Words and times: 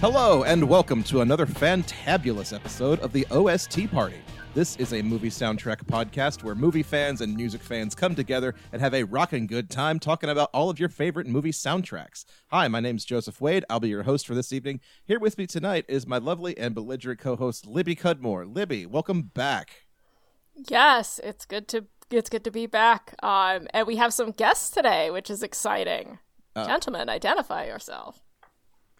Hello, 0.00 0.44
and 0.44 0.66
welcome 0.66 1.02
to 1.04 1.20
another 1.20 1.44
fantabulous 1.44 2.54
episode 2.54 2.98
of 3.00 3.12
the 3.12 3.26
OST 3.30 3.90
Party. 3.90 4.16
This 4.52 4.74
is 4.78 4.92
a 4.92 5.00
movie 5.00 5.30
soundtrack 5.30 5.84
podcast 5.84 6.42
where 6.42 6.56
movie 6.56 6.82
fans 6.82 7.20
and 7.20 7.36
music 7.36 7.62
fans 7.62 7.94
come 7.94 8.16
together 8.16 8.56
and 8.72 8.82
have 8.82 8.94
a 8.94 9.04
rockin' 9.04 9.46
good 9.46 9.70
time 9.70 10.00
talking 10.00 10.28
about 10.28 10.50
all 10.52 10.68
of 10.68 10.80
your 10.80 10.88
favorite 10.88 11.28
movie 11.28 11.52
soundtracks. 11.52 12.24
Hi, 12.48 12.66
my 12.66 12.80
name's 12.80 13.04
Joseph 13.04 13.40
Wade. 13.40 13.64
I'll 13.70 13.78
be 13.78 13.90
your 13.90 14.02
host 14.02 14.26
for 14.26 14.34
this 14.34 14.52
evening. 14.52 14.80
Here 15.04 15.20
with 15.20 15.38
me 15.38 15.46
tonight 15.46 15.84
is 15.86 16.04
my 16.04 16.18
lovely 16.18 16.58
and 16.58 16.74
belligerent 16.74 17.20
co-host 17.20 17.64
Libby 17.64 17.94
Cudmore. 17.94 18.44
Libby, 18.44 18.86
welcome 18.86 19.22
back. 19.22 19.86
Yes, 20.56 21.20
it's 21.22 21.44
good 21.44 21.68
to 21.68 21.86
it's 22.10 22.28
good 22.28 22.42
to 22.42 22.50
be 22.50 22.66
back. 22.66 23.14
Um, 23.22 23.68
and 23.72 23.86
we 23.86 23.96
have 23.96 24.12
some 24.12 24.32
guests 24.32 24.68
today, 24.68 25.12
which 25.12 25.30
is 25.30 25.44
exciting. 25.44 26.18
Gentlemen, 26.56 27.08
identify 27.08 27.66
yourself. 27.66 28.20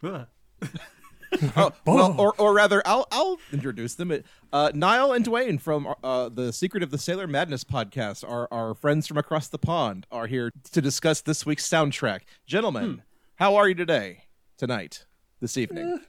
Oh, 1.55 1.71
well, 1.85 2.15
or, 2.19 2.33
or 2.37 2.53
rather, 2.53 2.81
I'll 2.85 3.07
I'll 3.11 3.37
introduce 3.53 3.95
them. 3.95 4.11
Uh, 4.51 4.71
Niall 4.73 5.13
and 5.13 5.25
Dwayne 5.25 5.59
from 5.61 5.93
uh, 6.03 6.27
the 6.29 6.51
Secret 6.51 6.83
of 6.83 6.91
the 6.91 6.97
Sailor 6.97 7.25
Madness 7.27 7.63
podcast, 7.63 8.27
our 8.29 8.47
our 8.51 8.73
friends 8.73 9.07
from 9.07 9.17
across 9.17 9.47
the 9.47 9.57
pond, 9.57 10.05
are 10.11 10.27
here 10.27 10.51
to 10.71 10.81
discuss 10.81 11.21
this 11.21 11.45
week's 11.45 11.67
soundtrack. 11.67 12.21
Gentlemen, 12.45 13.03
how 13.35 13.55
are 13.55 13.67
you 13.69 13.75
today, 13.75 14.25
tonight, 14.57 15.05
this 15.39 15.57
evening? 15.57 15.99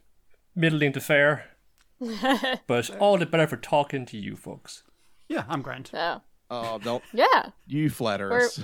middling 0.54 0.92
to 0.92 1.00
fair, 1.00 1.44
but 2.66 2.90
all 2.98 3.16
the 3.16 3.24
better 3.26 3.46
for 3.46 3.56
talking 3.56 4.04
to 4.06 4.16
you 4.18 4.36
folks. 4.36 4.82
Yeah, 5.28 5.44
I'm 5.48 5.62
grand. 5.62 5.88
So, 5.88 6.20
Oh, 6.50 6.78
don't 6.78 7.02
yeah, 7.12 7.50
you 7.66 7.88
flatter 7.90 8.28
We're- 8.28 8.44
us. 8.44 8.60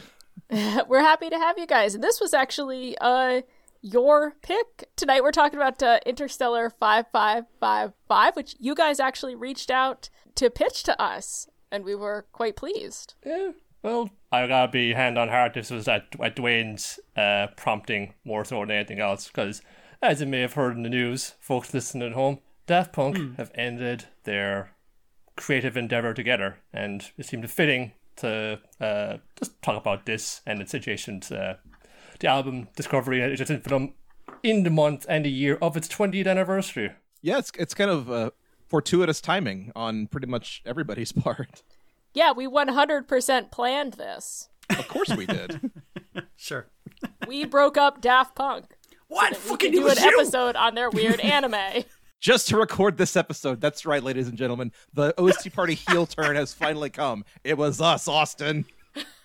we're 0.88 1.00
happy 1.00 1.30
to 1.30 1.36
have 1.38 1.58
you 1.58 1.66
guys. 1.66 1.94
And 1.94 2.02
this 2.04 2.20
was 2.20 2.34
actually 2.34 2.96
uh 3.00 3.42
your 3.80 4.34
pick 4.42 4.88
tonight. 4.96 5.22
We're 5.22 5.30
talking 5.32 5.58
about 5.58 5.82
uh, 5.82 6.00
Interstella 6.06 6.70
five 6.78 7.06
five 7.12 7.44
five 7.60 7.92
five, 8.08 8.36
which 8.36 8.56
you 8.58 8.74
guys 8.74 9.00
actually 9.00 9.34
reached 9.34 9.70
out 9.70 10.10
to 10.36 10.50
pitch 10.50 10.82
to 10.84 11.00
us, 11.00 11.48
and 11.70 11.84
we 11.84 11.94
were 11.94 12.26
quite 12.32 12.56
pleased. 12.56 13.14
Yeah, 13.24 13.52
well, 13.82 14.10
I 14.32 14.46
gotta 14.46 14.70
be 14.70 14.92
hand 14.92 15.18
on 15.18 15.28
heart. 15.28 15.54
This 15.54 15.70
was 15.70 15.88
at, 15.88 16.06
at 16.22 16.36
Dwayne's 16.36 16.98
uh, 17.16 17.48
prompting 17.56 18.14
more 18.24 18.44
so 18.44 18.60
than 18.60 18.70
anything 18.70 19.00
else, 19.00 19.28
because 19.28 19.62
as 20.02 20.20
you 20.20 20.26
may 20.26 20.40
have 20.40 20.54
heard 20.54 20.76
in 20.76 20.82
the 20.82 20.88
news, 20.88 21.34
folks 21.40 21.72
listening 21.74 22.08
at 22.08 22.14
home, 22.14 22.38
Daft 22.66 22.92
Punk 22.92 23.36
have 23.36 23.50
ended 23.54 24.06
their 24.24 24.72
creative 25.36 25.76
endeavor 25.76 26.14
together, 26.14 26.58
and 26.72 27.10
it 27.16 27.26
seemed 27.26 27.48
fitting 27.50 27.92
to 28.16 28.58
uh, 28.80 29.18
just 29.38 29.60
talk 29.62 29.80
about 29.80 30.04
this 30.04 30.40
and 30.44 30.60
its 30.60 30.74
adjacent 30.74 31.30
uh, 31.30 31.54
the 32.20 32.28
album 32.28 32.68
Discovery 32.76 33.20
and 33.22 33.32
adjacent 33.32 33.64
film 33.64 33.94
in 34.42 34.62
the 34.62 34.70
month 34.70 35.06
and 35.08 35.24
the 35.24 35.30
year 35.30 35.58
of 35.60 35.76
its 35.76 35.88
20th 35.88 36.26
anniversary. 36.26 36.92
Yeah, 37.22 37.38
it's 37.38 37.50
it's 37.58 37.74
kind 37.74 37.90
of 37.90 38.10
uh, 38.10 38.30
fortuitous 38.68 39.20
timing 39.20 39.72
on 39.74 40.06
pretty 40.06 40.26
much 40.28 40.62
everybody's 40.64 41.12
part. 41.24 41.62
Yeah, 42.14 42.32
we 42.32 42.46
one 42.46 42.68
hundred 42.68 43.08
percent 43.08 43.50
planned 43.50 43.94
this. 43.94 44.48
Of 44.70 44.86
course, 44.88 45.10
we 45.16 45.26
did. 45.26 45.60
Sure. 46.40 46.66
We 47.26 47.44
broke 47.44 47.76
up 47.76 48.00
Daft 48.00 48.34
Punk. 48.36 48.66
What? 49.08 49.32
We 49.32 49.36
Fucking 49.38 49.72
could 49.72 49.76
do 49.76 49.82
was 49.84 49.98
an 49.98 50.04
you? 50.04 50.16
episode 50.20 50.54
on 50.56 50.74
their 50.76 50.88
weird 50.88 51.18
anime. 51.20 51.82
Just 52.20 52.48
to 52.48 52.56
record 52.56 52.96
this 52.96 53.16
episode. 53.16 53.60
That's 53.60 53.84
right, 53.86 54.02
ladies 54.02 54.28
and 54.28 54.38
gentlemen. 54.38 54.72
The 54.94 55.14
OST 55.20 55.52
party 55.52 55.74
heel 55.74 56.06
turn 56.06 56.36
has 56.36 56.54
finally 56.54 56.90
come. 56.90 57.24
It 57.44 57.58
was 57.58 57.80
us, 57.80 58.06
Austin. 58.08 58.66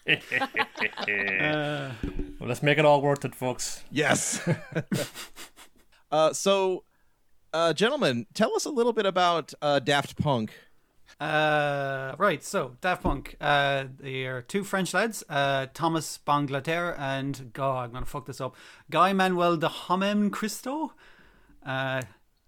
Uh, 0.08 1.92
Well, 2.40 2.50
let's 2.50 2.62
make 2.64 2.78
it 2.78 2.84
all 2.86 3.02
worth 3.02 3.24
it, 3.24 3.34
folks. 3.36 3.84
Yes. 3.90 4.46
uh, 6.12 6.34
so, 6.34 6.84
uh, 7.54 7.72
gentlemen, 7.72 8.26
tell 8.34 8.54
us 8.56 8.66
a 8.66 8.70
little 8.70 8.92
bit 8.92 9.06
about 9.06 9.54
uh, 9.62 9.80
Daft 9.80 10.18
Punk. 10.18 10.52
uh, 11.22 12.16
right, 12.18 12.44
so 12.44 12.76
Daft 12.82 13.04
Punk. 13.04 13.38
Uh, 13.40 13.86
they 13.98 14.26
are 14.26 14.42
two 14.42 14.66
French 14.66 14.94
lads, 14.94 15.24
uh, 15.30 15.68
Thomas 15.74 16.20
Bangalter 16.28 17.00
and, 17.00 17.52
God, 17.54 17.86
I'm 17.86 17.92
going 17.92 18.04
to 18.04 18.10
fuck 18.10 18.26
this 18.26 18.42
up, 18.42 18.58
Guy 18.90 19.14
Manuel 19.14 19.56
de 19.56 19.70
Homem 19.70 20.30
Christo. 20.30 20.92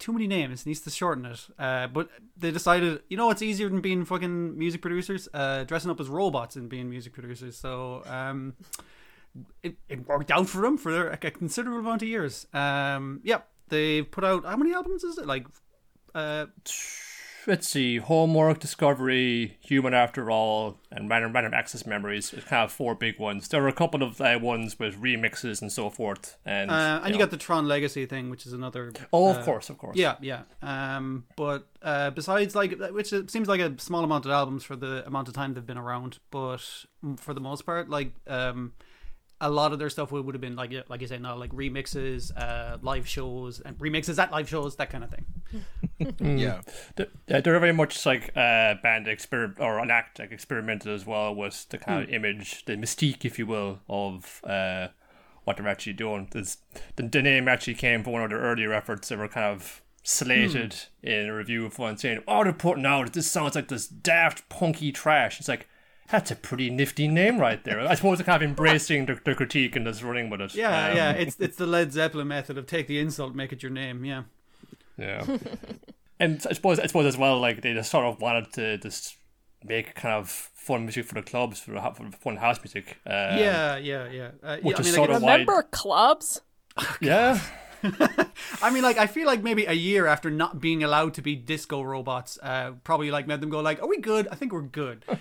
Too 0.06 0.14
many 0.14 0.28
names, 0.28 0.68
needs 0.68 0.82
to 0.82 0.92
shorten 0.92 1.26
it. 1.26 1.48
Uh, 1.58 1.88
but 1.88 2.10
they 2.38 2.52
decided, 2.52 3.02
you 3.10 3.18
know 3.18 3.32
it's 3.32 3.42
easier 3.42 3.70
than 3.70 3.82
being 3.82 4.06
fucking 4.06 4.56
music 4.56 4.80
producers? 4.84 5.28
Uh, 5.34 5.64
dressing 5.64 5.90
up 5.90 6.00
as 6.00 6.08
robots 6.08 6.56
and 6.56 6.70
being 6.70 6.92
music 6.92 7.12
producers. 7.12 7.58
So, 7.58 8.04
um, 8.06 8.54
it, 9.64 9.78
it 9.90 10.08
worked 10.08 10.30
out 10.30 10.48
for 10.48 10.62
them 10.62 10.78
for 10.78 10.92
their, 10.92 11.10
a 11.10 11.18
considerable 11.18 11.80
amount 11.80 12.04
of 12.04 12.08
years. 12.08 12.46
Um, 12.54 13.22
yep, 13.24 13.48
they've 13.70 14.06
put 14.10 14.24
out, 14.24 14.46
how 14.46 14.56
many 14.56 14.76
albums 14.76 15.04
is 15.04 15.18
it? 15.18 15.26
Like, 15.26 15.48
uh, 16.14 16.46
Let's 17.48 17.68
see, 17.68 17.98
Homework, 17.98 18.58
Discovery, 18.60 19.58
Human 19.62 19.94
After 19.94 20.32
All, 20.32 20.80
and 20.92 21.08
Random 21.08 21.32
Random 21.32 21.54
Access 21.54 21.86
Memories. 21.86 22.34
It's 22.34 22.46
kind 22.46 22.64
of 22.64 22.72
four 22.72 22.96
big 22.96 23.20
ones. 23.20 23.48
There 23.50 23.64
are 23.64 23.68
a 23.68 23.74
couple 23.74 24.02
of 24.02 24.20
uh, 24.20 24.40
ones 24.42 24.80
with 24.80 25.00
remixes 25.00 25.62
and 25.62 25.72
so 25.72 25.92
forth. 25.92 26.38
And, 26.44 26.72
Uh, 26.72 27.02
and 27.04 27.08
you 27.08 27.14
know. 27.14 27.20
got 27.20 27.30
the 27.30 27.38
Tron 27.38 27.68
Legacy 27.68 28.08
thing, 28.08 28.32
which 28.32 28.48
is 28.48 28.54
another. 28.54 28.92
Oh, 29.14 29.28
uh, 29.28 29.38
of 29.38 29.46
course, 29.46 29.70
of 29.70 29.78
course. 29.78 29.96
Yeah, 29.96 30.16
yeah. 30.22 30.42
Um, 30.64 31.26
but 31.36 31.68
uh, 31.84 32.10
besides, 32.10 32.56
like, 32.56 32.80
which 32.92 33.14
it 33.14 33.30
seems 33.30 33.48
like 33.48 33.62
a 33.62 33.80
small 33.80 34.04
amount 34.04 34.26
of 34.26 34.32
albums 34.32 34.64
for 34.64 34.76
the 34.76 35.06
amount 35.06 35.28
of 35.28 35.36
time 35.36 35.54
they've 35.54 35.66
been 35.66 35.78
around, 35.78 36.18
but 36.32 36.86
for 37.18 37.36
the 37.36 37.42
most 37.42 37.64
part, 37.64 37.90
like, 37.90 38.12
um, 38.26 38.74
a 39.41 39.50
lot 39.50 39.73
of 39.73 39.79
their 39.79 39.90
stuff 39.90 40.12
would, 40.12 40.25
would 40.25 40.35
have 40.35 40.41
been 40.41 40.56
like, 40.56 40.72
like 40.88 41.01
you 41.01 41.07
said, 41.07 41.22
now 41.22 41.35
like 41.35 41.51
remixes, 41.51 42.31
uh, 42.38 42.78
live 42.81 43.07
shows, 43.07 43.59
and 43.59 43.78
remixes 43.78 44.18
at 44.18 44.31
live 44.31 44.47
shows, 44.47 44.75
that 44.78 44.90
kind 44.90 45.03
of 45.03 45.09
thing. 45.09 45.25
Yeah. 46.19 46.62
They're, 46.96 47.07
they're 47.28 47.59
very 47.59 47.72
much 47.72 48.06
like 48.06 48.35
a 48.35 48.78
band 48.84 49.07
experiment 49.07 49.59
or 49.62 49.79
an 49.79 49.90
act 49.91 50.19
like 50.19 50.31
experimented 50.31 50.91
as 50.91 51.06
well 51.06 51.34
with 51.34 51.69
the 51.69 51.78
kind 51.78 52.03
of 52.03 52.09
image, 52.09 52.66
the 52.66 52.73
mystique, 52.73 53.23
if 53.23 53.40
you 53.40 53.46
will, 53.46 53.79
of 53.88 54.41
uh, 54.44 54.90
what 55.46 55.56
they're 55.57 55.67
actually 55.67 55.94
doing. 55.94 56.28
There's, 56.31 56.57
the, 56.97 57.03
the 57.03 57.22
name 57.22 57.47
actually 57.47 57.75
came 57.75 58.03
from 58.03 58.13
one 58.13 58.23
of 58.23 58.29
their 58.29 58.40
earlier 58.40 58.73
efforts 58.73 59.07
that 59.07 59.17
were 59.17 59.29
kind 59.29 59.46
of 59.56 59.81
slated 60.03 60.75
in 61.02 61.28
a 61.28 61.35
review 61.35 61.66
of 61.66 61.79
one 61.79 61.97
saying, 61.97 62.23
"Oh, 62.28 62.44
they're 62.44 62.53
putting 62.53 62.85
out 62.85 63.13
this 63.13 63.31
sounds 63.31 63.56
like 63.56 63.69
this 63.69 63.88
daft 63.88 64.47
punky 64.50 64.91
trash." 64.91 65.40
It's 65.40 65.50
like. 65.50 65.67
That's 66.10 66.30
a 66.32 66.36
pretty 66.36 66.70
nifty 66.70 67.08
name 67.08 67.40
right 67.40 67.64
there. 67.64 67.80
I 67.82 67.96
suppose 67.96 68.20
they're 68.20 68.26
kind 68.26 68.44
of 68.44 68.48
embracing 68.50 69.08
the, 69.08 69.20
their 69.26 69.34
critique 69.36 69.76
and 69.76 69.86
just 69.86 70.04
running 70.04 70.30
with 70.30 70.40
it. 70.42 70.54
Yeah, 70.56 70.90
Um, 70.90 70.96
yeah. 70.98 71.12
It's 71.14 71.36
it's 71.40 71.58
the 71.58 71.66
Led 71.66 71.92
Zeppelin 71.92 72.28
method 72.28 72.58
of 72.58 72.68
take 72.68 72.88
the 72.88 73.00
insult, 73.00 73.34
make 73.36 73.52
it 73.52 73.64
your 73.64 73.72
name. 73.72 74.06
Yeah. 74.06 74.24
Yeah. 74.98 75.26
and 76.20 76.46
I 76.50 76.54
suppose 76.54 76.80
I 76.80 76.86
suppose 76.86 77.06
as 77.08 77.18
well, 77.18 77.40
like 77.40 77.62
they 77.62 77.74
just 77.74 77.90
sort 77.92 78.06
of 78.06 78.22
wanted 78.22 78.54
to 78.54 78.78
just 78.78 79.18
make 79.64 79.96
kind 79.96 80.14
of 80.14 80.30
fun 80.30 80.84
music 80.84 81.06
for 81.06 81.16
the 81.16 81.24
clubs 81.24 81.60
for, 81.60 81.74
for 81.96 82.12
fun 82.12 82.38
house 82.38 82.60
music. 82.64 82.98
Uh, 83.06 83.36
yeah, 83.40 83.78
yeah, 83.78 84.08
yeah. 84.10 84.30
Uh, 84.44 84.58
which 84.58 84.74
yeah, 84.74 84.78
I 84.78 84.80
is 84.82 84.86
mean, 84.86 84.94
sort 84.96 85.10
like, 85.10 85.18
of 85.18 85.24
why- 85.24 85.32
Remember 85.34 85.64
clubs? 85.72 86.42
yeah. 87.02 87.40
I 88.62 88.69
mean, 88.72 88.84
like, 88.84 88.97
I 88.97 89.07
feel 89.07 89.28
like 89.28 89.44
maybe 89.44 89.66
a 89.66 89.73
year 89.73 90.07
after 90.07 90.29
not 90.29 90.59
being 90.59 90.84
allowed 90.84 91.13
to 91.16 91.22
be 91.22 91.35
disco 91.35 91.81
robots, 91.81 92.38
uh, 92.41 92.72
probably 92.84 93.12
like 93.12 93.28
made 93.28 93.41
them 93.41 93.50
go 93.50 93.59
like, 93.59 93.81
"Are 93.81 93.88
we 93.88 93.97
good? 93.97 94.28
I 94.31 94.35
think 94.35 94.53
we're 94.53 94.62
good." 94.62 95.03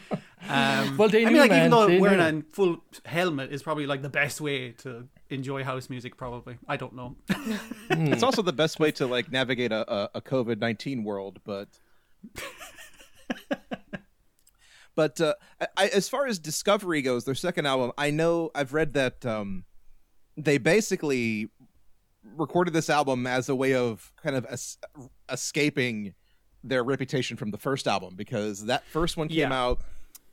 Um, 0.46 0.98
Well, 0.98 1.08
they 1.08 1.24
I 1.24 1.30
mean, 1.30 1.38
like, 1.38 1.50
man, 1.50 1.60
even 1.60 1.70
though 1.70 1.86
they 1.86 1.98
wearing 1.98 2.18
knew. 2.18 2.40
a 2.40 2.54
full 2.54 2.84
helmet 3.06 3.50
is 3.50 3.62
probably 3.62 3.86
like 3.86 4.02
the 4.02 4.10
best 4.10 4.42
way 4.42 4.72
to 4.72 5.08
enjoy 5.30 5.64
house 5.64 5.88
music. 5.88 6.18
Probably, 6.18 6.58
I 6.68 6.76
don't 6.76 6.94
know. 6.94 7.16
It's 7.90 8.22
also 8.22 8.42
the 8.42 8.52
best 8.52 8.78
way 8.78 8.90
to 8.92 9.06
like 9.06 9.32
navigate 9.32 9.72
a, 9.72 9.90
a, 9.90 10.10
a 10.16 10.20
COVID 10.20 10.58
nineteen 10.58 11.02
world, 11.02 11.40
but 11.44 11.68
but 14.94 15.20
uh, 15.20 15.34
I, 15.60 15.66
I, 15.76 15.86
as 15.88 16.08
far 16.08 16.26
as 16.26 16.38
Discovery 16.38 17.02
goes, 17.02 17.24
their 17.24 17.34
second 17.34 17.66
album, 17.66 17.92
I 17.98 18.10
know 18.10 18.50
I've 18.54 18.72
read 18.74 18.92
that 18.94 19.24
um, 19.24 19.64
they 20.36 20.58
basically 20.58 21.48
recorded 22.36 22.72
this 22.74 22.88
album 22.90 23.26
as 23.26 23.48
a 23.48 23.54
way 23.54 23.74
of 23.74 24.12
kind 24.22 24.34
of 24.36 24.46
es- 24.50 24.78
escaping 25.30 26.14
their 26.62 26.82
reputation 26.82 27.36
from 27.36 27.50
the 27.50 27.58
first 27.58 27.86
album 27.86 28.14
because 28.16 28.66
that 28.66 28.84
first 28.86 29.16
one 29.16 29.28
came 29.28 29.50
Yeah. 29.50 29.52
out 29.62 29.80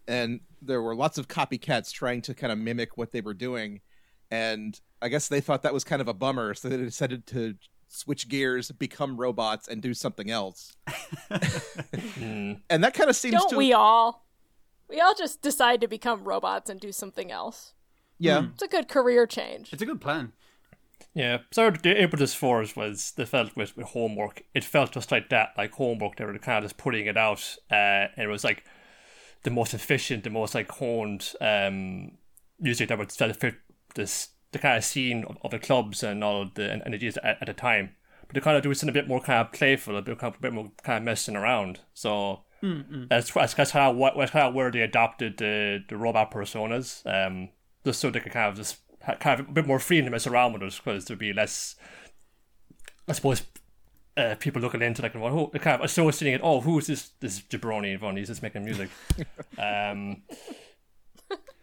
and 0.07 0.39
there 0.61 0.81
were 0.81 0.95
lots 0.95 1.17
of 1.17 1.27
copycats 1.27 1.91
trying 1.91 2.21
to 2.23 2.33
kind 2.33 2.51
of 2.51 2.57
mimic 2.57 2.97
what 2.97 3.11
they 3.11 3.21
were 3.21 3.33
doing 3.33 3.81
and 4.31 4.79
i 5.01 5.09
guess 5.09 5.27
they 5.27 5.41
thought 5.41 5.61
that 5.63 5.73
was 5.73 5.83
kind 5.83 6.01
of 6.01 6.07
a 6.07 6.13
bummer 6.13 6.53
so 6.53 6.69
they 6.69 6.77
decided 6.77 7.25
to 7.27 7.55
switch 7.89 8.29
gears 8.29 8.71
become 8.71 9.17
robots 9.17 9.67
and 9.67 9.81
do 9.81 9.93
something 9.93 10.31
else 10.31 10.73
Mm. 11.31 12.61
and 12.69 12.83
that 12.83 12.93
kind 12.93 13.09
of 13.09 13.15
seems 13.15 13.33
Don't 13.35 13.49
to 13.49 13.57
we 13.57 13.73
all? 13.73 14.25
We 14.89 14.99
all 14.99 15.13
just 15.15 15.41
decide 15.41 15.81
to 15.81 15.87
become 15.87 16.23
robots 16.23 16.69
and 16.69 16.79
do 16.79 16.91
something 16.91 17.31
else. 17.31 17.73
yeah 18.19 18.47
It's 18.53 18.61
a 18.63 18.67
good 18.67 18.87
career 18.87 19.25
change. 19.25 19.71
It's 19.73 19.81
a 19.81 19.85
good 19.85 20.01
plan. 20.01 20.33
Yeah, 21.13 21.39
so 21.51 21.69
the 21.69 22.01
impetus 22.01 22.33
for 22.33 22.61
it 22.61 22.75
was 22.75 23.11
the 23.11 23.25
felt 23.25 23.55
with, 23.55 23.75
with 23.75 23.87
homework. 23.87 24.43
It 24.53 24.63
felt 24.63 24.91
just 24.91 25.11
like 25.11 25.29
that, 25.29 25.49
like 25.57 25.73
homework. 25.73 26.15
They 26.17 26.25
were 26.25 26.37
kind 26.39 26.59
of 26.59 26.69
just 26.69 26.77
putting 26.77 27.05
it 27.05 27.17
out, 27.17 27.57
uh, 27.69 28.07
and 28.15 28.19
it 28.19 28.27
was 28.27 28.43
like 28.43 28.63
the 29.43 29.51
most 29.51 29.73
efficient, 29.73 30.23
the 30.23 30.29
most 30.29 30.55
like 30.55 30.71
honed 30.71 31.33
um, 31.41 32.11
music 32.59 32.89
that 32.89 32.97
would 32.97 33.11
sort 33.11 33.31
of 33.31 33.37
fit 33.37 33.55
this 33.95 34.29
the 34.51 34.59
kind 34.59 34.77
of 34.77 34.83
scene 34.83 35.23
of, 35.25 35.37
of 35.43 35.51
the 35.51 35.59
clubs 35.59 36.03
and 36.03 36.23
all 36.23 36.41
of 36.41 36.53
the 36.55 36.81
energies 36.85 37.17
at, 37.17 37.37
at 37.41 37.47
the 37.47 37.53
time. 37.53 37.95
But 38.27 38.35
they 38.35 38.41
kind 38.41 38.57
of 38.57 38.63
do 38.63 38.73
something 38.73 38.95
a 38.95 39.01
bit 39.01 39.07
more 39.07 39.21
kind 39.21 39.45
of 39.45 39.53
playful, 39.53 39.97
a 39.97 40.01
bit, 40.01 40.19
kind 40.19 40.33
of, 40.33 40.39
a 40.39 40.41
bit 40.41 40.53
more 40.53 40.71
kind 40.83 40.97
of 40.97 41.03
messing 41.03 41.35
around. 41.35 41.79
So 41.93 42.41
that's 43.09 43.31
that's 43.31 43.53
that's 43.53 43.71
how 43.71 43.91
what 43.91 44.15
that's 44.17 44.31
kind 44.31 44.47
of 44.47 44.53
where 44.53 44.71
they 44.71 44.81
adopted 44.81 45.37
the 45.37 45.83
the 45.89 45.97
robot 45.97 46.31
personas, 46.31 47.01
um, 47.05 47.49
just 47.83 47.99
so 47.99 48.09
they 48.09 48.19
could 48.19 48.31
kind 48.31 48.49
of 48.49 48.55
just 48.55 48.77
kind 49.19 49.39
of 49.39 49.49
a 49.49 49.51
bit 49.51 49.67
more 49.67 49.79
freedom 49.79 50.05
to 50.05 50.11
mess 50.11 50.27
around 50.27 50.53
with 50.53 50.63
us 50.63 50.79
because 50.79 51.05
there'd 51.05 51.19
be 51.19 51.33
less, 51.33 51.75
I 53.07 53.13
suppose, 53.13 53.43
uh, 54.17 54.35
people 54.39 54.61
looking 54.61 54.81
into 54.81 55.01
like, 55.01 55.15
well, 55.15 55.31
who, 55.31 55.59
kind 55.59 55.79
of 55.79 55.85
associating 55.85 56.35
it. 56.35 56.41
Oh, 56.43 56.61
who's 56.61 56.87
this 56.87 57.11
this 57.19 57.41
jabroni? 57.41 57.97
Von? 57.97 58.17
He's 58.17 58.27
just 58.27 58.43
making 58.43 58.65
music. 58.65 58.89
um, 59.57 60.23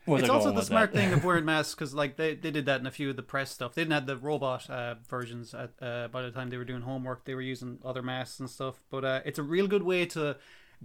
It's 0.06 0.28
also 0.30 0.52
the 0.52 0.62
smart 0.62 0.92
that? 0.92 0.98
thing 0.98 1.12
of 1.12 1.24
wearing 1.24 1.44
masks 1.44 1.74
because, 1.74 1.94
like, 1.94 2.16
they, 2.16 2.34
they 2.34 2.50
did 2.50 2.66
that 2.66 2.80
in 2.80 2.86
a 2.86 2.90
few 2.90 3.10
of 3.10 3.16
the 3.16 3.22
press 3.22 3.50
stuff. 3.50 3.74
They 3.74 3.82
didn't 3.82 3.92
have 3.92 4.06
the 4.06 4.16
robot 4.16 4.68
uh, 4.70 4.94
versions 5.08 5.54
at, 5.54 5.70
uh, 5.82 6.08
by 6.08 6.22
the 6.22 6.30
time 6.30 6.48
they 6.48 6.56
were 6.56 6.64
doing 6.64 6.82
homework. 6.82 7.24
They 7.24 7.34
were 7.34 7.42
using 7.42 7.78
other 7.84 8.02
masks 8.02 8.40
and 8.40 8.48
stuff. 8.48 8.80
But 8.90 9.04
uh, 9.04 9.20
it's 9.26 9.38
a 9.38 9.42
real 9.42 9.66
good 9.66 9.82
way 9.82 10.06
to 10.06 10.36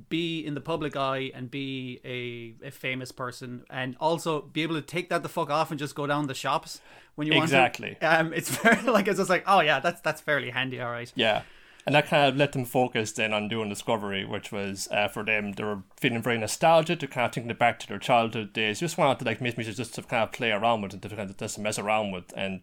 be 0.10 0.46
in 0.46 0.54
the 0.56 0.62
public 0.62 0.96
eye 0.96 1.32
and 1.36 1.52
be 1.52 2.00
a, 2.04 2.68
a 2.68 2.72
famous 2.72 3.12
person, 3.12 3.64
and 3.70 3.96
also 4.00 4.42
be 4.42 4.64
able 4.64 4.76
to 4.76 4.82
take 4.82 5.10
that 5.10 5.24
the 5.24 5.30
fuck 5.30 5.50
off 5.50 5.70
and 5.72 5.80
just 5.80 5.96
go 5.96 6.08
down 6.08 6.28
the 6.28 6.34
shops 6.34 6.82
when 7.16 7.28
you 7.28 7.34
Exactly. 7.34 7.98
want 8.02 8.04
exactly 8.04 8.08
Um, 8.28 8.34
it's 8.34 8.50
very 8.64 8.82
like 8.84 9.08
it's 9.08 9.18
just 9.20 9.30
like, 9.30 9.44
oh 9.48 9.60
yeah, 9.62 9.80
that's 9.80 10.02
that's 10.02 10.22
fairly 10.22 10.50
handy. 10.50 10.80
All 10.82 10.92
right. 10.92 11.12
Yeah. 11.16 11.44
And 11.86 11.94
that 11.96 12.08
kind 12.08 12.30
of 12.30 12.38
let 12.38 12.54
them 12.54 12.64
focus 12.64 13.12
then 13.12 13.34
on 13.34 13.50
doing 13.50 13.68
Discovery, 13.68 14.24
which 14.24 14.54
was 14.54 14.88
uh, 14.90 15.10
for 15.10 15.22
them, 15.26 15.52
they 15.52 15.66
were 15.66 15.84
feeling 16.00 16.22
very 16.22 16.38
nostalgic, 16.38 17.00
to 17.00 17.08
kind 17.08 17.26
of 17.26 17.34
thinking 17.34 17.54
back 17.58 17.78
to 17.80 17.88
their 17.90 18.00
childhood 18.00 18.54
days. 18.54 18.80
Just 18.80 18.98
wanted 18.98 19.20
to 19.20 19.26
like 19.26 19.42
make 19.42 19.58
music 19.58 19.76
just 19.76 19.94
to 19.96 20.02
kind 20.02 20.24
of 20.24 20.32
play 20.32 20.52
around 20.52 20.82
with 20.82 20.94
and 20.94 21.02
to 21.02 21.10
kind 21.10 21.30
of 21.30 21.36
just 21.36 21.60
mess 21.60 21.78
around 21.78 22.12
with 22.14 22.24
and 22.38 22.62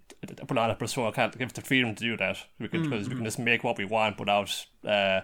put 0.48 0.56
on 0.56 0.70
a 0.70 0.74
persona, 0.74 1.12
kind 1.12 1.30
of 1.30 1.38
give 1.38 1.48
us 1.48 1.52
the 1.52 1.60
freedom 1.60 1.94
to 1.94 2.02
do 2.02 2.16
that. 2.16 2.38
We 2.58 2.68
can, 2.68 2.84
because 2.84 3.10
we 3.10 3.14
can 3.14 3.24
just 3.26 3.38
make 3.38 3.62
what 3.62 3.76
we 3.76 3.84
want 3.84 4.18
without, 4.18 4.66
uh, 4.86 5.20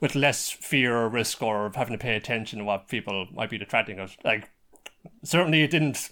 with 0.00 0.14
less 0.14 0.50
fear 0.50 0.96
or 0.96 1.08
risk 1.08 1.42
or 1.42 1.70
having 1.74 1.92
to 1.96 2.02
pay 2.02 2.16
attention 2.16 2.58
to 2.58 2.64
what 2.64 2.88
people 2.88 3.26
might 3.32 3.50
be 3.50 3.58
detracting 3.58 3.98
us. 4.00 4.16
Like, 4.24 4.50
certainly 5.22 5.62
it 5.62 5.70
didn't 5.70 6.10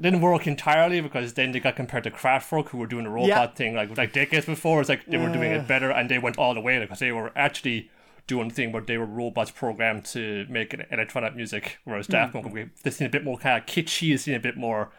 didn't 0.00 0.20
work 0.20 0.46
entirely 0.46 1.00
because 1.00 1.34
then 1.34 1.50
they 1.50 1.58
got 1.58 1.74
compared 1.74 2.04
to 2.04 2.10
Kraftwerk 2.10 2.68
who 2.68 2.78
were 2.78 2.86
doing 2.86 3.04
the 3.04 3.10
robot 3.10 3.28
Yeah. 3.28 3.46
thing 3.48 3.74
like 3.74 3.96
like 3.96 4.12
decades 4.12 4.46
before. 4.46 4.80
It's 4.80 4.88
like 4.88 5.04
they 5.06 5.16
were 5.18 5.32
doing 5.32 5.50
it 5.52 5.66
better 5.66 5.90
and 5.90 6.08
they 6.08 6.18
went 6.18 6.38
all 6.38 6.54
the 6.54 6.60
way 6.60 6.78
because 6.78 7.00
they 7.00 7.10
were 7.10 7.32
actually 7.34 7.90
doing 8.28 8.48
the 8.48 8.54
thing 8.54 8.70
where 8.72 8.82
they 8.82 8.96
were 8.96 9.04
robots 9.04 9.50
programmed 9.50 10.04
to 10.06 10.46
make 10.48 10.72
an 10.72 10.84
electronic 10.90 11.34
music, 11.36 11.78
whereas 11.84 12.06
Daft 12.06 12.32
Punk 12.32 12.52
we- 12.54 12.70
they 12.84 12.90
seem 12.90 13.06
a 13.08 13.10
bit 13.10 13.24
more 13.24 13.36
kind 13.36 13.58
of 13.60 13.66
kitschy, 13.66 14.10
they 14.12 14.16
seem 14.16 14.34
a 14.36 14.38
bit 14.40 14.56
more 14.56 14.90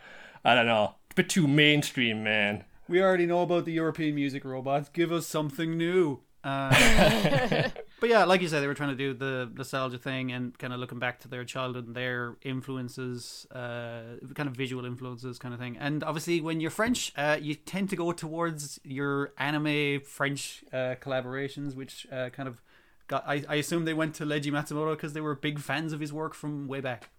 I 0.44 0.54
don't 0.54 0.68
know, 0.68 0.96
a 1.10 1.14
bit 1.16 1.30
too 1.30 1.48
mainstream, 1.48 2.22
man. 2.24 2.66
We 2.88 3.02
already 3.02 3.26
know 3.26 3.42
about 3.42 3.66
the 3.66 3.72
European 3.72 4.14
music 4.14 4.44
robots. 4.46 4.90
Give 4.90 5.12
us 5.12 5.26
something 5.26 5.76
new. 5.78 6.20
Uh, 6.44 6.70
but 8.00 8.10
yeah, 8.10 8.26
like 8.26 8.42
you 8.42 8.48
said, 8.48 8.62
they 8.62 8.68
were 8.68 8.74
trying 8.74 8.90
to 8.90 8.96
do 8.96 9.14
the 9.14 9.50
nostalgia 9.56 9.98
thing 9.98 10.32
and 10.32 10.58
kind 10.58 10.74
of 10.74 10.80
looking 10.80 11.00
back 11.00 11.20
to 11.22 11.28
their 11.28 11.46
childhood 11.46 11.88
and 11.88 11.96
their 11.96 12.36
influences, 12.42 13.48
uh, 13.52 14.18
kind 14.34 14.50
of 14.50 14.56
visual 14.56 14.86
influences, 14.86 15.40
kind 15.40 15.54
of 15.54 15.60
thing. 15.60 15.78
And 15.80 16.04
obviously, 16.04 16.42
when 16.42 16.60
you're 16.60 16.72
French, 16.72 17.14
uh, 17.16 17.38
you 17.42 17.56
tend 17.56 17.90
to 17.92 17.96
go 17.96 18.12
towards 18.12 18.80
your 18.84 19.34
anime 19.38 20.02
French 20.02 20.64
uh, 20.74 20.96
collaborations, 21.02 21.76
which 21.76 22.06
uh, 22.12 22.30
kind 22.30 22.50
of 22.50 22.62
got. 23.08 23.24
I, 23.28 23.44
I 23.48 23.56
assume 23.56 23.86
they 23.86 23.94
went 23.94 24.14
to 24.16 24.26
Leiji 24.26 24.52
Matsumoto 24.52 24.92
because 24.92 25.14
they 25.14 25.22
were 25.22 25.36
big 25.36 25.60
fans 25.60 25.94
of 25.94 26.02
his 26.02 26.12
work 26.12 26.34
from 26.34 26.68
way 26.68 26.82
back. 26.82 27.10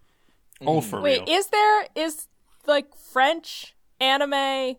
Oh, 0.65 0.81
for 0.81 1.01
Wait, 1.01 1.21
real. 1.21 1.37
is 1.37 1.47
there 1.47 1.87
is 1.95 2.27
like 2.67 2.95
French 2.95 3.75
anime? 3.99 4.75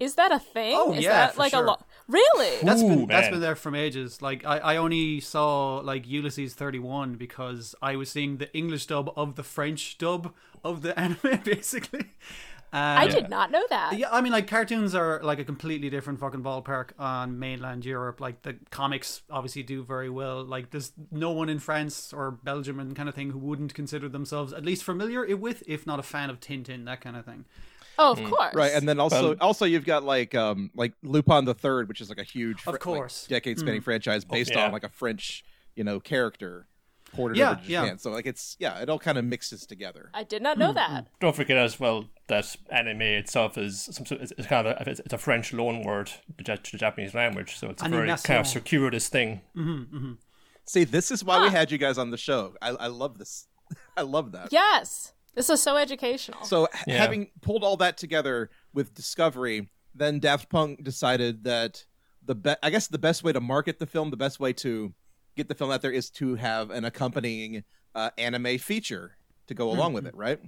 Is 0.00 0.14
that 0.16 0.32
a 0.32 0.38
thing? 0.38 0.76
Oh, 0.78 0.94
is 0.94 1.04
yeah, 1.04 1.12
that 1.12 1.34
for 1.34 1.40
like 1.40 1.52
sure. 1.52 1.62
a 1.62 1.66
lot? 1.66 1.86
Really? 2.12 2.58
That's 2.62 2.82
Ooh, 2.82 2.88
been 2.88 3.06
that's 3.06 3.26
man. 3.26 3.30
been 3.30 3.40
there 3.40 3.56
from 3.56 3.74
ages. 3.74 4.20
Like 4.20 4.44
I, 4.44 4.58
I 4.58 4.76
only 4.76 5.20
saw 5.20 5.78
like 5.78 6.06
Ulysses 6.08 6.54
thirty 6.54 6.78
one 6.78 7.14
because 7.14 7.74
I 7.80 7.96
was 7.96 8.10
seeing 8.10 8.36
the 8.38 8.54
English 8.56 8.86
dub 8.86 9.12
of 9.16 9.36
the 9.36 9.42
French 9.42 9.98
dub 9.98 10.34
of 10.64 10.82
the 10.82 10.98
anime, 11.04 11.40
basically. 11.44 12.06
I 12.96 13.04
Um, 13.04 13.10
did 13.10 13.28
not 13.28 13.50
know 13.50 13.64
that. 13.68 13.98
Yeah, 13.98 14.08
I 14.10 14.22
mean, 14.22 14.32
like 14.32 14.46
cartoons 14.48 14.94
are 14.94 15.20
like 15.22 15.38
a 15.38 15.44
completely 15.44 15.90
different 15.90 16.20
fucking 16.20 16.42
ballpark 16.42 16.90
on 16.98 17.38
mainland 17.38 17.84
Europe. 17.84 18.18
Like 18.20 18.42
the 18.42 18.56
comics 18.70 19.22
obviously 19.30 19.62
do 19.62 19.82
very 19.84 20.08
well. 20.08 20.42
Like 20.42 20.70
there's 20.70 20.92
no 21.10 21.30
one 21.32 21.50
in 21.50 21.58
France 21.58 22.14
or 22.14 22.30
Belgium 22.30 22.80
and 22.80 22.96
kind 22.96 23.10
of 23.10 23.14
thing 23.14 23.30
who 23.30 23.38
wouldn't 23.38 23.74
consider 23.74 24.08
themselves 24.08 24.54
at 24.54 24.64
least 24.64 24.84
familiar 24.84 25.36
with, 25.36 25.62
if 25.66 25.86
not 25.86 25.98
a 25.98 26.02
fan 26.02 26.30
of 26.30 26.40
Tintin, 26.40 26.86
that 26.86 27.02
kind 27.02 27.16
of 27.16 27.26
thing. 27.26 27.44
Oh, 27.98 28.12
of 28.12 28.18
hmm. 28.18 28.28
course. 28.28 28.54
Right, 28.54 28.72
and 28.72 28.88
then 28.88 28.98
also 29.00 29.30
Well- 29.30 29.36
also 29.40 29.64
you've 29.64 29.84
got 29.84 30.04
like 30.04 30.34
um 30.34 30.70
like 30.74 30.92
Lupin 31.02 31.44
the 31.44 31.54
Third, 31.54 31.88
which 31.88 32.00
is 32.00 32.08
like 32.08 32.18
a 32.18 32.24
huge, 32.24 32.66
Of 32.66 32.78
course. 32.78 33.26
decade 33.26 33.58
spanning 33.58 33.80
hmm. 33.80 33.84
franchise 33.84 34.24
oh, 34.28 34.32
based 34.32 34.52
yeah. 34.52 34.66
on 34.66 34.72
like 34.72 34.84
a 34.84 34.88
French 34.88 35.44
you 35.74 35.84
know 35.84 36.00
character 36.00 36.66
ported 37.12 37.36
Yeah, 37.36 37.52
over 37.52 37.60
to 37.60 37.70
yeah. 37.70 37.96
So 37.96 38.10
like 38.10 38.26
it's 38.26 38.56
yeah, 38.58 38.80
it 38.80 38.88
all 38.88 38.98
kind 38.98 39.18
of 39.18 39.24
mixes 39.24 39.66
together. 39.66 40.10
I 40.14 40.24
did 40.24 40.42
not 40.42 40.58
know 40.58 40.68
hmm. 40.68 40.76
that. 40.76 41.06
Don't 41.20 41.36
forget 41.36 41.56
as 41.56 41.78
well 41.78 42.06
that 42.28 42.56
anime 42.70 43.02
itself 43.02 43.58
is 43.58 43.82
some 43.82 44.06
sort- 44.06 44.22
it's, 44.22 44.32
it's 44.36 44.46
kind 44.46 44.66
of 44.66 44.76
a, 44.76 44.90
it's 44.90 45.00
it's 45.00 45.12
a 45.12 45.18
French 45.18 45.52
loan 45.52 45.82
word 45.82 46.10
to 46.44 46.44
the 46.44 46.78
Japanese 46.78 47.14
language, 47.14 47.56
so 47.56 47.68
it's 47.68 47.82
a 47.82 47.88
very 47.88 48.08
kind 48.08 48.40
of 48.40 48.46
circuitous 48.46 49.08
thing. 49.08 49.42
Mm-hmm, 49.56 49.96
mm-hmm. 49.96 50.12
See, 50.64 50.84
this 50.84 51.10
is 51.10 51.24
why 51.24 51.40
we 51.40 51.48
ah. 51.48 51.50
had 51.50 51.70
you 51.70 51.78
guys 51.78 51.98
on 51.98 52.10
the 52.10 52.16
show. 52.16 52.54
I, 52.62 52.70
I 52.70 52.86
love 52.86 53.18
this. 53.18 53.46
I 53.96 54.02
love 54.02 54.32
that. 54.32 54.52
Yes, 54.52 55.12
this 55.34 55.48
is 55.50 55.62
so 55.62 55.76
educational. 55.76 56.44
So 56.44 56.68
Yeah. 56.86 56.98
having 56.98 57.30
pulled 57.40 57.64
all 57.64 57.76
that 57.78 57.96
together 57.96 58.50
with 58.72 58.94
Discovery, 58.94 59.70
then 59.94 60.18
Daft 60.20 60.48
Punk 60.48 60.82
decided 60.84 61.44
that 61.44 61.84
the 62.24 62.34
be- 62.34 62.54
I 62.62 62.70
guess 62.70 62.88
the 62.88 62.98
best 62.98 63.22
way 63.24 63.32
to 63.32 63.40
market 63.40 63.78
the 63.78 63.86
film, 63.86 64.10
the 64.10 64.16
best 64.16 64.38
way 64.40 64.52
to 64.54 64.94
get 65.36 65.48
the 65.48 65.54
film 65.54 65.70
out 65.70 65.82
there 65.82 65.90
is 65.90 66.10
to 66.10 66.34
have 66.36 66.70
an 66.70 66.84
accompanying 66.84 67.64
uh, 67.94 68.10
anime 68.16 68.58
feature 68.58 69.16
to 69.48 69.54
go 69.54 69.70
along 69.70 69.92
with 69.92 70.06
it, 70.06 70.14
right? 70.14 70.40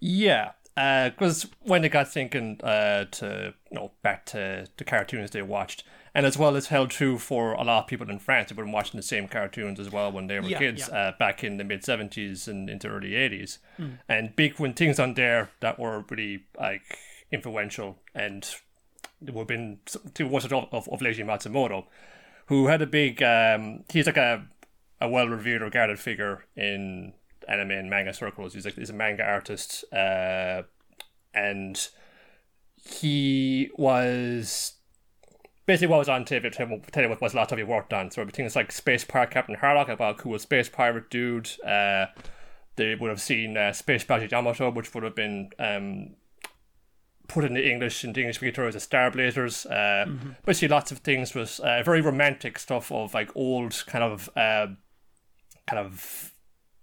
Yeah, 0.00 0.52
because 0.74 1.46
when 1.60 1.82
they 1.82 1.88
got 1.88 2.08
thinking 2.08 2.60
uh, 2.62 3.04
to 3.10 3.54
you 3.70 3.74
know 3.76 3.92
back 4.02 4.24
to 4.26 4.66
the 4.76 4.84
cartoons 4.84 5.30
they 5.30 5.42
watched, 5.42 5.84
and 6.14 6.24
as 6.26 6.38
well 6.38 6.56
as 6.56 6.68
held 6.68 6.90
true 6.90 7.18
for 7.18 7.52
a 7.52 7.62
lot 7.64 7.82
of 7.82 7.86
people 7.86 8.08
in 8.08 8.18
France 8.18 8.48
who've 8.50 8.56
been 8.56 8.72
watching 8.72 8.98
the 8.98 9.02
same 9.02 9.28
cartoons 9.28 9.78
as 9.80 9.90
well 9.90 10.10
when 10.12 10.26
they 10.26 10.40
were 10.40 10.48
Yeah, 10.48 10.58
kids 10.58 10.88
yeah. 10.88 10.96
Uh, 10.96 11.12
back 11.18 11.44
in 11.44 11.56
the 11.56 11.64
mid 11.64 11.84
seventies 11.84 12.48
and 12.48 12.70
into 12.70 12.88
early 12.88 13.14
eighties, 13.14 13.58
Hmm. 13.76 13.90
and 14.08 14.34
big 14.36 14.58
when 14.58 14.72
things 14.74 14.98
on 14.98 15.14
there 15.14 15.50
that 15.60 15.78
were 15.78 16.04
really 16.08 16.44
like 16.58 16.98
influential 17.30 17.98
and 18.14 18.48
there 19.20 19.34
would 19.34 19.42
have 19.42 19.48
been 19.48 19.78
to 20.14 20.24
was 20.26 20.44
it 20.46 20.52
of, 20.52 20.68
of, 20.72 20.88
of 20.88 21.00
Leiji 21.00 21.24
Matsumoto, 21.24 21.84
who 22.46 22.68
had 22.68 22.80
a 22.80 22.86
big 22.86 23.22
um, 23.22 23.84
he's 23.92 24.06
like 24.06 24.16
a 24.16 24.46
a 25.00 25.08
well 25.08 25.28
revered 25.28 25.62
regarded 25.62 25.98
figure 25.98 26.44
in 26.56 27.12
anime 27.50 27.72
and 27.72 27.90
manga 27.90 28.12
circles. 28.12 28.54
He's 28.54 28.64
like 28.64 28.74
he's 28.74 28.90
a 28.90 28.94
manga 28.94 29.24
artist, 29.24 29.84
uh, 29.92 30.62
and 31.34 31.88
he 32.76 33.70
was 33.76 34.74
basically 35.66 35.88
what 35.88 35.98
was 35.98 36.08
on 36.08 36.24
tape. 36.24 36.44
Tell 36.52 36.68
you 36.68 36.82
tell 36.92 37.02
you 37.02 37.08
what 37.08 37.20
was 37.20 37.32
the 37.32 37.38
last 37.38 37.50
time 37.50 37.58
he 37.58 37.64
worked 37.64 37.92
on. 37.92 38.10
So 38.10 38.24
things 38.26 38.56
like 38.56 38.72
Space 38.72 39.04
Pirate 39.04 39.30
Captain 39.30 39.56
Harlock, 39.56 39.88
about 39.88 40.18
a 40.18 40.22
cool 40.22 40.38
space 40.38 40.68
pirate 40.68 41.10
dude. 41.10 41.50
Uh, 41.62 42.06
they 42.76 42.94
would 42.94 43.10
have 43.10 43.20
seen 43.20 43.56
uh, 43.56 43.72
Space 43.72 44.04
Battle 44.04 44.28
Yamato, 44.28 44.70
which 44.70 44.94
would 44.94 45.04
have 45.04 45.14
been 45.14 45.50
um, 45.58 46.14
put 47.28 47.44
into 47.44 47.64
English 47.64 48.04
in 48.04 48.12
the 48.12 48.20
English 48.20 48.36
speaking 48.36 48.64
as 48.64 48.74
a 48.74 48.80
Star 48.80 49.10
Blazers. 49.10 49.66
Uh, 49.66 50.06
Basically, 50.44 50.68
lots 50.68 50.90
of 50.90 50.98
things 50.98 51.34
was 51.34 51.60
uh, 51.60 51.82
very 51.84 52.00
romantic 52.00 52.58
stuff 52.58 52.90
of 52.90 53.14
like 53.14 53.30
old 53.36 53.84
kind 53.86 54.04
of 54.04 54.28
uh, 54.36 54.66
kind 55.66 55.86
of 55.86 56.29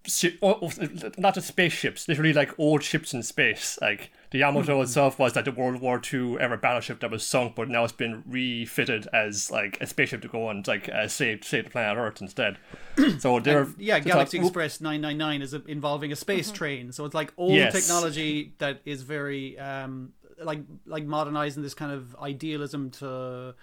shi- 0.08 0.38
oh, 0.42 0.72
not 1.18 1.36
just 1.36 1.48
spaceships, 1.48 2.08
literally 2.08 2.34
like 2.34 2.58
old 2.60 2.84
ships 2.84 3.14
in 3.14 3.22
space. 3.24 3.78
Like 3.82 4.12
the 4.32 4.40
Yamato 4.40 4.82
itself 4.82 5.20
was 5.20 5.36
like 5.36 5.46
the 5.46 5.52
World 5.52 5.80
War 5.82 6.02
II 6.14 6.38
era 6.40 6.58
battleship 6.58 7.00
that 7.02 7.12
was 7.12 7.26
sunk, 7.26 7.56
but 7.56 7.70
now 7.70 7.84
it's 7.84 7.94
been 7.94 8.24
refitted 8.28 9.08
as 9.14 9.52
like 9.52 9.78
a 9.82 9.88
spaceship 9.88 10.22
to 10.24 10.28
go 10.28 10.50
and 10.50 10.68
like 10.68 10.90
uh, 10.90 11.08
save 11.08 11.44
save 11.44 11.66
the 11.66 11.70
planet 11.70 11.98
Earth 11.98 12.22
instead. 12.22 12.58
so 13.20 13.40
they're 13.40 13.68
Yeah, 13.78 14.00
Galaxy 14.00 14.38
like- 14.40 14.48
Express 14.48 14.82
999 14.82 15.42
is 15.42 15.54
involving 15.54 16.12
a 16.12 16.16
space 16.16 16.52
train. 16.52 16.92
So 16.92 17.06
it's 17.06 17.16
like 17.16 17.34
old 17.38 17.54
Yes. 17.54 17.74
technology 17.74 18.54
that 18.58 18.82
is 18.86 19.04
very 19.04 19.58
um 19.60 20.14
like 20.44 20.60
like 20.86 21.04
modernizing 21.06 21.64
this 21.64 21.74
kind 21.74 21.92
of 21.92 22.16
idealism 22.22 22.92
to 22.92 23.56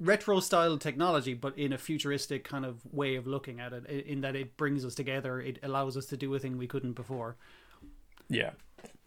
retro 0.00 0.40
style 0.40 0.76
technology 0.78 1.34
but 1.34 1.56
in 1.58 1.72
a 1.72 1.78
futuristic 1.78 2.44
kind 2.44 2.64
of 2.64 2.80
way 2.92 3.16
of 3.16 3.26
looking 3.26 3.60
at 3.60 3.72
it 3.72 3.86
in 4.06 4.20
that 4.20 4.34
it 4.36 4.56
brings 4.56 4.84
us 4.84 4.94
together 4.94 5.40
it 5.40 5.58
allows 5.62 5.96
us 5.96 6.06
to 6.06 6.16
do 6.16 6.34
a 6.34 6.38
thing 6.38 6.56
we 6.58 6.66
couldn't 6.66 6.92
before 6.92 7.36
Yeah, 8.28 8.50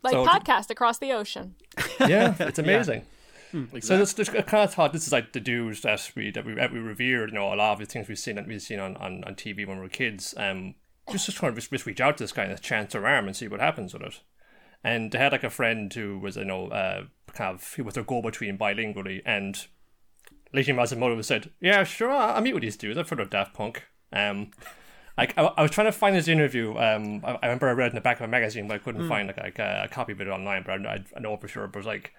like 0.04 0.14
so- 0.14 0.26
podcast 0.26 0.70
across 0.70 0.98
the 1.00 1.12
ocean. 1.12 1.56
yeah, 2.00 2.36
it's 2.40 2.60
amazing. 2.60 3.04
So 3.80 3.98
this, 3.98 4.12
this, 4.14 4.28
I 4.30 4.42
kind 4.42 4.64
of 4.66 4.74
thought 4.74 4.92
this 4.92 5.08
is 5.08 5.14
like 5.14 5.32
the 5.32 5.40
dudes 5.40 5.82
that 5.82 6.12
we 6.14 6.30
that 6.32 6.46
we, 6.46 6.56
that 6.56 6.74
we 6.74 6.80
revered. 6.80 7.30
You 7.30 7.36
know, 7.36 7.54
a 7.54 7.56
lot 7.56 7.72
of 7.74 7.80
the 7.80 7.86
things 7.86 8.10
we've 8.10 8.20
seen 8.20 8.36
that 8.36 8.46
we've 8.48 8.62
seen 8.62 8.80
on, 8.80 8.98
on, 8.98 9.24
on 9.24 9.36
TV 9.36 9.66
when 9.66 9.78
we 9.78 9.84
were 9.84 9.88
kids. 9.90 10.34
Um, 10.36 10.76
just 11.10 11.26
just 11.28 11.38
trying 11.38 11.54
to 11.54 11.62
just, 11.62 11.72
just 11.72 11.86
reach 11.86 12.02
out 12.02 12.18
to 12.18 12.24
this 12.26 12.34
guy 12.34 12.44
and 12.44 12.62
chance 12.62 12.92
their 12.92 13.08
arm 13.08 13.28
and 13.28 13.36
see 13.36 13.48
what 13.48 13.62
happens 13.62 13.94
with 13.94 14.02
it. 14.02 14.20
And 14.84 15.12
they 15.12 15.18
had 15.20 15.32
like 15.32 15.46
a 15.46 15.50
friend 15.50 15.94
who 15.94 16.20
was 16.20 16.36
you 16.36 16.44
know 16.44 16.68
uh, 16.68 17.04
kind 17.34 17.56
of 17.56 17.74
he 17.76 17.82
was 17.82 17.94
their 17.94 18.04
go 18.04 18.22
between 18.22 18.58
bilingually, 18.58 19.22
and 19.26 19.66
Leiji 20.56 20.74
Matsumoto 20.74 21.24
said, 21.24 21.52
"Yeah, 21.60 21.84
sure, 21.84 22.12
I'll 22.12 22.42
meet 22.42 22.54
with 22.54 22.64
these 22.64 22.78
dudes. 22.78 22.98
I've 22.98 23.10
heard 23.10 23.20
of 23.20 23.30
Daft 23.30 23.54
Punk." 23.54 23.84
Um, 24.14 24.52
like 25.18 25.38
I, 25.38 25.44
I 25.44 25.62
was 25.62 25.72
trying 25.72 25.88
to 25.88 25.92
find 25.92 26.16
this 26.16 26.28
interview. 26.28 26.78
Um, 26.78 27.22
I, 27.24 27.34
I 27.42 27.46
remember 27.46 27.68
I 27.70 27.74
read 27.74 27.88
it 27.88 27.90
in 27.92 27.96
the 27.96 28.02
back 28.02 28.20
of 28.20 28.26
a 28.26 28.28
magazine, 28.28 28.68
but 28.68 28.76
I 28.76 28.78
couldn't 28.80 29.08
find 29.08 29.28
like, 29.28 29.38
like 29.38 29.60
a, 29.60 29.84
a 29.86 29.88
copy 29.88 30.14
of 30.14 30.22
it 30.22 30.28
online. 30.28 30.64
But 30.66 30.86
I, 30.86 31.04
I 31.16 31.20
know 31.20 31.38
for 31.38 31.48
sure. 31.48 31.68
But 31.68 31.78
it 31.78 31.82
was 31.82 31.86
like, 31.86 32.14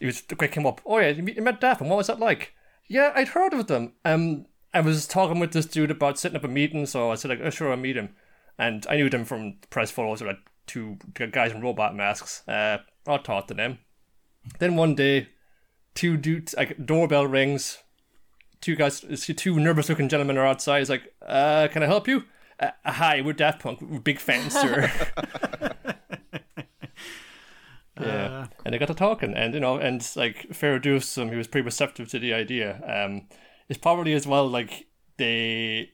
it 0.00 0.06
was 0.06 0.20
the 0.22 0.36
guy 0.36 0.46
came 0.46 0.66
up. 0.66 0.80
Oh 0.86 0.98
yeah, 0.98 1.08
you 1.10 1.42
met- 1.42 1.60
Daft 1.60 1.78
Punk. 1.80 1.90
What 1.90 1.96
was 1.98 2.06
that 2.08 2.18
like? 2.20 2.54
Yeah, 2.88 3.12
I'd 3.14 3.28
heard 3.28 3.52
of 3.52 3.66
them. 3.66 3.92
Um, 4.04 4.46
I 4.74 4.80
was 4.80 5.06
talking 5.06 5.38
with 5.38 5.52
this 5.52 5.66
dude 5.66 5.90
about 5.90 6.18
setting 6.18 6.36
up 6.36 6.44
a 6.44 6.48
meeting, 6.48 6.86
so 6.86 7.10
I 7.10 7.14
said 7.16 7.30
like, 7.30 7.40
oh 7.42 7.50
sure, 7.50 7.70
I'll 7.70 7.76
meet 7.76 7.96
him. 7.96 8.14
And 8.58 8.86
I 8.88 8.96
knew 8.96 9.08
them 9.10 9.24
from 9.24 9.58
press 9.70 9.90
photos 9.90 10.20
of 10.20 10.26
like 10.28 10.38
two 10.66 10.98
guys 11.32 11.52
in 11.52 11.60
robot 11.60 11.94
masks. 11.94 12.46
Uh, 12.48 12.78
I 13.06 13.16
talked 13.18 13.48
to 13.48 13.54
them. 13.54 13.78
Then 14.58 14.76
one 14.76 14.94
day, 14.94 15.28
two 15.94 16.16
dudes 16.16 16.54
like 16.56 16.84
doorbell 16.84 17.26
rings. 17.26 17.78
Two 18.60 18.76
guys, 18.76 19.00
two 19.00 19.58
nervous-looking 19.58 20.10
gentlemen 20.10 20.36
are 20.36 20.46
outside. 20.46 20.80
He's 20.80 20.90
like, 20.90 21.14
uh, 21.26 21.68
"Can 21.68 21.82
I 21.82 21.86
help 21.86 22.06
you?" 22.06 22.24
Uh, 22.58 22.70
hi, 22.84 23.22
we're 23.22 23.32
Daft 23.32 23.62
Punk. 23.62 23.80
We're 23.80 24.00
big 24.00 24.18
fans, 24.18 24.52
sir. 24.52 24.92
yeah, 28.00 28.46
and 28.64 28.74
they 28.74 28.78
got 28.78 28.88
to 28.88 28.94
talking, 28.94 29.34
and 29.34 29.54
you 29.54 29.60
know, 29.60 29.78
and 29.78 30.06
like 30.14 30.52
fair 30.52 30.78
dues 30.78 31.14
he 31.14 31.36
was 31.36 31.48
pretty 31.48 31.64
receptive 31.64 32.08
to 32.10 32.18
the 32.18 32.34
idea. 32.34 32.82
Um, 32.86 33.28
it's 33.68 33.78
probably 33.78 34.12
as 34.12 34.26
well 34.26 34.46
like 34.46 34.88
they. 35.16 35.92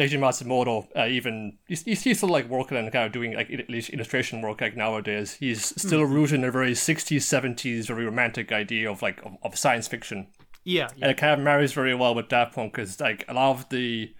Leiji 0.00 0.18
Matsumoto, 0.18 0.86
uh, 0.96 1.06
even 1.06 1.58
he's, 1.68 1.82
he's 1.82 2.16
still 2.16 2.30
like 2.30 2.48
working 2.48 2.78
and 2.78 2.90
kind 2.90 3.04
of 3.04 3.12
doing 3.12 3.34
like 3.34 3.50
at 3.50 3.68
least 3.68 3.90
illustration 3.90 4.40
work 4.40 4.60
like 4.60 4.76
nowadays. 4.76 5.34
He's 5.34 5.66
still 5.80 6.04
rooted 6.04 6.38
in 6.40 6.44
a 6.44 6.50
very 6.50 6.74
sixties, 6.74 7.26
seventies, 7.26 7.86
very 7.86 8.06
romantic 8.06 8.50
idea 8.50 8.90
of 8.90 9.02
like 9.02 9.20
of, 9.24 9.36
of 9.42 9.58
science 9.58 9.88
fiction 9.88 10.28
Yeah, 10.64 10.88
yeah. 10.96 11.04
and 11.04 11.10
it 11.10 11.18
kind 11.18 11.34
of 11.34 11.40
marries 11.40 11.72
very 11.72 11.94
well 11.94 12.14
with 12.14 12.28
Daft 12.28 12.54
Punk 12.54 12.72
because 12.72 12.98
like 13.00 13.24
a 13.28 13.34
lot 13.34 13.50
of 13.50 13.68
the 13.68 14.14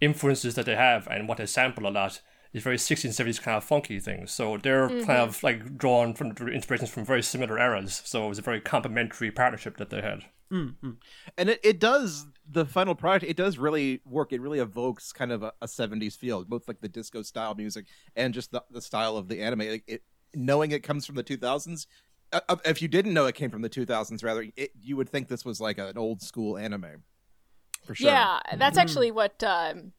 influences 0.00 0.54
that 0.56 0.66
they 0.66 0.76
have 0.76 1.08
and 1.08 1.26
what 1.28 1.38
they 1.38 1.46
sample 1.46 1.86
a 1.86 1.90
lot 1.90 2.20
is 2.52 2.62
very 2.62 2.76
60s 2.76 3.04
and 3.04 3.12
70s 3.12 3.40
kind 3.40 3.56
of 3.56 3.64
funky 3.64 3.98
things. 4.00 4.32
So 4.32 4.56
they're 4.56 4.88
kind 4.88 5.20
of 5.20 5.42
like 5.42 5.76
drawn 5.76 6.14
from 6.14 6.32
inspirations 6.48 6.90
from 6.90 7.04
very 7.04 7.22
similar 7.22 7.58
eras. 7.58 8.02
So 8.04 8.26
it 8.26 8.28
was 8.28 8.38
a 8.38 8.42
very 8.42 8.60
complementary 8.60 9.30
partnership 9.30 9.76
that 9.78 9.90
they 9.90 10.00
had. 10.02 10.24
And 11.38 11.50
it, 11.50 11.60
it 11.64 11.80
does 11.80 12.26
the 12.48 12.64
final 12.64 12.94
product 12.94 13.24
it 13.24 13.36
does 13.36 13.58
really 13.58 14.00
work 14.04 14.32
it 14.32 14.40
really 14.40 14.60
evokes 14.60 15.12
kind 15.12 15.32
of 15.32 15.42
a, 15.42 15.52
a 15.60 15.66
70s 15.66 16.16
feel 16.16 16.44
both 16.44 16.68
like 16.68 16.80
the 16.80 16.88
disco 16.88 17.22
style 17.22 17.54
music 17.54 17.86
and 18.14 18.32
just 18.32 18.52
the, 18.52 18.62
the 18.70 18.80
style 18.80 19.16
of 19.16 19.28
the 19.28 19.42
anime 19.42 19.60
like 19.60 19.84
it 19.86 20.02
knowing 20.34 20.70
it 20.70 20.82
comes 20.82 21.04
from 21.04 21.16
the 21.16 21.24
2000s 21.24 21.86
uh, 22.32 22.40
uh, 22.48 22.56
if 22.64 22.80
you 22.80 22.88
didn't 22.88 23.14
know 23.14 23.26
it 23.26 23.34
came 23.34 23.50
from 23.50 23.62
the 23.62 23.70
2000s 23.70 24.22
rather 24.22 24.46
it, 24.56 24.70
you 24.80 24.96
would 24.96 25.08
think 25.08 25.28
this 25.28 25.44
was 25.44 25.60
like 25.60 25.78
an 25.78 25.98
old 25.98 26.22
school 26.22 26.56
anime 26.56 27.02
for 27.86 27.94
sure 27.94 28.10
Yeah, 28.10 28.40
that's 28.56 28.76
actually 28.76 29.10
what 29.10 29.42
um, 29.44 29.92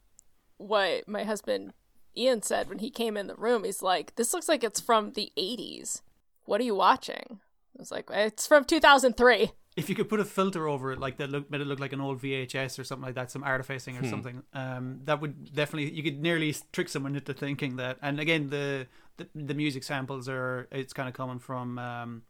what 0.58 1.08
my 1.08 1.24
husband 1.24 1.74
Ian 2.16 2.42
said 2.42 2.70
when 2.70 2.80
he 2.80 2.89
came 2.89 3.18
in 3.18 3.27
the 3.27 3.36
room. 3.36 3.63
He's 3.63 3.82
like, 3.82 4.16
"This 4.16 4.34
looks 4.34 4.50
like 4.50 4.63
it's 4.63 4.80
from 4.80 5.13
the 5.13 5.32
'80s. 5.38 6.01
What 6.46 6.62
are 6.62 6.66
you 6.66 6.75
watching?" 6.75 7.39
I 7.77 7.81
was 7.81 7.91
like, 7.91 8.10
"It's 8.12 8.48
from 8.48 8.65
2003." 8.65 9.51
if 9.77 9.89
you 9.89 9.96
could 9.96 10.10
put 10.10 10.19
a 10.19 10.25
filter 10.25 10.67
over 10.67 10.91
it, 10.91 11.00
like 11.00 11.17
that, 11.17 11.29
look 11.29 11.50
made 11.51 11.62
it 11.62 11.67
look 11.67 11.79
like 11.79 11.93
an 11.93 12.01
old 12.01 12.19
VHS 12.19 12.79
or 12.79 12.84
something 12.84 13.05
like 13.05 13.13
that, 13.13 13.29
some 13.29 13.43
artifacing 13.43 13.96
or 13.96 14.03
something, 14.10 14.41
um, 14.53 15.01
that 15.05 15.22
would 15.22 15.53
definitely 15.53 15.91
you 15.91 16.01
could 16.01 16.19
nearly 16.19 16.55
trick 16.74 16.89
someone 16.89 17.15
into 17.15 17.34
thinking 17.34 17.75
that. 17.75 17.98
And 18.01 18.19
again, 18.19 18.50
the 18.50 18.88
the, 19.17 19.27
the 19.36 19.53
music 19.53 19.84
samples 19.84 20.27
are 20.27 20.67
it's 20.72 20.93
kind 20.93 21.07
of 21.07 21.13
coming 21.13 21.39
from. 21.39 21.79
Um, 21.79 22.24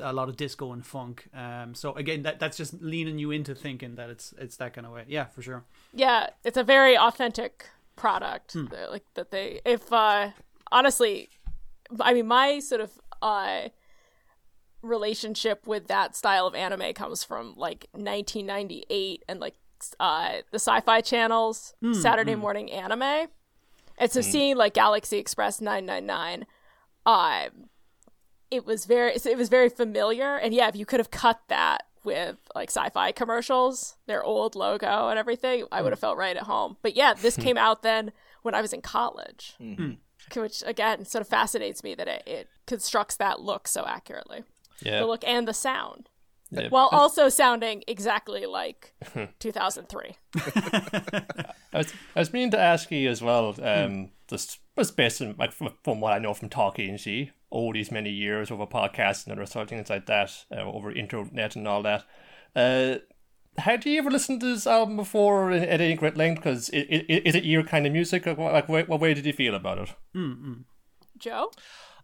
a 0.00 0.12
lot 0.12 0.28
of 0.28 0.36
disco 0.36 0.72
and 0.72 0.84
funk. 0.84 1.28
Um, 1.32 1.72
so 1.72 1.92
again, 1.92 2.24
that 2.24 2.40
that's 2.40 2.56
just 2.56 2.82
leaning 2.82 3.20
you 3.20 3.30
into 3.30 3.54
thinking 3.54 3.94
that 3.94 4.10
it's 4.10 4.34
it's 4.36 4.56
that 4.56 4.74
kind 4.74 4.84
of 4.84 4.92
way. 4.92 5.04
Yeah, 5.06 5.26
for 5.26 5.42
sure. 5.42 5.62
Yeah, 5.94 6.30
it's 6.42 6.56
a 6.56 6.64
very 6.64 6.98
authentic 6.98 7.66
product. 7.94 8.56
They're 8.68 8.90
Like 8.90 9.04
that 9.14 9.30
they 9.30 9.60
if 9.64 9.92
uh 9.92 10.30
honestly 10.72 11.28
I 12.00 12.14
mean 12.14 12.26
my 12.26 12.58
sort 12.58 12.80
of 12.80 12.90
uh 13.22 13.68
relationship 14.82 15.66
with 15.66 15.88
that 15.88 16.14
style 16.14 16.46
of 16.46 16.54
anime 16.54 16.92
comes 16.92 17.24
from 17.24 17.54
like 17.56 17.86
1998 17.92 19.24
and 19.28 19.40
like 19.40 19.54
uh 20.00 20.36
the 20.52 20.58
sci-fi 20.58 21.00
channels 21.00 21.74
hmm, 21.80 21.92
Saturday 21.92 22.34
hmm. 22.34 22.40
morning 22.40 22.70
anime. 22.70 23.28
And 23.98 24.12
so 24.12 24.20
seeing 24.20 24.56
like 24.56 24.74
Galaxy 24.74 25.18
Express 25.18 25.60
999 25.60 26.42
um 26.42 26.46
uh, 27.06 27.48
it 28.50 28.64
was 28.64 28.84
very 28.84 29.12
it 29.12 29.36
was 29.36 29.48
very 29.48 29.68
familiar 29.68 30.36
and 30.36 30.54
yeah 30.54 30.68
if 30.68 30.76
you 30.76 30.86
could 30.86 31.00
have 31.00 31.10
cut 31.10 31.40
that 31.48 31.84
with 32.04 32.36
like 32.54 32.70
sci-fi 32.70 33.10
commercials 33.10 33.96
their 34.06 34.22
old 34.22 34.54
logo 34.54 35.08
and 35.08 35.18
everything 35.18 35.64
i 35.72 35.82
would 35.82 35.88
hmm. 35.88 35.92
have 35.92 35.98
felt 35.98 36.16
right 36.16 36.36
at 36.36 36.44
home. 36.44 36.76
But 36.82 36.94
yeah 36.94 37.14
this 37.14 37.36
came 37.36 37.56
out 37.56 37.82
then 37.82 38.12
when 38.42 38.54
i 38.54 38.60
was 38.60 38.72
in 38.72 38.80
college 38.82 39.54
which 40.34 40.62
again 40.66 41.04
sort 41.04 41.22
of 41.22 41.28
fascinates 41.28 41.82
me 41.82 41.94
that 41.94 42.08
it, 42.08 42.22
it 42.26 42.48
constructs 42.66 43.16
that 43.16 43.40
look 43.40 43.68
so 43.68 43.84
accurately 43.86 44.44
Yeah. 44.82 45.00
the 45.00 45.06
look 45.06 45.24
and 45.26 45.46
the 45.48 45.54
sound 45.54 46.08
Yeah. 46.50 46.68
while 46.68 46.88
also 46.92 47.28
sounding 47.28 47.82
exactly 47.88 48.46
like 48.46 48.94
2003 49.38 50.16
I 51.72 51.78
was, 51.78 51.92
I 52.14 52.18
was 52.20 52.32
meaning 52.32 52.50
to 52.52 52.58
ask 52.58 52.90
you 52.90 53.08
as 53.10 53.20
well. 53.22 53.54
Um, 53.62 54.10
this 54.28 54.58
was 54.76 54.90
based 54.90 55.20
on 55.22 55.34
like 55.38 55.52
from, 55.52 55.70
from 55.84 56.00
what 56.00 56.12
I 56.12 56.18
know 56.18 56.34
from 56.34 56.48
Talking 56.48 56.96
G, 56.96 57.30
all 57.50 57.72
these 57.72 57.90
many 57.90 58.10
years 58.10 58.50
over 58.50 58.66
podcasts 58.66 59.24
and 59.26 59.32
other 59.32 59.46
sort 59.46 59.64
of 59.64 59.68
things 59.70 59.90
like 59.90 60.06
that, 60.06 60.44
uh, 60.50 60.60
over 60.62 60.90
internet 60.92 61.56
and 61.56 61.66
all 61.68 61.82
that. 61.82 62.04
Uh, 62.54 62.96
had 63.58 63.84
you 63.86 63.98
ever 63.98 64.10
listened 64.10 64.40
to 64.40 64.46
this 64.54 64.66
album 64.66 64.96
before 64.96 65.50
at 65.50 65.62
at 65.68 65.80
any 65.80 65.94
great 65.94 66.16
length? 66.16 66.38
Because 66.42 66.68
is, 66.70 66.86
it, 67.08 67.22
is 67.26 67.34
it 67.34 67.44
your 67.44 67.62
kind 67.62 67.86
of 67.86 67.92
music? 67.92 68.26
Like, 68.26 68.38
what- 68.38 68.68
what, 68.68 68.88
what 68.88 69.00
way 69.00 69.14
did 69.14 69.26
you 69.26 69.32
feel 69.32 69.54
about 69.54 69.78
it? 69.78 69.94
joe 71.18 71.50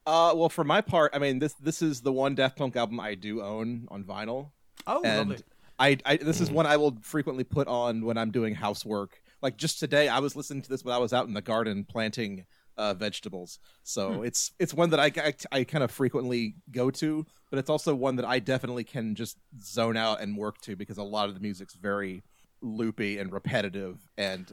uh 0.07 0.33
well 0.35 0.49
for 0.49 0.65
my 0.65 0.81
part 0.81 1.11
i 1.15 1.19
mean 1.19 1.39
this 1.39 1.55
this 1.55 1.83
is 1.83 2.01
the 2.01 2.13
one 2.13 2.35
Daft 2.35 2.57
Punk 2.57 2.77
album 2.77 2.99
i 3.01 3.15
do 3.15 3.43
own 3.43 3.87
on 3.91 4.05
vinyl 4.05 4.51
Oh, 4.87 5.03
and 5.05 5.31
lovely. 5.31 5.45
I, 5.79 5.99
I 6.05 6.17
this 6.17 6.41
is 6.41 6.51
one 6.51 6.67
I 6.67 6.77
will 6.77 6.99
frequently 7.03 7.45
put 7.45 7.69
on 7.69 8.05
when 8.05 8.19
I'm 8.19 8.31
doing 8.31 8.55
housework. 8.55 9.21
Like 9.41 9.57
just 9.57 9.79
today, 9.81 10.09
I 10.09 10.19
was 10.19 10.37
listening 10.37 10.63
to 10.63 10.69
this 10.69 10.85
when 10.85 10.95
I 10.95 10.99
was 10.99 11.13
out 11.13 11.27
in 11.27 11.35
the 11.35 11.43
garden 11.43 11.85
planting 11.85 12.47
uh, 12.77 12.95
vegetables. 12.95 13.59
So 13.83 14.23
it's 14.23 14.53
it's 14.59 14.75
one 14.75 14.91
that 14.91 15.01
I, 15.01 15.13
I 15.17 15.35
I 15.53 15.65
kind 15.65 15.85
of 15.85 15.91
frequently 15.91 16.57
go 16.71 16.91
to, 16.91 17.25
but 17.51 17.59
it's 17.59 17.71
also 17.71 17.95
one 17.95 18.17
that 18.17 18.25
I 18.25 18.39
definitely 18.39 18.85
can 18.85 19.15
just 19.15 19.39
zone 19.61 19.97
out 19.97 20.21
and 20.21 20.37
work 20.37 20.61
to 20.63 20.77
because 20.77 20.99
a 20.99 21.03
lot 21.05 21.29
of 21.29 21.35
the 21.35 21.41
music's 21.41 21.75
very 21.75 22.23
loopy 22.61 23.19
and 23.19 23.33
repetitive. 23.33 24.09
And 24.19 24.51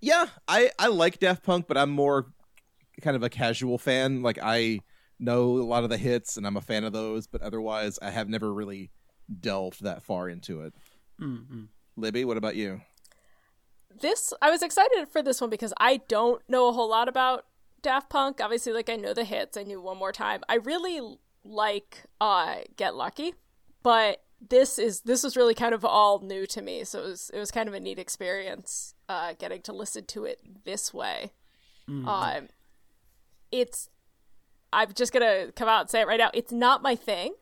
yeah, 0.00 0.26
I 0.46 0.70
I 0.78 0.86
like 0.88 1.18
Daft 1.18 1.42
Punk, 1.42 1.66
but 1.66 1.76
I'm 1.76 1.90
more 1.90 2.32
kind 3.00 3.16
of 3.16 3.22
a 3.22 3.30
casual 3.30 3.78
fan. 3.78 4.22
Like 4.22 4.38
I 4.42 4.80
know 5.18 5.58
a 5.58 5.64
lot 5.64 5.84
of 5.84 5.90
the 5.90 5.98
hits 5.98 6.36
and 6.36 6.46
I'm 6.46 6.56
a 6.56 6.60
fan 6.60 6.84
of 6.84 6.92
those, 6.92 7.26
but 7.26 7.42
otherwise 7.42 7.98
I 8.00 8.10
have 8.10 8.28
never 8.28 8.52
really 8.52 8.90
delved 9.40 9.82
that 9.82 10.02
far 10.02 10.28
into 10.28 10.62
it. 10.62 10.74
Libby, 11.96 12.24
what 12.24 12.36
about 12.36 12.56
you? 12.56 12.80
this 14.00 14.32
I 14.40 14.50
was 14.50 14.62
excited 14.62 15.08
for 15.08 15.22
this 15.22 15.40
one 15.40 15.50
because 15.50 15.74
I 15.78 15.98
don't 16.08 16.40
know 16.48 16.68
a 16.68 16.72
whole 16.72 16.88
lot 16.88 17.08
about 17.08 17.44
Daft 17.82 18.08
Punk. 18.08 18.40
Obviously, 18.40 18.72
like 18.72 18.88
I 18.88 18.96
know 18.96 19.12
the 19.14 19.24
hits. 19.24 19.56
I 19.56 19.62
knew 19.64 19.80
one 19.80 19.98
more 19.98 20.12
time. 20.12 20.42
I 20.48 20.54
really 20.56 21.00
like 21.44 22.04
uh 22.20 22.56
Get 22.76 22.94
Lucky, 22.94 23.34
but 23.82 24.22
this 24.40 24.78
is 24.78 25.00
this 25.02 25.22
was 25.22 25.36
really 25.36 25.54
kind 25.54 25.74
of 25.74 25.84
all 25.84 26.20
new 26.20 26.46
to 26.46 26.62
me. 26.62 26.84
So 26.84 27.00
it 27.00 27.06
was 27.06 27.30
it 27.34 27.38
was 27.38 27.50
kind 27.50 27.68
of 27.68 27.74
a 27.74 27.80
neat 27.80 27.98
experience 27.98 28.94
uh 29.08 29.34
getting 29.38 29.60
to 29.62 29.72
listen 29.72 30.04
to 30.06 30.24
it 30.24 30.40
this 30.64 30.94
way. 30.94 31.32
Um 32.06 32.48
it's 33.50 33.88
I'm 34.72 34.92
just 34.92 35.12
gonna 35.12 35.52
come 35.54 35.68
out 35.68 35.82
and 35.82 35.90
say 35.90 36.00
it 36.00 36.06
right 36.06 36.18
now. 36.18 36.30
It's 36.32 36.52
not 36.52 36.82
my 36.82 36.94
thing. 36.94 37.34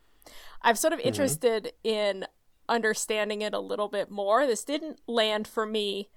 I'm 0.62 0.76
sort 0.76 0.92
of 0.92 0.98
mm-hmm. 0.98 1.08
interested 1.08 1.72
in 1.84 2.26
understanding 2.68 3.42
it 3.42 3.54
a 3.54 3.60
little 3.60 3.88
bit 3.88 4.10
more. 4.10 4.46
This 4.46 4.64
didn't 4.64 5.00
land 5.06 5.46
for 5.46 5.66
me 5.66 6.10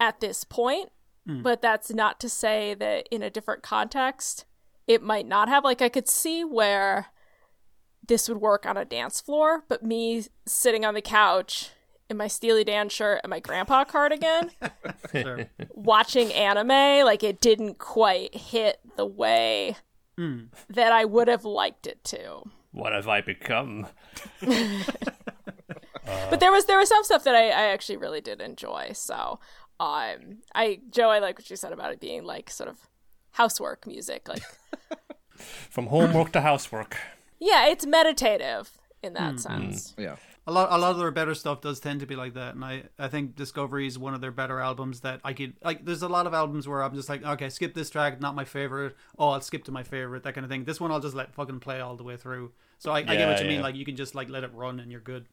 at 0.00 0.20
this 0.20 0.44
point, 0.44 0.90
mm. 1.28 1.42
but 1.42 1.62
that's 1.62 1.90
not 1.90 2.18
to 2.20 2.28
say 2.28 2.74
that 2.74 3.08
in 3.10 3.22
a 3.22 3.30
different 3.30 3.62
context 3.62 4.46
it 4.86 5.02
might 5.02 5.26
not 5.26 5.48
have. 5.48 5.64
Like 5.64 5.82
I 5.82 5.88
could 5.88 6.08
see 6.08 6.44
where 6.44 7.06
this 8.06 8.28
would 8.28 8.38
work 8.38 8.66
on 8.66 8.76
a 8.76 8.84
dance 8.84 9.20
floor, 9.20 9.64
but 9.68 9.84
me 9.84 10.24
sitting 10.46 10.84
on 10.84 10.94
the 10.94 11.02
couch 11.02 11.70
in 12.12 12.16
my 12.16 12.28
Steely 12.28 12.62
Dan 12.62 12.88
shirt 12.88 13.20
and 13.24 13.30
my 13.30 13.40
grandpa 13.40 13.82
cardigan 13.84 14.50
Sure. 15.12 15.46
watching 15.70 16.32
anime, 16.32 17.04
like 17.04 17.24
it 17.24 17.40
didn't 17.40 17.78
quite 17.78 18.34
hit 18.36 18.78
the 18.96 19.06
way 19.06 19.76
that 20.70 20.92
I 20.92 21.04
would 21.04 21.26
have 21.26 21.44
liked 21.44 21.88
it 21.88 22.04
to. 22.04 22.44
What 22.70 22.92
have 22.92 23.08
I 23.08 23.20
become? 23.22 23.88
but 26.30 26.38
there 26.40 26.52
was 26.52 26.66
there 26.66 26.78
was 26.78 26.88
some 26.88 27.02
stuff 27.04 27.24
that 27.24 27.34
I, 27.34 27.46
I 27.48 27.62
actually 27.72 27.96
really 27.96 28.20
did 28.20 28.40
enjoy. 28.40 28.90
So, 28.94 29.40
um, 29.80 30.38
I 30.54 30.80
Joe, 30.90 31.10
I 31.10 31.18
like 31.18 31.38
what 31.38 31.50
you 31.50 31.56
said 31.56 31.72
about 31.72 31.92
it 31.92 32.00
being 32.00 32.24
like 32.24 32.50
sort 32.50 32.68
of 32.70 32.78
housework 33.32 33.86
music. 33.86 34.28
Like, 34.28 34.42
From 35.70 35.86
homework 35.86 36.32
to 36.32 36.40
housework. 36.42 36.96
yeah, 37.40 37.66
it's 37.66 37.84
meditative 37.86 38.70
in 39.02 39.14
that 39.14 39.34
Mm-hmm. 39.34 39.62
sense. 39.62 39.94
Yeah. 39.98 40.16
A 40.44 40.50
lot, 40.50 40.72
a 40.72 40.76
lot 40.78 40.90
of 40.90 40.98
their 40.98 41.12
better 41.12 41.34
stuff 41.36 41.60
does 41.60 41.78
tend 41.78 42.00
to 42.00 42.06
be 42.06 42.16
like 42.16 42.34
that, 42.34 42.56
and 42.56 42.64
I, 42.64 42.82
I 42.98 43.06
think 43.06 43.36
Discovery 43.36 43.86
is 43.86 43.96
one 43.96 44.12
of 44.12 44.20
their 44.20 44.32
better 44.32 44.58
albums 44.58 45.00
that 45.02 45.20
I 45.22 45.34
could 45.34 45.54
like. 45.62 45.84
There's 45.84 46.02
a 46.02 46.08
lot 46.08 46.26
of 46.26 46.34
albums 46.34 46.66
where 46.66 46.82
I'm 46.82 46.94
just 46.96 47.08
like, 47.08 47.24
okay, 47.24 47.48
skip 47.48 47.74
this 47.74 47.90
track, 47.90 48.20
not 48.20 48.34
my 48.34 48.44
favorite. 48.44 48.96
Oh, 49.16 49.28
I'll 49.28 49.40
skip 49.40 49.62
to 49.64 49.70
my 49.70 49.84
favorite, 49.84 50.24
that 50.24 50.34
kind 50.34 50.44
of 50.44 50.50
thing. 50.50 50.64
This 50.64 50.80
one 50.80 50.90
I'll 50.90 50.98
just 50.98 51.14
let 51.14 51.32
fucking 51.32 51.60
play 51.60 51.80
all 51.80 51.94
the 51.96 52.02
way 52.02 52.16
through. 52.16 52.50
So 52.80 52.90
I, 52.90 52.98
I 52.98 53.02
get 53.04 53.28
what 53.28 53.40
you 53.40 53.46
mean. 53.46 53.62
Like 53.62 53.76
you 53.76 53.84
can 53.84 53.94
just 53.94 54.16
like 54.16 54.28
let 54.30 54.42
it 54.42 54.50
run 54.52 54.80
and 54.80 54.90
you're 54.90 55.00
good. 55.00 55.26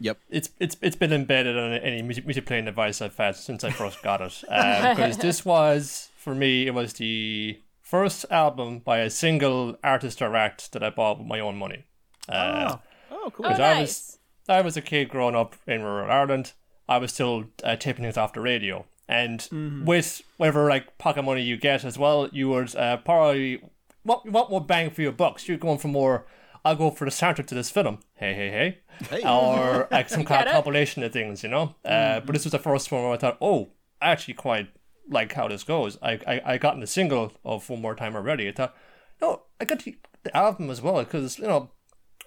Yep. 0.00 0.18
It's 0.30 0.50
it's 0.58 0.76
it's 0.82 0.96
been 0.96 1.12
embedded 1.12 1.56
on 1.56 1.72
any 1.74 2.02
music, 2.02 2.26
music 2.26 2.44
playing 2.44 2.64
device 2.64 3.00
I've 3.00 3.16
had 3.16 3.36
since 3.36 3.62
I 3.62 3.70
first 3.70 4.02
got 4.02 4.20
it. 4.20 4.34
Because 4.42 5.16
this 5.18 5.44
was 5.44 6.08
for 6.16 6.34
me, 6.34 6.66
it 6.66 6.74
was 6.74 6.94
the 6.94 7.60
first 7.82 8.26
album 8.32 8.80
by 8.80 8.98
a 8.98 9.10
single 9.10 9.78
artist 9.84 10.20
or 10.20 10.34
act 10.34 10.72
that 10.72 10.82
I 10.82 10.90
bought 10.90 11.18
with 11.18 11.28
my 11.28 11.38
own 11.38 11.56
money. 11.56 11.84
Uh, 12.28 12.78
Oh, 13.12 13.30
cool. 13.30 13.46
Oh, 13.46 13.48
I 13.48 13.52
was- 13.52 13.58
nice. 13.58 14.15
I 14.48 14.60
was 14.60 14.76
a 14.76 14.82
kid 14.82 15.08
growing 15.08 15.34
up 15.34 15.56
in 15.66 15.82
rural 15.82 16.10
Ireland. 16.10 16.52
I 16.88 16.98
was 16.98 17.12
still 17.12 17.44
uh, 17.64 17.76
taping 17.76 18.04
things 18.04 18.16
off 18.16 18.32
the 18.32 18.40
radio, 18.40 18.86
and 19.08 19.46
with 19.84 20.22
whatever 20.36 20.68
like 20.68 20.98
pocket 20.98 21.22
money 21.22 21.42
you 21.42 21.56
get 21.56 21.84
as 21.84 21.98
well, 21.98 22.28
you 22.32 22.48
would 22.50 22.74
uh, 22.76 22.98
probably 22.98 23.60
what 24.04 24.24
you 24.24 24.30
want 24.30 24.50
more 24.50 24.60
bang 24.64 24.90
for 24.90 25.02
your 25.02 25.12
bucks. 25.12 25.48
You're 25.48 25.58
going 25.58 25.78
for 25.78 25.88
more. 25.88 26.26
I'll 26.64 26.76
go 26.76 26.90
for 26.90 27.04
the 27.04 27.10
soundtrack 27.12 27.46
to 27.48 27.54
this 27.54 27.70
film. 27.70 27.98
Hey, 28.14 28.34
hey, 28.34 28.50
hey, 28.50 28.78
Hey. 29.08 29.22
or 29.28 29.86
like 29.90 30.08
some 30.16 30.24
kind 30.24 30.40
Get 30.44 30.48
of 30.48 30.52
it? 30.52 30.54
compilation 30.54 31.02
of 31.04 31.12
things, 31.12 31.42
you 31.42 31.48
know. 31.48 31.74
Uh, 31.84 32.20
but 32.20 32.32
this 32.32 32.44
was 32.44 32.52
the 32.52 32.58
first 32.58 32.90
one 32.90 33.02
where 33.02 33.12
I 33.12 33.16
thought, 33.16 33.38
oh, 33.40 33.70
I 34.02 34.10
actually 34.10 34.34
quite 34.34 34.68
like 35.08 35.32
how 35.32 35.46
this 35.48 35.62
goes. 35.64 35.98
I 36.02 36.20
I, 36.26 36.40
I 36.54 36.58
got 36.58 36.74
in 36.74 36.80
the 36.80 36.86
single 36.86 37.32
of 37.44 37.68
One 37.70 37.80
More 37.82 37.94
Time 37.96 38.14
already. 38.16 38.48
I 38.48 38.52
thought, 38.52 38.74
no, 39.20 39.42
I 39.60 39.64
got 39.64 39.80
the, 39.84 39.96
the 40.24 40.36
album 40.36 40.70
as 40.70 40.80
well 40.82 40.98
because 41.02 41.38
you 41.38 41.46
know 41.46 41.70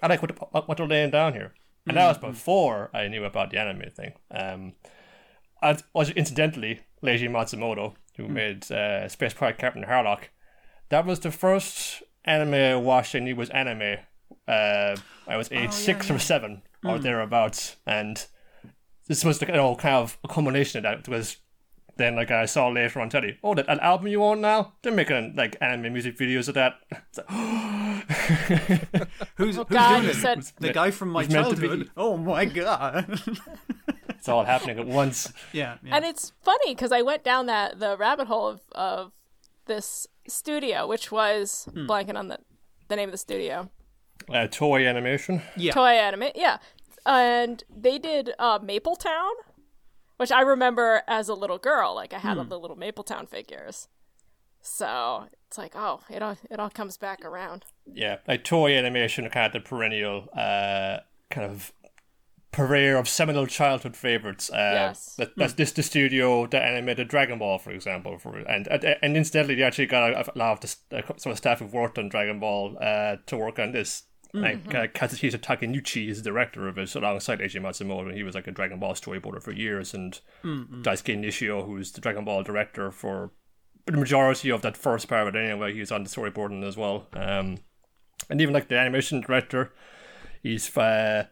I 0.02 0.06
like 0.08 0.20
what 0.22 0.38
what 0.52 0.68
what 0.68 0.76
they're 0.76 0.86
laying 0.86 1.10
down 1.10 1.32
here. 1.34 1.54
And 1.86 1.96
that 1.96 2.08
was 2.08 2.18
before 2.18 2.90
I 2.94 3.08
knew 3.08 3.24
about 3.24 3.50
the 3.50 3.58
anime 3.58 3.90
thing. 3.90 4.12
Um, 4.30 4.74
and 5.62 5.82
was 5.94 6.10
incidentally 6.10 6.80
Leiji 7.02 7.28
Matsumoto, 7.28 7.94
who 8.16 8.28
made 8.28 8.70
uh, 8.70 9.08
Space 9.08 9.34
Pirate 9.34 9.58
Captain 9.58 9.84
Harlock. 9.84 10.24
That 10.90 11.06
was 11.06 11.20
the 11.20 11.30
first 11.30 12.02
anime 12.24 12.54
I 12.54 12.76
watched 12.76 13.14
I 13.14 13.20
knew 13.20 13.36
was 13.36 13.50
anime. 13.50 13.98
Uh, 14.46 14.96
I 15.26 15.36
was 15.36 15.50
age 15.52 15.72
six 15.72 16.10
or 16.10 16.18
seven 16.18 16.62
or 16.84 16.98
thereabouts, 16.98 17.76
and 17.86 18.24
this 19.06 19.24
was 19.24 19.38
the 19.38 19.46
you 19.46 19.52
know, 19.52 19.74
kind 19.76 19.96
of 19.96 20.18
a 20.24 20.28
culmination 20.28 20.78
of 20.78 20.82
that. 20.84 20.98
It 20.98 21.08
was 21.08 21.36
then 22.00 22.16
like 22.16 22.30
I 22.30 22.46
saw 22.46 22.68
later 22.68 23.00
on 23.00 23.08
telly, 23.10 23.38
oh, 23.44 23.54
that, 23.54 23.66
that 23.66 23.78
album 23.80 24.08
you 24.08 24.22
own 24.24 24.40
now, 24.40 24.72
they're 24.82 24.92
making 24.92 25.34
like 25.36 25.56
anime 25.60 25.92
music 25.92 26.16
videos 26.16 26.48
of 26.48 26.54
that. 26.54 26.74
It's 26.90 27.18
like, 27.18 27.28
Who's, 29.36 29.56
who's 29.56 29.58
Oh, 29.58 29.64
God, 29.64 29.90
doing 29.90 30.04
you 30.04 30.10
it? 30.10 30.16
said 30.16 30.42
The 30.58 30.72
guy 30.72 30.90
from 30.90 31.10
my 31.10 31.20
was 31.22 31.30
meant 31.30 31.50
to 31.50 31.56
be. 31.56 31.66
childhood. 31.68 31.90
Oh 31.96 32.16
my 32.16 32.44
god. 32.44 33.20
it's 34.08 34.28
all 34.28 34.44
happening 34.44 34.78
at 34.78 34.86
once. 34.86 35.32
yeah, 35.52 35.76
yeah. 35.84 35.96
And 35.96 36.04
it's 36.04 36.32
funny 36.42 36.74
because 36.74 36.92
I 36.92 37.02
went 37.02 37.24
down 37.24 37.46
that 37.46 37.78
the 37.78 37.96
rabbit 37.96 38.26
hole 38.28 38.48
of, 38.48 38.60
of 38.72 39.12
this 39.66 40.06
studio, 40.26 40.86
which 40.86 41.12
was 41.12 41.68
Hmm. 41.72 41.86
blanking 41.86 42.16
on 42.16 42.28
the 42.28 42.38
the 42.88 42.96
name 42.96 43.08
of 43.08 43.12
the 43.12 43.18
studio. 43.18 43.70
Uh, 44.28 44.46
Toei 44.48 44.88
Animation. 44.88 45.42
yeah. 45.56 45.72
Toei 45.72 45.94
Anime, 45.94 46.30
yeah. 46.34 46.58
And 47.06 47.62
they 47.74 47.98
did 47.98 48.32
uh, 48.38 48.58
Mapletown, 48.58 49.30
which 50.20 50.30
I 50.30 50.42
remember 50.42 51.02
as 51.08 51.30
a 51.30 51.34
little 51.34 51.56
girl. 51.56 51.94
Like 51.94 52.12
I 52.12 52.18
had 52.18 52.36
all 52.36 52.44
the 52.44 52.58
little 52.60 52.76
Mapletown 52.76 53.26
figures. 53.26 53.88
So 54.60 55.28
it's 55.46 55.56
like, 55.56 55.72
oh, 55.74 56.00
it 56.10 56.20
all 56.20 56.36
it 56.50 56.60
all 56.60 56.68
comes 56.68 56.98
back 56.98 57.24
around. 57.24 57.64
yeah, 57.90 58.18
like 58.28 58.44
Toei 58.44 58.76
Animation, 58.78 59.26
kind 59.30 59.46
of 59.46 59.52
the 59.54 59.66
perennial 59.66 60.28
uh, 60.36 60.98
kind 61.30 61.50
of 61.50 61.72
purveyor 62.52 62.98
of 62.98 63.08
seminal 63.08 63.46
childhood 63.46 63.96
favorites. 63.96 64.50
Uh, 64.50 64.72
Yes. 64.74 65.14
that, 65.16 65.30
that's 65.38 65.54
this 65.54 65.72
the 65.72 65.82
studio 65.82 66.46
that 66.48 66.62
animated 66.62 67.08
Dragon 67.08 67.38
Ball, 67.38 67.58
for 67.58 67.70
example, 67.70 68.18
for 68.18 68.36
and 68.36 68.68
and, 68.68 69.16
incidentally, 69.16 69.54
they 69.54 69.62
actually 69.62 69.86
got 69.86 70.12
a, 70.12 70.30
a 70.30 70.38
lot 70.38 70.52
of 70.52 70.60
the, 70.60 70.98
uh, 70.98 71.02
some 71.16 71.30
of 71.30 71.36
the 71.36 71.36
staff 71.36 71.60
who 71.60 71.66
worked 71.66 71.98
on 71.98 72.10
Dragon 72.10 72.38
Ball 72.38 72.76
uh, 72.78 73.16
to 73.24 73.38
work 73.38 73.58
on 73.58 73.72
this. 73.72 74.02
Like 74.32 74.74
uh, 74.74 74.86
Kazuhisa 74.86 75.38
Takenouchi 75.38 76.08
is 76.08 76.22
the 76.22 76.30
director 76.30 76.68
of 76.68 76.78
it, 76.78 76.94
alongside 76.94 77.40
Leiji 77.40 77.60
Matsumoto. 77.60 78.14
He 78.14 78.22
was 78.22 78.34
like 78.34 78.46
a 78.46 78.52
Dragon 78.52 78.78
Ball 78.78 78.94
storyboarder 78.94 79.42
for 79.42 79.52
years, 79.52 79.92
and 79.92 80.20
Daisuke 80.44 81.18
Nishio, 81.18 81.66
who's 81.66 81.92
the 81.92 82.00
Dragon 82.00 82.24
Ball 82.24 82.42
director 82.42 82.90
for 82.90 83.32
the 83.86 83.96
majority 83.96 84.50
of 84.50 84.62
that 84.62 84.76
first 84.76 85.08
part 85.08 85.26
of 85.26 85.34
it 85.34 85.38
anyway. 85.38 85.72
He 85.72 85.80
was 85.80 85.90
on 85.90 86.04
the 86.04 86.10
storyboarding 86.10 86.62
as 86.62 86.76
well. 86.76 87.08
Um, 87.14 87.58
and 88.28 88.40
even 88.40 88.54
like 88.54 88.68
the 88.68 88.78
animation 88.78 89.20
director, 89.20 89.72
he's 90.42 90.76
uh, 90.76 91.26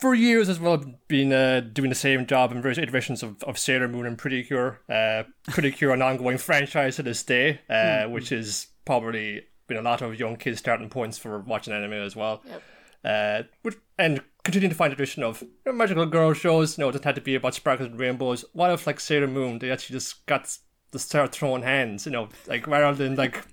for 0.00 0.14
years 0.14 0.48
as 0.48 0.60
well 0.60 0.82
been 1.08 1.32
uh, 1.32 1.60
doing 1.60 1.88
the 1.88 1.94
same 1.94 2.26
job 2.26 2.52
in 2.52 2.62
various 2.62 2.78
iterations 2.78 3.22
of, 3.22 3.42
of 3.44 3.58
Sailor 3.58 3.88
Moon 3.88 4.06
and 4.06 4.18
Pretty 4.18 4.42
Cure. 4.42 4.80
Uh, 4.88 5.24
Pretty 5.48 5.72
Cure, 5.72 5.92
an 5.92 6.02
ongoing 6.02 6.38
franchise 6.48 6.96
to 6.96 7.02
this 7.02 7.22
day, 7.22 7.60
uh, 7.68 8.04
which 8.04 8.30
is 8.30 8.68
probably 8.84 9.42
been 9.68 9.76
a 9.76 9.82
lot 9.82 10.02
of 10.02 10.18
young 10.18 10.36
kids' 10.36 10.58
starting 10.58 10.88
points 10.88 11.18
for 11.18 11.38
watching 11.40 11.72
anime 11.72 11.92
as 11.92 12.16
well. 12.16 12.42
Yep. 12.46 12.62
Uh, 13.04 13.42
which, 13.62 13.76
and 13.98 14.20
continuing 14.42 14.70
to 14.70 14.76
find 14.76 14.92
a 14.92 14.96
tradition 14.96 15.22
of 15.22 15.42
you 15.42 15.48
know, 15.66 15.72
magical 15.72 16.06
girl 16.06 16.32
shows. 16.32 16.78
No, 16.78 16.88
it 16.88 16.92
doesn't 16.92 17.04
have 17.04 17.14
to 17.14 17.20
be 17.20 17.36
about 17.36 17.54
sparkles 17.54 17.88
and 17.88 17.98
rainbows. 17.98 18.44
What 18.52 18.72
if, 18.72 18.86
like 18.86 18.98
Sailor 18.98 19.28
Moon, 19.28 19.58
they 19.60 19.70
actually 19.70 19.94
just 19.94 20.26
got 20.26 20.56
to 20.92 20.98
start 20.98 21.32
throwing 21.32 21.62
hands? 21.62 22.06
You 22.06 22.12
know, 22.12 22.28
like 22.46 22.66
rather 22.66 22.94
than 22.94 23.14
like 23.14 23.44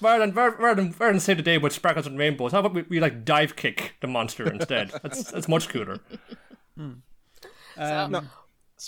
rather 0.00 0.24
than 0.26 0.34
rather 0.34 0.74
than, 0.74 0.94
rather 0.98 1.12
than 1.12 1.20
say 1.20 1.34
today 1.34 1.58
with 1.58 1.72
sparkles 1.72 2.06
and 2.06 2.18
rainbows, 2.18 2.52
how 2.52 2.60
about 2.60 2.74
we, 2.74 2.82
we 2.82 3.00
like 3.00 3.24
dive 3.24 3.56
kick 3.56 3.96
the 4.00 4.06
monster 4.06 4.50
instead? 4.50 4.90
That's 5.02 5.30
that's 5.30 5.48
much 5.48 5.68
cooler. 5.68 5.98
Um, 6.78 8.28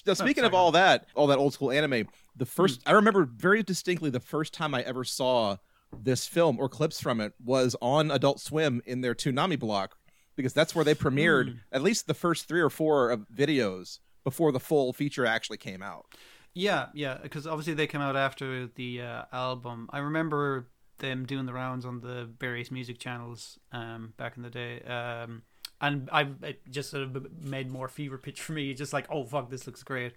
Now, 0.06 0.14
speaking 0.14 0.44
of 0.44 0.54
all 0.54 0.72
that, 0.72 1.06
all 1.14 1.28
that 1.28 1.38
old 1.38 1.52
school 1.52 1.70
anime, 1.70 2.08
the 2.36 2.46
first 2.46 2.80
I 2.86 2.92
remember 2.92 3.24
very 3.24 3.62
distinctly 3.62 4.10
the 4.10 4.20
first 4.20 4.52
time 4.52 4.74
I 4.74 4.82
ever 4.82 5.04
saw 5.04 5.58
this 6.02 6.26
film 6.26 6.58
or 6.58 6.68
clips 6.68 7.00
from 7.00 7.20
it 7.20 7.32
was 7.42 7.76
on 7.80 8.10
Adult 8.10 8.40
Swim 8.40 8.82
in 8.86 9.00
their 9.00 9.14
Toonami 9.14 9.58
block 9.58 9.96
because 10.36 10.52
that's 10.52 10.74
where 10.74 10.84
they 10.84 10.94
premiered 10.94 11.58
at 11.72 11.82
least 11.82 12.06
the 12.06 12.14
first 12.14 12.48
three 12.48 12.60
or 12.60 12.70
four 12.70 13.10
of 13.10 13.26
videos 13.34 14.00
before 14.24 14.52
the 14.52 14.60
full 14.60 14.92
feature 14.92 15.26
actually 15.26 15.58
came 15.58 15.82
out. 15.82 16.06
Yeah, 16.54 16.86
yeah, 16.94 17.18
because 17.22 17.46
obviously 17.46 17.74
they 17.74 17.86
came 17.86 18.00
out 18.00 18.16
after 18.16 18.66
the 18.66 19.02
uh, 19.02 19.22
album. 19.32 19.88
I 19.92 19.98
remember 19.98 20.68
them 20.98 21.26
doing 21.26 21.46
the 21.46 21.52
rounds 21.52 21.84
on 21.84 22.00
the 22.00 22.30
various 22.38 22.70
music 22.70 22.98
channels 22.98 23.58
um, 23.72 24.14
back 24.16 24.36
in 24.36 24.42
the 24.42 24.50
day. 24.50 24.80
Um, 24.82 25.42
and 25.80 26.08
I 26.12 26.28
it 26.42 26.60
just 26.70 26.90
sort 26.90 27.02
of 27.02 27.42
made 27.42 27.70
more 27.70 27.88
fever 27.88 28.18
pitch 28.18 28.40
for 28.40 28.52
me, 28.52 28.72
just 28.74 28.92
like, 28.92 29.06
oh 29.10 29.24
fuck, 29.24 29.50
this 29.50 29.66
looks 29.66 29.82
great. 29.82 30.14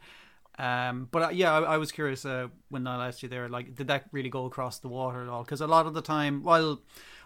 Um, 0.57 1.07
but 1.11 1.21
uh, 1.21 1.29
yeah, 1.29 1.53
I, 1.53 1.61
I 1.73 1.77
was 1.77 1.91
curious 1.91 2.25
uh, 2.25 2.47
when 2.69 2.87
I 2.87 3.07
asked 3.07 3.21
you 3.21 3.29
there, 3.29 3.47
like, 3.47 3.75
did 3.75 3.87
that 3.87 4.05
really 4.11 4.29
go 4.29 4.45
across 4.45 4.79
the 4.79 4.87
water 4.87 5.21
at 5.21 5.29
all? 5.29 5.43
Because 5.43 5.61
a 5.61 5.67
lot 5.67 5.85
of 5.85 5.93
the 5.93 6.01
time, 6.01 6.43
while 6.43 6.81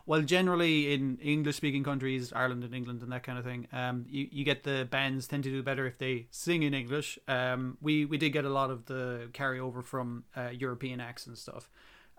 while 0.06 0.22
generally 0.22 0.94
in 0.94 1.18
English 1.22 1.58
speaking 1.58 1.84
countries, 1.84 2.34
Ireland 2.34 2.64
and 2.64 2.74
England 2.74 3.02
and 3.04 3.12
that 3.12 3.24
kind 3.24 3.38
of 3.38 3.46
thing, 3.46 3.68
um, 3.72 4.06
you, 4.10 4.28
you 4.32 4.44
get 4.44 4.64
the 4.64 4.88
bands 4.90 5.28
tend 5.28 5.44
to 5.44 5.52
do 5.52 5.62
better 5.62 5.86
if 5.86 5.98
they 6.00 6.28
sing 6.32 6.64
in 6.64 6.74
English. 6.74 7.20
Um, 7.28 7.78
we 7.82 8.06
we 8.06 8.18
did 8.18 8.32
get 8.32 8.46
a 8.46 8.50
lot 8.50 8.72
of 8.72 8.86
the 8.86 9.30
carryover 9.34 9.84
from 9.84 10.26
uh, 10.36 10.50
European 10.50 11.00
acts 11.00 11.28
and 11.28 11.38
stuff. 11.38 11.70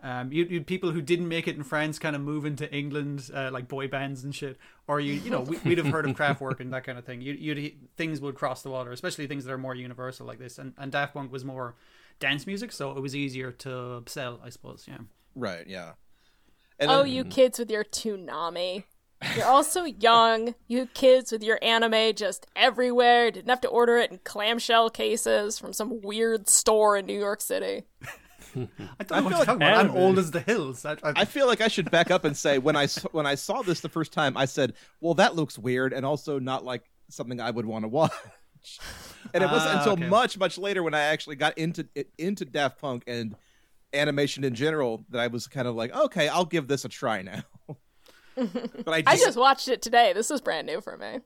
Um, 0.03 0.33
you, 0.33 0.45
you 0.45 0.61
people 0.63 0.91
who 0.91 1.01
didn't 1.01 1.29
make 1.29 1.47
it 1.47 1.57
in 1.57 1.63
France 1.63 1.99
kind 2.01 2.17
of 2.17 2.23
move 2.23 2.45
into 2.45 2.69
England, 2.75 3.31
uh, 3.33 3.51
like 3.53 3.69
boy 3.69 3.87
bands 3.87 4.25
and 4.25 4.35
shit, 4.35 4.57
or 4.89 4.99
you 4.99 5.13
you 5.15 5.31
know 5.31 5.43
we, 5.43 5.59
we'd 5.65 5.79
have 5.79 5.87
heard 5.87 6.09
of 6.09 6.17
Kraftwerk 6.17 6.59
and 6.59 6.73
that 6.73 6.83
kind 6.85 6.99
of 6.99 7.05
thing. 7.05 7.21
You 7.21 7.35
you'd 7.35 7.77
things 7.97 8.21
would 8.21 8.35
cross 8.35 8.63
the 8.63 8.71
water, 8.71 8.91
especially 8.91 9.27
things 9.29 9.45
that 9.45 9.53
are 9.53 9.59
more 9.59 9.75
universal 9.77 10.27
like 10.27 10.39
this. 10.41 10.59
And 10.59 10.75
and 10.77 10.91
Daft 10.91 11.15
Punk 11.15 11.31
was 11.31 11.45
more 11.45 11.77
dance 12.19 12.47
music, 12.49 12.73
so 12.73 12.91
it 12.97 13.01
was 13.01 13.15
easier 13.15 13.53
to 13.53 14.03
sell, 14.07 14.41
I 14.45 14.51
suppose. 14.51 14.87
Yeah. 14.89 14.99
Right, 15.37 15.67
yeah. 15.67 15.93
And 16.81 16.91
Oh, 16.91 17.05
then- 17.05 17.13
you 17.13 17.25
kids 17.25 17.59
with 17.61 17.71
your 17.71 17.85
Toonami. 17.85 18.85
You're 19.37 19.47
also 19.47 19.85
young. 20.01 20.57
You 20.67 20.87
kids 20.87 21.31
with 21.31 21.45
your 21.45 21.61
anime 21.63 22.15
just 22.17 22.47
everywhere. 22.57 23.31
Didn't 23.31 23.49
have 23.51 23.61
to 23.61 23.69
order 23.69 23.97
it 23.99 24.11
in 24.11 24.19
clamshell 24.25 24.91
cases 24.91 25.61
from 25.61 25.73
some 25.73 26.01
weird 26.01 26.49
store 26.49 26.97
in 26.97 27.07
New 27.07 27.17
York 27.19 27.41
City. 27.41 27.85
I 29.01 29.05
don't 29.05 29.11
know 29.11 29.23
what 29.23 29.23
feel 29.23 29.31
you're 29.31 29.39
like 29.39 29.49
about. 29.49 29.87
I'm 29.87 29.91
old 29.93 30.19
as 30.19 30.31
the 30.31 30.41
hills. 30.41 30.85
I, 30.85 30.93
I, 31.03 31.13
I 31.17 31.25
feel 31.25 31.47
like 31.47 31.61
I 31.61 31.69
should 31.69 31.91
back 31.91 32.11
up 32.11 32.25
and 32.25 32.37
say 32.37 32.59
when 32.59 32.77
I 32.77 32.85
s- 32.85 33.03
when 33.13 33.27
I 33.27 33.35
saw 33.35 33.63
this 33.63 33.81
the 33.81 33.89
first 33.89 34.13
time, 34.13 34.37
I 34.37 34.45
said, 34.45 34.75
"Well, 35.01 35.15
that 35.15 35.35
looks 35.35 35.59
weird," 35.59 35.93
and 35.93 36.05
also 36.05 36.39
not 36.39 36.65
like 36.65 36.91
something 37.09 37.41
I 37.41 37.51
would 37.51 37.67
want 37.67 37.85
to 37.85 37.89
watch. 37.89 38.13
And 39.35 39.43
it 39.43 39.51
wasn't 39.51 39.75
Ah, 39.75 39.79
until 39.79 39.93
okay. 39.95 40.09
much 40.09 40.39
much 40.39 40.57
later 40.59 40.83
when 40.85 40.95
I 40.95 41.01
actually 41.01 41.35
got 41.37 41.57
into 41.59 41.89
into 42.19 42.45
Daft 42.45 42.81
Punk 42.81 43.03
and 43.09 43.35
animation 43.93 44.45
in 44.45 44.55
general 44.55 45.05
that 45.11 45.21
I 45.21 45.27
was 45.27 45.47
kind 45.49 45.67
of 45.67 45.75
like, 45.75 45.93
"Okay, 45.95 46.29
I'll 46.29 46.45
give 46.45 46.69
this 46.69 46.85
a 46.85 46.89
try 46.89 47.23
now." 47.23 47.43
but 48.37 48.89
I 48.89 49.03
I 49.07 49.13
just, 49.15 49.25
just 49.25 49.39
watched 49.39 49.69
it 49.69 49.83
today. 49.83 50.13
This 50.13 50.31
is 50.31 50.41
brand 50.41 50.67
new 50.67 50.81
for 50.81 50.97
me. 50.97 51.21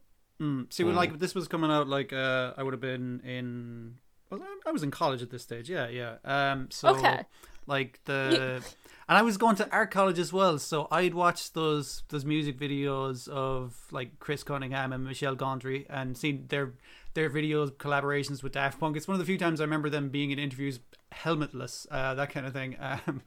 See, 0.71 0.85
when 0.85 0.95
like 0.95 1.19
this 1.19 1.35
was 1.35 1.47
coming 1.49 1.71
out, 1.71 1.89
like 1.89 2.13
uh, 2.13 2.53
I 2.57 2.63
would 2.63 2.73
have 2.75 2.81
been 2.81 3.21
in. 3.21 3.97
Well, 4.31 4.43
I- 4.43 4.69
I 4.69 4.73
was 4.73 4.83
in 4.83 4.91
college 4.91 5.23
at 5.23 5.31
this 5.31 5.43
stage. 5.43 5.69
Yeah, 5.71 5.89
yeah. 5.89 6.17
Um, 6.25 6.69
so 6.71 6.89
Okay. 6.97 7.25
like 7.67 8.01
the, 8.05 8.63
and 9.09 9.19
I 9.19 9.23
was 9.23 9.37
going 9.37 9.57
to 9.57 9.71
art 9.71 9.91
college 9.91 10.19
as 10.19 10.33
well. 10.33 10.59
So 10.59 10.89
I'd 10.91 11.15
watch 11.15 11.53
those 11.53 12.03
those 12.09 12.25
music 12.25 12.59
videos 12.59 13.29
of 13.29 13.77
like 13.91 14.19
Chris 14.19 14.43
Cunningham 14.43 14.93
and 14.93 15.05
Michel 15.05 15.37
Gondry, 15.37 15.87
and 15.89 16.17
seen 16.19 16.47
their 16.49 16.73
their 17.15 17.31
videos 17.31 17.71
collaborations 17.73 18.43
with 18.43 18.53
Daft 18.53 18.79
Punk. 18.81 18.97
It's 18.97 19.09
one 19.09 19.15
of 19.15 19.21
the 19.21 19.25
few 19.25 19.39
times 19.39 19.61
I 19.61 19.65
remember 19.65 19.89
them 19.91 20.09
being 20.11 20.31
in 20.33 20.39
interviews 20.39 20.81
helmetless, 21.13 21.87
uh, 21.91 22.15
that 22.15 22.31
kind 22.31 22.47
of 22.47 22.53
thing. 22.53 22.77
Um, 23.07 23.23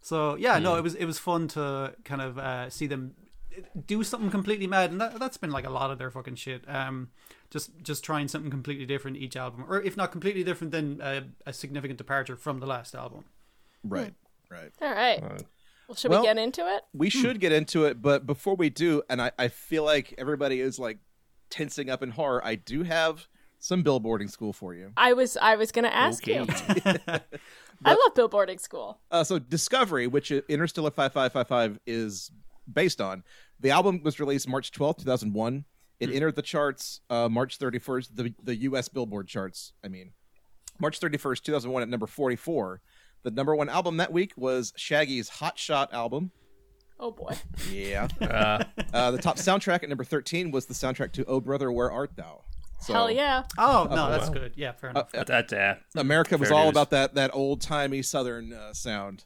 so 0.00 0.34
yeah, 0.36 0.58
no, 0.58 0.76
it 0.76 0.82
was 0.82 0.94
it 0.94 1.04
was 1.06 1.18
fun 1.18 1.48
to 1.48 1.94
kind 2.04 2.20
of 2.20 2.38
uh, 2.38 2.68
see 2.70 2.86
them 2.86 3.14
do 3.86 4.02
something 4.02 4.30
completely 4.30 4.66
mad, 4.66 4.90
and 4.90 5.00
that 5.00 5.18
that's 5.18 5.36
been 5.36 5.50
like 5.50 5.66
a 5.66 5.70
lot 5.70 5.90
of 5.90 5.98
their 5.98 6.10
fucking 6.10 6.36
shit. 6.36 6.64
Um, 6.68 7.10
just 7.50 7.70
just 7.82 8.04
trying 8.04 8.28
something 8.28 8.50
completely 8.50 8.86
different 8.86 9.16
each 9.16 9.36
album, 9.36 9.64
or 9.68 9.80
if 9.82 9.96
not 9.96 10.12
completely 10.12 10.44
different, 10.44 10.72
then 10.72 11.00
uh, 11.02 11.22
a 11.46 11.52
significant 11.52 11.98
departure 11.98 12.36
from 12.36 12.60
the 12.60 12.66
last 12.66 12.94
album. 12.94 13.24
right, 13.82 14.14
right. 14.50 14.72
All 14.80 14.90
right. 14.92 15.22
Well, 15.88 15.96
should 15.96 16.10
Well- 16.10 16.22
we 16.22 16.26
get 16.28 16.38
into 16.38 16.62
it? 16.62 16.82
We 16.94 17.10
should 17.10 17.40
get 17.40 17.52
into 17.52 17.84
it, 17.84 18.00
but 18.00 18.26
before 18.26 18.54
we 18.56 18.70
do, 18.70 19.02
and 19.10 19.20
I, 19.20 19.32
I 19.38 19.48
feel 19.48 19.84
like 19.84 20.14
everybody 20.16 20.60
is 20.60 20.78
like 20.78 20.98
tensing 21.50 21.90
up 21.90 22.02
in 22.02 22.10
horror. 22.10 22.44
I 22.44 22.54
do 22.54 22.82
have 22.84 23.28
some 23.58 23.84
billboarding 23.84 24.30
school 24.30 24.52
for 24.52 24.74
you. 24.74 24.92
I 24.96 25.12
was 25.12 25.36
I 25.36 25.56
was 25.56 25.72
gonna 25.72 25.88
ask 25.88 26.26
you. 26.26 26.46
I 27.84 27.90
love 27.92 28.14
billboarding 28.14 28.60
school. 28.60 28.98
Uh, 29.10 29.24
so 29.24 29.38
Discovery, 29.38 30.06
which 30.06 30.30
Interstella 30.30 30.92
5555 30.92 31.78
is 31.86 32.30
based 32.72 33.00
on, 33.00 33.24
the 33.60 33.70
album 33.70 34.02
was 34.02 34.20
released 34.20 34.48
March 34.48 34.72
12th, 34.72 34.98
2001. 34.98 35.64
It 36.00 36.10
entered 36.10 36.36
the 36.36 36.42
charts 36.42 37.00
uh, 37.08 37.28
March 37.28 37.58
31st, 37.58 38.08
the, 38.14 38.34
the 38.42 38.56
U.S. 38.56 38.88
Billboard 38.88 39.28
charts, 39.28 39.72
I 39.84 39.88
mean. 39.88 40.12
March 40.80 40.98
31st, 41.00 41.42
2001 41.42 41.82
at 41.82 41.88
number 41.88 42.06
44. 42.06 42.80
The 43.22 43.30
number 43.30 43.54
one 43.54 43.68
album 43.68 43.96
that 43.98 44.12
week 44.12 44.32
was 44.36 44.72
Shaggy's 44.76 45.28
Hot 45.28 45.58
Shot 45.58 45.92
album. 45.94 46.30
Oh 47.00 47.10
boy. 47.10 47.36
Yeah. 47.70 48.08
Uh, 48.20 48.64
uh, 48.92 49.10
the 49.10 49.18
top 49.18 49.36
soundtrack 49.36 49.82
at 49.82 49.88
number 49.88 50.04
13 50.04 50.50
was 50.50 50.66
the 50.66 50.74
soundtrack 50.74 51.12
to 51.12 51.24
Oh 51.26 51.40
Brother, 51.40 51.70
Where 51.70 51.90
Art 51.90 52.16
Thou? 52.16 52.42
So, 52.80 52.92
Hell 52.92 53.10
yeah. 53.10 53.44
Oh 53.56 53.86
no, 53.90 54.10
that's 54.10 54.28
wow. 54.28 54.34
good. 54.34 54.52
Yeah, 54.56 54.72
fair 54.72 54.90
enough. 54.90 55.10
that, 55.12 55.52
uh, 55.52 55.74
America 55.96 56.36
was 56.36 56.50
all 56.50 56.64
dues. 56.64 56.72
about 56.72 56.90
that 56.90 57.14
that 57.14 57.30
old 57.32 57.60
timey 57.60 58.02
Southern 58.02 58.52
uh, 58.52 58.72
sound. 58.74 59.24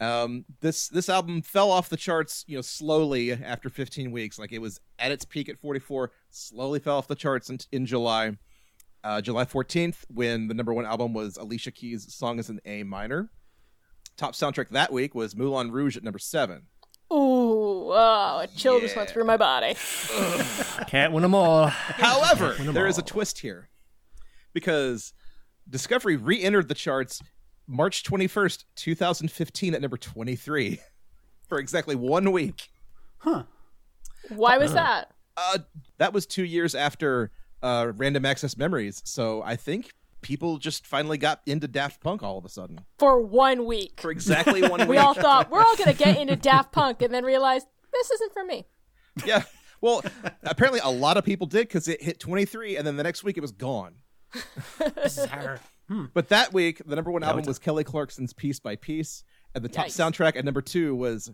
Um, 0.00 0.46
this 0.60 0.88
this 0.88 1.08
album 1.10 1.42
fell 1.42 1.70
off 1.70 1.90
the 1.90 1.96
charts, 1.96 2.44
you 2.48 2.56
know, 2.56 2.62
slowly 2.62 3.32
after 3.32 3.68
15 3.68 4.10
weeks. 4.10 4.38
Like 4.38 4.52
it 4.52 4.60
was 4.60 4.80
at 4.98 5.12
its 5.12 5.24
peak 5.24 5.48
at 5.48 5.58
44, 5.58 6.10
slowly 6.30 6.78
fell 6.78 6.96
off 6.96 7.06
the 7.06 7.14
charts 7.14 7.50
in, 7.50 7.58
in 7.70 7.86
July. 7.86 8.36
Uh, 9.02 9.20
July 9.20 9.44
14th, 9.46 10.04
when 10.12 10.48
the 10.48 10.52
number 10.54 10.74
one 10.74 10.84
album 10.84 11.14
was 11.14 11.36
Alicia 11.38 11.70
Keys' 11.70 12.12
"Songs 12.14 12.50
in 12.50 12.60
A 12.64 12.82
Minor." 12.82 13.30
Top 14.16 14.34
soundtrack 14.34 14.68
that 14.70 14.92
week 14.92 15.14
was 15.14 15.34
Moulin 15.34 15.70
Rouge 15.70 15.96
at 15.96 16.04
number 16.04 16.18
seven. 16.18 16.62
Ooh, 17.12 17.90
oh, 17.92 18.40
a 18.42 18.46
chill 18.54 18.78
just 18.78 18.94
went 18.96 19.08
through 19.08 19.24
my 19.24 19.36
body. 19.36 19.74
can't 20.86 21.12
win 21.12 21.22
them 21.22 21.34
all. 21.34 21.66
However, 21.66 22.54
Win 22.58 22.68
'em 22.68 22.74
there 22.74 22.86
is 22.86 22.98
a 22.98 23.02
twist 23.02 23.40
here 23.40 23.68
because 24.52 25.12
Discovery 25.68 26.16
re-entered 26.16 26.68
the 26.68 26.74
charts 26.74 27.22
March 27.70 28.02
21st, 28.02 28.64
2015 28.74 29.74
at 29.74 29.80
number 29.80 29.96
23 29.96 30.80
for 31.48 31.58
exactly 31.58 31.94
1 31.94 32.32
week. 32.32 32.68
Huh. 33.18 33.44
Why 34.28 34.58
was 34.58 34.72
that? 34.72 35.12
Uh 35.36 35.58
that 35.98 36.12
was 36.12 36.26
2 36.26 36.42
years 36.44 36.74
after 36.74 37.30
uh 37.62 37.92
Random 37.96 38.26
Access 38.26 38.56
Memories, 38.56 39.00
so 39.04 39.42
I 39.42 39.54
think 39.56 39.92
people 40.20 40.58
just 40.58 40.86
finally 40.86 41.16
got 41.16 41.40
into 41.46 41.66
Daft 41.68 42.02
Punk 42.02 42.22
all 42.22 42.36
of 42.36 42.44
a 42.44 42.48
sudden. 42.48 42.80
For 42.98 43.20
one 43.22 43.64
week. 43.64 44.00
For 44.00 44.10
exactly 44.10 44.62
1 44.62 44.72
week. 44.80 44.88
We 44.88 44.96
all 44.98 45.14
thought 45.14 45.50
we're 45.50 45.62
all 45.62 45.76
gonna 45.76 45.94
get 45.94 46.18
into 46.18 46.34
Daft 46.36 46.72
Punk 46.72 47.00
and 47.02 47.14
then 47.14 47.24
realized 47.24 47.66
this 47.92 48.10
isn't 48.10 48.32
for 48.32 48.44
me. 48.44 48.66
yeah. 49.24 49.44
Well, 49.80 50.02
apparently 50.42 50.80
a 50.82 50.90
lot 50.90 51.16
of 51.16 51.24
people 51.24 51.46
did 51.46 51.70
cuz 51.70 51.86
it 51.88 52.02
hit 52.02 52.18
23 52.20 52.76
and 52.76 52.86
then 52.86 52.96
the 52.96 53.02
next 53.04 53.22
week 53.24 53.36
it 53.38 53.40
was 53.40 53.52
gone. 53.52 53.94
Bizarre. 55.02 55.60
But 56.14 56.28
that 56.28 56.52
week, 56.52 56.80
the 56.86 56.94
number 56.94 57.10
one 57.10 57.22
album 57.24 57.44
was 57.46 57.58
Kelly 57.58 57.82
Clarkson's 57.84 58.32
Piece 58.32 58.60
by 58.60 58.76
Piece, 58.76 59.24
and 59.54 59.64
the 59.64 59.68
top 59.68 59.86
Yikes. 59.86 59.90
soundtrack 60.00 60.36
at 60.36 60.44
number 60.44 60.62
two 60.62 60.94
was 60.94 61.32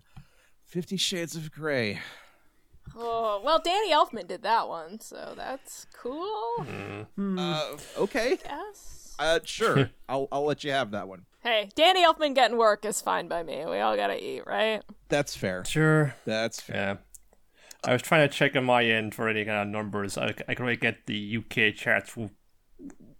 Fifty 0.64 0.96
Shades 0.96 1.36
of 1.36 1.52
Grey. 1.52 2.00
Oh 2.96 3.42
well, 3.44 3.60
Danny 3.62 3.92
Elfman 3.92 4.26
did 4.26 4.42
that 4.42 4.68
one, 4.68 5.00
so 5.00 5.34
that's 5.36 5.86
cool. 5.92 6.64
Uh, 7.18 7.76
okay, 7.98 8.38
Yes. 8.44 9.14
uh, 9.18 9.40
sure, 9.44 9.90
I'll 10.08 10.28
I'll 10.32 10.44
let 10.46 10.64
you 10.64 10.70
have 10.70 10.92
that 10.92 11.06
one. 11.08 11.26
Hey, 11.42 11.68
Danny 11.74 12.04
Elfman 12.04 12.34
getting 12.34 12.56
work 12.56 12.84
is 12.84 13.00
fine 13.00 13.28
by 13.28 13.42
me. 13.42 13.64
We 13.66 13.78
all 13.80 13.96
gotta 13.96 14.22
eat, 14.22 14.46
right? 14.46 14.82
That's 15.08 15.36
fair. 15.36 15.64
Sure. 15.64 16.14
That's 16.24 16.60
fair. 16.60 16.76
Yeah. 16.76 16.96
I 17.84 17.92
was 17.92 18.02
trying 18.02 18.28
to 18.28 18.34
check 18.34 18.56
on 18.56 18.64
my 18.64 18.84
end 18.84 19.14
for 19.14 19.28
any 19.28 19.44
kind 19.44 19.58
of 19.62 19.68
numbers. 19.68 20.16
I, 20.18 20.28
I 20.48 20.54
could 20.54 20.60
really 20.60 20.76
get 20.76 21.06
the 21.06 21.36
UK 21.38 21.74
charts. 21.76 22.16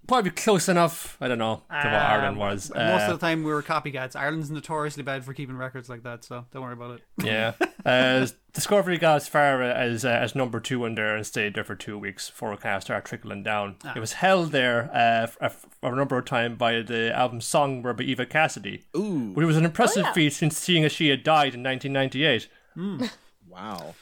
Will 0.08 0.14
Probably 0.14 0.30
close 0.30 0.68
enough. 0.68 1.16
I 1.20 1.28
don't 1.28 1.38
know 1.38 1.56
to 1.68 1.74
what 1.74 1.84
Ireland 1.94 2.38
was. 2.38 2.70
Most 2.70 3.02
Uh, 3.02 3.12
of 3.12 3.20
the 3.20 3.26
time 3.26 3.42
we 3.42 3.52
were 3.52 3.62
copycats. 3.62 4.14
Ireland's 4.14 4.50
notoriously 4.50 5.02
bad 5.02 5.24
for 5.24 5.34
keeping 5.34 5.56
records 5.56 5.88
like 5.88 6.02
that, 6.04 6.24
so 6.24 6.44
don't 6.52 6.62
worry 6.62 6.72
about 6.74 6.92
it. 6.98 7.02
yeah. 7.22 7.52
Uh, 7.86 8.26
Discovery 8.52 8.98
got 8.98 9.14
as 9.16 9.28
far 9.28 9.62
as 9.62 10.04
uh, 10.04 10.08
as 10.08 10.34
number 10.34 10.58
two 10.58 10.84
in 10.86 10.96
there 10.96 11.14
and 11.14 11.24
stayed 11.24 11.54
there 11.54 11.62
for 11.62 11.76
two 11.76 11.96
weeks 11.96 12.28
before 12.30 12.52
it 12.54 12.60
kind 12.60 12.82
started 12.82 13.06
trickling 13.06 13.44
down. 13.44 13.76
It 13.94 14.00
was 14.00 14.14
held 14.14 14.50
there 14.50 14.90
uh, 14.92 15.26
for, 15.28 15.48
for 15.50 15.92
a 15.92 15.96
number 15.96 16.18
of 16.18 16.24
times 16.24 16.58
by 16.58 16.82
the 16.82 17.12
album 17.14 17.40
Songbird 17.40 17.98
by 17.98 18.02
Eva 18.02 18.26
Cassidy. 18.26 18.82
Ooh, 18.96 19.32
But 19.34 19.44
it 19.44 19.46
was 19.46 19.56
an 19.56 19.64
impressive 19.64 20.02
yeah. 20.06 20.12
feat 20.14 20.32
since 20.32 20.58
seeing 20.58 20.84
as 20.84 20.90
she 20.90 21.10
had 21.10 21.22
died 21.22 21.54
in 21.54 21.62
1998. 21.62 22.48
wow. 23.48 23.94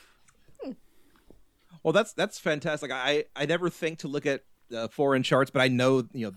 Well, 1.82 1.92
that's 1.92 2.14
that's 2.14 2.38
fantastic. 2.38 2.90
I 2.90 3.24
I 3.36 3.44
never 3.44 3.68
think 3.68 3.98
to 3.98 4.08
look 4.08 4.24
at 4.24 4.44
uh, 4.74 4.88
foreign 4.88 5.22
charts, 5.22 5.50
but 5.50 5.62
I 5.62 5.68
know 5.68 6.06
you 6.12 6.26
know 6.26 6.32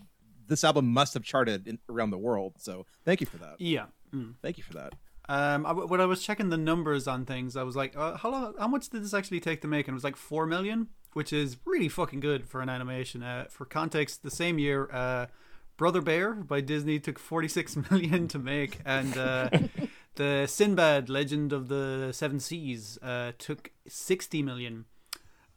this 0.48 0.64
album 0.64 0.88
must 0.88 1.14
have 1.14 1.24
charted 1.24 1.68
in, 1.68 1.80
around 1.90 2.12
the 2.12 2.18
world. 2.18 2.54
So 2.58 2.86
thank 3.06 3.22
you 3.22 3.28
for 3.28 3.38
that. 3.38 3.56
Yeah. 3.60 3.86
Thank 4.42 4.58
you 4.58 4.64
for 4.64 4.74
that. 4.74 4.94
Um, 5.30 5.66
I, 5.66 5.74
when 5.74 6.00
I 6.00 6.06
was 6.06 6.24
checking 6.24 6.50
the 6.50 6.58
numbers 6.58 7.08
on 7.08 7.26
things, 7.26 7.58
I 7.58 7.64
was 7.64 7.76
like, 7.76 7.98
uh, 7.98 8.18
how 8.18 8.32
long, 8.32 8.54
how 8.58 8.68
much 8.68 8.90
did 8.90 9.04
this 9.04 9.14
actually 9.14 9.42
take 9.42 9.62
to 9.62 9.68
make? 9.68 9.88
And 9.88 9.94
it 9.94 9.98
was 9.98 10.04
like 10.04 10.16
four 10.16 10.46
million, 10.46 10.88
which 11.14 11.34
is 11.34 11.58
really 11.66 11.90
fucking 11.90 12.22
good 12.22 12.48
for 12.48 12.62
an 12.62 12.70
animation. 12.70 13.24
Uh, 13.24 13.46
for 13.50 13.66
context, 13.66 14.24
the 14.24 14.32
same 14.32 14.58
year, 14.58 14.90
uh, 14.92 15.26
Brother 15.76 16.02
Bear 16.02 16.34
by 16.34 16.62
Disney 16.62 17.00
took 17.00 17.20
forty 17.20 17.48
six 17.48 17.76
million 17.92 18.28
to 18.30 18.40
make, 18.40 18.80
and 18.86 19.18
uh, 19.18 19.50
the 20.16 20.48
Sinbad 20.48 21.10
Legend 21.10 21.52
of 21.52 21.68
the 21.68 22.12
Seven 22.14 22.40
Seas 22.40 22.98
uh, 23.04 23.34
took 23.38 23.72
sixty 23.88 24.42
million. 24.42 24.86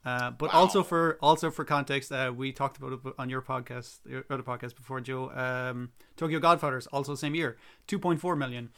Uh, 0.05 0.31
but 0.31 0.53
also 0.55 0.83
for 0.83 1.19
also 1.21 1.51
for 1.51 1.65
context, 1.65 2.11
uh, 2.11 2.33
we 2.35 2.53
talked 2.53 2.79
about 2.79 2.93
it 2.93 3.01
on 3.19 3.29
your 3.29 3.43
podcast, 3.43 3.99
your 4.09 4.25
other 4.31 4.43
podcast 4.43 4.75
before, 4.75 5.01
Joe. 5.01 5.31
Um, 5.31 5.91
Tokyo 6.17 6.39
Godfathers 6.39 6.87
also 6.87 7.15
same 7.15 7.35
year, 7.35 7.59
two 7.87 7.99
point 7.99 8.21
four 8.21 8.35
million. 8.35 8.71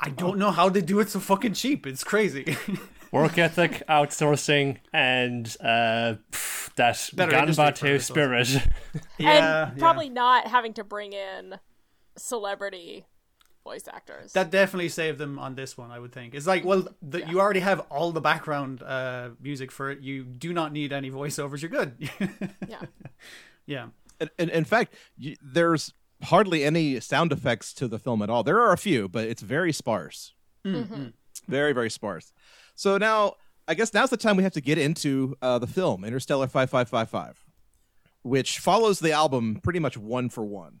I 0.00 0.08
don't 0.08 0.38
know 0.38 0.50
how 0.50 0.70
they 0.70 0.80
do 0.80 1.00
it 1.00 1.10
so 1.10 1.20
fucking 1.20 1.52
cheap. 1.52 1.86
It's 1.86 2.02
crazy. 2.02 2.56
Work 3.12 3.36
ethic, 3.36 3.82
outsourcing, 3.88 4.78
and 4.92 5.54
uh, 5.60 6.14
pff, 6.32 6.74
that 6.76 7.10
Better 7.14 7.36
industry 7.36 7.72
for 7.72 7.72
Ganbate 7.72 7.92
ourselves. 7.92 8.06
spirit. 8.06 8.68
and 9.20 9.78
probably 9.78 10.08
not 10.08 10.48
having 10.48 10.72
to 10.74 10.84
bring 10.84 11.12
in 11.12 11.58
celebrity 12.16 13.04
voice 13.66 13.88
actors. 13.92 14.32
that 14.32 14.50
definitely 14.50 14.88
saved 14.88 15.18
them 15.18 15.38
on 15.38 15.54
this 15.54 15.76
one. 15.76 15.90
I 15.90 15.98
would 15.98 16.12
think 16.12 16.34
it's 16.34 16.46
like, 16.46 16.64
well, 16.64 16.88
the, 17.02 17.26
you 17.26 17.40
already 17.40 17.60
have 17.60 17.80
all 17.90 18.12
the 18.12 18.20
background 18.20 18.82
uh, 18.82 19.30
music 19.40 19.72
for 19.72 19.90
it. 19.90 20.00
You 20.00 20.24
do 20.24 20.52
not 20.52 20.72
need 20.72 20.92
any 20.92 21.10
voiceovers. 21.10 21.62
You're 21.62 21.70
good. 21.70 21.96
yeah. 22.68 22.82
yeah. 23.66 23.86
in, 24.20 24.30
in, 24.38 24.48
in 24.50 24.64
fact, 24.64 24.94
y 25.18 25.36
there's 25.42 25.92
hardly 26.22 26.64
any 26.64 27.00
sound 27.00 27.32
effects 27.32 27.72
to 27.74 27.88
the 27.88 27.98
film 27.98 28.22
at 28.22 28.30
all. 28.30 28.42
There 28.42 28.60
are 28.60 28.72
a 28.72 28.78
few, 28.78 29.08
but 29.08 29.24
it's 29.26 29.42
very 29.42 29.72
sparse. 29.72 30.32
Very, 31.48 31.72
very 31.72 31.90
sparse. 31.90 32.32
So 32.74 32.98
now, 32.98 33.34
I 33.68 33.74
guess 33.74 33.92
now's 33.92 34.10
the 34.10 34.16
time 34.16 34.36
we 34.36 34.42
have 34.42 34.52
to 34.54 34.60
get 34.60 34.78
into 34.78 35.36
uh, 35.42 35.58
the 35.58 35.66
film, 35.66 36.02
Interstella 36.02 36.48
5555, 36.50 37.44
which 38.22 38.58
follows 38.58 39.00
the 39.00 39.12
album 39.12 39.60
pretty 39.62 39.78
much 39.78 39.96
one 39.96 40.28
for 40.28 40.44
one. 40.44 40.80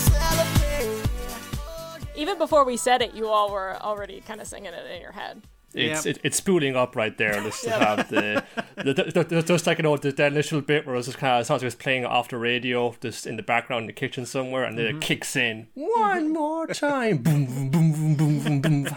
celebrate. 2.27 2.43
before 2.45 2.63
we 2.65 2.77
said 2.77 3.01
it, 3.01 3.13
you 3.13 3.27
all 3.27 3.51
were 3.51 3.75
already 3.81 4.21
kind 4.21 4.41
of 4.41 4.47
singing 4.47 4.73
it 4.73 4.85
in 4.95 5.01
your 5.01 5.11
head. 5.13 5.41
It's 5.73 6.05
Yep. 6.05 6.15
it, 6.17 6.21
it's 6.25 6.35
spooling 6.37 6.75
up 6.75 6.97
right 6.97 7.17
there. 7.17 7.41
Just 7.43 7.63
to 7.63 7.71
have 7.71 8.09
the, 8.09 8.43
the, 8.75 8.93
the, 8.93 9.23
the 9.23 9.41
just 9.41 9.65
like 9.65 9.77
you 9.77 9.83
know 9.83 9.95
the, 9.95 10.11
the 10.11 10.25
initial 10.25 10.59
bit 10.59 10.85
where 10.85 10.97
it's 10.97 11.07
just 11.07 11.17
kind 11.17 11.39
of 11.39 11.45
sounds 11.45 11.61
like 11.61 11.67
it's 11.67 11.81
playing 11.81 12.05
off 12.05 12.27
the 12.27 12.37
radio, 12.37 12.93
just 12.99 13.25
in 13.25 13.37
the 13.37 13.43
background 13.43 13.83
in 13.83 13.87
the 13.87 13.93
kitchen 13.93 14.25
somewhere, 14.25 14.65
and 14.65 14.77
then 14.77 14.85
Mm-hmm. 14.87 14.97
it 14.97 15.01
kicks 15.01 15.35
in 15.37 15.67
one 15.75 16.33
more 16.33 16.67
time. 16.67 17.19
boom, 17.19 17.45
boom, 17.45 17.69
boom, 17.69 17.91
boom, 17.93 18.15
boom, 18.15 18.39
boom, 18.61 18.61
boom. 18.61 18.87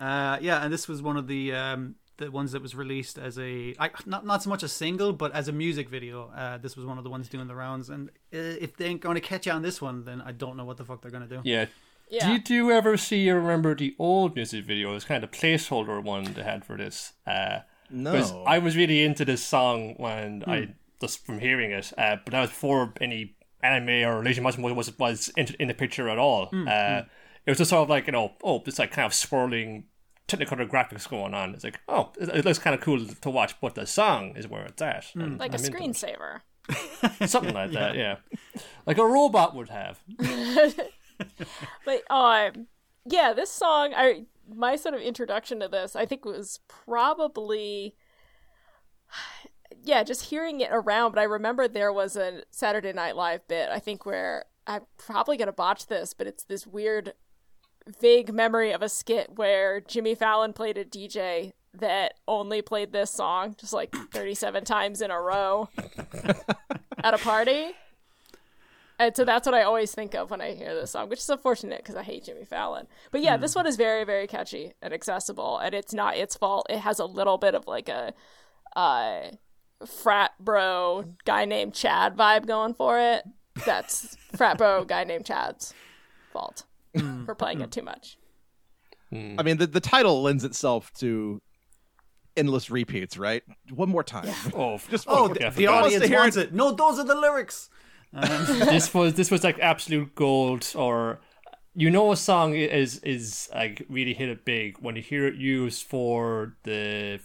Uh, 0.00 0.38
yeah, 0.40 0.62
and 0.62 0.72
this 0.72 0.86
was 0.86 1.02
one 1.02 1.16
of 1.16 1.26
the 1.26 1.52
um, 1.52 1.96
the 2.18 2.30
ones 2.30 2.52
that 2.52 2.62
was 2.62 2.74
released 2.76 3.18
as 3.18 3.36
a 3.36 3.74
I, 3.80 3.90
not 4.06 4.24
not 4.24 4.44
so 4.44 4.50
much 4.50 4.62
a 4.62 4.68
single, 4.68 5.12
but 5.12 5.32
as 5.32 5.48
a 5.48 5.52
music 5.52 5.88
video. 5.88 6.30
Uh, 6.36 6.56
this 6.58 6.76
was 6.76 6.86
one 6.86 6.98
of 6.98 7.04
the 7.04 7.10
ones 7.10 7.28
doing 7.28 7.48
the 7.48 7.56
rounds, 7.56 7.90
and 7.90 8.08
uh, 8.32 8.36
if 8.60 8.76
they 8.76 8.84
ain't 8.84 9.00
going 9.00 9.16
to 9.16 9.20
catch 9.20 9.46
you 9.46 9.52
on 9.52 9.62
this 9.62 9.82
one, 9.82 10.04
then 10.04 10.20
I 10.20 10.30
don't 10.30 10.56
know 10.56 10.64
what 10.64 10.76
the 10.76 10.84
fuck 10.84 11.02
they're 11.02 11.10
going 11.10 11.28
to 11.28 11.36
do. 11.36 11.40
Yeah. 11.42 11.66
Yeah. 12.10 12.28
Did 12.30 12.50
you 12.50 12.70
ever 12.72 12.96
see 12.96 13.28
or 13.30 13.40
remember 13.40 13.74
the 13.74 13.94
old 13.98 14.34
music 14.34 14.64
video? 14.64 14.90
It 14.90 14.94
was 14.94 15.04
kind 15.04 15.22
of 15.24 15.30
placeholder 15.30 16.02
one 16.02 16.24
they 16.34 16.42
had 16.42 16.64
for 16.64 16.76
this. 16.76 17.12
Uh, 17.26 17.60
Because 17.90 18.32
No. 18.32 18.44
I 18.44 18.58
was 18.58 18.76
really 18.76 19.02
into 19.04 19.24
this 19.24 19.42
song 19.42 19.94
when 19.98 20.42
Hmm. 20.42 20.50
I 20.50 20.68
just 21.00 21.24
from 21.24 21.38
hearing 21.38 21.70
it, 21.70 21.92
uh, 21.96 22.16
but 22.24 22.32
that 22.32 22.40
was 22.40 22.50
before 22.50 22.92
any 23.00 23.36
anime 23.62 23.88
or 24.08 24.22
Leiji 24.22 24.40
Matsumoto 24.40 24.74
was 24.74 24.96
was 24.98 25.30
in, 25.36 25.48
in 25.58 25.68
the 25.68 25.74
picture 25.74 26.08
at 26.08 26.18
all. 26.18 26.46
Hmm, 26.46 26.66
Uh, 26.68 27.02
it 27.46 27.50
was 27.50 27.58
just 27.58 27.70
sort 27.70 27.82
of 27.84 27.88
like 27.90 28.06
you 28.06 28.12
know, 28.12 28.32
oh, 28.44 28.62
it's 28.66 28.78
like 28.78 28.90
kind 28.92 29.06
of 29.06 29.14
swirling 29.14 29.84
Technicolor 30.28 30.68
graphics 30.68 31.08
going 31.08 31.32
on. 31.32 31.54
It's 31.54 31.64
like, 31.64 31.80
oh, 31.88 32.12
it, 32.20 32.28
it 32.28 32.44
looks 32.44 32.58
kind 32.58 32.74
of 32.74 32.82
cool 32.82 33.06
to 33.06 33.30
watch, 33.30 33.58
but 33.62 33.74
the 33.74 33.86
song 33.86 34.36
is 34.36 34.46
where 34.46 34.64
it's 34.66 34.82
at. 34.82 35.06
And 35.14 35.38
like 35.38 35.54
a 35.54 35.58
I'm 35.58 35.64
into 35.64 35.76
it. 35.78 35.80
screensaver. 35.82 36.40
something 37.26 37.54
like 37.54 37.70
that. 37.80 37.94
Yeah, 37.96 38.16
like 38.84 38.98
a 38.98 39.06
robot 39.06 39.54
would 39.54 39.70
have. 39.70 39.98
But 41.84 42.02
um, 42.10 42.66
yeah, 43.04 43.32
this 43.32 43.50
song, 43.50 43.92
I 43.96 44.26
my 44.54 44.76
sort 44.76 44.94
of 44.94 45.00
introduction 45.00 45.60
to 45.60 45.68
this, 45.68 45.94
I 45.96 46.06
think 46.06 46.24
was 46.24 46.60
probably 46.68 47.94
yeah, 49.82 50.02
just 50.02 50.26
hearing 50.26 50.60
it 50.60 50.70
around. 50.72 51.12
But 51.12 51.20
I 51.20 51.24
remember 51.24 51.68
there 51.68 51.92
was 51.92 52.16
a 52.16 52.42
Saturday 52.50 52.92
Night 52.92 53.16
Live 53.16 53.46
bit, 53.48 53.68
I 53.70 53.78
think, 53.78 54.04
where 54.06 54.44
I'm 54.66 54.82
probably 54.96 55.36
gonna 55.36 55.52
botch 55.52 55.86
this, 55.86 56.14
but 56.14 56.26
it's 56.26 56.44
this 56.44 56.66
weird, 56.66 57.14
vague 58.00 58.32
memory 58.32 58.72
of 58.72 58.82
a 58.82 58.88
skit 58.88 59.32
where 59.36 59.80
Jimmy 59.80 60.14
Fallon 60.14 60.52
played 60.52 60.76
a 60.76 60.84
DJ 60.84 61.52
that 61.74 62.14
only 62.26 62.62
played 62.62 62.92
this 62.92 63.10
song 63.10 63.54
just 63.58 63.72
like 63.72 63.94
37 64.12 64.64
times 64.64 65.00
in 65.00 65.10
a 65.10 65.20
row 65.20 65.68
at 67.02 67.14
a 67.14 67.18
party. 67.18 67.72
And 68.98 69.14
so 69.14 69.24
that's 69.24 69.46
what 69.46 69.54
I 69.54 69.62
always 69.62 69.92
think 69.92 70.14
of 70.14 70.30
when 70.30 70.40
I 70.40 70.54
hear 70.54 70.74
this 70.74 70.90
song, 70.90 71.08
which 71.08 71.20
is 71.20 71.28
unfortunate 71.28 71.78
because 71.78 71.94
I 71.94 72.02
hate 72.02 72.24
Jimmy 72.24 72.44
Fallon. 72.44 72.88
But 73.12 73.20
yeah, 73.20 73.36
this 73.36 73.52
mm. 73.52 73.56
one 73.56 73.66
is 73.66 73.76
very, 73.76 74.04
very 74.04 74.26
catchy 74.26 74.72
and 74.82 74.92
accessible, 74.92 75.58
and 75.58 75.72
it's 75.74 75.94
not 75.94 76.16
its 76.16 76.36
fault. 76.36 76.66
It 76.68 76.80
has 76.80 76.98
a 76.98 77.04
little 77.04 77.38
bit 77.38 77.54
of 77.54 77.66
like 77.68 77.88
a 77.88 78.12
uh, 78.74 79.30
frat 79.86 80.32
bro 80.40 81.04
guy 81.24 81.44
named 81.44 81.74
Chad 81.74 82.16
vibe 82.16 82.46
going 82.46 82.74
for 82.74 82.98
it. 82.98 83.24
That's 83.64 84.16
frat 84.36 84.58
bro 84.58 84.84
guy 84.84 85.04
named 85.04 85.26
Chad's 85.26 85.74
fault 86.32 86.64
mm. 86.96 87.24
for 87.24 87.36
playing 87.36 87.60
it 87.60 87.68
mm. 87.68 87.72
too 87.72 87.82
much. 87.82 88.18
I 89.10 89.42
mean, 89.42 89.56
the, 89.56 89.66
the 89.66 89.80
title 89.80 90.22
lends 90.22 90.44
itself 90.44 90.92
to 90.98 91.40
endless 92.36 92.70
repeats, 92.70 93.16
right? 93.16 93.42
One 93.70 93.88
more 93.88 94.04
time. 94.04 94.32
Oh, 94.54 94.78
Just 94.90 95.06
oh, 95.08 95.28
the, 95.28 95.40
yeah, 95.40 95.50
the 95.50 95.54
forgot. 95.54 95.84
audience 95.84 96.06
to 96.06 96.14
wants 96.14 96.36
it. 96.36 96.52
No, 96.52 96.72
those 96.72 96.98
are 96.98 97.04
the 97.04 97.14
lyrics. 97.14 97.70
this 98.12 98.94
was 98.94 99.14
this 99.14 99.30
was 99.30 99.44
like 99.44 99.58
absolute 99.58 100.14
gold 100.14 100.72
or 100.74 101.20
you 101.74 101.90
know 101.90 102.10
a 102.10 102.16
song 102.16 102.54
is 102.54 102.98
is 103.00 103.48
like 103.54 103.84
really 103.88 104.14
hit 104.14 104.28
it 104.28 104.44
big 104.44 104.78
when 104.78 104.96
you 104.96 105.02
hear 105.02 105.26
it 105.26 105.34
used 105.34 105.86
for 105.86 106.56
the 106.64 107.20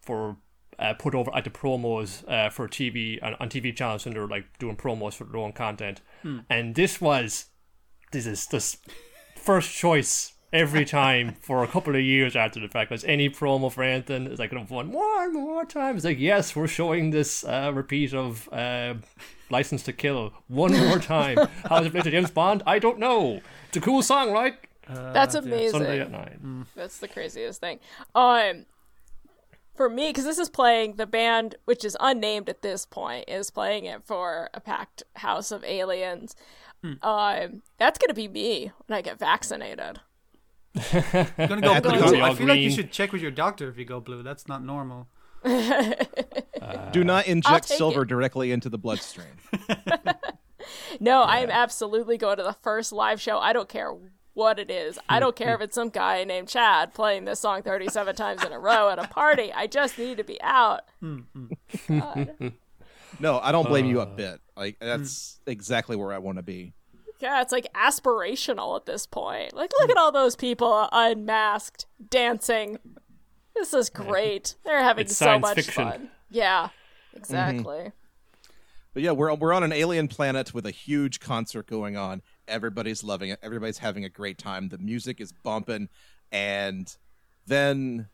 for 0.00 0.36
uh, 0.78 0.94
put 0.94 1.14
over 1.14 1.34
at 1.34 1.44
the 1.44 1.50
promos 1.50 2.28
uh, 2.28 2.50
for 2.50 2.68
TV 2.68 3.22
on, 3.22 3.34
on 3.34 3.48
TV 3.48 3.74
channels 3.74 4.04
when 4.04 4.14
they're 4.14 4.26
like 4.26 4.58
doing 4.58 4.76
promos 4.76 5.14
for 5.14 5.24
their 5.24 5.40
own 5.40 5.52
content. 5.52 6.00
And 6.50 6.74
this 6.74 7.00
was 7.00 7.46
this 8.10 8.26
is 8.26 8.46
this 8.46 8.78
first 9.36 9.72
choice 9.74 10.32
every 10.52 10.84
time 10.84 11.36
for 11.40 11.62
a 11.62 11.68
couple 11.68 11.94
of 11.94 12.02
years 12.02 12.34
after 12.34 12.60
the 12.60 12.68
fact. 12.68 12.90
Because 12.90 13.04
any 13.04 13.30
promo 13.30 13.70
for 13.70 13.84
anything? 13.84 14.26
Is 14.26 14.38
like 14.38 14.52
one 14.52 14.90
one 14.92 15.32
more 15.32 15.64
time. 15.64 15.96
It's 15.96 16.04
like 16.04 16.18
yes 16.18 16.56
we're 16.56 16.66
showing 16.66 17.10
this 17.10 17.44
uh, 17.44 17.70
repeat 17.72 18.12
of 18.12 18.48
uh, 18.52 18.94
license 19.52 19.82
to 19.84 19.92
kill 19.92 20.32
one 20.48 20.72
more 20.72 20.98
time 21.14 21.36
how 21.68 21.78
does 21.78 21.86
it 21.86 21.92
relate 21.92 22.04
to 22.04 22.10
James 22.10 22.30
Bond 22.32 22.62
I 22.66 22.78
don't 22.80 22.98
know 22.98 23.40
it's 23.68 23.76
a 23.76 23.80
cool 23.80 24.02
song 24.02 24.32
right 24.32 24.56
That's 24.88 25.34
amazing. 25.36 25.78
Sunday 25.78 26.00
at 26.00 26.10
nine 26.10 26.66
That's 26.74 26.98
the 26.98 27.08
craziest 27.08 27.60
thing. 27.60 27.78
Um, 28.14 28.66
for 29.74 29.88
me, 29.88 30.08
because 30.10 30.24
this 30.24 30.38
is 30.38 30.50
playing 30.50 30.96
the 30.96 31.06
band, 31.06 31.54
which 31.64 31.82
is 31.84 31.96
unnamed 31.98 32.48
at 32.50 32.60
this 32.60 32.84
point, 32.84 33.24
is 33.26 33.50
playing 33.50 33.86
it 33.86 34.04
for 34.04 34.50
a 34.52 34.60
packed 34.60 35.02
house 35.16 35.50
of 35.50 35.64
aliens. 35.64 36.36
Um, 37.00 37.62
that's 37.78 37.98
gonna 37.98 38.12
be 38.12 38.28
me 38.28 38.72
when 38.86 38.98
I 38.98 39.02
get 39.02 39.18
vaccinated. 39.18 40.00
You're 40.92 41.02
gonna 41.38 41.60
go 41.60 41.80
blue. 41.80 42.20
I 42.20 42.34
feel 42.34 42.48
like 42.48 42.60
you 42.60 42.70
should 42.70 42.90
check 42.90 43.12
with 43.12 43.22
your 43.22 43.30
doctor 43.30 43.68
if 43.68 43.78
you 43.78 43.84
go 43.84 44.00
blue. 44.00 44.22
That's 44.22 44.48
not 44.48 44.64
normal. 44.64 45.08
Do 45.44 47.00
uh, 47.00 47.04
not 47.04 47.26
inject 47.26 47.66
silver 47.66 48.02
it. 48.02 48.08
directly 48.08 48.52
into 48.52 48.68
the 48.68 48.78
bloodstream. 48.78 49.26
No, 51.00 51.22
I 51.22 51.38
am 51.38 51.50
absolutely 51.50 52.16
going 52.16 52.36
to 52.36 52.42
the 52.44 52.52
first 52.62 52.92
live 52.92 53.20
show. 53.20 53.38
I 53.38 53.52
don't 53.52 53.68
care 53.68 53.92
what 54.34 54.58
it 54.58 54.70
is. 54.70 54.98
I 55.08 55.18
don't 55.18 55.34
care 55.34 55.54
if 55.54 55.60
it's 55.60 55.74
some 55.74 55.88
guy 55.88 56.22
named 56.24 56.48
Chad 56.48 56.94
playing 56.94 57.24
this 57.24 57.40
song 57.40 57.62
37 57.62 58.14
times 58.14 58.44
in 58.44 58.52
a 58.52 58.58
row 58.58 58.88
at 58.88 58.98
a 58.98 59.08
party. 59.08 59.52
I 59.52 59.66
just 59.66 59.98
need 59.98 60.18
to 60.18 60.24
be 60.24 60.40
out. 60.40 60.82
No, 63.20 63.38
I 63.40 63.52
don't 63.52 63.68
blame 63.68 63.86
you 63.86 64.00
a 64.00 64.04
uh. 64.04 64.16
bit. 64.16 64.40
Like 64.56 64.78
that's 64.80 65.40
exactly 65.46 65.96
where 65.96 66.12
I 66.12 66.18
want 66.18 66.38
to 66.38 66.42
be. 66.42 66.72
Yeah, 67.20 67.40
it's 67.40 67.52
like 67.52 67.72
aspirational 67.74 68.76
at 68.76 68.86
this 68.86 69.06
point. 69.06 69.54
Like, 69.54 69.70
look 69.78 69.90
at 69.90 69.96
all 69.96 70.10
those 70.10 70.34
people 70.34 70.88
unmasked, 70.90 71.86
dancing. 72.10 72.78
This 73.54 73.74
is 73.74 73.90
great. 73.90 74.56
They're 74.64 74.82
having 74.82 75.02
It's 75.06 75.16
so 75.16 75.26
science 75.26 75.42
much 75.42 75.54
fiction. 75.56 75.72
fun. 75.84 76.10
Yeah, 76.30 76.68
exactly. 77.14 77.92
But 78.94 79.02
yeah, 79.02 79.12
we're 79.12 79.32
we're 79.34 79.52
on 79.52 79.62
an 79.62 79.72
alien 79.72 80.08
planet 80.08 80.52
with 80.52 80.66
a 80.66 80.70
huge 80.70 81.20
concert 81.20 81.66
going 81.66 81.96
on. 81.96 82.22
Everybody's 82.46 83.02
loving 83.02 83.30
it. 83.30 83.38
Everybody's 83.42 83.78
having 83.78 84.04
a 84.04 84.08
great 84.08 84.38
time. 84.38 84.68
The 84.68 84.78
music 84.78 85.20
is 85.20 85.32
bumping, 85.32 85.88
and 86.30 86.94
then 87.46 88.08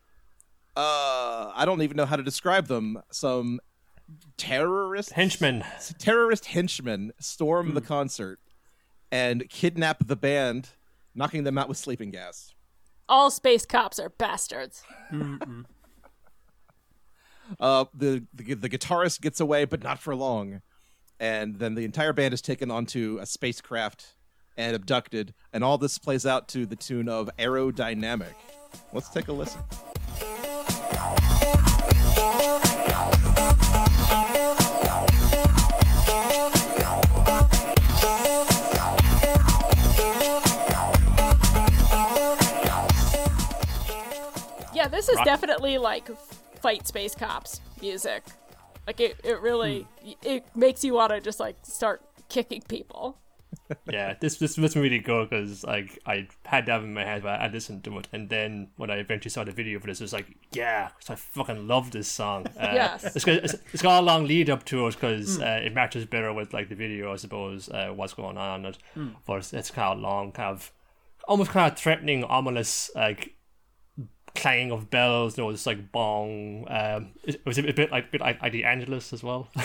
uh, 0.76 1.52
I 1.54 1.64
don't 1.64 1.82
even 1.82 1.96
know 1.96 2.06
how 2.06 2.16
to 2.16 2.22
describe 2.22 2.68
them. 2.68 3.02
Some 3.10 3.60
terrorist 4.36 5.10
henchmen 5.10 5.62
terrorist 5.98 6.46
henchmen 6.46 7.12
storm 7.20 7.74
the 7.74 7.80
concert 7.82 8.40
and 9.12 9.48
kidnap 9.50 10.06
the 10.06 10.16
band, 10.16 10.70
knocking 11.14 11.44
them 11.44 11.58
out 11.58 11.68
with 11.68 11.76
sleeping 11.78 12.10
gas. 12.10 12.54
All 13.08 13.30
space 13.30 13.64
cops 13.64 13.98
are 13.98 14.10
bastards. 14.10 14.82
Uh, 17.58 17.86
the, 17.94 18.24
the 18.34 18.54
the 18.54 18.68
guitarist 18.68 19.22
gets 19.22 19.40
away, 19.40 19.64
but 19.64 19.82
not 19.82 19.98
for 19.98 20.14
long, 20.14 20.60
and 21.18 21.58
then 21.58 21.74
the 21.74 21.84
entire 21.84 22.12
band 22.12 22.34
is 22.34 22.42
taken 22.42 22.70
onto 22.70 23.18
a 23.22 23.26
spacecraft 23.26 24.14
and 24.58 24.76
abducted, 24.76 25.32
and 25.52 25.64
all 25.64 25.78
this 25.78 25.96
plays 25.96 26.26
out 26.26 26.48
to 26.48 26.66
the 26.66 26.76
tune 26.76 27.08
of 27.08 27.30
"Aerodynamic." 27.38 28.34
Let's 28.92 29.08
take 29.08 29.28
a 29.28 29.32
listen. 29.32 29.62
This 44.98 45.08
is 45.08 45.16
Rock- 45.16 45.24
definitely 45.24 45.78
like 45.78 46.08
fight 46.60 46.86
space 46.86 47.14
cops 47.14 47.60
music. 47.80 48.24
Like 48.86 49.00
it, 49.00 49.16
it 49.22 49.40
really 49.40 49.86
it 50.22 50.44
makes 50.56 50.82
you 50.84 50.94
want 50.94 51.10
to 51.12 51.20
just 51.20 51.38
like 51.40 51.56
start 51.62 52.02
kicking 52.28 52.62
people. 52.62 53.16
yeah, 53.90 54.14
this 54.20 54.36
this 54.38 54.58
was 54.58 54.76
really 54.76 54.98
good 54.98 55.30
because 55.30 55.64
like 55.64 55.98
I 56.04 56.26
had 56.44 56.66
that 56.66 56.82
in 56.82 56.92
my 56.92 57.04
head, 57.04 57.22
but 57.22 57.40
I 57.40 57.48
listened 57.48 57.84
to 57.84 57.98
it, 57.98 58.08
and 58.12 58.28
then 58.28 58.68
when 58.76 58.90
I 58.90 58.96
eventually 58.96 59.30
saw 59.30 59.44
the 59.44 59.52
video 59.52 59.78
for 59.80 59.86
this, 59.86 60.00
it 60.00 60.04
was 60.04 60.12
like, 60.12 60.26
yeah, 60.52 60.88
'cause 60.88 61.10
I 61.10 61.14
fucking 61.14 61.66
love 61.66 61.90
this 61.90 62.08
song. 62.08 62.46
Uh, 62.58 62.70
Yes. 62.74 63.04
it's 63.16 63.24
got, 63.24 63.36
it's, 63.36 63.54
it's 63.72 63.82
got 63.82 64.00
a 64.02 64.04
long 64.04 64.26
lead 64.26 64.50
up 64.50 64.64
to 64.66 64.86
it 64.86 64.94
because 64.94 65.40
uh, 65.40 65.60
it 65.64 65.72
matches 65.74 66.04
better 66.06 66.32
with 66.32 66.52
like 66.52 66.68
the 66.68 66.74
video, 66.74 67.12
I 67.12 67.16
suppose, 67.16 67.68
uh, 67.70 67.88
what's 67.94 68.12
going 68.14 68.36
on. 68.36 68.66
It, 68.66 68.78
but 69.26 69.38
it's, 69.38 69.52
it's 69.54 69.70
kind 69.70 69.94
of 69.96 70.00
long, 70.00 70.32
kind 70.32 70.50
of 70.50 70.70
almost 71.26 71.50
kind 71.50 71.70
of 71.72 71.78
threatening, 71.78 72.24
ominous, 72.24 72.90
like 72.94 73.34
clanging 74.34 74.70
of 74.70 74.90
bells. 74.90 75.36
You 75.36 75.44
know, 75.44 75.50
it's 75.50 75.66
like 75.66 75.92
bong. 75.92 76.66
Um, 76.68 77.10
it, 77.24 77.36
it 77.36 77.46
was 77.46 77.58
a 77.58 77.62
bit 77.62 77.90
like 77.90 78.10
bit 78.10 78.20
like 78.20 78.42
ID 78.42 78.64
Angelus 78.64 79.12
as 79.12 79.22
well. 79.22 79.48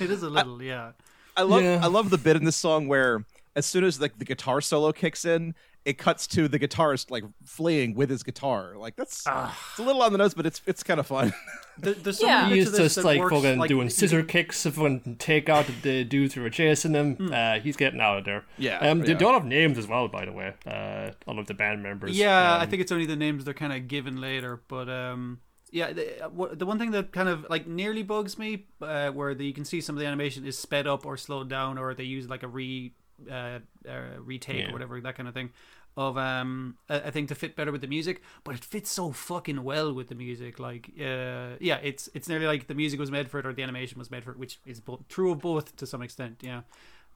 It 0.00 0.10
is 0.10 0.22
a 0.22 0.30
little, 0.30 0.62
yeah. 0.62 0.92
I 1.36 1.42
love 1.42 1.62
Yeah. 1.62 1.80
I 1.82 1.86
love 1.86 2.10
the 2.10 2.18
bit 2.18 2.36
in 2.36 2.44
this 2.44 2.56
song 2.56 2.88
where 2.88 3.24
as 3.54 3.66
soon 3.66 3.84
as 3.84 4.00
like 4.00 4.18
the 4.18 4.24
guitar 4.24 4.60
solo 4.60 4.92
kicks 4.92 5.24
in, 5.24 5.54
it 5.84 5.98
cuts 5.98 6.26
to 6.28 6.46
the 6.48 6.58
guitarist 6.58 7.10
like 7.10 7.24
fleeing 7.44 7.94
with 7.94 8.08
his 8.10 8.22
guitar. 8.22 8.74
Like 8.76 8.94
that's 8.96 9.18
it's 9.26 9.78
a 9.78 9.82
little 9.82 10.02
on 10.02 10.12
the 10.12 10.18
nose, 10.18 10.34
but 10.34 10.46
it's 10.46 10.60
it's 10.66 10.82
kind 10.82 11.00
of 11.00 11.06
fun. 11.06 11.32
There- 11.78 11.94
There's 11.94 12.18
some 12.20 12.28
Yeah. 12.28 12.44
bits 12.48 12.54
He's 12.54 12.66
of 12.68 12.72
this 12.74 12.94
just 12.96 13.04
like 13.04 13.18
works, 13.18 13.34
fucking 13.34 13.58
like, 13.58 13.68
doing 13.68 13.84
you- 13.86 13.90
scissor 13.90 14.22
kicks 14.22 14.66
if 14.66 14.76
one 14.78 15.16
take 15.18 15.48
out 15.48 15.66
the 15.82 16.04
dudes 16.04 16.34
who 16.34 16.44
are 16.44 16.50
chasing 16.50 16.92
him. 16.94 17.30
Uh, 17.32 17.58
he's 17.60 17.76
getting 17.76 18.00
out 18.00 18.18
of 18.18 18.24
there. 18.24 18.44
Yeah, 18.58 18.78
Um, 18.78 19.00
they 19.00 19.12
yeah. 19.12 19.18
don't 19.18 19.34
have 19.34 19.44
names 19.46 19.78
as 19.78 19.88
well, 19.88 20.06
by 20.08 20.24
the 20.26 20.32
way. 20.32 20.52
Uh, 20.66 21.12
all 21.26 21.38
of 21.38 21.46
the 21.46 21.54
band 21.54 21.82
members. 21.82 22.16
Yeah, 22.16 22.58
I 22.58 22.64
Um, 22.64 22.70
think 22.70 22.82
it's 22.82 22.92
only 22.92 23.06
the 23.06 23.16
names 23.16 23.44
they're 23.44 23.54
kind 23.54 23.72
of 23.72 23.88
given 23.88 24.20
later, 24.20 24.60
but 24.68 24.88
um, 24.90 25.40
yeah, 25.70 25.92
the, 25.92 26.30
the 26.52 26.66
one 26.66 26.78
thing 26.78 26.90
that 26.90 27.10
kind 27.12 27.28
of 27.30 27.46
like 27.48 27.66
nearly 27.66 28.02
bugs 28.02 28.38
me, 28.38 28.66
uh, 28.82 29.10
where 29.10 29.34
the, 29.34 29.46
you 29.46 29.54
can 29.54 29.64
see 29.64 29.80
some 29.80 29.96
of 29.96 30.00
the 30.00 30.06
animation 30.06 30.44
is 30.44 30.58
sped 30.58 30.86
up 30.86 31.06
or 31.06 31.16
slowed 31.16 31.48
down, 31.48 31.78
or 31.78 31.94
they 31.94 32.04
use 32.04 32.28
like 32.28 32.42
a 32.42 32.48
re 32.48 32.92
uh, 33.30 33.58
uh, 33.88 34.00
retake 34.20 34.58
Yeah. 34.64 34.70
or 34.70 34.72
whatever 34.72 35.00
that 35.00 35.16
kind 35.16 35.28
of 35.28 35.34
thing 35.34 35.50
of 35.94 36.16
um 36.16 36.76
I 36.88 37.00
I 37.00 37.10
think 37.10 37.28
to 37.28 37.34
fit 37.34 37.54
better 37.54 37.70
with 37.70 37.82
the 37.82 37.86
music, 37.86 38.22
but 38.44 38.54
it 38.54 38.64
fits 38.64 38.90
so 38.90 39.12
fucking 39.12 39.62
well 39.62 39.92
with 39.92 40.08
the 40.08 40.14
music. 40.14 40.58
Like 40.58 40.90
uh 40.98 41.56
yeah, 41.60 41.78
it's 41.82 42.08
it's 42.14 42.28
nearly 42.28 42.46
like 42.46 42.66
the 42.66 42.74
music 42.74 42.98
was 42.98 43.10
made 43.10 43.30
for 43.30 43.38
it 43.40 43.46
or 43.46 43.52
the 43.52 43.62
animation 43.62 43.98
was 43.98 44.10
made 44.10 44.24
for 44.24 44.30
it, 44.30 44.38
which 44.38 44.58
is 44.64 44.80
both, 44.80 45.06
true 45.08 45.30
of 45.32 45.40
both 45.40 45.76
to 45.76 45.86
some 45.86 46.00
extent. 46.02 46.40
Yeah. 46.42 46.62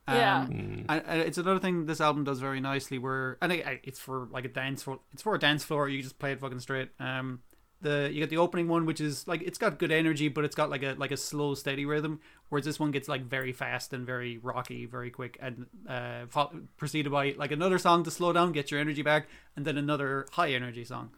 Yeah. 0.09 0.43
Um, 0.43 0.85
and, 0.89 1.03
and 1.07 1.21
it's 1.23 1.37
another 1.39 1.59
thing 1.59 1.87
this 1.87 2.01
album 2.01 2.23
does 2.23 2.39
very 2.39 2.61
nicely. 2.61 2.97
Where 2.99 3.39
and 3.43 3.51
it, 3.53 3.81
it's 3.83 3.99
for 3.99 4.29
like 4.31 4.45
a 4.45 4.49
dance 4.49 4.83
floor. 4.85 5.01
It's 5.13 5.23
for 5.23 5.35
a 5.35 5.39
dance 5.39 5.65
floor. 5.65 5.89
You 5.89 6.01
just 6.03 6.19
play 6.19 6.31
it 6.33 6.39
fucking 6.41 6.61
straight. 6.61 6.91
Um, 7.01 7.41
the 7.87 8.11
you 8.13 8.21
get 8.21 8.31
the 8.31 8.37
opening 8.39 8.69
one, 8.69 8.87
which 8.87 9.01
is 9.01 9.27
like 9.29 9.43
it's 9.43 9.59
got 9.59 9.79
good 9.79 9.93
energy, 9.93 10.29
but 10.29 10.45
it's 10.45 10.55
got 10.57 10.69
like 10.71 10.83
a 10.83 10.95
like 10.99 11.13
a 11.13 11.17
slow, 11.17 11.55
steady 11.55 11.85
rhythm. 11.85 12.21
Whereas 12.49 12.65
this 12.65 12.79
one 12.79 12.91
gets 12.91 13.09
like 13.09 13.23
very 13.23 13.53
fast 13.53 13.93
and 13.93 14.07
very 14.07 14.39
rocky, 14.39 14.87
very 14.87 15.11
quick, 15.11 15.37
and 15.41 15.67
uh, 15.89 16.27
fo- 16.29 16.53
preceded 16.77 17.11
by 17.11 17.35
like 17.37 17.51
another 17.53 17.79
song 17.79 18.05
to 18.05 18.11
slow 18.11 18.33
down, 18.33 18.53
get 18.53 18.71
your 18.71 18.81
energy 18.81 19.03
back, 19.03 19.29
and 19.57 19.65
then 19.65 19.77
another 19.79 20.27
high 20.33 20.51
energy 20.53 20.85
song. 20.85 21.11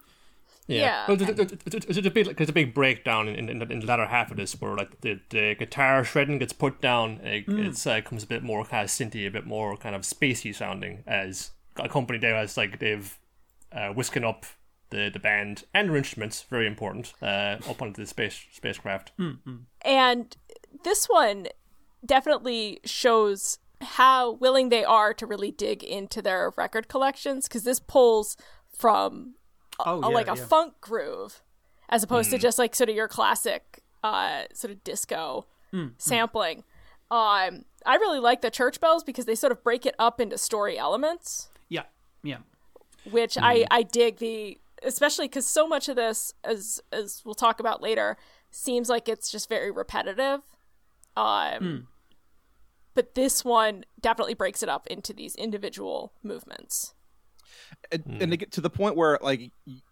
Yeah, 0.67 0.77
Yeah. 0.83 1.05
Well, 1.09 1.17
there's, 1.17 1.35
there's, 1.37 1.51
there's- 1.65 1.85
there's 1.87 2.07
a 2.07 2.11
big, 2.11 2.27
like, 2.27 2.37
there's 2.37 2.51
a 2.51 2.53
big 2.53 2.75
breakdown 2.75 3.27
in, 3.29 3.49
in, 3.49 3.63
in 3.73 3.81
the 3.81 3.87
latter 3.87 4.07
half 4.07 4.31
of 4.31 4.37
this, 4.37 4.53
where 4.61 4.75
like 4.77 5.01
the, 5.01 5.19
the 5.31 5.55
guitar 5.55 6.05
shredding 6.05 6.39
gets 6.39 6.53
put 6.53 6.81
down. 6.83 7.21
It 7.23 7.45
it's, 7.49 7.87
uh, 7.87 8.01
comes 8.03 8.23
a 8.25 8.27
bit 8.27 8.43
more 8.43 8.65
kind 8.67 8.85
of 8.85 8.91
synthy, 8.91 9.27
a 9.27 9.31
bit 9.31 9.47
more 9.47 9.77
kind 9.79 9.95
of 9.97 10.03
spacey 10.03 10.55
sounding. 10.55 11.05
As 11.07 11.53
accompanied 11.77 12.21
there 12.23 12.37
as 12.37 12.57
like 12.57 12.79
they've 12.81 13.19
uh, 13.73 13.89
whisking 13.89 14.25
up 14.25 14.45
the, 14.91 15.11
the 15.13 15.19
band 15.19 15.65
and 15.75 15.89
their 15.89 15.97
instruments, 15.97 16.45
very 16.49 16.67
important, 16.67 17.13
uh, 17.23 17.57
up 17.69 17.83
onto 17.83 18.01
the 18.03 18.07
space 18.07 18.47
spacecraft. 18.53 19.13
Mm, 19.19 19.39
mm. 19.47 19.59
And 19.83 20.37
this 20.85 21.07
one 21.07 21.49
definitely 22.05 22.81
shows 22.85 23.59
how 23.81 24.33
willing 24.33 24.69
they 24.69 24.85
are 24.85 25.15
to 25.15 25.27
really 25.27 25.51
dig 25.51 25.83
into 25.85 26.21
their 26.21 26.53
record 26.57 26.89
collections 26.89 27.47
because 27.47 27.65
this 27.65 27.79
pulls 27.79 28.37
from 28.77 29.35
uh, 29.79 29.85
Oh, 29.87 29.99
a, 29.99 30.09
yeah, 30.09 30.15
like 30.15 30.29
a 30.29 30.37
yeah. 30.37 30.45
funk 30.45 30.75
groove 30.81 31.43
as 31.89 32.03
opposed 32.03 32.31
to 32.31 32.37
mm. 32.37 32.41
just 32.41 32.59
like 32.59 32.75
sort 32.75 32.91
of 32.91 32.97
your 32.97 33.09
classic 33.09 33.83
uh 34.05 34.45
sort 34.53 34.73
of 34.73 34.85
disco 34.85 35.47
sampling. 35.99 36.59
Um 37.11 37.65
I 37.87 37.97
really 37.97 38.21
like 38.21 38.43
the 38.43 38.51
church 38.51 38.81
bells 38.81 39.05
because 39.05 39.25
they 39.25 39.35
sort 39.35 39.53
of 39.53 39.63
break 39.63 39.87
it 39.87 39.95
up 39.99 40.21
into 40.21 40.39
story 40.39 40.79
elements, 40.79 41.49
yeah, 41.69 41.85
yeah. 42.23 42.39
which 43.11 43.39
I 43.39 43.67
I 43.71 43.83
dig 43.83 44.19
the 44.19 44.59
especially 44.83 45.29
cuz 45.29 45.47
so 45.47 45.67
much 45.67 45.89
of 45.89 45.97
this 45.97 46.33
as 46.45 46.81
as 46.93 47.23
we'll 47.25 47.35
talk 47.35 47.61
about 47.61 47.83
later 47.83 48.17
seems 48.51 48.89
like 48.89 49.09
it's 49.09 49.31
just 49.31 49.49
very 49.49 49.71
repetitive. 49.71 50.41
Um 51.17 51.89
but 52.95 53.15
this 53.15 53.45
one 53.45 53.85
definitely 54.01 54.35
breaks 54.35 54.63
it 54.63 54.69
up 54.69 54.87
into 54.89 55.13
these 55.13 55.35
individual 55.37 56.13
movements. 56.23 56.95
and, 57.93 58.05
and 58.21 58.31
to 58.33 58.37
get 58.37 58.51
to 58.53 58.61
the 58.61 58.71
point 58.71 58.97
where 58.97 59.19
like 59.23 59.51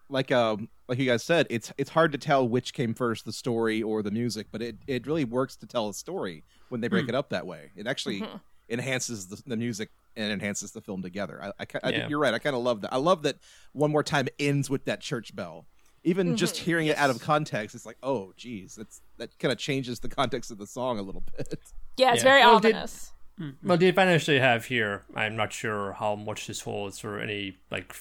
like 0.08 0.30
um 0.32 0.68
like 0.88 0.98
you 0.98 1.06
guys 1.06 1.22
said 1.22 1.46
it's 1.50 1.72
it's 1.78 1.90
hard 1.90 2.12
to 2.12 2.18
tell 2.18 2.46
which 2.48 2.72
came 2.72 2.94
first 2.94 3.24
the 3.24 3.32
story 3.32 3.82
or 3.82 4.02
the 4.02 4.10
music 4.10 4.46
but 4.52 4.62
it 4.62 4.76
it 4.86 5.06
really 5.06 5.24
works 5.24 5.56
to 5.56 5.66
tell 5.66 5.88
a 5.88 5.94
story 5.94 6.44
when 6.68 6.80
they 6.80 6.88
break 6.88 7.08
it 7.08 7.14
up 7.14 7.28
that 7.30 7.46
way 7.46 7.70
it 7.76 7.86
actually 7.86 8.20
enhances 8.68 9.26
the, 9.28 9.42
the 9.46 9.56
music 9.56 9.90
and 10.16 10.32
enhances 10.32 10.72
the 10.72 10.80
film 10.80 11.02
together 11.02 11.40
i, 11.42 11.48
I, 11.62 11.66
I 11.84 11.90
Yeah. 11.90 12.08
you're 12.08 12.18
right 12.18 12.34
i 12.34 12.38
kind 12.38 12.56
of 12.56 12.62
love 12.62 12.80
that 12.82 12.92
i 12.92 12.96
love 12.96 13.22
that 13.22 13.36
one 13.72 13.90
more 13.90 14.02
time 14.02 14.28
ends 14.38 14.68
with 14.70 14.84
that 14.86 15.00
church 15.00 15.34
bell 15.36 15.66
even 16.04 16.36
just 16.36 16.54
mm-hmm. 16.56 16.64
hearing 16.64 16.86
it 16.86 16.96
out 16.96 17.10
of 17.10 17.20
context 17.20 17.74
it's 17.74 17.86
like 17.86 17.98
oh 18.02 18.32
geez 18.36 18.74
that's 18.76 19.00
that 19.18 19.38
kind 19.38 19.52
of 19.52 19.58
changes 19.58 20.00
the 20.00 20.08
context 20.08 20.50
of 20.50 20.58
the 20.58 20.66
song 20.66 20.98
a 20.98 21.02
little 21.02 21.22
bit 21.36 21.58
Yeah, 21.96 22.12
it's 22.12 22.18
Yeah. 22.18 22.30
very 22.30 22.40
Well, 22.42 22.60
did- 22.60 22.74
ominous. 22.74 23.12
Mm-hmm. 23.40 23.68
Well, 23.68 23.76
the 23.76 23.88
advantage 23.88 24.24
they 24.24 24.38
have 24.40 24.64
here, 24.64 25.04
I'm 25.14 25.36
not 25.36 25.52
sure 25.52 25.92
how 25.92 26.14
much 26.14 26.46
this 26.46 26.62
holds 26.62 26.98
for 26.98 27.20
any 27.20 27.58
like 27.70 27.94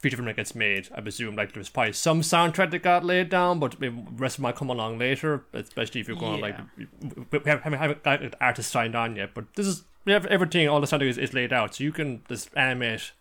feature 0.00 0.16
film 0.16 0.26
that 0.26 0.36
gets 0.36 0.54
made. 0.54 0.88
I 0.94 1.00
presume 1.00 1.34
like 1.34 1.52
there's 1.52 1.70
probably 1.70 1.94
some 1.94 2.20
soundtrack 2.20 2.70
that 2.72 2.82
got 2.82 3.02
laid 3.02 3.30
down, 3.30 3.58
but 3.58 3.80
the 3.80 3.88
rest 4.16 4.38
might 4.38 4.56
come 4.56 4.68
along 4.68 4.98
later. 4.98 5.44
Especially 5.54 6.02
if 6.02 6.08
you're 6.08 6.16
going 6.18 6.42
like 6.42 6.58
we 6.76 6.86
we 7.32 7.40
haven't, 7.46 7.72
haven't 7.72 8.02
got 8.02 8.22
an 8.22 8.34
artist 8.38 8.70
signed 8.70 8.94
on 8.94 9.16
yet, 9.16 9.30
but 9.34 9.54
this 9.54 9.66
is 9.66 9.76
we 9.76 9.78
have 9.78 9.89
everything. 10.06 10.68
All 10.68 10.80
the 10.80 10.86
soundtrack 10.86 11.08
is, 11.08 11.18
is 11.18 11.34
laid 11.34 11.52
out, 11.52 11.74
so 11.74 11.84
you 11.84 11.92
can 11.92 12.22
just 12.28 12.50
animate 12.56 13.12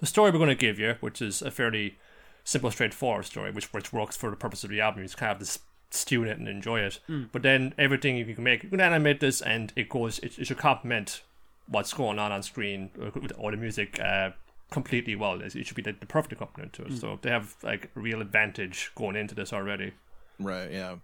the 0.00 0.06
story 0.06 0.30
we're 0.30 0.38
going 0.38 0.48
to 0.48 0.54
give 0.54 0.78
you, 0.78 0.96
which 1.00 1.22
is 1.22 1.42
a 1.42 1.50
fairly 1.50 1.96
simple, 2.44 2.70
straightforward 2.70 3.24
story, 3.24 3.50
which 3.50 3.72
which 3.72 3.92
works 3.92 4.16
for 4.16 4.30
the 4.30 4.36
purpose 4.36 4.64
of 4.64 4.70
the 4.70 4.80
album. 4.80 5.00
You 5.00 5.06
just 5.06 5.16
kind 5.16 5.32
of 5.32 5.38
just 5.38 5.60
stew 5.90 6.24
in 6.24 6.28
it 6.28 6.38
and 6.38 6.48
enjoy 6.48 6.80
it. 6.80 7.00
But 7.32 7.42
then 7.42 7.72
everything 7.78 8.16
you 8.16 8.34
can 8.34 8.44
make, 8.44 8.64
you 8.64 8.70
can 8.70 8.80
animate 8.80 9.20
this, 9.20 9.40
and 9.40 9.72
it 9.76 9.88
goes. 9.88 10.18
It, 10.18 10.38
it 10.38 10.46
should 10.46 10.58
complement 10.58 11.22
what's 11.66 11.94
going 11.94 12.18
on 12.18 12.32
on 12.32 12.42
screen 12.42 12.90
with 12.96 13.32
all 13.32 13.50
the 13.50 13.56
music 13.56 13.98
uh, 14.00 14.30
completely 14.70 15.14
well. 15.14 15.40
It 15.40 15.52
should 15.52 15.76
be 15.76 15.82
the, 15.82 15.92
the 15.98 16.06
perfect 16.06 16.32
accompaniment 16.32 16.72
to 16.74 16.84
it. 16.84 16.98
So 16.98 17.18
they 17.22 17.30
have 17.30 17.54
like 17.62 17.90
a 17.96 18.00
real 18.00 18.20
advantage 18.20 18.90
going 18.94 19.16
into 19.16 19.34
this 19.34 19.52
already. 19.52 19.92
Right, 20.38 20.70
yeah. 20.70 20.96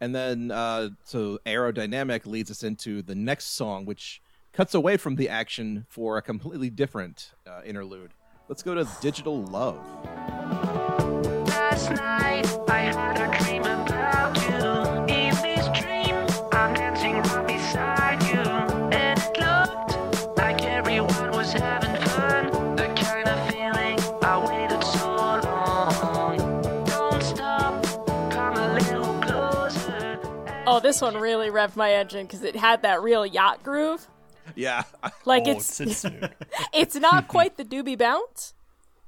And 0.00 0.14
then, 0.14 0.50
uh, 0.50 0.90
so 1.04 1.38
aerodynamic 1.46 2.26
leads 2.26 2.50
us 2.50 2.62
into 2.62 3.00
the 3.00 3.14
next 3.14 3.54
song, 3.54 3.86
which 3.86 4.20
cuts 4.56 4.74
away 4.74 4.96
from 4.96 5.16
the 5.16 5.28
action 5.28 5.84
for 5.86 6.16
a 6.16 6.22
completely 6.22 6.70
different 6.70 7.32
uh, 7.46 7.60
interlude. 7.66 8.12
Let's 8.48 8.62
go 8.62 8.74
to 8.74 8.88
Digital 9.02 9.44
Love. 9.44 9.76
Last 11.46 11.90
night 11.90 12.46
I 12.66 12.78
had 12.78 13.20
a 13.20 13.44
dream 13.44 13.60
about 13.64 14.34
you. 14.48 15.14
In 15.14 15.34
this 15.42 15.66
dream, 15.78 16.16
I'm 16.52 16.72
dancing 16.72 17.16
right 17.16 17.46
beside 17.46 18.22
you, 18.22 18.40
and 18.96 19.18
it 19.18 19.38
looked 19.38 20.38
like 20.38 20.62
everyone 20.62 21.32
was 21.32 21.52
having 21.52 21.94
fun. 22.12 22.76
The 22.76 22.86
kind 22.96 23.28
of 23.28 23.50
feeling 23.50 24.00
I 24.22 24.38
waited 24.48 24.82
so 24.82 25.06
long. 25.44 26.84
Don't 26.86 27.22
stop, 27.22 27.84
come 28.30 28.56
a 28.56 28.72
little 28.72 29.20
closer. 29.20 30.18
Oh, 30.66 30.80
this 30.80 31.02
one 31.02 31.18
really 31.18 31.50
revved 31.50 31.76
my 31.76 31.92
engine 31.92 32.24
because 32.24 32.42
it 32.42 32.56
had 32.56 32.80
that 32.80 33.02
real 33.02 33.26
yacht 33.26 33.62
groove. 33.62 34.08
Yeah, 34.54 34.84
Like 35.24 35.44
oh, 35.46 35.52
it's 35.52 35.80
it's, 35.80 36.04
it's 36.04 36.34
it's 36.72 36.96
not 36.96 37.28
quite 37.28 37.56
the 37.56 37.64
doobie 37.64 37.98
bounce, 37.98 38.54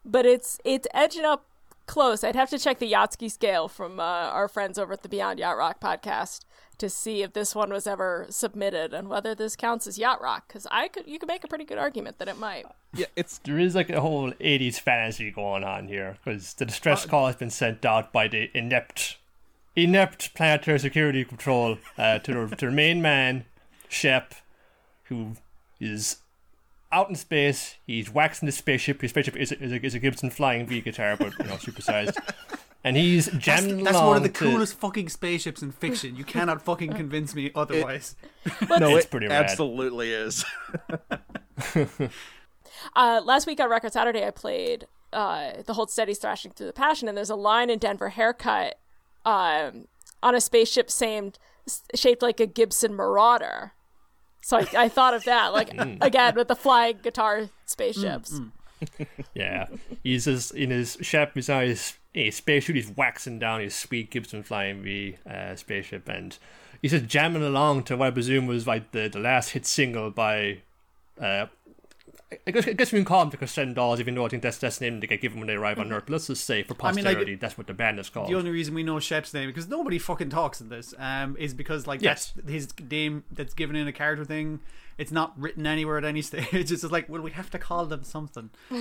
but 0.05 0.27
it's 0.27 0.59
it's 0.64 0.87
edging 0.92 1.24
up 1.24 1.46
close. 1.87 2.22
I'd 2.22 2.37
have 2.37 2.51
to 2.51 2.59
check 2.59 2.79
the 2.79 2.92
Yachtski 2.92 3.31
scale 3.31 3.66
from 3.66 3.98
uh, 3.98 4.03
our 4.03 4.48
friends 4.48 4.79
over 4.79 4.92
at 4.92 5.03
the 5.03 5.09
Beyond 5.09 5.38
Yacht 5.38 5.57
Rock 5.57 5.81
podcast 5.81 6.40
to 6.79 6.88
see 6.88 7.22
if 7.22 7.33
this 7.33 7.55
one 7.55 7.70
was 7.70 7.87
ever 7.87 8.27
submitted 8.31 8.94
and 8.94 9.09
whether 9.09 9.35
this 9.35 9.57
counts 9.57 9.87
as 9.87 9.98
yacht 9.98 10.20
rock. 10.22 10.46
Because 10.46 10.66
I 10.70 10.88
could 10.88 11.07
you 11.07 11.18
could 11.18 11.29
make 11.29 11.44
a 11.44 11.48
pretty 11.48 11.64
good 11.64 11.79
argument 11.79 12.18
that 12.18 12.29
it 12.29 12.38
might. 12.38 12.66
yeah, 12.94 13.06
it's 13.17 13.38
there 13.38 13.58
is 13.58 13.75
like 13.75 13.90
a 13.90 14.00
whole 14.00 14.31
80s 14.33 14.79
fantasy 14.79 15.31
going 15.31 15.65
on 15.65 15.88
here 15.88 16.17
because 16.23 16.54
the 16.54 16.65
distress 16.65 17.04
call 17.04 17.27
has 17.27 17.37
been 17.37 17.50
sent 17.50 17.85
out 17.85 18.12
by 18.12 18.29
the 18.29 18.50
inept 18.54 19.19
inept 19.77 20.35
planetary 20.35 20.79
security 20.79 21.25
control 21.25 21.79
uh, 21.96 22.19
to, 22.21 22.33
their, 22.33 22.46
to 22.48 22.56
their 22.56 22.71
main 22.71 23.02
man 23.02 23.44
shep 23.88 24.35
who 25.09 25.33
is 25.81 26.19
out 26.90 27.09
in 27.11 27.15
space 27.15 27.77
he's 27.87 28.11
waxing 28.11 28.46
the 28.46 28.52
spaceship 28.52 29.00
his 29.02 29.11
spaceship 29.11 29.37
is 29.37 29.52
a, 29.52 29.63
is 29.63 29.73
a, 29.73 29.85
is 29.87 29.94
a 29.94 29.98
gibson 29.98 30.31
flying 30.31 30.67
v 30.67 30.81
guitar 30.81 31.17
but 31.17 31.38
you 31.38 31.44
know 31.44 31.54
supersized 31.56 32.17
and 32.85 32.96
he's 32.96 33.27
That's, 33.27 33.44
jamming 33.44 33.85
that's 33.85 33.96
along 33.96 34.06
one 34.09 34.17
of 34.19 34.23
the 34.23 34.29
to- 34.31 34.35
coolest 34.38 34.75
fucking 34.79 35.09
spaceships 35.09 35.63
in 35.63 35.73
fiction. 35.73 36.15
You 36.17 36.25
cannot 36.25 36.63
fucking 36.63 36.92
convince 36.92 37.35
me 37.35 37.50
otherwise. 37.54 38.15
no, 38.79 38.96
It's 38.96 39.06
it 39.06 39.11
pretty 39.11 39.27
rad. 39.27 39.44
absolutely 39.44 40.13
is. 40.13 40.44
Uh, 42.94 43.21
last 43.25 43.46
week 43.46 43.59
on 43.61 43.69
Record 43.69 43.92
Saturday, 43.92 44.25
I 44.25 44.31
played 44.31 44.87
uh, 45.13 45.63
the 45.67 45.75
Hold 45.75 45.90
Steady 45.90 46.15
Thrashing 46.15 46.52
Through 46.52 46.69
the 46.69 46.73
Passion, 46.73 47.09
and 47.09 47.17
there's 47.17 47.31
a 47.31 47.35
line 47.35 47.71
in 47.71 47.79
Denver 47.79 48.11
Haircut 48.11 48.79
um, 49.25 49.88
on 50.23 50.35
a 50.35 50.40
spaceship 50.40 50.90
same, 50.90 51.33
shaped 51.94 52.23
like 52.23 52.38
a 52.40 52.46
Gibson 52.46 52.94
Marauder. 52.94 53.73
So 54.49 54.57
I, 54.57 54.67
I 54.85 54.88
thought 54.88 55.13
of 55.13 55.25
that, 55.25 55.53
like 55.53 55.75
again 56.01 56.35
with 56.35 56.49
the 56.49 56.57
flying 56.57 57.01
guitar 57.03 57.51
spaceships. 57.67 58.40
Yeah, 59.35 59.67
he's 60.05 60.25
just 60.27 60.55
in 60.55 60.71
his 60.71 60.96
ship. 61.03 61.33
He's 61.35 61.51
on 61.51 61.65
his, 61.65 61.99
his 62.15 62.37
spacesuit. 62.37 62.77
He's 62.77 62.90
waxing 62.96 63.40
down 63.40 63.61
his 63.61 63.75
sweet 63.75 64.09
Gibson 64.09 64.44
Flying 64.44 64.83
V 64.83 65.17
uh, 65.29 65.57
spaceship, 65.57 66.09
and 66.09 66.38
he's 66.81 66.92
just 66.92 67.07
jamming 67.07 67.42
along 67.42 67.83
to 67.85 67.96
what 67.96 68.07
I 68.07 68.11
presume 68.13 68.46
was 68.46 68.69
like 68.69 68.92
the, 68.92 69.09
the 69.09 69.19
last 69.19 69.51
hit 69.51 69.67
single 69.67 70.11
by 70.11 70.63
uh, 71.21 71.46
I 72.46 72.50
guess, 72.50 72.68
I 72.68 72.72
guess 72.72 72.92
we 72.92 72.98
can 72.98 73.06
call 73.06 73.20
them 73.20 73.31
the 73.31 73.38
Crescendolls, 73.38 74.00
even 74.00 74.14
though 74.14 74.26
I 74.26 74.29
think 74.29 74.42
that's 74.42 74.58
that's 74.58 74.79
the 74.79 74.85
name 74.90 75.00
they 75.00 75.06
get 75.06 75.22
given 75.22 75.38
when 75.38 75.46
they 75.46 75.54
arrive 75.54 75.79
on 75.79 75.90
Earth. 75.90 76.04
But 76.06 76.12
let's 76.12 76.26
just 76.26 76.44
say 76.44 76.62
for 76.62 76.74
I 76.81 76.92
mean, 76.92 77.04
like, 77.04 77.14
posterity, 77.14 77.37
that's 77.37 77.56
what 77.56 77.66
the 77.66 77.72
band 77.74 77.98
is 77.98 78.10
called. 78.10 78.29
The 78.29 78.35
only 78.35 78.50
reason 78.50 78.74
we 78.74 78.83
know 78.83 79.00
Shep's 79.00 79.33
name 79.33 79.48
because 79.48 79.66
nobody 79.66 79.98
fucking 79.98 80.29
talks 80.29 80.60
in 80.60 80.68
this 80.68 80.92
um, 80.98 81.37
is 81.38 81.54
because 81.54 81.87
like 81.87 82.02
Yes. 82.02 82.33
that's 82.37 82.50
his 82.50 82.68
name 82.90 83.24
that's 83.33 83.54
given 83.54 83.76
in 83.76 83.88
a 83.88 83.92
character 83.92 84.26
thing. 84.26 84.60
It's 84.98 85.12
not 85.12 85.33
written 85.40 85.66
anywhere 85.66 85.96
at 85.96 86.04
any 86.04 86.20
stage. 86.31 86.48
It's 86.52 86.70
just 86.70 86.85
like, 86.90 87.08
well, 87.08 87.22
we 87.22 87.31
have 87.31 87.48
to 87.50 87.58
call 87.58 87.87
them 87.87 88.04
something. 88.04 88.50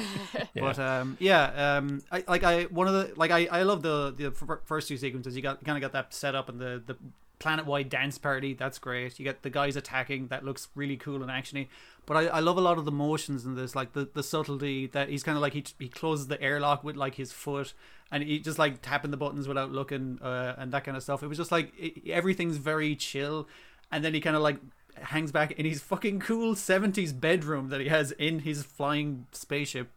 But 0.56 0.80
um, 0.80 1.16
yeah, 1.20 1.78
um, 1.78 2.02
I 2.12 2.24
like 2.28 2.44
I 2.44 2.64
one 2.64 2.88
of 2.88 2.94
the 2.94 3.14
like 3.16 3.32
I 3.32 3.46
I 3.46 3.64
love 3.64 3.82
the 3.82 4.12
the 4.12 4.28
f- 4.28 4.60
first 4.66 4.88
two 4.88 4.98
sequences. 4.98 5.36
You 5.36 5.42
got 5.42 5.64
kind 5.64 5.78
of 5.78 5.82
got 5.82 5.94
that 5.94 6.14
set 6.14 6.36
up 6.36 6.50
and 6.50 6.60
the 6.60 6.82
the 6.86 6.98
planet 7.40 7.66
wide 7.66 7.90
dance 7.90 8.18
party. 8.18 8.54
That's 8.54 8.80
great. 8.80 9.20
You 9.20 9.26
get 9.26 9.44
the 9.44 9.50
guys 9.50 9.76
attacking. 9.76 10.28
That 10.28 10.44
looks 10.44 10.70
really 10.76 10.98
cool 10.98 11.22
and 11.22 11.32
actiony. 11.32 11.68
But 12.06 12.18
I, 12.18 12.26
I 12.28 12.40
love 12.40 12.58
a 12.58 12.62
lot 12.62 12.78
of 12.78 12.86
the 12.86 12.92
motions 12.92 13.46
in 13.46 13.56
this, 13.56 13.76
like 13.76 13.94
the, 13.94 14.08
the 14.14 14.24
subtlety 14.24 14.88
that 14.88 15.10
he's 15.10 15.24
kind 15.24 15.38
of 15.38 15.42
like 15.42 15.54
he 15.54 15.64
he 15.78 15.90
closes 15.90 16.28
the 16.28 16.42
airlock 16.42 16.84
with 16.84 16.96
like 16.96 17.16
his 17.16 17.32
foot, 17.32 17.74
and 18.12 18.24
he 18.24 18.40
just 18.40 18.58
like 18.58 18.82
tapping 18.82 19.12
the 19.12 19.18
buttons 19.18 19.48
without 19.48 19.72
looking, 19.72 20.20
uh, 20.22 20.56
and 20.58 20.72
that 20.72 20.84
kind 20.84 20.96
of 20.96 21.04
stuff. 21.04 21.22
It 21.22 21.28
was 21.28 21.38
just 21.38 21.52
like 21.52 21.74
it, 21.78 22.10
everything's 22.10 22.58
very 22.58 22.96
chill, 22.96 23.48
and 23.92 24.04
then 24.04 24.14
he 24.14 24.22
kind 24.22 24.36
of 24.36 24.42
like 24.42 24.58
hangs 25.02 25.32
back 25.32 25.52
in 25.52 25.66
his 25.66 25.82
fucking 25.82 26.20
cool 26.20 26.56
70s 26.56 27.20
bedroom 27.20 27.70
that 27.70 27.80
he 27.80 27.88
has 27.88 28.12
in 28.14 28.40
his 28.40 28.64
flying 28.64 29.28
spaceship 29.32 29.90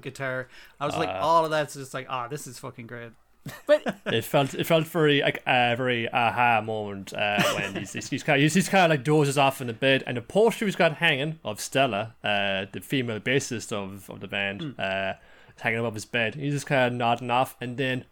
guitar. 0.00 0.48
I 0.78 0.86
was 0.86 0.96
like, 0.96 1.08
all 1.08 1.44
of 1.44 1.50
that's 1.50 1.74
just 1.74 1.94
like, 1.94 2.06
ah, 2.08 2.28
this 2.28 2.46
is 2.46 2.58
fucking 2.58 2.86
great. 2.86 3.12
But 3.66 3.96
it 4.06 4.24
felt 4.24 4.54
it 4.54 4.64
felt 4.66 4.86
very 4.86 5.20
like 5.20 5.42
a 5.46 5.74
very 5.76 6.08
aha 6.12 6.60
moment 6.60 7.12
uh, 7.12 7.42
when 7.54 7.74
he's, 7.74 7.92
he's, 7.92 8.08
he's 8.08 8.22
kind 8.22 8.36
of, 8.36 8.42
he's, 8.42 8.54
he's 8.54 8.68
kind 8.68 8.84
of 8.84 8.90
like 8.96 9.04
dozes 9.04 9.36
off 9.36 9.60
in 9.60 9.66
the 9.66 9.72
bed 9.72 10.04
and 10.06 10.16
the 10.16 10.22
poster 10.22 10.64
he's 10.64 10.76
got 10.76 10.94
hanging 10.98 11.38
of 11.44 11.60
Stella, 11.60 12.14
uh, 12.22 12.66
the 12.72 12.80
female 12.80 13.18
bassist 13.20 13.72
of, 13.72 14.08
of 14.08 14.20
the 14.20 14.28
band, 14.28 14.74
uh, 14.78 15.14
is 15.56 15.62
hanging 15.62 15.80
above 15.80 15.94
his 15.94 16.04
bed. 16.04 16.36
He's 16.36 16.52
just 16.54 16.66
kind 16.66 16.92
of 16.92 16.98
nodding 16.98 17.30
off, 17.30 17.56
and 17.60 17.76
then 17.76 18.04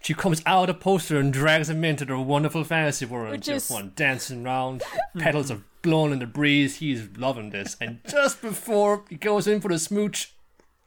she 0.00 0.14
comes 0.14 0.42
out 0.46 0.70
of 0.70 0.76
the 0.76 0.80
poster 0.82 1.18
and 1.18 1.30
drags 1.30 1.68
him 1.68 1.84
into 1.84 2.06
their 2.06 2.18
wonderful 2.18 2.64
fantasy 2.64 3.04
world. 3.04 3.32
Which 3.32 3.42
Just 3.46 3.70
is- 3.70 3.74
one 3.74 3.92
dancing 3.96 4.46
around, 4.46 4.82
petals 5.18 5.50
are 5.50 5.60
blowing 5.82 6.12
in 6.12 6.20
the 6.20 6.26
breeze. 6.26 6.76
He's 6.76 7.06
loving 7.18 7.50
this, 7.50 7.76
and 7.82 8.00
just 8.08 8.40
before 8.40 9.04
he 9.10 9.16
goes 9.16 9.46
in 9.46 9.60
for 9.60 9.68
the 9.68 9.78
smooch, 9.78 10.32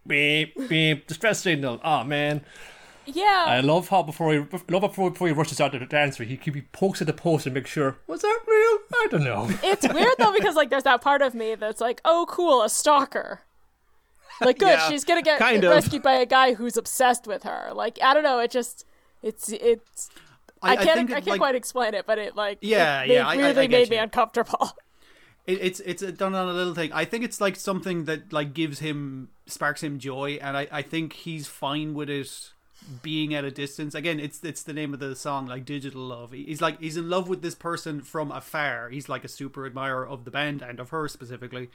beep 0.08 0.56
beep, 0.68 1.06
distress 1.06 1.42
signal. 1.42 1.80
Oh 1.84 2.04
man. 2.04 2.44
Yeah, 3.08 3.46
I 3.48 3.62
love 3.62 3.90
how 3.90 4.04
before 4.04 4.34
he 4.34 4.40
love 4.70 4.82
before 4.82 5.10
before 5.12 5.28
he 5.28 5.34
rushes 5.34 5.60
out 5.62 5.72
to 5.72 5.80
the 5.80 5.86
dancer, 5.86 6.24
he 6.24 6.36
he 6.44 6.62
pokes 6.62 7.02
at 7.02 7.08
the 7.08 7.14
post 7.14 7.46
and 7.46 7.56
makes 7.56 7.70
sure 7.70 7.98
was 8.08 8.22
that 8.22 8.40
real? 8.48 8.78
I 8.94 9.08
don't 9.10 9.24
know. 9.24 9.48
it's 9.64 9.88
weird 9.88 10.14
though 10.20 10.34
because 10.34 10.56
like 10.56 10.70
there's 10.70 10.84
that 10.84 11.02
part 11.02 11.22
of 11.22 11.34
me 11.34 11.56
that's 11.56 11.82
like, 11.82 12.02
oh 12.06 12.26
cool, 12.30 12.62
a 12.64 12.70
stalker. 12.70 13.42
Like 14.42 14.60
good, 14.60 14.68
Yeah, 14.68 14.90
she's 14.90 15.04
gonna 15.04 15.22
get 15.22 15.40
kind 15.40 15.64
of. 15.64 15.72
rescued 15.72 16.04
by 16.04 16.14
a 16.14 16.26
guy 16.26 16.54
who's 16.54 16.78
obsessed 16.78 17.26
with 17.28 17.44
her. 17.44 17.72
Like 17.74 17.98
I 18.04 18.14
don't 18.14 18.24
know, 18.24 18.40
it 18.40 18.52
just 18.52 18.86
it's 19.24 19.50
it's 19.50 20.10
I, 20.62 20.76
can't 20.76 20.90
I, 20.90 20.94
think 20.96 21.10
it, 21.10 21.14
can't 21.14 21.28
like, 21.28 21.40
quite 21.40 21.56
explain 21.56 21.94
it, 21.94 22.06
but 22.06 22.18
it 22.20 22.36
like 22.36 22.60
Yeah, 22.62 23.04
it, 23.04 23.10
it 23.10 23.14
yeah, 23.14 23.28
I- 23.28 23.32
I- 23.32 23.34
I 23.34 23.38
weirdly 23.38 23.68
get 23.68 23.80
made 23.80 23.90
me 23.90 23.98
uncomfortable. 23.98 24.72
it, 25.48 25.60
it's 25.62 25.80
it's 25.80 26.04
done 26.14 26.36
on 26.36 26.48
a 26.48 26.54
little 26.54 26.76
thing. 26.76 26.92
I 26.94 27.06
think 27.06 27.24
it's 27.24 27.40
like 27.42 27.56
something 27.56 28.06
that 28.06 28.32
like 28.34 28.54
gives 28.54 28.80
him 28.80 29.30
sparks 29.48 29.82
him 29.82 29.98
joy, 29.98 30.38
and 30.42 30.58
I, 30.58 30.68
I 30.72 30.82
think 30.82 31.14
he's 31.14 31.48
fine 31.48 31.94
with 31.94 32.10
it 32.10 32.52
being 33.02 33.34
at 33.34 33.44
a 33.44 33.52
distance. 33.52 33.96
Again, 33.96 34.20
it's 34.20 34.44
it's 34.44 34.64
the 34.64 34.74
name 34.74 34.94
of 34.94 35.00
the 35.00 35.16
song, 35.16 35.48
like 35.48 35.66
digital 35.66 36.02
love. 36.02 36.32
He's 36.32 36.62
like 36.62 36.80
he's 36.80 36.98
in 36.98 37.10
love 37.10 37.28
with 37.28 37.42
this 37.42 37.56
person 37.56 38.02
from 38.02 38.32
afar. 38.32 38.90
He's 38.90 39.10
like 39.10 39.24
a 39.24 39.30
super 39.30 39.66
admirer 39.66 40.08
of 40.08 40.26
the 40.26 40.32
band 40.32 40.62
and 40.62 40.80
of 40.80 40.90
her 40.90 41.08
specifically, 41.08 41.70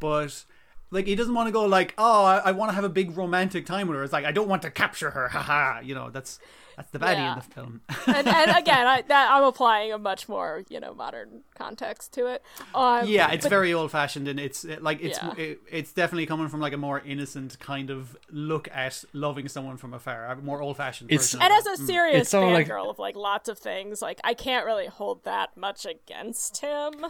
but. 0.00 0.44
Like 0.92 1.08
he 1.08 1.16
doesn't 1.16 1.34
want 1.34 1.48
to 1.48 1.52
go 1.52 1.64
like, 1.64 1.94
oh, 1.98 2.24
I, 2.24 2.36
I 2.36 2.52
want 2.52 2.70
to 2.70 2.74
have 2.76 2.84
a 2.84 2.88
big 2.88 3.16
romantic 3.16 3.66
time 3.66 3.88
with 3.88 3.96
her. 3.96 4.04
It's 4.04 4.12
like 4.12 4.24
I 4.24 4.30
don't 4.30 4.46
want 4.46 4.62
to 4.62 4.70
capture 4.70 5.10
her, 5.10 5.26
haha. 5.32 5.80
You 5.80 5.96
know, 5.96 6.10
that's 6.10 6.38
that's 6.76 6.90
the 6.90 6.98
baddie 6.98 7.14
Yeah. 7.16 7.32
in 7.32 7.38
the 7.38 7.44
film. 7.44 7.80
and, 8.06 8.28
and 8.28 8.50
again, 8.56 8.86
I, 8.86 9.02
that 9.08 9.30
I'm 9.32 9.44
applying 9.44 9.92
a 9.92 9.98
much 9.98 10.28
more 10.28 10.64
you 10.68 10.78
know 10.80 10.94
modern 10.94 11.42
context 11.54 12.12
to 12.14 12.26
it. 12.26 12.42
Um, 12.74 13.06
yeah 13.06 13.30
it's 13.32 13.44
but- 13.46 13.50
very 13.50 13.72
old 13.72 13.90
fashioned 13.90 14.28
and 14.28 14.38
it's 14.38 14.64
it, 14.64 14.82
like 14.82 15.00
it's 15.02 15.18
Yeah. 15.22 15.34
it, 15.36 15.60
it's 15.70 15.92
definitely 15.92 16.26
coming 16.26 16.48
from 16.48 16.60
like 16.60 16.72
a 16.72 16.76
more 16.76 17.00
innocent 17.00 17.58
kind 17.60 17.90
of 17.90 18.16
look 18.30 18.68
at 18.74 19.02
loving 19.12 19.48
someone 19.48 19.76
from 19.78 19.94
afar 19.94 20.26
a 20.26 20.36
more 20.36 20.60
old 20.62 20.76
fashioned 20.76 21.10
It's- 21.10 21.32
person 21.32 21.42
And 21.42 21.52
as 21.52 21.66
a 21.66 21.76
serious 21.86 22.22
It's 22.22 22.34
all 22.34 22.50
like- 22.50 22.68
fangirl 22.68 22.90
of 22.90 22.98
like 22.98 23.16
lots 23.16 23.48
of 23.48 23.58
things, 23.58 24.02
like 24.02 24.20
I 24.24 24.34
can't 24.34 24.66
really 24.66 24.86
hold 24.86 25.24
that 25.24 25.56
much 25.56 25.86
against 25.86 26.58
him. 26.58 26.92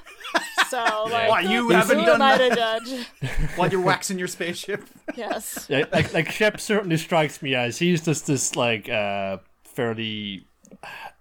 So 0.69 0.79
like, 1.11 1.29
What, 1.29 1.45
you 1.45 1.63
who 1.63 1.71
haven't 1.71 2.01
am 2.01 2.07
done 2.07 2.23
I 2.23 2.39
to 2.39 2.55
that? 2.57 2.85
judge? 2.85 3.07
while 3.57 3.71
you're 3.71 3.81
waxing 3.81 4.19
your 4.19 4.27
spaceship 4.27 4.83
Yes. 5.15 5.67
Yeah, 5.69 5.85
like 5.93 6.13
like 6.13 6.29
Shep 6.31 6.59
certainly 6.61 6.97
strikes 6.97 7.41
me 7.41 7.55
as 7.55 7.79
he's 7.79 8.05
just 8.05 8.27
this 8.27 8.57
like 8.57 8.89
uh 8.89 9.37
fairly 9.77 10.47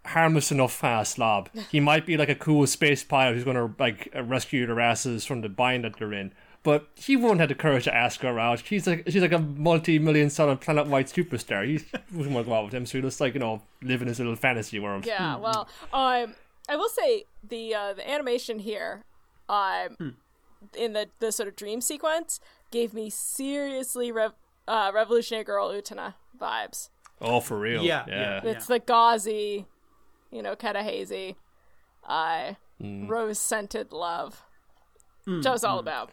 harmless 0.06 0.51
enough 0.51 0.84
uh, 0.84 1.03
slob. 1.03 1.49
He 1.72 1.80
might 1.80 2.06
be 2.06 2.18
like 2.18 2.30
a 2.30 2.36
cool 2.36 2.66
space 2.68 3.03
pilot 3.03 3.36
who's 3.36 3.43
gonna 3.43 3.74
like 3.78 4.10
uh, 4.16 4.24
rescue 4.24 4.66
their 4.66 4.80
asses 4.80 5.26
from 5.26 5.41
the 5.41 5.49
bind 5.49 5.84
that 5.84 5.97
they're 5.97 6.14
in. 6.14 6.34
But 6.64 6.88
he 6.95 7.16
won't 7.16 7.39
have 7.39 7.49
the 7.49 7.56
courage 7.56 7.84
to 7.84 7.93
ask 7.93 8.22
her 8.22 8.39
out. 8.39 8.64
She's 8.66 8.88
like 8.88 9.03
she's 9.08 9.22
like 9.22 9.32
a 9.32 9.38
multi-million 9.39 10.32
dollar 10.36 10.56
planet-wide 10.56 11.06
superstar. 11.08 11.64
He 11.68 11.86
wouldn't 12.12 12.34
want 12.34 12.47
to 12.47 12.49
go 12.49 12.56
out 12.56 12.66
with 12.66 12.74
him, 12.74 12.88
so 12.88 12.97
he 12.97 13.01
just 13.03 13.22
like 13.22 13.36
you 13.36 13.39
know 13.39 13.62
live 13.84 14.01
in 14.01 14.08
his 14.08 14.18
little 14.18 14.36
fantasy 14.36 14.80
world. 14.80 15.06
Yeah. 15.06 15.38
Well, 15.38 15.68
um, 15.93 16.34
I 16.68 16.76
will 16.76 16.89
say 16.89 17.26
the 17.47 17.76
uh, 17.76 17.93
the 17.93 18.10
animation 18.10 18.58
here, 18.60 19.03
um, 19.47 20.16
in 20.76 20.93
the 20.93 21.10
the 21.20 21.32
sort 21.32 21.47
of 21.47 21.56
dream 21.56 21.82
sequence 21.82 22.39
gave 22.72 22.93
me 22.95 23.12
seriously 23.12 24.12
rev- 24.12 24.34
uh, 24.68 24.91
Revolutionary 24.93 25.43
Girl 25.43 25.70
Utena 25.70 26.16
vibes. 26.39 26.89
Oh, 27.22 27.39
for 27.39 27.57
real? 27.59 27.84
Yeah, 27.84 28.03
yeah. 28.07 28.41
yeah. 28.43 28.51
It's 28.51 28.68
the 28.68 28.80
gauzy, 28.80 29.66
you 30.32 30.41
know, 30.41 30.55
kind 30.55 30.78
of 30.78 30.84
hazy, 30.86 31.36
uh, 32.07 32.53
Mm. 32.82 33.07
rose 33.09 33.39
scented 33.39 33.93
love. 33.93 34.43
Which 35.26 35.45
I 35.45 35.51
was 35.51 35.63
all 35.63 35.80
about. 35.80 36.11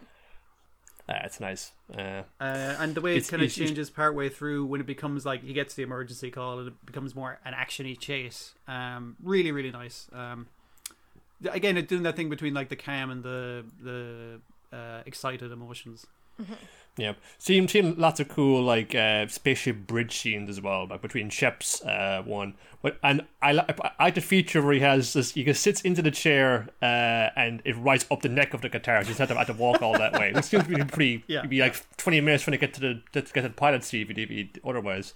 That's 1.09 1.41
nice. 1.41 1.73
Uh, 1.93 2.23
uh, 2.41 2.77
and 2.79 2.95
the 2.95 3.01
way 3.01 3.17
it 3.17 3.27
kind 3.29 3.43
of 3.43 3.47
it's- 3.47 3.57
it's- 3.59 3.69
changes 3.69 3.91
partway 3.91 4.29
through 4.29 4.65
when 4.67 4.81
it 4.81 4.87
becomes 4.87 5.27
like 5.27 5.43
he 5.43 5.53
gets 5.53 5.75
the 5.75 5.83
emergency 5.83 6.31
call 6.31 6.61
and 6.61 6.69
it 6.69 6.87
becomes 6.87 7.15
more 7.17 7.41
an 7.45 7.53
actiony 7.53 7.99
chase 7.99 8.55
um 8.69 9.17
really 9.23 9.51
really 9.53 9.73
nice 9.73 10.09
um 10.13 10.47
again 11.51 11.77
it 11.77 11.89
doing 11.89 12.05
that 12.05 12.15
thing 12.17 12.31
between 12.31 12.55
like 12.55 12.69
the 12.69 12.77
calm 12.77 13.11
and 13.11 13.23
the 13.25 13.65
the 13.83 14.41
uh, 14.75 15.03
excited 15.05 15.51
emotions 15.53 16.07
Yeah, 16.99 17.15
seen 17.39 17.69
seen 17.69 17.97
lots 17.97 18.21
of 18.21 18.29
cool 18.29 18.63
like 18.63 18.95
uh, 18.95 19.27
spaceship 19.27 19.87
bridge 19.87 20.19
scenes 20.19 20.51
as 20.51 20.61
well, 20.61 20.87
like 20.87 21.01
between 21.01 21.31
ships. 21.31 21.83
Uh, 21.83 22.23
one, 22.27 22.55
but 22.83 22.99
and 23.03 23.25
I 23.41 23.53
li- 23.55 23.65
I 23.99 24.05
like 24.05 24.15
the 24.15 24.21
feature 24.21 24.61
where 24.61 24.75
he 24.75 24.81
has 24.81 25.15
this. 25.15 25.33
He 25.33 25.43
just 25.43 25.63
sits 25.63 25.81
into 25.81 26.03
the 26.03 26.11
chair 26.11 26.69
uh, 26.83 27.31
and 27.35 27.63
it 27.65 27.79
rides 27.79 28.05
up 28.11 28.21
the 28.21 28.29
neck 28.29 28.53
of 28.53 28.61
the 28.61 28.69
guitar. 28.69 29.03
So 29.03 29.09
he's 29.09 29.17
had 29.17 29.29
to 29.29 29.35
had 29.35 29.47
to 29.47 29.55
walk 29.55 29.81
all 29.81 29.97
that 29.97 30.13
way. 30.13 30.33
It 30.35 30.45
seems 30.45 30.65
to 30.65 30.69
be 30.69 30.85
pretty. 30.85 31.25
Yeah. 31.29 31.39
It'd 31.39 31.51
be 31.51 31.61
like 31.61 31.77
twenty 31.97 32.21
minutes 32.21 32.45
trying 32.45 32.53
to 32.53 32.59
get 32.59 32.75
to 32.75 32.81
the 32.81 33.03
to 33.13 33.23
get 33.23 33.41
to 33.41 33.49
the 33.49 33.51
pilot 33.51 33.85
seat 33.85 34.11
if 34.11 34.29
he 34.29 34.51
otherwise. 34.63 35.15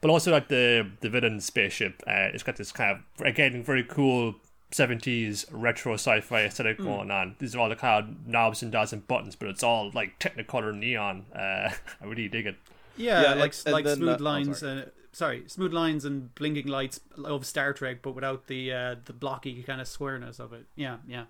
But 0.00 0.10
also 0.10 0.32
like 0.32 0.48
the 0.48 0.90
the 1.00 1.10
villain 1.10 1.40
spaceship. 1.42 2.02
Uh, 2.06 2.32
it's 2.32 2.42
got 2.42 2.56
this 2.56 2.72
kind 2.72 3.02
of 3.18 3.26
again 3.26 3.62
very 3.62 3.84
cool. 3.84 4.36
70s 4.70 5.46
retro 5.50 5.94
sci-fi 5.94 6.42
aesthetic 6.42 6.78
going 6.78 7.10
on. 7.10 7.36
These 7.38 7.54
are 7.54 7.58
all 7.60 7.68
the 7.68 7.76
kind 7.76 8.04
of 8.04 8.26
knobs 8.26 8.62
and 8.62 8.70
dots 8.70 8.92
and 8.92 9.06
buttons, 9.06 9.34
but 9.36 9.48
it's 9.48 9.62
all 9.62 9.90
like 9.94 10.18
technicolor 10.18 10.76
neon. 10.76 11.24
Uh, 11.34 11.70
I 12.00 12.04
really 12.04 12.28
dig 12.28 12.46
it. 12.46 12.56
Yeah, 12.96 13.22
Yeah, 13.22 13.34
like 13.34 13.52
and- 13.54 13.62
and 13.66 13.72
like 13.72 13.84
then, 13.84 13.96
smooth 13.96 14.08
uh, 14.10 14.16
oh, 14.20 14.22
lines. 14.24 14.58
sorry. 14.58 14.82
uh, 14.82 14.84
sorry, 15.12 15.44
smooth 15.46 15.72
lines 15.72 16.04
and 16.04 16.34
blinking 16.34 16.66
lights 16.66 17.00
of 17.24 17.46
Star 17.46 17.72
Trek, 17.72 17.98
but 18.02 18.12
without 18.12 18.46
the 18.46 18.72
uh, 18.72 18.96
the 19.04 19.12
blocky 19.12 19.62
kind 19.62 19.80
of 19.80 19.88
squareness 19.88 20.38
of 20.38 20.52
it. 20.52 20.66
Yeah, 20.76 20.96
yeah. 21.06 21.24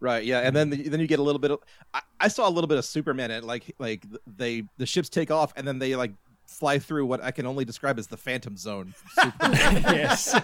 Right, 0.00 0.24
yeah, 0.24 0.40
and 0.40 0.54
then 0.54 0.70
the, 0.70 0.88
then 0.88 1.00
you 1.00 1.08
get 1.08 1.18
a 1.18 1.22
little 1.22 1.40
bit 1.40 1.50
of. 1.50 1.58
I, 1.92 2.02
I 2.20 2.28
saw 2.28 2.48
a 2.48 2.50
little 2.50 2.68
bit 2.68 2.78
of 2.78 2.84
Superman. 2.84 3.30
It 3.30 3.44
like 3.44 3.74
like 3.78 4.04
they 4.26 4.64
the 4.78 4.86
ships 4.86 5.08
take 5.08 5.30
off 5.30 5.52
and 5.56 5.66
then 5.66 5.78
they 5.80 5.94
like 5.96 6.12
fly 6.48 6.78
through 6.78 7.06
what 7.06 7.22
I 7.22 7.30
can 7.30 7.46
only 7.46 7.64
describe 7.64 7.98
as 7.98 8.06
the 8.08 8.16
Phantom 8.16 8.56
Zone. 8.56 8.94
yes. 9.42 10.34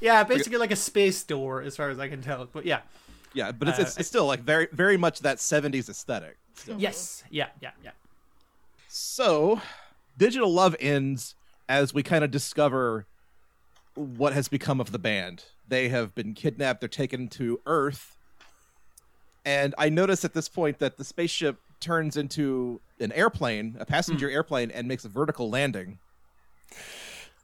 Yeah, 0.00 0.24
basically 0.24 0.58
like 0.58 0.72
a 0.72 0.76
space 0.76 1.22
door, 1.22 1.62
as 1.62 1.76
far 1.76 1.88
as 1.88 1.98
I 1.98 2.08
can 2.08 2.20
tell. 2.20 2.46
But 2.52 2.66
yeah, 2.66 2.80
yeah, 3.32 3.52
but 3.52 3.68
it's, 3.68 3.78
Uh, 3.78 3.82
it's 3.82 3.96
it's 3.98 4.08
still 4.08 4.26
like 4.26 4.40
very 4.40 4.68
very 4.72 4.96
much 4.96 5.20
that 5.20 5.38
'70s 5.38 5.88
aesthetic. 5.88 6.36
still. 6.54 6.78
yes, 6.78 7.22
yeah, 7.30 7.46
yeah, 7.60 7.70
yeah. 7.82 7.92
So, 8.88 9.60
Digital 10.18 10.52
Love 10.52 10.74
ends 10.80 11.36
as 11.68 11.94
we 11.94 12.02
kind 12.02 12.24
of 12.24 12.30
discover 12.32 13.06
what 13.94 14.32
has 14.32 14.48
become 14.48 14.80
of 14.80 14.90
the 14.90 14.98
band. 14.98 15.44
They 15.68 15.88
have 15.90 16.12
been 16.14 16.34
kidnapped, 16.34 16.80
they're 16.80 16.88
taken 16.88 17.28
to 17.28 17.60
Earth. 17.66 18.16
And 19.44 19.74
I 19.78 19.88
notice 19.88 20.24
at 20.24 20.34
this 20.34 20.48
point 20.48 20.80
that 20.80 20.98
the 20.98 21.04
spaceship 21.04 21.58
turns 21.80 22.16
into 22.16 22.80
an 22.98 23.12
airplane, 23.12 23.76
a 23.80 23.86
passenger 23.86 24.28
airplane, 24.30 24.70
and 24.70 24.86
makes 24.86 25.04
a 25.04 25.08
vertical 25.08 25.48
landing. 25.50 25.98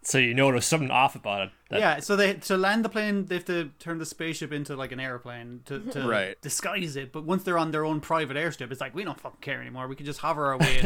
So 0.03 0.18
you 0.18 0.34
know 0.34 0.53
there's 0.53 0.64
something 0.64 0.91
off 0.91 1.16
about 1.16 1.43
it. 1.49 1.51
That, 1.70 1.80
yeah, 1.80 1.99
so 2.01 2.14
they 2.14 2.34
to 2.34 2.57
land 2.57 2.84
the 2.84 2.89
plane, 2.89 3.26
they 3.26 3.34
have 3.37 3.45
to 3.47 3.70
turn 3.80 3.99
the 3.99 4.07
spaceship 4.07 4.53
into 4.53 4.76
like 4.76 4.93
an 4.93 5.01
airplane 5.01 5.62
to, 5.64 5.80
to 5.80 6.03
Right. 6.09 6.41
disguise 6.41 6.95
it. 6.95 7.11
But 7.11 7.24
once 7.24 7.43
they're 7.43 7.59
on 7.59 7.72
their 7.72 7.84
own 7.84 8.01
private 8.01 8.37
airstrip, 8.37 8.70
it's 8.70 8.80
like 8.80 8.95
we 8.95 9.03
don't 9.03 9.18
fucking 9.20 9.41
care 9.41 9.61
anymore. 9.61 9.89
We 9.89 9.97
can 9.97 10.07
just 10.07 10.20
hover 10.20 10.47
our 10.47 10.59
way 10.59 10.78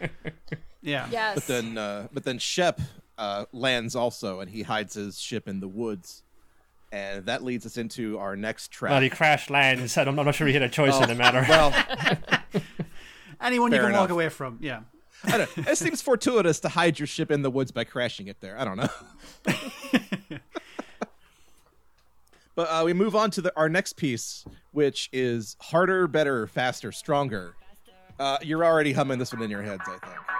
in. 0.00 0.10
yeah, 0.80 1.06
Yes. 1.10 1.34
But 1.34 1.46
then, 1.48 1.76
uh, 1.76 2.08
but 2.14 2.24
then 2.24 2.38
Shep 2.38 2.80
uh, 3.18 3.44
lands 3.52 3.94
also, 3.94 4.40
and 4.40 4.50
he 4.50 4.62
hides 4.62 4.94
his 4.94 5.20
ship 5.20 5.48
in 5.48 5.60
the 5.60 5.68
woods, 5.68 6.22
and 6.90 7.26
that 7.26 7.44
leads 7.44 7.66
us 7.66 7.76
into 7.76 8.18
our 8.18 8.36
next 8.36 8.70
track. 8.70 8.92
Well, 8.92 9.02
he 9.02 9.10
crash 9.10 9.50
lands. 9.50 9.98
I'm 9.98 10.18
I'm 10.18 10.24
not 10.24 10.34
sure 10.34 10.46
he 10.46 10.54
had 10.54 10.62
a 10.62 10.68
choice 10.70 10.98
in 10.98 11.08
the 11.08 11.14
matter. 11.14 11.44
well, 11.46 11.74
anyone 13.42 13.72
you 13.72 13.78
Fair 13.78 13.88
can 13.88 13.98
walk 13.98 14.10
away 14.10 14.28
from. 14.28 14.58
Yeah, 14.60 14.80
I 15.24 15.38
don't, 15.38 15.50
it 15.58 15.78
seems 15.78 16.02
fortuitous 16.02 16.60
to 16.60 16.68
hide 16.68 16.98
your 16.98 17.06
ship 17.06 17.30
in 17.30 17.42
the 17.42 17.50
woods 17.50 17.70
by 17.72 17.84
crashing 17.84 18.28
it 18.28 18.40
there. 18.40 18.58
I 18.58 18.64
don't 18.64 18.76
know. 18.76 18.88
but 22.54 22.64
uh, 22.68 22.82
we 22.84 22.92
move 22.92 23.14
on 23.14 23.30
to 23.32 23.42
the, 23.42 23.52
our 23.56 23.68
next 23.68 23.94
piece, 23.94 24.44
which 24.72 25.08
is 25.12 25.56
harder, 25.60 26.06
better, 26.06 26.46
faster, 26.46 26.92
stronger. 26.92 27.54
Uh, 28.18 28.38
you're 28.42 28.64
already 28.64 28.92
humming 28.92 29.18
this 29.18 29.32
one 29.32 29.42
in 29.42 29.50
your 29.50 29.62
heads, 29.62 29.82
I 29.86 29.98
think. 29.98 30.31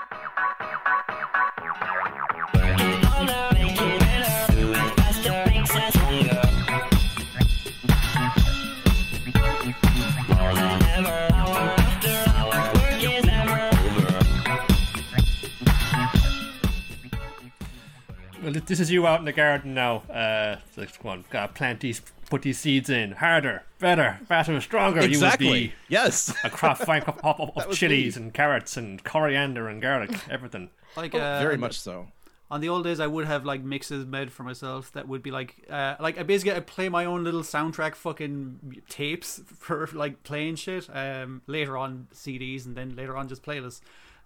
This 18.60 18.80
is 18.80 18.90
you 18.90 19.06
out 19.06 19.18
in 19.18 19.24
the 19.24 19.32
garden 19.32 19.74
now. 19.74 19.98
Uh, 20.10 20.56
it's 20.68 20.76
like, 20.78 20.98
come 21.00 21.10
on, 21.10 21.24
gotta 21.30 21.52
plant 21.52 21.80
these, 21.80 22.00
put 22.30 22.42
these 22.42 22.58
seeds 22.58 22.88
in. 22.90 23.12
Harder, 23.12 23.62
better, 23.78 24.18
faster, 24.26 24.60
stronger. 24.60 25.00
Exactly. 25.00 25.46
You 25.46 25.52
would 25.52 25.60
be 25.70 25.72
Yes. 25.88 26.34
a 26.44 26.50
crop 26.50 26.78
fine 26.78 27.02
crop 27.02 27.20
of, 27.24 27.40
of, 27.40 27.56
of 27.56 27.72
chilies 27.74 28.16
me. 28.16 28.22
and 28.24 28.34
carrots 28.34 28.76
and 28.76 29.02
coriander 29.04 29.68
and 29.68 29.80
garlic, 29.82 30.10
everything. 30.30 30.70
like 30.96 31.14
Oh, 31.14 31.18
uh, 31.20 31.40
Very 31.40 31.56
much 31.56 31.78
so. 31.80 32.08
on 32.50 32.60
the 32.60 32.68
old 32.68 32.84
days 32.84 33.00
I 33.00 33.06
would 33.06 33.26
have 33.26 33.44
like 33.46 33.62
mixes 33.62 34.04
made 34.04 34.30
for 34.30 34.42
myself 34.42 34.92
that 34.92 35.08
would 35.08 35.22
be 35.22 35.30
like 35.30 35.64
uh 35.70 35.94
like 36.00 36.18
I 36.18 36.22
basically 36.22 36.54
I 36.54 36.60
play 36.60 36.88
my 36.90 37.06
own 37.06 37.24
little 37.24 37.40
soundtrack 37.42 37.94
fucking 37.94 38.82
tapes 38.90 39.40
for 39.58 39.88
like 39.94 40.22
playing 40.22 40.56
shit 40.56 40.88
um 40.92 41.40
later 41.46 41.78
on 41.78 42.08
CDs 42.14 42.66
and 42.66 42.76
then 42.76 42.94
later 42.94 43.16
on 43.16 43.26
just 43.28 43.42
playlists 43.42 43.80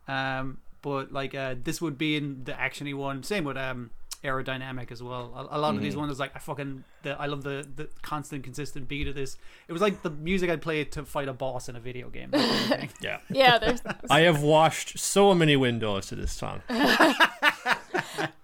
um 0.08 0.58
but 0.82 1.12
like 1.12 1.34
uh 1.36 1.54
this 1.62 1.80
would 1.80 1.96
be 1.98 2.16
in 2.16 2.42
the 2.44 2.52
actiony 2.52 2.94
one 2.94 3.22
same 3.22 3.44
with 3.44 3.56
um 3.56 3.90
aerodynamic 4.26 4.90
as 4.90 5.02
well 5.02 5.32
a, 5.34 5.56
a 5.56 5.58
lot 5.58 5.74
of 5.74 5.80
these 5.80 5.96
ones 5.96 6.18
like 6.18 6.32
I 6.34 6.38
fucking 6.38 6.84
the, 7.02 7.20
I 7.20 7.26
love 7.26 7.42
the 7.42 7.66
the 7.74 7.88
constant 8.02 8.44
consistent 8.44 8.88
beat 8.88 9.08
of 9.08 9.14
this 9.14 9.36
it 9.68 9.72
was 9.72 9.80
like 9.82 10.02
the 10.02 10.10
music 10.10 10.50
I'd 10.50 10.62
play 10.62 10.84
to 10.84 11.04
fight 11.04 11.28
a 11.28 11.32
boss 11.32 11.68
in 11.68 11.76
a 11.76 11.80
video 11.80 12.08
game 12.10 12.30
that 12.32 12.48
kind 12.48 12.72
of 12.72 12.78
thing. 12.80 12.90
Yeah. 13.00 13.18
yeah, 13.30 13.58
there's 13.58 13.82
I 14.10 14.20
have 14.20 14.42
washed 14.42 14.98
so 14.98 15.34
many 15.34 15.56
windows 15.56 16.06
to 16.06 16.16
this 16.16 16.32
song. 16.32 16.62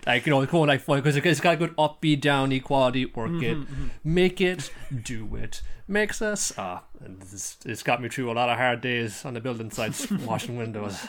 like 0.07 0.27
you 0.27 0.31
know, 0.31 0.45
going 0.47 0.69
like 0.69 0.85
because 0.87 1.17
it's 1.17 1.41
got 1.41 1.55
a 1.55 1.57
good 1.57 1.77
upbeat, 1.77 2.21
downy 2.21 2.61
quality. 2.61 3.07
Work 3.07 3.43
it, 3.43 3.59
make 4.05 4.41
it, 4.41 4.71
do 5.03 5.35
it, 5.37 5.63
makes 5.89 6.23
us. 6.23 6.53
Ah, 6.57 6.83
and 7.01 7.21
this, 7.21 7.59
it's 7.65 7.83
got 7.83 8.03
me 8.03 8.09
through 8.09 8.31
a 8.31 8.35
lot 8.35 8.49
of 8.49 8.57
hard 8.57 8.81
days 8.81 9.25
on 9.25 9.35
the 9.35 9.41
building 9.41 9.71
sites 9.71 10.11
washing 10.27 10.57
windows. 10.57 11.07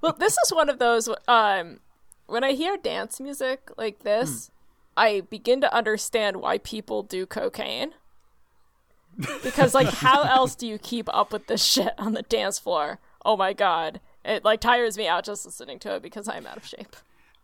well, 0.00 0.14
this 0.18 0.36
is 0.44 0.52
one 0.52 0.68
of 0.68 0.78
those. 0.78 1.08
Um, 1.26 1.80
when 2.28 2.44
I 2.44 2.52
hear 2.52 2.76
dance 2.76 3.18
music 3.18 3.70
like 3.76 4.00
this, 4.00 4.46
hmm. 4.46 4.52
I 5.00 5.20
begin 5.22 5.60
to 5.62 5.74
understand 5.74 6.36
why 6.36 6.58
people 6.58 7.02
do 7.02 7.26
cocaine. 7.26 7.94
Because 9.42 9.74
like, 9.74 9.88
how 9.88 10.22
else 10.24 10.54
do 10.54 10.66
you 10.66 10.78
keep 10.78 11.08
up 11.12 11.32
with 11.32 11.48
this 11.48 11.64
shit 11.64 11.94
on 11.98 12.12
the 12.12 12.22
dance 12.22 12.58
floor? 12.58 13.00
Oh 13.24 13.36
my 13.36 13.52
god, 13.52 14.00
it 14.24 14.44
like 14.44 14.60
tires 14.60 14.96
me 14.96 15.08
out 15.08 15.24
just 15.24 15.44
listening 15.44 15.80
to 15.80 15.96
it 15.96 16.02
because 16.02 16.28
I'm 16.28 16.46
out 16.46 16.58
of 16.58 16.66
shape. 16.66 16.94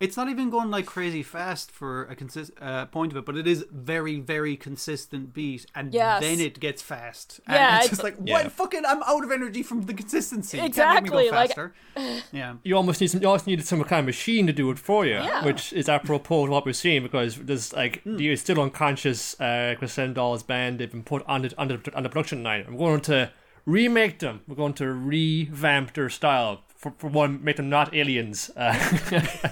It's 0.00 0.16
not 0.16 0.28
even 0.28 0.50
going 0.50 0.70
like 0.70 0.86
crazy 0.86 1.22
fast 1.22 1.70
for 1.70 2.02
a 2.06 2.16
consist 2.16 2.50
uh, 2.60 2.86
point 2.86 3.12
of 3.12 3.16
it, 3.18 3.24
but 3.24 3.36
it 3.36 3.46
is 3.46 3.64
very, 3.70 4.18
very 4.20 4.56
consistent 4.56 5.32
beat, 5.32 5.66
and 5.74 5.94
Yes. 5.94 6.20
then 6.20 6.40
it 6.40 6.58
gets 6.58 6.82
fast. 6.82 7.40
And 7.46 7.54
Yeah, 7.54 7.76
it's 7.76 7.84
it's- 7.86 7.90
just 7.90 8.02
like 8.02 8.16
Yeah. 8.24 8.42
what? 8.42 8.52
Fucking, 8.52 8.84
I'm 8.84 9.02
out 9.04 9.22
of 9.24 9.30
energy 9.30 9.62
from 9.62 9.82
the 9.82 9.94
consistency. 9.94 10.58
You 10.58 10.64
Exactly, 10.64 10.94
can't 11.10 11.14
make 11.14 11.24
me 11.24 11.30
go 11.30 11.62
like- 12.02 12.22
yeah, 12.32 12.54
You 12.64 12.76
almost 12.76 13.00
need 13.00 13.06
some. 13.06 13.22
You 13.22 13.28
almost 13.28 13.46
needed 13.46 13.64
some 13.66 13.82
kind 13.84 14.00
of 14.00 14.06
machine 14.06 14.46
to 14.48 14.52
do 14.52 14.70
it 14.72 14.78
for 14.80 15.06
you, 15.06 15.14
Yeah. 15.14 15.44
which 15.44 15.72
is 15.72 15.88
apropos 15.88 16.44
of 16.44 16.50
what 16.50 16.66
we're 16.66 16.72
seeing 16.72 17.02
because 17.04 17.36
there's 17.36 17.72
like 17.72 18.02
the 18.04 18.34
still 18.36 18.60
unconscious 18.60 19.38
uh, 19.40 19.76
Crescendolls' 19.78 20.42
band. 20.46 20.80
They've 20.80 20.90
been 20.90 21.04
put 21.04 21.22
on 21.26 21.42
the 21.42 21.54
on 21.56 21.68
the, 21.68 21.80
on 21.94 22.02
the 22.02 22.08
production 22.08 22.42
line. 22.42 22.64
I'm 22.66 22.76
going 22.76 23.00
to 23.02 23.30
remake 23.64 24.18
them. 24.18 24.42
We're 24.48 24.56
going 24.56 24.74
to 24.74 24.92
revamp 24.92 25.94
their 25.94 26.10
style. 26.10 26.62
For, 26.84 26.92
for 26.98 27.08
one, 27.08 27.42
make 27.42 27.56
them 27.56 27.70
not 27.70 27.94
aliens. 27.94 28.50
Uh, 28.54 28.74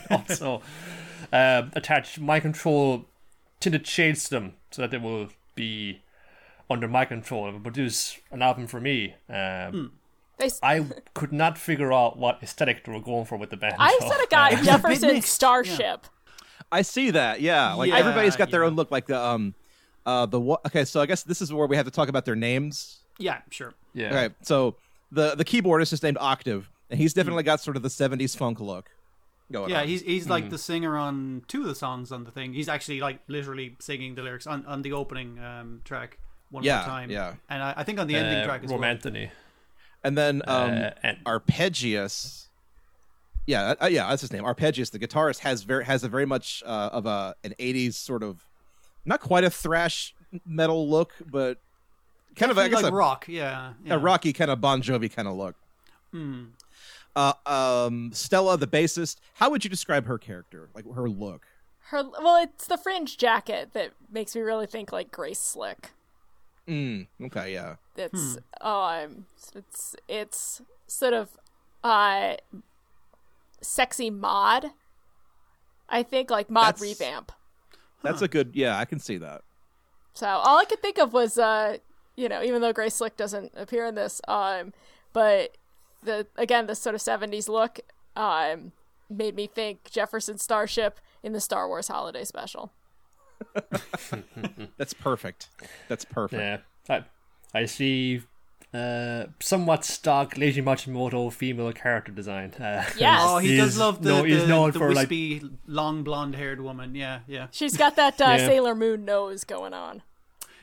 also, 0.10 0.60
uh, 1.32 1.62
attach 1.72 2.18
my 2.20 2.40
control 2.40 3.06
tinted 3.58 3.86
shades 3.86 4.24
to 4.24 4.30
them 4.30 4.52
so 4.70 4.82
that 4.82 4.90
they 4.90 4.98
will 4.98 5.28
be 5.54 6.02
under 6.68 6.86
my 6.88 7.06
control 7.06 7.48
and 7.48 7.62
produce 7.62 8.18
an 8.30 8.42
album 8.42 8.66
for 8.66 8.80
me. 8.80 9.14
Um, 9.30 9.92
They, 10.38 10.46
s- 10.46 10.60
I 10.62 10.84
could 11.14 11.32
not 11.32 11.56
figure 11.56 11.90
out 11.92 12.18
what 12.18 12.42
aesthetic 12.42 12.84
they 12.84 12.92
were 12.92 13.00
going 13.00 13.24
for 13.24 13.38
with 13.38 13.48
the 13.50 13.56
band. 13.56 13.76
I 13.78 13.96
so, 14.00 14.08
said 14.10 14.20
it 14.20 14.28
got 14.30 14.52
uh, 14.52 14.62
Jefferson 14.62 15.08
mixed, 15.14 15.32
Starship. 15.32 16.06
I 16.70 16.82
see 16.82 17.10
that. 17.12 17.40
Yeah, 17.40 17.72
like 17.74 17.88
Yeah, 17.90 17.96
everybody's 17.96 18.36
got 18.36 18.50
their 18.50 18.60
yeah. 18.62 18.66
own 18.68 18.76
look. 18.76 18.90
Like 18.90 19.06
the 19.06 19.18
um, 19.18 19.54
uh, 20.04 20.26
the 20.26 20.40
wa- 20.40 20.58
okay. 20.66 20.84
So 20.84 21.00
I 21.00 21.06
guess 21.06 21.22
this 21.22 21.40
is 21.40 21.50
where 21.52 21.66
we 21.66 21.76
have 21.76 21.84
to 21.86 21.90
talk 21.92 22.08
about 22.10 22.24
their 22.26 22.36
names. 22.36 22.98
yeah, 23.18 23.38
sure. 23.50 23.72
yeah. 23.94 24.08
Okay, 24.24 24.34
so 24.42 24.76
the 25.10 25.34
the 25.34 25.44
keyboardist 25.44 25.82
is 25.82 25.90
just 25.90 26.02
named 26.02 26.16
Octave, 26.18 26.68
and 26.92 27.00
he's 27.00 27.12
definitely 27.14 27.42
got 27.42 27.60
sort 27.60 27.76
of 27.76 27.82
the 27.82 27.88
'70s 27.88 28.36
funk 28.36 28.60
look 28.60 28.90
going 29.50 29.70
Yeah, 29.70 29.80
on. 29.80 29.88
he's 29.88 30.02
he's 30.02 30.28
like 30.28 30.50
the 30.50 30.58
singer 30.58 30.96
on 30.96 31.42
two 31.48 31.62
of 31.62 31.66
the 31.66 31.74
songs 31.74 32.12
on 32.12 32.22
the 32.24 32.30
thing. 32.30 32.52
He's 32.52 32.68
actually 32.68 33.00
like 33.00 33.18
literally 33.26 33.76
singing 33.80 34.14
the 34.14 34.22
lyrics 34.22 34.46
on, 34.46 34.64
on 34.66 34.82
the 34.82 34.92
opening 34.92 35.38
um, 35.40 35.80
track 35.84 36.18
one 36.50 36.62
Yeah, 36.62 36.76
more 36.80 36.86
time. 36.86 37.10
yeah. 37.10 37.34
and 37.48 37.62
I, 37.62 37.74
I 37.78 37.82
think 37.84 37.98
on 37.98 38.06
the 38.06 38.14
ending 38.14 38.38
Uh, 38.40 38.44
track 38.44 38.62
as 38.62 38.70
Rome 38.70 38.82
well. 38.82 38.90
Anthony. 38.90 39.30
and 40.04 40.16
then 40.16 40.42
um, 40.46 40.70
Uh, 40.70 40.90
and- 41.02 41.18
Arpegius. 41.24 42.46
Yeah, 43.46 43.74
uh, 43.82 43.86
yeah, 43.86 44.08
that's 44.08 44.20
his 44.22 44.32
name. 44.32 44.44
Arpegius, 44.44 44.90
the 44.90 45.00
guitarist, 45.00 45.40
has 45.40 45.64
very 45.64 45.84
has 45.84 46.04
a 46.04 46.08
very 46.08 46.26
much 46.26 46.62
uh, 46.64 46.90
of 46.92 47.06
a 47.06 47.34
an 47.42 47.54
'80s 47.58 47.94
sort 47.94 48.22
of, 48.22 48.46
not 49.04 49.20
quite 49.20 49.42
a 49.42 49.50
thrash 49.50 50.14
metal 50.46 50.88
look, 50.88 51.12
but 51.30 51.58
kind 52.36 52.52
of 52.52 52.58
I 52.58 52.68
guess 52.68 52.82
like 52.84 52.92
a, 52.92 52.94
rock. 52.94 53.24
Yeah, 53.26 53.72
yeah. 53.84 53.94
a 53.94 53.98
rocky 53.98 54.32
kind 54.32 54.48
of 54.50 54.60
Bon 54.60 54.80
Jovi 54.80 55.12
kind 55.12 55.26
of 55.26 55.34
look. 55.36 55.56
Hmm. 56.12 56.44
Uh, 57.14 57.34
um, 57.46 58.10
Stella, 58.12 58.56
the 58.56 58.66
bassist. 58.66 59.16
How 59.34 59.50
would 59.50 59.64
you 59.64 59.70
describe 59.70 60.06
her 60.06 60.18
character? 60.18 60.68
Like 60.74 60.84
her 60.94 61.08
look? 61.08 61.46
Her 61.88 62.02
well, 62.04 62.42
it's 62.42 62.66
the 62.66 62.78
fringe 62.78 63.18
jacket 63.18 63.70
that 63.74 63.90
makes 64.10 64.34
me 64.34 64.40
really 64.42 64.66
think 64.66 64.92
like 64.92 65.10
Grace 65.10 65.38
Slick. 65.40 65.90
Mm, 66.66 67.08
okay, 67.24 67.52
yeah. 67.52 67.74
It's 67.96 68.38
um, 68.60 69.26
it's 69.54 69.96
it's 70.08 70.62
sort 70.86 71.12
of 71.12 71.30
uh, 71.84 72.36
sexy 73.60 74.10
mod. 74.10 74.66
I 75.88 76.02
think 76.02 76.30
like 76.30 76.48
mod 76.48 76.76
That's- 76.76 76.80
revamp. 76.80 77.32
That's 78.02 78.22
a 78.22 78.26
good. 78.28 78.50
Yeah, 78.54 78.78
I 78.78 78.84
can 78.84 78.98
see 78.98 79.16
that. 79.18 79.42
So 80.14 80.26
all 80.26 80.58
I 80.58 80.64
could 80.64 80.82
think 80.82 80.98
of 80.98 81.12
was, 81.12 81.38
uh, 81.38 81.76
you 82.16 82.28
know, 82.28 82.42
even 82.42 82.60
though 82.60 82.72
Grace 82.72 82.96
Slick 82.96 83.16
doesn't 83.16 83.52
appear 83.56 83.86
in 83.86 83.94
this, 83.94 84.20
um, 84.26 84.72
but 85.12 85.56
the 86.02 86.26
again 86.36 86.66
this 86.66 86.78
sort 86.80 86.94
of 86.94 87.00
'70s 87.00 87.48
look 87.48 87.80
um, 88.16 88.72
made 89.10 89.34
me 89.34 89.46
think 89.46 89.90
Jefferson 89.90 90.38
Starship 90.38 90.98
in 91.22 91.32
the 91.32 91.40
Star 91.40 91.68
Wars 91.68 91.88
Holiday 91.88 92.24
Special. 92.24 92.72
That's 94.76 94.94
perfect. 94.94 95.48
That's 95.88 96.04
perfect. 96.04 96.64
Yeah. 96.88 97.04
I, 97.54 97.58
I 97.60 97.64
see 97.66 98.22
uh, 98.74 99.26
somewhat 99.40 99.84
stock 99.84 100.34
Leiji 100.34 100.62
Matsumoto 100.62 101.32
female 101.32 101.72
character 101.72 102.12
design. 102.12 102.52
Uh, 102.54 102.84
Yes. 102.96 103.20
Oh, 103.24 103.38
he 103.38 103.56
does 103.56 103.78
love 103.78 104.02
the, 104.02 104.10
no- 104.10 104.24
he's 104.24 104.42
the, 104.42 104.46
known 104.48 104.70
the 104.70 104.78
for, 104.78 104.88
like- 104.88 105.10
wispy, 105.10 105.42
long 105.66 106.02
blonde 106.02 106.34
haired 106.36 106.60
woman. 106.60 106.94
Yeah, 106.94 107.20
yeah, 107.26 107.48
She's 107.50 107.76
got 107.76 107.96
that 107.96 108.20
uh, 108.20 108.24
Yeah. 108.38 108.46
Sailor 108.46 108.74
Moon 108.74 109.04
nose 109.04 109.44
going 109.44 109.74
on. 109.74 110.02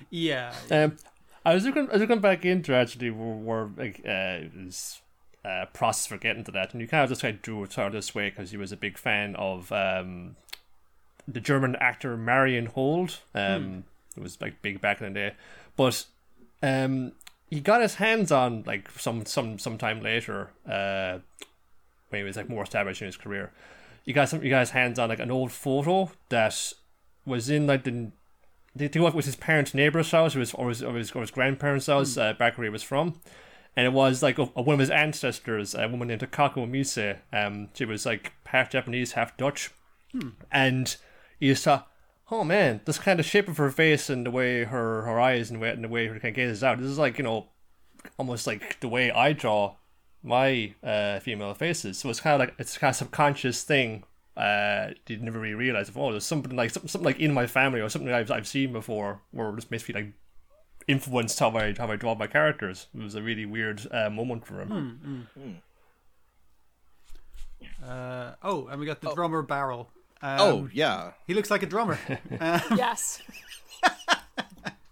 yeah. 0.10 0.54
Um, 0.72 0.98
I 1.46 1.54
was 1.54 1.66
looking, 1.66 1.88
I 1.90 1.94
was 1.94 2.02
looking 2.02 2.20
back 2.20 2.44
into 2.46 2.74
actually 2.76 3.12
where, 3.12 3.36
where 3.36 3.70
like 3.78 4.02
uh, 4.08 4.40
his 4.64 5.02
uh, 5.46 5.66
process 5.74 6.08
for 6.08 6.18
getting 6.18 6.44
to 6.44 6.52
that, 6.52 6.74
and 6.74 6.82
you 6.82 6.88
kind 6.88 7.04
of 7.04 7.10
just 7.10 7.22
kind 7.22 7.36
of 7.36 7.42
drew 7.42 7.64
it 7.64 7.72
sort 7.74 7.88
of 7.88 7.94
this 7.94 8.14
way 8.14 8.30
because 8.30 8.52
he 8.52 8.58
was 8.58 8.72
a 8.72 8.78
big 8.78 8.98
fan 8.98 9.36
of 9.36 9.72
um, 9.72 10.36
the 11.28 11.40
German 11.40 11.76
actor 11.78 12.18
Marianne 12.18 12.68
Hold. 12.68 13.20
Um, 13.34 13.86
It 14.18 14.24
was 14.24 14.42
like 14.42 14.62
big 14.62 14.82
back 14.82 15.00
in 15.02 15.14
the 15.14 15.20
day, 15.20 15.36
but 15.78 16.06
um, 16.62 17.14
he 17.50 17.62
got 17.62 17.82
his 17.82 17.96
hands 17.96 18.32
on 18.32 18.64
like 18.66 18.90
some 18.92 19.26
some 19.26 19.58
sometime 19.60 20.02
later 20.02 20.50
uh, 20.68 21.20
when 22.10 22.20
he 22.20 22.24
was 22.24 22.36
like 22.36 22.50
more 22.50 22.64
established 22.64 23.02
in 23.02 23.06
his 23.06 23.18
career. 23.18 23.52
you 24.06 24.14
got 24.14 24.28
some 24.28 24.44
you 24.44 24.50
guys 24.50 24.72
hands 24.72 25.00
on 25.00 25.08
like 25.08 25.20
an 25.20 25.32
old 25.32 25.52
photo 25.52 26.12
that 26.30 26.74
was 27.26 27.50
in 27.50 27.68
like 27.68 27.84
the 27.84 28.12
they 28.76 28.88
think 28.88 29.06
it 29.06 29.16
was 29.16 29.26
his 29.26 29.36
parents' 29.36 29.74
neighbor's 29.74 30.12
house 30.12 30.36
or 30.36 30.40
his 30.40 30.54
or 30.54 30.70
his, 30.70 30.84
or 30.84 30.96
his, 30.96 31.12
or 31.12 31.22
his 31.22 31.32
grandparents' 31.32 31.88
house 31.88 32.18
uh, 32.18 32.34
back 32.34 32.58
where 32.58 32.66
he 32.66 32.72
was 32.72 32.84
from. 32.84 33.20
And 33.76 33.86
it 33.86 33.94
was 33.94 34.22
like 34.22 34.38
a, 34.38 34.46
one 34.46 34.74
of 34.74 34.80
his 34.80 34.90
ancestors, 34.90 35.74
a 35.74 35.88
woman 35.88 36.10
named 36.10 36.22
Takako 36.22 36.70
Mise. 36.70 37.18
Um, 37.32 37.70
she 37.74 37.86
was 37.86 38.06
like 38.06 38.34
half 38.48 38.70
Japanese, 38.70 39.14
half 39.14 39.38
Dutch. 39.38 39.72
And 40.52 40.96
you 41.40 41.56
saw, 41.56 41.84
oh 42.32 42.44
man, 42.44 42.82
this 42.86 43.00
kind 43.00 43.20
of 43.20 43.26
shape 43.26 43.48
of 43.48 43.58
her 43.58 43.72
face 43.72 44.10
and 44.10 44.26
the 44.26 44.32
way 44.32 44.64
her, 44.64 45.04
her 45.04 45.20
eyes 45.20 45.50
and 45.50 45.60
the 45.60 45.62
way, 45.62 45.70
and 45.70 45.84
the 45.84 45.88
way 45.88 46.08
her 46.08 46.16
kind 46.16 46.30
of 46.30 46.36
gazes 46.36 46.64
out. 46.64 46.80
This 46.80 46.88
is 46.88 46.98
like, 46.98 47.18
you 47.18 47.24
know, 47.24 47.48
almost 48.18 48.48
like 48.48 48.80
the 48.80 48.88
way 48.88 49.12
I 49.12 49.34
draw 49.34 49.76
my 50.24 50.74
uh, 50.84 51.20
female 51.20 51.54
faces. 51.54 51.98
So 51.98 52.10
it's 52.10 52.20
kind 52.20 52.34
of 52.34 52.40
like 52.40 52.56
it's 52.60 52.78
kind 52.78 52.90
of 52.90 52.96
subconscious 52.96 53.64
thing. 53.64 54.04
Uh, 54.36 54.92
you 55.08 55.18
never 55.18 55.40
really 55.40 55.54
realize. 55.54 55.92
Oh, 55.96 56.12
there's 56.12 56.26
something 56.26 56.56
like 56.56 56.72
something, 56.72 56.88
something 56.88 57.06
like 57.06 57.20
in 57.20 57.34
my 57.34 57.48
family 57.48 57.82
or 57.82 57.90
something 57.90 58.12
I've 58.12 58.32
I've 58.32 58.48
seen 58.48 58.74
before, 58.74 59.22
where 59.32 59.52
this 59.52 59.70
makes 59.72 59.88
me 59.88 59.96
like 59.96 60.14
influenced 60.90 61.40
how 61.40 61.56
I 61.56 61.74
how 61.78 61.88
I 61.90 61.96
draw 61.96 62.16
my 62.16 62.28
characters. 62.28 62.88
It 62.94 63.02
was 63.02 63.16
a 63.16 63.22
really 63.22 63.46
weird 63.46 63.88
uh, 63.92 64.10
moment 64.10 64.46
for 64.46 64.62
him. 64.62 65.28
Uh, 67.86 68.32
oh, 68.44 68.68
and 68.68 68.80
we 68.80 68.86
got 68.86 69.00
the 69.00 69.14
drummer 69.14 69.44
Baryl. 69.44 69.88
Um, 70.22 70.40
oh 70.40 70.70
yeah. 70.74 71.12
he 71.28 71.34
looks 71.34 71.50
like 71.50 71.64
a 71.64 71.66
drummer. 71.66 71.98
yes. 72.42 73.22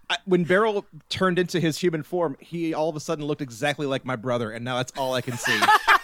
I, 0.10 0.18
when 0.24 0.46
Baryl 0.46 0.86
turned 1.10 1.38
into 1.38 1.60
his 1.60 1.78
human 1.78 2.02
form, 2.04 2.38
he 2.40 2.74
all 2.74 2.88
of 2.88 2.96
a 2.96 3.00
sudden 3.02 3.26
looked 3.26 3.42
exactly 3.42 3.86
like 3.86 4.06
my 4.06 4.16
brother, 4.16 4.52
and 4.52 4.64
now 4.64 4.78
that's 4.78 4.94
all 4.98 5.14
I 5.14 5.22
can 5.22 5.36
see. 5.36 5.60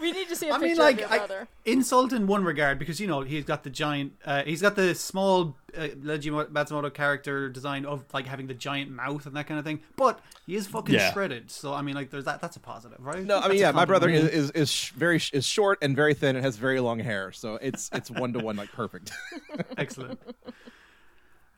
We 0.00 0.12
need 0.12 0.28
to 0.28 0.36
see 0.36 0.48
a 0.48 0.54
I 0.54 0.58
picture 0.58 0.66
mean, 0.68 0.76
like, 0.78 1.00
of 1.02 1.28
your 1.30 1.42
I, 1.42 1.46
insult 1.66 2.12
in 2.12 2.26
one 2.26 2.42
regard 2.44 2.78
because 2.78 3.00
you 3.00 3.06
know 3.06 3.20
he's 3.20 3.44
got 3.44 3.64
the 3.64 3.70
giant, 3.70 4.12
uh, 4.24 4.42
he's 4.44 4.62
got 4.62 4.74
the 4.76 4.94
small 4.94 5.56
uh, 5.76 5.88
Leiji 6.02 6.30
Matsumoto 6.50 6.92
character 6.92 7.48
design 7.50 7.84
of 7.84 8.04
like 8.14 8.26
having 8.26 8.46
the 8.46 8.54
giant 8.54 8.90
mouth 8.90 9.26
and 9.26 9.36
that 9.36 9.46
kind 9.46 9.58
of 9.58 9.64
thing. 9.66 9.80
But 9.96 10.20
he 10.46 10.56
is 10.56 10.66
fucking 10.66 10.94
Yeah. 10.94 11.12
shredded, 11.12 11.50
so 11.50 11.74
I 11.74 11.82
mean, 11.82 11.94
like, 11.94 12.10
there's 12.10 12.24
that. 12.24 12.40
That's 12.40 12.56
a 12.56 12.60
positive, 12.60 12.98
right? 13.00 13.22
No, 13.24 13.38
I 13.38 13.48
mean, 13.48 13.58
a 13.58 13.60
yeah, 13.60 13.72
my 13.72 13.84
brother 13.84 14.08
is 14.08 14.24
is, 14.28 14.50
is 14.52 14.70
sh- 14.72 14.90
very 14.92 15.18
sh- 15.18 15.32
is 15.34 15.46
short 15.46 15.78
and 15.82 15.94
very 15.94 16.14
thin 16.14 16.34
and 16.36 16.44
has 16.44 16.56
very 16.56 16.80
long 16.80 16.98
hair, 16.98 17.30
so 17.32 17.56
it's 17.56 17.90
it's 17.92 18.10
one 18.10 18.32
to 18.32 18.38
one 18.38 18.56
like 18.56 18.72
perfect. 18.72 19.12
excellent. 19.76 20.18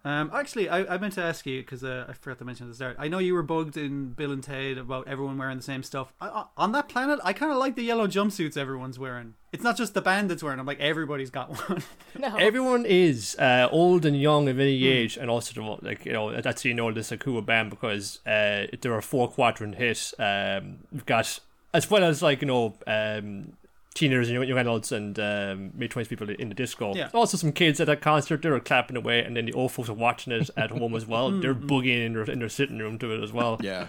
Um, 0.05 0.31
actually, 0.35 0.69
I, 0.69 0.95
I 0.95 0.99
meant 0.99 1.15
to 1.15 1.23
ask 1.23 1.47
you 1.47 1.61
because 1.61 1.85
uh, 1.85 2.07
I 2.09 2.13
forgot 2.13 2.39
to 2.39 2.45
mention 2.45 2.67
at 2.67 2.71
the 2.71 2.75
start. 2.75 2.97
I 2.99 3.07
know 3.07 3.19
you 3.19 3.35
were 3.35 3.43
bugged 3.43 3.77
in 3.77 4.11
Bill 4.11 4.33
and 4.33 4.43
Ted 4.43 4.77
about 4.79 5.07
everyone 5.07 5.39
wearing 5.39 5.59
the 5.59 5.63
same 5.63 5.85
stuff. 5.85 6.13
I, 6.21 6.29
I, 6.29 6.45
on 6.57 6.73
that 6.73 6.89
planet, 6.89 7.21
I 7.23 7.33
kind 7.33 7.53
of 7.53 7.59
like 7.59 7.77
the 7.77 7.83
yellow 7.83 8.09
jumpsuits 8.09 8.57
everyone's 8.57 8.99
wearing. 8.99 9.35
It's 9.53 9.63
not 9.63 9.77
just 9.77 9.95
the 9.95 10.01
band 10.01 10.31
that's 10.31 10.43
wearing 10.43 10.59
I'm 10.59 10.67
like 10.67 10.81
everybody's 10.81 11.31
got 11.31 11.51
one. 11.69 11.83
No. 12.19 12.37
Everyone 12.37 12.85
is 12.85 13.37
uh, 13.39 13.69
old 13.73 14.05
and 14.05 14.21
young 14.21 14.49
of 14.49 14.61
any 14.61 14.87
age, 14.87 15.17
and 15.17 15.31
also 15.31 15.79
like 15.83 16.05
you 16.05 16.13
know 16.13 16.41
that's 16.41 16.65
you 16.65 16.75
know 16.75 16.93
this 16.93 17.07
is 17.07 17.13
a 17.13 17.17
cool 17.17 17.41
band 17.41 17.71
because 17.71 18.21
uh, 18.27 18.67
there 18.81 18.93
are 18.93 19.01
four 19.01 19.29
quadrant 19.29 19.77
hits. 19.77 20.15
Um, 20.19 20.81
we've 20.93 21.07
got 21.07 21.41
as 21.73 21.91
well 21.91 22.05
as 22.05 22.23
like 22.23 22.43
you 22.43 22.49
know 22.49 22.75
um, 22.87 23.55
teenagers 23.95 24.28
and 24.28 24.34
young, 24.34 24.49
young 24.49 24.59
adults 24.59 24.90
and 24.93 25.18
um, 25.18 25.70
mid 25.74 25.90
twenties 25.90 26.09
people 26.09 26.28
in 26.30 26.49
the 26.49 26.55
disco. 26.55 26.95
Yeah. 26.95 27.11
Also 27.12 27.36
some 27.36 27.53
kids 27.53 27.80
at 27.80 27.86
that 27.88 28.01
concert 28.01 28.43
they 28.43 28.51
were 28.51 28.61
clapping 28.61 28.97
away, 28.97 29.22
and 29.22 29.36
then 29.36 29.45
the 29.47 29.53
old 29.53 29.72
folks 29.72 29.88
are 29.88 29.95
watching 29.95 30.32
it 30.32 30.49
at 30.57 30.70
home 30.70 30.95
as 30.95 31.07
well. 31.07 31.30
They're 31.40 31.55
boogieing 31.55 32.07
in 32.07 32.12
their, 32.14 32.24
in 32.24 32.38
their 32.38 32.49
sitting 32.49 32.78
room 32.78 32.99
to 33.01 33.12
it 33.12 33.22
as 33.22 33.32
well. 33.32 33.59
yeah, 33.62 33.86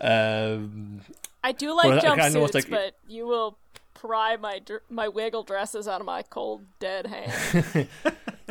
Um, 0.00 1.00
I 1.44 1.52
do 1.52 1.74
like 1.74 1.86
Well, 1.86 2.00
I- 2.04 2.24
I 2.24 2.28
know 2.30 2.40
jumpsuits, 2.40 2.44
it's 2.46 2.54
like- 2.54 2.70
but 2.70 2.94
you 3.06 3.26
will 3.26 3.56
pry 4.00 4.36
my 4.36 4.58
dr- 4.60 4.82
my 4.88 5.08
wiggle 5.08 5.42
dresses 5.42 5.86
out 5.88 6.00
of 6.00 6.06
my 6.06 6.22
cold 6.22 6.62
dead 6.78 7.06
hand. 7.06 7.88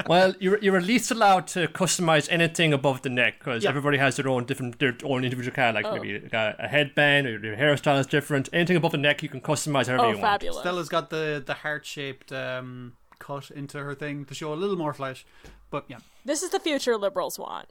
Well, 0.07 0.35
you're 0.39 0.59
you're 0.59 0.77
at 0.77 0.83
least 0.83 1.09
allowed 1.09 1.47
to 1.47 1.67
customize 1.69 2.27
anything 2.31 2.71
above 2.71 3.01
the 3.01 3.09
neck 3.09 3.39
because 3.39 3.63
Yeah. 3.63 3.69
everybody 3.71 3.97
has 3.97 4.15
their 4.15 4.27
own 4.29 4.45
different 4.45 4.77
their 4.77 4.95
own 5.03 5.23
individual 5.23 5.55
kind. 5.55 5.73
Like 5.73 5.85
Oh. 5.87 5.93
maybe 5.95 6.15
a, 6.31 6.55
a 6.59 6.67
headband 6.67 7.25
or 7.25 7.31
your 7.39 7.57
hairstyle 7.57 7.99
is 7.99 8.05
different. 8.05 8.47
Anything 8.53 8.77
above 8.77 8.91
the 8.91 8.99
neck 8.99 9.23
you 9.23 9.29
can 9.29 9.41
customize 9.41 9.87
however 9.87 10.03
oh, 10.05 10.09
you 10.09 10.17
want. 10.19 10.21
fabulous! 10.33 10.59
Stella's 10.61 10.87
got 10.89 11.09
the 11.09 11.41
the 11.43 11.55
heart 11.55 11.83
shaped 11.83 12.31
um, 12.31 12.93
cut 13.17 13.49
into 13.49 13.79
her 13.79 13.95
thing 13.95 14.23
to 14.25 14.35
show 14.35 14.53
a 14.53 14.59
little 14.63 14.77
more 14.77 14.93
flesh. 14.93 15.25
But 15.71 15.85
yeah, 15.87 15.97
This 16.25 16.43
is 16.43 16.51
the 16.51 16.59
future 16.59 16.95
liberals 16.95 17.39
want. 17.39 17.67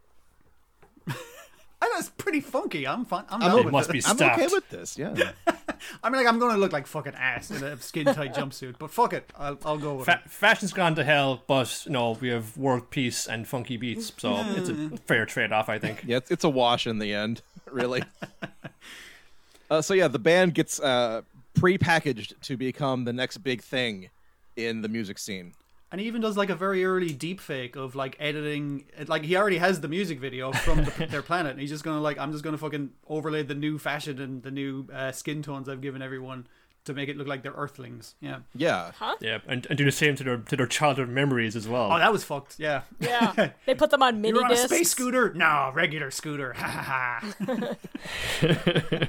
I 1.09 1.89
know 1.89 1.99
it's 1.99 2.09
pretty 2.11 2.41
funky. 2.41 2.87
I'm 2.89 3.05
fine. 3.05 3.25
I'm, 3.29 3.43
I'm 3.43 3.59
It 3.59 3.65
with 3.67 3.73
must 3.73 3.91
it. 3.91 3.93
be 3.93 4.03
I'm 4.05 4.21
okay 4.21 4.49
with 4.49 4.69
this. 4.71 4.99
Yeah, 4.99 5.33
I 6.03 6.11
mean, 6.11 6.23
like 6.23 6.33
I'm 6.33 6.39
gonna 6.39 6.59
look 6.59 6.73
like 6.73 6.87
fucking 6.87 7.15
ass 7.15 7.51
in 7.51 7.63
a 7.63 7.77
skin 7.79 8.07
tight 8.07 8.35
jumpsuit, 8.35 8.77
but 8.79 8.91
fuck 8.91 9.13
it, 9.13 9.33
I'll 9.39 9.59
I'll 9.65 9.79
go 9.79 9.95
with 9.95 10.07
Fa- 10.07 10.23
it. 10.25 10.31
fashion's 10.31 10.73
gone 10.73 10.95
to 10.97 11.05
hell, 11.05 11.43
but 11.47 11.85
you 11.87 11.93
know 11.93 12.17
we 12.21 12.29
have 12.29 12.57
world 12.57 12.91
peace 12.91 13.27
and 13.27 13.47
funky 13.47 13.77
beats, 13.77 14.13
so 14.17 14.35
it's 14.57 14.69
a 14.69 14.97
fair 15.07 15.27
trade 15.27 15.53
off, 15.53 15.69
I 15.69 15.79
think. 15.79 16.05
yeah, 16.07 16.19
it's, 16.19 16.31
it's 16.31 16.45
a 16.45 16.49
wash 16.51 16.87
in 16.87 16.99
the 16.99 17.13
end, 17.15 17.43
really. 17.71 18.03
uh, 19.71 19.83
so 19.83 19.95
yeah, 19.95 20.09
the 20.09 20.19
band 20.19 20.55
gets 20.55 20.81
uh, 20.81 21.23
pre-packaged 21.55 22.35
to 22.43 22.57
become 22.57 23.05
the 23.05 23.13
next 23.13 23.39
big 23.39 23.63
thing 23.63 24.11
in 24.57 24.83
the 24.83 24.89
music 24.89 25.19
scene. 25.19 25.55
And 25.97 26.03
he 26.03 26.09
even 26.09 26.21
does 26.21 26.37
like 26.37 26.51
a 26.51 26.55
very 26.55 26.85
early 26.85 27.15
deep 27.15 27.41
fake 27.41 27.75
of 27.75 27.95
like 27.95 28.17
editing. 28.21 28.85
Like 29.07 29.23
he 29.23 29.35
already 29.35 29.57
has 29.57 29.81
the 29.81 29.89
music 29.89 30.21
video 30.21 30.53
from 30.53 30.85
the, 30.85 31.07
their 31.11 31.23
planet, 31.23 31.53
and 31.53 31.61
he's 31.63 31.71
just 31.71 31.85
gonna 31.85 32.03
like 32.03 32.19
I'm 32.19 32.33
just 32.33 32.45
gonna 32.45 32.59
fucking 32.59 32.91
overlay 33.09 33.43
the 33.45 33.55
new 33.55 33.79
fashion 33.79 34.21
and 34.21 34.43
the 34.43 34.51
new 34.51 34.87
uh, 34.93 35.11
skin 35.11 35.43
tones 35.43 35.71
I've 35.71 35.81
given 35.81 36.03
everyone 36.03 36.49
to 36.85 36.93
make 36.93 37.09
it 37.09 37.17
look 37.17 37.27
like 37.27 37.43
they're 37.43 37.55
Earthlings. 37.55 38.15
Yeah. 38.21 38.41
Yeah, 38.55 38.91
Yeah, 39.23 39.39
and, 39.49 39.67
and 39.71 39.79
do 39.79 39.87
the 39.87 39.91
same 39.91 40.17
to 40.17 40.25
their 40.25 40.37
to 40.37 40.55
their 40.55 40.67
childhood 40.67 41.09
memories 41.09 41.57
as 41.57 41.67
well. 41.67 41.91
Oh, 41.91 41.99
that 41.99 42.13
was 42.13 42.25
fucked. 42.25 42.57
Yeah. 42.59 42.83
Yeah, 43.01 43.53
they 43.65 43.75
put 43.75 43.89
them 43.89 44.03
on 44.03 44.21
mini 44.21 44.37
You're 44.37 44.45
on 44.45 44.53
a 44.53 44.57
space 44.59 44.91
scooter? 44.91 45.33
No, 45.33 45.73
regular 45.75 46.11
scooter. 46.11 46.53
Ha 46.53 46.67
ha 46.67 47.75
ha. 48.43 49.09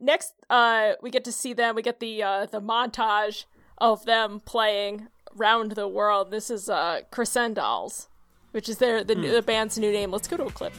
Next, 0.00 0.32
uh, 0.48 0.92
we 1.02 1.10
get 1.10 1.24
to 1.24 1.32
see 1.32 1.54
them. 1.54 1.74
We 1.74 1.82
get 1.82 1.98
the 1.98 2.22
uh, 2.22 2.46
the 2.46 2.60
montage 2.60 3.46
of 3.78 4.04
them 4.04 4.42
playing 4.44 5.08
round 5.36 5.72
the 5.72 5.86
world. 5.86 6.30
This 6.30 6.50
is 6.50 6.68
uh, 6.68 7.02
Crescendolls, 7.10 8.08
which 8.52 8.68
is 8.68 8.78
their 8.78 9.04
the, 9.04 9.14
the 9.14 9.42
band's 9.42 9.78
new 9.78 9.92
name. 9.92 10.10
Let's 10.10 10.28
go 10.28 10.36
to 10.36 10.44
a 10.44 10.50
clip. 10.50 10.72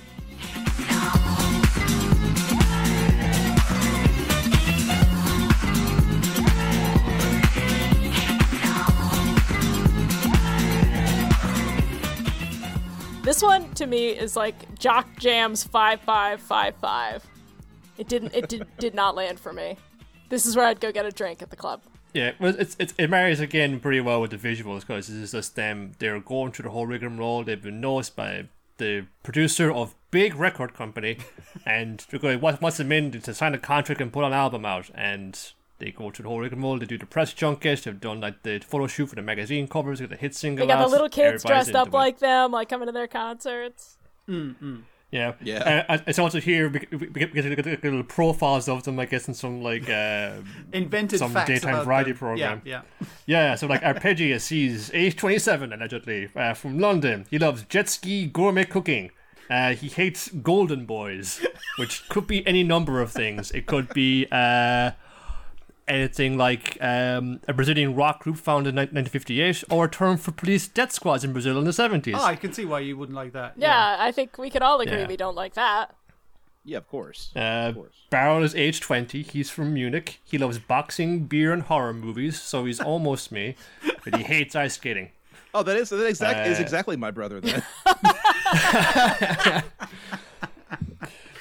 This 13.24 13.42
one 13.42 13.74
to 13.74 13.86
me 13.86 14.10
is 14.12 14.38
like 14.38 14.80
Jock 14.80 15.06
Jams 15.20 15.62
five 15.62 16.00
five 16.00 16.40
five 16.40 16.76
five. 16.76 17.26
It 17.98 18.08
didn't. 18.08 18.34
It 18.34 18.48
did, 18.48 18.66
did 18.80 18.96
not 18.96 19.16
land 19.16 19.38
for 19.38 19.52
me. 19.52 19.76
This 20.30 20.46
is 20.46 20.56
where 20.56 20.66
I'd 20.66 20.80
go 20.80 20.94
get 20.94 21.06
a 21.06 21.12
drink 21.12 21.42
at 21.42 21.50
the 21.50 21.58
club. 21.58 21.82
Yeah, 22.18 22.32
well, 22.40 22.56
it's, 22.58 22.76
it's 22.80 22.96
it 22.98 23.12
marries 23.12 23.40
again 23.40 23.80
pretty 23.80 24.02
well 24.02 24.20
with 24.22 24.32
the 24.32 24.38
visuals 24.38 24.80
because 24.80 25.06
this 25.06 25.16
is 25.18 25.32
just 25.34 25.56
them. 25.56 25.92
They're 26.00 26.20
going 26.20 26.52
through 26.52 26.64
the 26.64 26.72
whole 26.72 26.88
rigmarole. 26.88 27.44
They've 27.44 27.62
been 27.62 27.80
noticed 27.80 28.16
by 28.16 28.46
the 28.78 29.06
producer 29.22 29.72
of 29.72 29.94
big 30.10 30.34
record 30.34 30.74
company, 30.74 31.20
and 31.66 32.04
they're 32.10 32.20
going, 32.20 32.42
"What 32.42 32.60
what's 32.60 32.78
them 32.78 32.92
in 32.92 33.12
to 33.12 33.34
sign 33.36 33.54
a 33.54 33.60
contract 33.60 34.02
and 34.02 34.12
put 34.12 34.24
an 34.24 34.34
album 34.34 34.66
out?" 34.66 34.90
And 34.96 35.40
they 35.78 35.92
go 35.92 36.10
through 36.10 36.24
the 36.24 36.30
whole 36.30 36.40
rigmarole. 36.40 36.80
They 36.80 36.88
do 36.88 36.98
the 36.98 37.06
press 37.06 37.34
junkets. 37.34 37.84
They've 37.84 38.00
done 38.00 38.20
like 38.20 38.42
the 38.42 38.58
photo 38.62 38.88
shoot 38.88 39.10
for 39.10 39.16
the 39.16 39.22
magazine 39.22 39.68
covers. 39.68 40.00
They 40.00 40.06
got 40.06 40.16
the 40.16 40.20
hit 40.20 40.34
single. 40.34 40.66
They 40.66 40.74
got 40.74 40.84
the 40.84 40.90
little 40.90 41.10
kids 41.10 41.46
everybody's 41.46 41.68
dressed 41.68 41.76
up 41.76 41.88
into 41.90 41.98
it. 41.98 42.00
like 42.00 42.18
them, 42.18 42.52
like 42.52 42.68
coming 42.68 42.88
to 42.88 42.92
their 42.94 43.08
concerts. 43.08 44.00
Mm, 44.28 44.56
mm. 44.56 44.82
Yeah, 45.10 45.34
Yeah. 45.42 45.86
Uh, 45.88 45.98
it's 46.06 46.20
also 46.20 46.42
here 46.42 46.70
because 46.70 47.00
we, 47.00 47.08
we 47.08 47.56
get, 47.56 47.84
little 47.84 48.04
profiles 48.04 48.68
of 48.68 48.84
them, 48.84 49.00
I 49.00 49.06
guess, 49.06 49.28
in 49.28 49.34
some 49.34 49.62
like 49.64 49.90
uh, 49.90 50.34
Invented 50.74 51.20
Some 51.20 51.32
facts 51.32 51.48
daytime 51.48 51.76
about 51.76 51.86
variety 51.86 52.12
them. 52.12 52.18
program. 52.20 52.62
Yeah, 52.66 52.82
Yeah, 53.26 53.56
so 53.56 53.68
like 53.68 53.82
Arpeggia 53.84 54.40
sees 54.50 54.92
age 54.94 55.16
27 55.16 55.72
allegedly 55.72 56.30
uh, 56.36 56.54
from 56.54 56.80
London. 56.80 57.26
He 57.30 57.40
loves 57.40 57.64
jet 57.64 57.88
ski 57.88 58.26
gourmet 58.28 58.66
cooking. 58.66 59.12
Uh, 59.50 59.74
he 59.76 59.88
hates 59.88 60.28
golden 60.30 60.86
boys, 60.86 61.40
which 61.80 62.10
could 62.10 62.28
be 62.28 62.46
any 62.46 62.64
number 62.64 63.00
of 63.00 63.12
things. 63.14 63.50
It 63.52 63.66
could 63.66 63.88
be 63.94 64.28
uh, 64.30 64.92
anything 65.88 66.38
like 66.38 66.78
um, 66.82 67.40
a 67.48 67.54
Brazilian 67.54 67.96
rock 67.96 68.24
group 68.24 68.38
founded 68.38 68.72
in 68.72 68.76
1958 68.76 69.64
or 69.70 69.86
a 69.86 69.90
term 69.90 70.18
for 70.18 70.32
police 70.32 70.68
death 70.68 70.92
squads 70.92 71.24
in 71.24 71.32
Brazil 71.34 71.58
in 71.58 71.64
the 71.64 71.72
70s. 71.72 72.14
Oh, 72.18 72.24
I 72.24 72.36
can 72.36 72.52
see 72.54 72.66
why 72.66 72.80
you 72.82 72.98
wouldn't 72.98 73.16
like 73.16 73.34
that. 73.34 73.54
Yeah, 73.58 73.96
I 74.00 74.12
think 74.12 74.38
we 74.38 74.50
could 74.50 74.62
all 74.62 74.80
agree 74.82 74.98
Yeah. 75.00 75.08
we 75.08 75.18
don't 75.18 75.36
like 75.36 75.54
that. 75.54 75.96
yeah, 76.66 76.78
of 76.80 76.88
course. 76.90 77.32
Uh, 77.36 77.72
course. 77.74 77.94
Baryl 78.12 78.44
is 78.44 78.54
age 78.56 78.82
20. 78.82 79.22
He's 79.22 79.50
from 79.50 79.74
Munich. 79.74 80.20
He 80.26 80.38
loves 80.38 80.60
boxing, 80.60 81.26
beer, 81.26 81.54
and 81.54 81.64
horror 81.64 81.94
movies, 81.94 82.42
so 82.42 82.66
he's 82.66 82.80
almost 82.92 83.32
me. 83.32 83.56
But 84.04 84.16
he 84.18 84.24
hates 84.24 84.56
ice 84.56 84.74
skating. 84.76 85.12
Oh, 85.54 85.64
that 85.64 85.78
is 85.78 85.90
that 85.90 86.06
exact 86.06 86.46
is 86.48 86.60
Uh, 86.60 86.62
exactly 86.62 86.98
my 86.98 87.10
brother 87.12 87.40
then. 87.40 87.64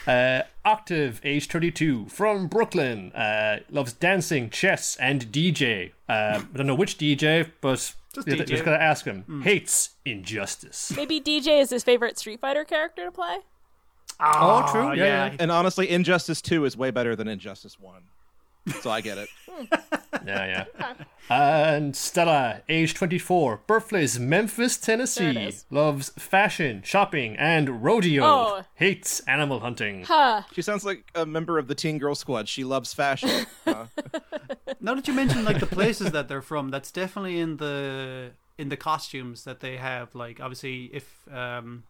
Uh, 0.06 0.42
Octave, 0.66 1.20
age 1.24 1.46
32, 1.46 2.06
from 2.08 2.48
Brooklyn. 2.48 3.12
Uh, 3.12 3.60
loves 3.70 3.92
dancing, 3.92 4.50
chess, 4.50 4.96
and 4.96 5.26
DJ. 5.32 5.92
Uh, 6.08 6.42
I 6.42 6.56
don't 6.56 6.66
know 6.66 6.74
which 6.74 6.98
DJ, 6.98 7.50
but 7.60 7.94
Just 8.12 8.26
you 8.26 8.34
DJ. 8.34 8.46
just 8.46 8.64
gotta 8.64 8.82
ask 8.82 9.04
him. 9.04 9.42
Hates 9.44 9.90
injustice. 10.04 10.92
Maybe 10.96 11.20
DJ 11.20 11.60
is 11.60 11.70
his 11.70 11.84
favorite 11.84 12.18
Street 12.18 12.40
Fighter 12.40 12.64
character 12.64 13.04
to 13.04 13.12
play. 13.12 13.38
Oh, 14.20 14.68
true. 14.72 14.80
Oh, 14.80 14.92
Yeah, 14.92 15.04
yeah. 15.04 15.26
yeah. 15.26 15.36
And 15.38 15.52
honestly, 15.52 15.88
Injustice 15.90 16.40
2 16.40 16.64
is 16.64 16.76
way 16.76 16.90
better 16.90 17.14
than 17.14 17.28
Injustice 17.28 17.78
1. 17.78 18.02
So 18.80 18.90
I 18.90 19.00
get 19.00 19.18
it. 19.18 19.28
Yeah, 20.26 20.64
yeah. 20.76 20.94
And 21.30 21.94
Stella, 21.94 22.62
age 22.68 22.94
24, 22.94 23.60
birthplace 23.66 24.18
Memphis, 24.18 24.76
Tennessee. 24.76 25.52
Loves 25.70 26.08
fashion, 26.18 26.82
shopping, 26.84 27.36
and 27.36 27.82
rodeo. 27.84 28.24
Oh. 28.24 28.62
Hates 28.74 29.20
animal 29.20 29.60
hunting. 29.60 30.02
Huh. 30.04 30.42
She 30.52 30.62
sounds 30.62 30.84
like 30.84 31.04
a 31.14 31.24
member 31.24 31.58
of 31.58 31.68
the 31.68 31.76
Teen 31.76 31.98
Girl 31.98 32.14
Squad. 32.16 32.48
She 32.48 32.64
loves 32.64 32.92
fashion. 32.92 33.46
Uh, 33.66 33.86
Now 34.80 34.94
that 34.94 35.06
you 35.08 35.14
mention 35.14 35.44
like 35.44 35.58
the 35.60 35.66
places 35.66 36.10
that 36.12 36.28
they're 36.28 36.42
from, 36.42 36.70
that's 36.70 36.90
definitely 36.92 37.38
in 37.40 37.56
the 37.56 38.30
in 38.58 38.68
the 38.68 38.76
costumes 38.76 39.44
that 39.44 39.60
they 39.60 39.76
have. 39.76 40.14
Like 40.14 40.40
obviously, 40.40 40.84
if 40.92 41.26
um, 41.32 41.82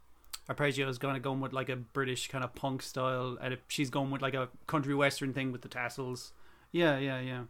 Arpeggio 0.49 0.89
is 0.89 0.99
going 0.99 1.15
to 1.15 1.21
go 1.21 1.33
with 1.33 1.53
like 1.53 1.69
a 1.69 1.77
British 1.77 2.29
kind 2.29 2.45
of 2.45 2.55
punk 2.55 2.83
style, 2.83 3.37
and 3.41 3.53
if 3.53 3.61
she's 3.69 3.91
going 3.91 4.11
with 4.11 4.23
like 4.23 4.35
a 4.35 4.49
country 4.67 4.95
western 4.95 5.33
thing 5.33 5.53
with 5.53 5.63
the 5.63 5.69
tassels, 5.69 6.33
yeah, 6.77 6.99
yeah, 6.99 7.21
yeah. 7.21 7.43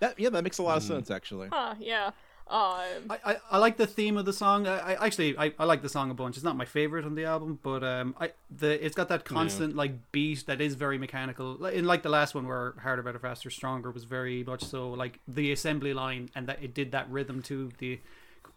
that, 0.00 0.18
yeah, 0.18 0.28
that 0.30 0.42
makes 0.42 0.58
a 0.58 0.62
lot 0.62 0.76
of 0.78 0.82
sense, 0.82 1.10
actually. 1.10 1.48
Huh. 1.52 1.74
Yeah. 1.78 2.10
Um. 2.48 3.08
I, 3.08 3.18
I, 3.24 3.36
I 3.52 3.58
like 3.58 3.76
the 3.76 3.86
theme 3.86 4.16
of 4.18 4.24
the 4.26 4.32
song. 4.32 4.66
I, 4.66 4.94
I 4.94 5.06
actually 5.06 5.38
I, 5.38 5.52
I 5.58 5.64
like 5.64 5.80
the 5.80 5.88
song 5.88 6.10
a 6.10 6.14
bunch. 6.14 6.36
It's 6.36 6.44
not 6.44 6.56
my 6.56 6.64
favorite 6.64 7.04
on 7.04 7.14
the 7.14 7.24
album, 7.24 7.60
but 7.62 7.82
um 7.84 8.14
I 8.20 8.32
the 8.50 8.84
it's 8.84 8.96
got 8.96 9.08
that 9.08 9.24
constant 9.24 9.76
like 9.76 9.92
beat 10.10 10.44
that 10.46 10.60
is 10.60 10.74
very 10.74 10.98
mechanical. 10.98 11.54
Like- 11.58 11.74
In 11.74 11.84
like 11.86 12.02
the 12.02 12.08
last 12.10 12.34
one 12.34 12.46
where 12.46 12.74
Harder, 12.82 13.02
Better, 13.02 13.20
Faster, 13.20 13.48
Stronger 13.48 13.90
was 13.92 14.04
very 14.04 14.42
much 14.44 14.64
so 14.64 14.90
like 14.90 15.20
the 15.28 15.52
assembly 15.52 15.94
line 15.94 16.28
and 16.34 16.46
that 16.48 16.58
it 16.62 16.74
did 16.74 16.90
that 16.92 17.08
rhythm 17.08 17.40
to 17.42 17.70
the 17.78 18.00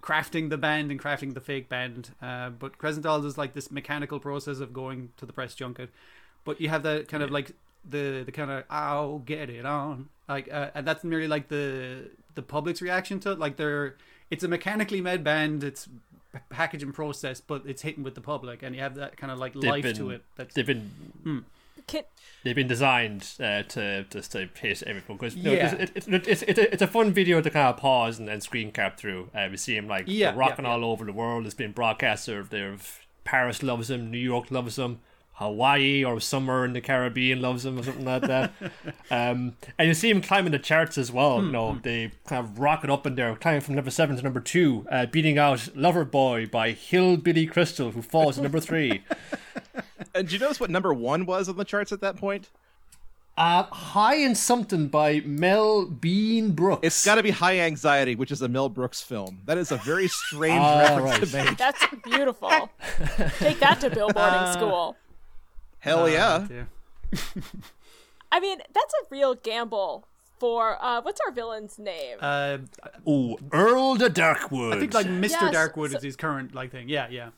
crafting 0.01 0.49
the 0.49 0.57
band 0.57 0.91
and 0.91 0.99
crafting 0.99 1.33
the 1.36 1.39
fake 1.41 1.69
band. 1.69 2.09
Uh, 2.21 2.49
but 2.49 2.77
Crescendolls 2.79 3.23
is 3.25 3.38
like 3.38 3.53
this 3.53 3.71
mechanical 3.71 4.19
process 4.19 4.59
of 4.59 4.73
going 4.73 5.09
to 5.17 5.25
the 5.27 5.33
press 5.33 5.53
junket. 5.55 5.89
But 6.43 6.59
you 6.59 6.69
have 6.69 6.83
that 6.83 7.07
kind 7.07 7.23
of 7.23 7.31
like 7.31 7.51
the 7.89 8.23
the 8.25 8.31
kind 8.31 8.51
of 8.51 8.63
"I'll 8.69 9.19
get 9.19 9.49
it 9.49 9.65
on," 9.65 10.09
like, 10.27 10.51
uh, 10.51 10.71
and 10.75 10.88
that's 10.88 11.03
merely 11.03 11.27
like 11.27 11.47
the 11.49 12.09
the 12.36 12.41
public's 12.41 12.81
reaction 12.81 13.19
to 13.21 13.31
it. 13.31 13.39
Like 13.39 13.57
they're 13.57 13.95
it's 14.31 14.43
a 14.43 14.47
mechanically 14.47 15.01
made 15.01 15.23
band. 15.23 15.63
It's 15.63 15.88
p- 16.33 16.39
packaging 16.49 16.91
process, 16.93 17.39
but 17.41 17.63
it's 17.65 17.81
hitting 17.81 18.03
with 18.03 18.15
the 18.15 18.21
public, 18.21 18.63
and 18.63 18.75
you 18.75 18.81
have 18.81 18.95
that 18.95 19.17
kind 19.17 19.31
of 19.31 19.39
like 19.39 19.53
They've 19.53 19.63
life 19.63 19.83
been- 19.83 19.95
to 19.97 20.09
it. 20.11 20.23
That's 20.36 20.53
They've 20.55 20.65
been 20.65 21.45
Can, 21.88 22.01
they've 22.43 22.55
been 22.55 22.67
designed 22.67 23.33
uh, 23.39 23.61
to 23.61 24.05
just 24.09 24.31
to 24.31 24.49
hit 24.59 24.81
everyone 24.83 25.17
because 25.17 25.36
you 25.36 25.51
Yeah. 25.51 25.75
it's, 25.75 26.07
it, 26.07 26.13
it, 26.13 26.27
it's 26.27 26.41
it's 26.41 26.57
a, 26.59 26.73
it's 26.73 26.81
a 26.81 26.88
fun 26.88 27.11
video 27.13 27.41
to 27.41 27.49
kind 27.51 27.67
of 27.67 27.77
pause 27.77 28.17
and 28.17 28.27
then 28.27 28.41
screen 28.41 28.71
cap 28.71 28.97
through. 28.97 29.29
Uh, 29.36 29.47
we 29.51 29.57
see 29.57 29.75
him 29.75 29.88
like 29.88 30.05
Yeah, 30.07 30.33
rocking 30.36 30.65
yeah, 30.65 30.71
yeah. 30.75 30.83
all 30.83 30.91
over 30.91 31.05
the 31.05 31.13
world. 31.13 31.45
It's 31.45 31.53
been 31.53 31.73
broadcast. 31.73 32.25
broadcasted. 32.25 32.49
There's 32.49 32.99
Paris 33.23 33.61
loves 33.61 33.91
him, 33.91 34.09
New 34.09 34.17
York 34.17 34.49
loves 34.49 34.79
him. 34.79 34.99
Hawaii 35.36 36.03
or 36.03 36.19
somewhere 36.19 36.63
in 36.65 36.73
the 36.73 36.81
Caribbean 36.81 37.41
loves 37.41 37.65
him 37.65 37.77
or 37.79 37.83
something 37.83 38.05
like 38.05 38.21
that. 38.23 38.53
um, 39.11 39.55
and 39.77 39.88
you 39.88 39.93
see 39.93 40.09
him 40.09 40.21
climbing 40.21 40.51
the 40.53 40.59
charts 40.59 40.97
as 40.97 41.11
well. 41.11 41.39
Hmm, 41.39 41.45
You 41.47 41.51
know, 41.51 41.79
they 41.83 42.11
kind 42.25 42.45
of 42.45 42.57
rocket 42.59 42.89
up 42.89 43.05
in 43.05 43.15
there, 43.15 43.36
climbing 43.36 43.61
from 43.61 43.75
number 43.75 43.91
seven 43.91 44.15
to 44.15 44.21
number 44.21 44.39
two, 44.39 44.86
uh, 44.89 45.05
beating 45.07 45.38
out 45.38 45.69
Lover 45.75 46.05
Boy 46.05 46.45
by 46.45 46.71
Hillbilly 46.71 47.45
Crystal, 47.47 47.91
who 47.91 48.01
falls 48.01 48.36
to 48.36 48.41
number 48.41 48.59
three. 48.59 49.03
And 50.13 50.27
did 50.27 50.31
you 50.33 50.39
notice 50.39 50.59
what 50.61 50.69
number 50.69 50.93
one 50.93 51.25
was 51.25 51.49
on 51.49 51.57
the 51.57 51.65
charts 51.65 51.91
at 51.91 51.99
that 51.99 52.15
point? 52.15 52.49
Uh, 53.38 53.63
High 53.63 54.15
in 54.15 54.33
Something 54.33 54.88
by 54.88 55.19
Mel 55.25 55.86
Bean 55.88 56.51
Brooks. 56.51 56.79
It's 56.83 57.03
got 57.03 57.15
to 57.15 57.23
be 57.23 57.31
High 57.31 57.59
Anxiety, 57.59 58.15
which 58.15 58.31
is 58.31 58.41
a 58.41 58.47
Mel 58.47 58.69
Brooks 58.69 59.01
film. 59.01 59.39
That 59.45 59.57
is 59.57 59.73
a 59.73 59.77
very 59.77 60.07
strange 60.07 60.61
Ah, 60.61 60.79
reference 60.79 61.33
right. 61.33 61.43
to 61.45 61.49
make. 61.49 61.57
that's 61.57 61.86
beautiful. 62.05 62.49
Take 63.39 63.59
that 63.59 63.81
to 63.81 63.89
billboarding 63.89 64.53
school. 64.53 64.95
Hell 65.86 66.09
yeah. 66.09 66.47
yeah. 66.51 66.63
I 68.31 68.39
mean, 68.39 68.57
that's 68.73 68.93
a 68.93 69.05
real 69.11 69.36
gamble 69.36 70.07
for 70.39 70.83
uh, 70.83 71.01
what's 71.01 71.21
our 71.25 71.31
villain's 71.31 71.77
name? 71.77 72.17
Uh, 72.19 72.57
Ooh, 73.07 73.38
Earl 73.51 73.95
de 73.95 74.09
Darkwood. 74.09 74.73
I 74.73 74.79
think 74.79 74.93
like 74.95 75.05
Mr. 75.05 75.29
Yes, 75.29 75.55
Darkwood 75.55 75.91
so- 75.91 75.97
is 75.97 76.03
his 76.03 76.15
current 76.15 76.55
like 76.55 76.71
thing. 76.71 76.89
Yeah, 76.89 77.07
yeah. 77.09 77.29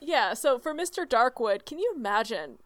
Yeah, 0.00 0.34
so 0.34 0.58
for 0.58 0.74
Mr. 0.74 1.06
Darkwood, 1.06 1.64
can 1.64 1.78
you 1.78 1.92
imagine 1.96 2.58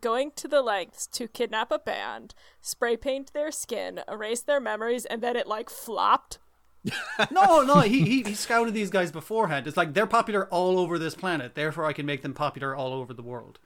going 0.00 0.32
to 0.36 0.48
the 0.48 0.62
lengths 0.62 1.06
to 1.08 1.28
kidnap 1.28 1.70
a 1.72 1.78
band, 1.78 2.34
spray 2.60 2.96
paint 2.96 3.32
their 3.32 3.50
skin, 3.52 4.00
erase 4.08 4.40
their 4.40 4.60
memories, 4.60 5.04
and 5.04 5.22
then 5.22 5.36
it 5.36 5.46
like 5.46 5.70
flopped? 5.70 6.38
No, 7.30 7.62
no, 7.62 7.80
he, 7.80 8.02
he 8.02 8.22
he 8.22 8.34
scouted 8.34 8.74
these 8.74 8.90
guys 8.90 9.10
beforehand. 9.10 9.66
It's 9.66 9.76
like 9.76 9.94
they're 9.94 10.06
popular 10.06 10.46
all 10.48 10.78
over 10.78 10.98
this 10.98 11.14
planet, 11.14 11.54
therefore 11.54 11.84
I 11.84 11.92
can 11.92 12.06
make 12.06 12.22
them 12.22 12.34
popular 12.34 12.76
all 12.76 12.92
over 12.92 13.12
the 13.14 13.22
world. 13.22 13.58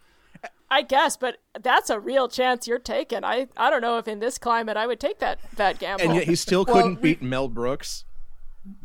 I 0.71 0.83
guess, 0.83 1.17
but 1.17 1.39
that's 1.61 1.91
a 1.91 1.99
real 1.99 2.29
chance 2.29 2.69
you're 2.69 2.79
taking. 2.79 3.25
I 3.25 3.49
I 3.57 3.71
don't 3.71 3.81
know 3.83 3.99
if 3.99 4.07
in 4.07 4.21
this 4.21 4.39
climate 4.39 4.77
I 4.77 4.87
would 4.87 5.01
take 5.01 5.19
that 5.19 5.41
that 5.57 5.79
gamble. 5.79 6.05
And 6.05 6.15
yet 6.15 6.25
he 6.25 6.37
still 6.37 6.65
couldn't 6.65 7.03
beat 7.03 7.21
Mel 7.21 7.49
Brooks. 7.49 8.05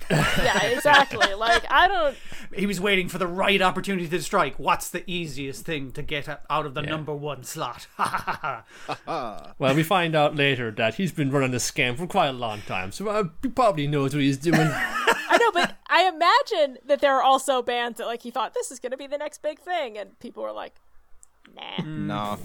yeah, 0.09 0.63
exactly. 0.63 1.27
Like 1.37 1.69
I 1.69 1.87
don't. 1.87 2.17
He 2.55 2.65
was 2.65 2.79
waiting 2.79 3.07
for 3.07 3.17
the 3.17 3.27
right 3.27 3.61
opportunity 3.61 4.07
to 4.07 4.21
strike. 4.21 4.57
What's 4.57 4.89
the 4.89 5.03
easiest 5.09 5.63
thing 5.65 5.91
to 5.91 6.01
get 6.01 6.27
out 6.49 6.65
of 6.65 6.73
the 6.73 6.81
number 6.81 7.13
one 7.13 7.43
slot? 7.43 7.87
Well, 9.07 9.75
we 9.75 9.83
find 9.83 10.15
out 10.15 10.35
later 10.35 10.71
that 10.71 10.95
he's 10.95 11.11
been 11.11 11.29
running 11.29 11.51
this 11.51 11.69
scam 11.69 11.97
for 11.97 12.07
quite 12.07 12.27
a 12.27 12.33
long 12.33 12.61
time, 12.61 12.91
so 12.91 13.07
uh, 13.09 13.25
he 13.43 13.49
probably 13.49 13.85
knows 13.85 14.13
what 14.15 14.23
he's 14.23 14.37
doing. 14.37 14.59
I 14.59 15.37
know, 15.39 15.51
but 15.51 15.75
I 15.87 16.07
imagine 16.07 16.77
that 16.85 17.01
there 17.01 17.15
are 17.15 17.21
also 17.23 17.61
bands 17.61 17.97
that 17.99 18.07
like 18.07 18.23
he 18.23 18.31
thought 18.31 18.53
this 18.53 18.71
is 18.71 18.79
going 18.79 18.91
to 18.91 18.97
be 18.97 19.07
the 19.07 19.17
next 19.17 19.41
big 19.41 19.59
thing, 19.59 19.97
and 19.97 20.17
people 20.19 20.41
were 20.41 20.51
like, 20.51 20.73
"Nah." 21.55 21.83
Nah. 21.85 22.37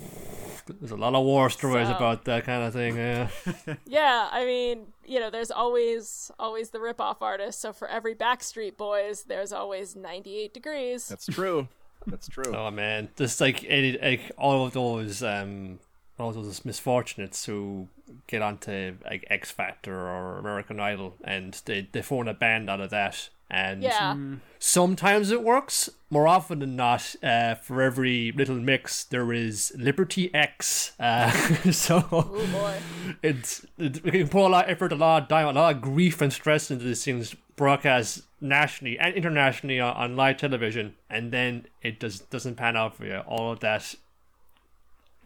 There's 0.78 0.92
a 0.92 0.96
lot 0.96 1.14
of 1.16 1.24
war 1.24 1.50
stories 1.50 1.88
So- 1.88 1.96
about 1.96 2.24
that 2.26 2.44
kind 2.44 2.62
of 2.62 2.72
thing. 2.72 2.96
Yeah. 2.96 3.28
Yeah, 3.86 4.28
I 4.30 4.44
mean, 4.44 4.86
you 5.04 5.18
know, 5.18 5.28
there's 5.30 5.50
always 5.50 6.30
always 6.38 6.70
the 6.70 6.78
rip-off 6.80 7.22
artist. 7.22 7.60
So 7.60 7.72
for 7.72 7.88
every 7.88 8.14
Backstreet 8.14 8.76
Boys, 8.76 9.24
there's 9.24 9.52
always 9.52 9.96
98 9.96 10.54
Degrees. 10.54 11.08
That's 11.08 11.26
true. 11.26 11.66
That's 12.06 12.28
true. 12.28 12.54
Oh 12.54 12.70
man, 12.70 13.08
just 13.16 13.40
like 13.40 13.64
any, 13.68 13.98
like 13.98 14.30
all 14.38 14.64
of 14.64 14.72
those, 14.72 15.22
um, 15.22 15.80
all 16.18 16.30
those 16.32 16.60
misfortunates 16.64 17.44
who 17.46 17.88
get 18.28 18.40
onto 18.42 18.96
like 19.04 19.24
X 19.28 19.50
Factor 19.50 19.94
or 20.08 20.38
American 20.38 20.78
Idol, 20.78 21.16
and 21.24 21.60
they 21.64 21.88
they 21.90 22.02
form 22.02 22.28
a 22.28 22.34
band 22.34 22.70
out 22.70 22.80
of 22.80 22.90
that, 22.90 23.28
and 23.50 23.82
yeah, 23.82 24.16
sometimes 24.58 25.30
it 25.30 25.42
works. 25.42 25.90
More 26.12 26.26
often 26.26 26.58
than 26.58 26.74
not, 26.76 27.14
uh, 27.22 27.54
for 27.54 27.82
every 27.82 28.32
little 28.32 28.56
mix, 28.56 29.04
there 29.04 29.32
is 29.32 29.72
Liberty 29.76 30.32
X. 30.34 30.92
Uh, 30.98 31.30
so 31.72 32.04
oh 32.10 32.46
boy. 32.52 32.78
it's 33.22 33.64
it, 33.78 34.02
we 34.04 34.10
can 34.10 34.28
put 34.28 34.46
a 34.46 34.48
lot 34.48 34.64
of 34.64 34.70
effort, 34.70 34.92
a 34.92 34.96
lot 34.96 35.22
of 35.22 35.28
time, 35.28 35.48
a 35.48 35.52
lot 35.52 35.74
of 35.76 35.80
grief 35.82 36.20
and 36.20 36.32
stress 36.32 36.70
into 36.70 36.84
these 36.84 37.04
things 37.04 37.34
broadcast 37.56 38.22
nationally 38.40 38.98
and 38.98 39.14
internationally 39.14 39.78
on, 39.78 39.94
on 39.94 40.16
live 40.16 40.36
television, 40.38 40.94
and 41.08 41.32
then 41.32 41.66
it 41.82 42.00
does 42.00 42.20
doesn't 42.20 42.56
pan 42.56 42.76
out 42.76 42.96
for 42.96 43.04
you. 43.06 43.18
All 43.26 43.52
of 43.52 43.60
that 43.60 43.94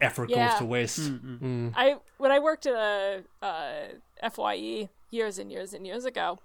effort 0.01 0.29
Yeah. 0.29 0.49
goes 0.49 0.59
to 0.59 0.65
waste. 0.65 1.11
I 1.75 1.95
when 2.17 2.31
I 2.31 2.39
worked 2.39 2.65
at 2.65 2.73
a 2.73 3.23
uh, 3.41 4.29
FYE 4.29 4.89
years 5.09 5.39
and 5.39 5.51
years 5.51 5.73
and 5.73 5.85
years 5.85 6.05
ago. 6.05 6.39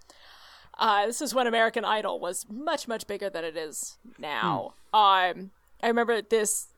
Uh, 0.81 1.07
this 1.07 1.21
is 1.21 1.35
when 1.35 1.47
American 1.47 1.85
Idol 1.85 2.19
was 2.19 2.47
much 2.51 2.89
much 2.89 3.07
bigger 3.07 3.29
than 3.31 3.45
it 3.45 3.57
is 3.57 3.99
now. 4.19 4.75
Um, 4.93 5.51
I 5.83 5.87
remember 5.87 6.21
this 6.23 6.69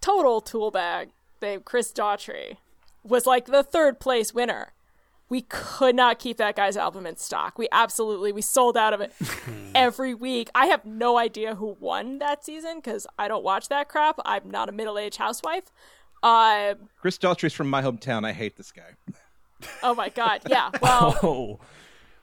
total 0.00 0.40
tool 0.40 0.70
bag 0.70 1.10
named 1.40 1.64
Chris 1.64 1.92
Daughtry 1.92 2.56
was 3.04 3.26
like 3.26 3.46
the 3.46 3.62
third 3.62 4.00
place 4.00 4.32
winner. 4.34 4.72
We 5.28 5.42
could 5.42 5.94
not 5.94 6.18
keep 6.18 6.36
that 6.38 6.56
guy's 6.56 6.76
album 6.76 7.06
in 7.06 7.16
stock. 7.16 7.58
We 7.58 7.68
absolutely 7.72 8.32
we 8.32 8.42
sold 8.42 8.76
out 8.76 8.92
of 8.94 9.00
it 9.00 9.12
every 9.74 10.14
week. 10.14 10.50
I 10.54 10.66
have 10.66 10.84
no 10.84 11.16
idea 11.18 11.54
who 11.54 11.76
won 11.80 12.18
that 12.18 12.44
season 12.44 12.76
because 12.76 13.06
I 13.18 13.28
don't 13.28 13.44
watch 13.44 13.68
that 13.68 13.88
crap. 13.88 14.18
I'm 14.24 14.50
not 14.50 14.68
a 14.68 14.72
middle 14.72 14.98
aged 14.98 15.16
housewife. 15.18 15.64
Uh, 16.22 16.74
Chris 17.00 17.18
Daughtry's 17.18 17.52
from 17.52 17.68
my 17.68 17.82
hometown. 17.82 18.24
I 18.26 18.32
hate 18.32 18.56
this 18.56 18.72
guy. 18.72 18.94
oh 19.82 19.94
my 19.94 20.08
god, 20.08 20.42
yeah. 20.48 20.70
Well, 20.80 21.18
Oh, 21.22 21.60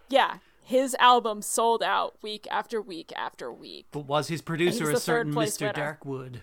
yeah. 0.09 0.37
His 0.69 0.95
album 0.99 1.41
sold 1.41 1.81
out 1.81 2.21
week 2.21 2.45
after 2.51 2.79
week 2.79 3.11
after 3.15 3.51
week. 3.51 3.87
But 3.89 4.05
was 4.05 4.27
his 4.27 4.43
producer 4.43 4.91
a 4.91 4.99
certain 4.99 5.33
Mr. 5.33 5.61
winner. 5.61 5.97
Darkwood? 5.99 6.41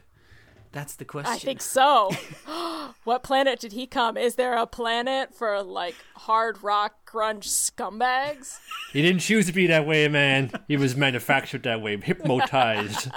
That's 0.72 0.96
the 0.96 1.04
question. 1.04 1.32
I 1.32 1.38
think 1.38 1.62
so. 1.62 2.10
what 3.04 3.22
planet 3.22 3.60
did 3.60 3.72
he 3.72 3.86
come? 3.86 4.16
Is 4.16 4.34
there 4.34 4.56
a 4.56 4.66
planet 4.66 5.32
for 5.32 5.62
like 5.62 5.94
hard 6.16 6.60
rock 6.64 7.08
grunge 7.08 7.44
scumbags? 7.44 8.58
he 8.92 9.00
didn't 9.00 9.20
choose 9.20 9.46
to 9.46 9.52
be 9.52 9.68
that 9.68 9.86
way, 9.86 10.08
man. 10.08 10.50
He 10.66 10.76
was 10.76 10.96
manufactured 10.96 11.62
that 11.62 11.80
way, 11.80 11.96
hypnotized. 11.96 13.08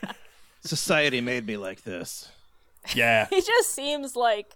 Society 0.60 1.20
made 1.20 1.48
me 1.48 1.56
like 1.56 1.82
this. 1.82 2.30
Yeah. 2.94 3.26
He 3.30 3.40
just 3.40 3.74
seems 3.74 4.14
like 4.14 4.54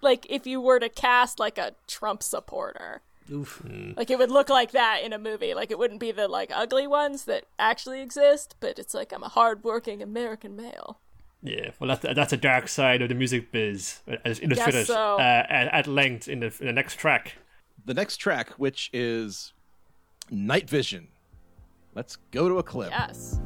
like 0.00 0.28
if 0.30 0.46
you 0.46 0.60
were 0.60 0.78
to 0.78 0.88
cast 0.88 1.40
like 1.40 1.58
a 1.58 1.74
Trump 1.88 2.22
supporter. 2.22 3.02
Oof. 3.30 3.62
Like 3.96 4.10
it 4.10 4.18
would 4.18 4.30
look 4.30 4.48
like 4.48 4.72
that 4.72 5.02
in 5.02 5.12
a 5.12 5.18
movie. 5.18 5.54
Like 5.54 5.70
it 5.70 5.78
wouldn't 5.78 6.00
be 6.00 6.12
the 6.12 6.28
like 6.28 6.50
ugly 6.54 6.86
ones 6.86 7.24
that 7.24 7.44
actually 7.58 8.00
exist, 8.00 8.56
but 8.60 8.78
it's 8.78 8.94
like 8.94 9.12
I'm 9.12 9.22
a 9.22 9.28
hardworking 9.28 10.02
American 10.02 10.56
male. 10.56 10.98
Yeah, 11.42 11.70
well, 11.78 11.88
that's 11.88 12.14
that's 12.14 12.32
a 12.32 12.36
dark 12.36 12.68
side 12.68 13.00
of 13.00 13.08
the 13.08 13.14
music 13.14 13.52
biz, 13.52 14.00
as 14.24 14.40
illustrated 14.40 14.86
so. 14.86 15.16
uh, 15.18 15.46
at, 15.48 15.68
at 15.72 15.86
length 15.86 16.26
in 16.26 16.40
the, 16.40 16.52
in 16.60 16.66
the 16.66 16.72
next 16.72 16.96
track. 16.96 17.34
The 17.84 17.94
next 17.94 18.16
track, 18.16 18.50
which 18.52 18.90
is 18.92 19.52
Night 20.30 20.68
Vision. 20.68 21.08
Let's 21.94 22.16
go 22.32 22.48
to 22.48 22.58
a 22.58 22.62
clip. 22.62 22.90
Yes. 22.90 23.40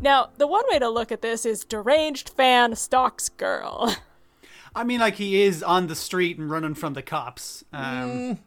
Now, 0.00 0.30
the 0.36 0.46
one 0.46 0.64
way 0.70 0.78
to 0.78 0.88
look 0.88 1.10
at 1.12 1.22
this 1.22 1.44
is 1.44 1.64
deranged 1.64 2.28
fan 2.30 2.76
stalks 2.76 3.28
girl. 3.28 3.94
I 4.74 4.84
mean, 4.84 5.00
like 5.00 5.14
he 5.14 5.42
is 5.42 5.62
on 5.62 5.86
the 5.88 5.94
street 5.96 6.38
and 6.38 6.50
running 6.50 6.74
from 6.74 6.94
the 6.94 7.02
cops. 7.02 7.64
Um, 7.72 7.82
Mm. 8.10 8.38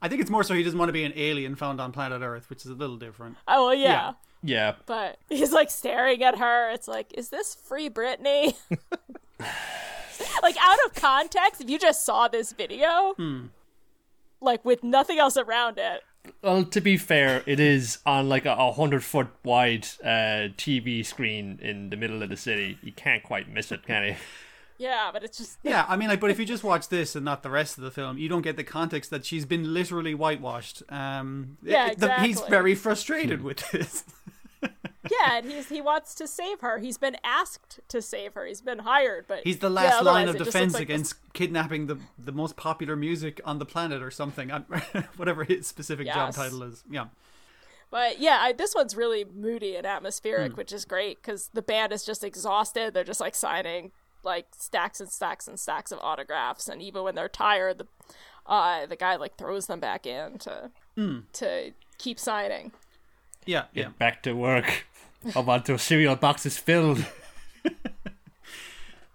I 0.00 0.08
think 0.08 0.20
it's 0.20 0.30
more 0.30 0.44
so 0.44 0.54
he 0.54 0.62
doesn't 0.62 0.78
want 0.78 0.88
to 0.90 0.92
be 0.92 1.02
an 1.04 1.12
alien 1.16 1.56
found 1.56 1.80
on 1.80 1.90
planet 1.90 2.22
Earth, 2.22 2.48
which 2.50 2.64
is 2.64 2.70
a 2.70 2.74
little 2.74 2.96
different. 2.96 3.36
Oh, 3.48 3.66
well, 3.66 3.74
yeah. 3.74 4.12
Yeah, 4.44 4.74
But 4.86 5.18
he's 5.28 5.50
like 5.50 5.68
staring 5.70 6.22
at 6.22 6.38
her. 6.38 6.70
It's 6.70 6.86
like, 6.86 7.12
is 7.18 7.30
this 7.30 7.56
free 7.56 7.90
Britney? 7.90 8.54
like, 10.42 10.56
out 10.60 10.78
of 10.86 10.94
context, 10.94 11.60
if 11.60 11.68
you 11.68 11.78
just 11.80 12.04
saw 12.04 12.28
this 12.28 12.52
video, 12.52 13.16
like 14.40 14.64
with 14.64 14.84
nothing 14.84 15.18
else 15.18 15.36
around 15.36 15.78
it, 15.78 16.02
well, 16.42 16.64
to 16.64 16.80
be 16.80 16.96
fair, 16.96 17.42
it 17.46 17.60
is 17.60 17.98
on 18.06 18.28
like 18.28 18.46
a, 18.46 18.52
a 18.52 18.72
hundred 18.72 19.04
foot 19.04 19.28
wide 19.44 19.86
uh, 20.02 20.48
TV 20.56 21.04
screen 21.04 21.58
in 21.62 21.90
the 21.90 21.96
middle 21.96 22.22
of 22.22 22.28
the 22.28 22.36
city. 22.36 22.78
You 22.82 22.92
can't 22.92 23.22
quite 23.22 23.48
miss 23.52 23.70
it, 23.72 23.84
can 23.86 24.04
you? 24.04 24.16
yeah, 24.78 25.10
but 25.12 25.24
it's 25.24 25.38
just. 25.38 25.58
Yeah, 25.62 25.84
I 25.88 25.96
mean, 25.96 26.08
like, 26.08 26.20
but 26.20 26.30
if 26.30 26.38
you 26.38 26.44
just 26.44 26.62
watch 26.64 26.88
this 26.88 27.16
and 27.16 27.24
not 27.24 27.42
the 27.42 27.50
rest 27.50 27.78
of 27.78 27.84
the 27.84 27.90
film, 27.90 28.16
you 28.18 28.28
don't 28.28 28.42
get 28.42 28.56
the 28.56 28.64
context 28.64 29.10
that 29.10 29.24
she's 29.26 29.44
been 29.44 29.74
literally 29.74 30.14
whitewashed. 30.14 30.82
Um, 30.88 31.58
Yeah, 31.62 31.88
it- 31.92 31.98
the- 31.98 32.14
he's 32.20 32.40
very 32.42 32.74
frustrated 32.74 33.42
with 33.42 33.58
this. 33.70 34.04
Yeah, 35.10 35.36
and 35.38 35.50
he's 35.50 35.68
he 35.68 35.80
wants 35.80 36.14
to 36.16 36.26
save 36.26 36.60
her. 36.60 36.78
He's 36.78 36.98
been 36.98 37.16
asked 37.24 37.80
to 37.88 38.00
save 38.02 38.34
her. 38.34 38.46
He's 38.46 38.60
been 38.60 38.80
hired, 38.80 39.26
but 39.28 39.40
He's 39.44 39.58
the 39.58 39.68
yeah, 39.68 39.74
last 39.74 40.04
line 40.04 40.28
of 40.28 40.36
defense 40.38 40.54
looks 40.54 40.74
like 40.74 40.88
this- 40.88 40.94
against 41.12 41.32
kidnapping 41.32 41.86
the 41.86 41.98
the 42.18 42.32
most 42.32 42.56
popular 42.56 42.96
music 42.96 43.40
on 43.44 43.58
the 43.58 43.66
planet 43.66 44.02
or 44.02 44.10
something. 44.10 44.48
Whatever 45.16 45.44
his 45.44 45.66
specific 45.66 46.06
job 46.06 46.32
title 46.34 46.62
is. 46.62 46.82
Yeah. 46.90 47.06
But 47.90 48.18
yeah, 48.20 48.38
I, 48.42 48.52
this 48.52 48.74
one's 48.74 48.94
really 48.94 49.24
moody 49.24 49.74
and 49.74 49.86
atmospheric, 49.86 50.52
Hmm. 50.52 50.58
which 50.58 50.72
is 50.72 50.84
great 50.84 51.22
because 51.22 51.48
the 51.54 51.62
band 51.62 51.90
is 51.92 52.04
just 52.04 52.22
exhausted. 52.22 52.92
They're 52.92 53.02
just 53.04 53.20
like 53.20 53.34
signing 53.34 53.92
like 54.24 54.46
stacks 54.56 55.00
and 55.00 55.08
stacks 55.10 55.48
and 55.48 55.58
stacks 55.58 55.90
of 55.92 55.98
autographs, 56.00 56.68
and 56.68 56.82
even 56.82 57.02
when 57.04 57.14
they're 57.14 57.28
tired, 57.30 57.78
the 57.78 57.86
uh, 58.46 58.84
the 58.86 58.96
guy 58.96 59.16
like 59.16 59.36
throws 59.36 59.66
them 59.68 59.80
back 59.80 60.06
in 60.06 60.38
to 60.38 60.70
Hmm. 60.96 61.20
to 61.34 61.72
keep 61.98 62.18
signing. 62.18 62.72
Yeah. 63.46 63.64
Yeah. 63.72 63.88
Back 63.98 64.22
to 64.24 64.32
work. 64.34 64.86
I 65.34 65.40
want 65.40 65.64
those 65.64 65.82
cereal 65.82 66.16
boxes 66.16 66.56
filled. 66.56 67.04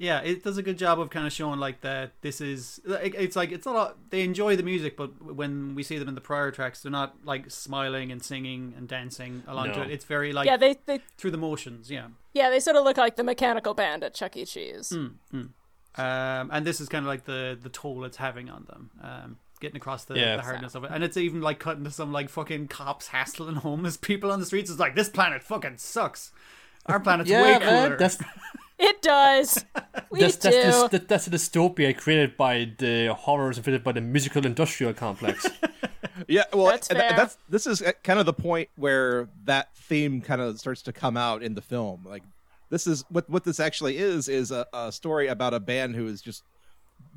Yeah, 0.03 0.19
it 0.19 0.43
does 0.43 0.57
a 0.57 0.63
good 0.63 0.77
job 0.77 0.99
of 0.99 1.09
kind 1.09 1.25
of 1.25 1.31
showing 1.31 1.59
like 1.59 1.79
that 1.79 2.11
this 2.19 2.41
is 2.41 2.81
like, 2.83 3.15
it's 3.17 3.37
like 3.37 3.53
it's 3.53 3.65
not 3.65 3.75
a, 3.75 3.93
they 4.09 4.23
enjoy 4.23 4.57
the 4.57 4.63
music, 4.63 4.97
but 4.97 5.33
when 5.33 5.75
we 5.75 5.83
see 5.83 5.97
them 5.97 6.09
in 6.09 6.15
the 6.15 6.19
prior 6.21 6.51
tracks, 6.51 6.81
they're 6.81 6.91
not 6.91 7.15
like 7.23 7.49
smiling 7.49 8.11
and 8.11 8.21
singing 8.21 8.73
and 8.75 8.87
dancing 8.87 9.43
along 9.47 9.71
to 9.71 9.81
it. 9.81 9.91
It's 9.91 10.03
very 10.03 10.33
like 10.33 10.45
Yeah, 10.45 10.57
they 10.57 10.75
they 10.87 10.99
through 11.17 11.31
the 11.31 11.37
motions. 11.37 11.89
Yeah, 11.89 12.07
yeah 12.33 12.49
they 12.49 12.59
sort 12.59 12.75
of 12.75 12.83
look 12.83 12.97
like 12.97 13.15
the 13.15 13.23
mechanical 13.23 13.73
band 13.73 14.03
at 14.03 14.13
Chuck 14.13 14.35
E. 14.35 14.43
Cheese. 14.43 14.89
Hmm. 14.89 15.07
um, 15.31 15.51
and 16.51 16.65
this 16.65 16.81
is 16.81 16.89
kind 16.89 17.05
of 17.05 17.07
like 17.07 17.23
the 17.23 17.57
the 17.61 17.69
toll 17.69 18.03
it's 18.03 18.17
having 18.17 18.49
on 18.49 18.65
them. 18.65 18.89
Um, 19.01 19.37
getting 19.63 19.77
across 19.77 20.05
the, 20.05 20.13
Yeah. 20.15 20.35
the 20.35 20.43
hardness 20.43 20.75
of 20.75 20.83
it, 20.83 20.91
and 20.93 21.03
it's 21.03 21.17
even 21.17 21.41
like 21.41 21.57
cutting 21.57 21.83
to 21.85 21.89
some 21.91 22.11
like 22.13 22.29
fucking 22.29 22.67
cops 22.67 23.07
hassling 23.07 23.55
homeless 23.67 23.97
people 23.97 24.31
on 24.31 24.39
the 24.39 24.45
streets. 24.45 24.69
It's 24.69 24.79
like 24.79 24.93
this 24.95 25.09
planet 25.09 25.41
fucking 25.41 25.77
sucks. 25.77 26.31
Our 26.85 26.99
planet's 26.99 27.31
way 27.31 27.57
cooler. 27.59 27.97
that's 27.97 28.17
It 28.79 29.01
does. 29.01 29.63
We 30.11 30.19
that's 30.19 30.35
do. 30.37 30.49
that's, 30.51 30.89
this, 30.89 31.01
that's 31.07 31.27
a 31.27 31.29
dystopia 31.29 31.95
created 31.97 32.35
by 32.35 32.71
the 32.77 33.13
horrors 33.17 33.57
inflicted 33.57 33.83
by 33.83 33.93
the 33.93 34.01
musical 34.01 34.45
industrial 34.45 34.93
complex. 34.93 35.47
Yeah, 36.27 36.43
well, 36.53 36.67
That's 36.67 36.87
th- 36.89 36.99
that's 36.99 37.37
this 37.49 37.65
is 37.65 37.81
uh, 37.81 37.91
kind 38.03 38.19
of 38.19 38.25
the 38.25 38.33
point 38.33 38.69
where 38.75 39.29
that 39.45 39.75
theme 39.75 40.21
kind 40.21 40.41
of 40.41 40.59
starts 40.59 40.81
to 40.83 40.93
come 40.93 41.17
out 41.17 41.41
in 41.41 41.55
the 41.55 41.61
film. 41.61 42.05
Like, 42.05 42.23
this 42.69 42.85
is 42.87 43.03
what 43.09 43.27
what 43.29 43.43
this 43.45 43.59
actually 43.59 43.97
is 43.97 44.29
is 44.29 44.51
a, 44.51 44.67
a 44.73 44.91
story 44.91 45.27
about 45.27 45.53
a 45.55 45.59
band 45.59 45.95
who 45.95 46.05
is 46.07 46.21
just 46.21 46.43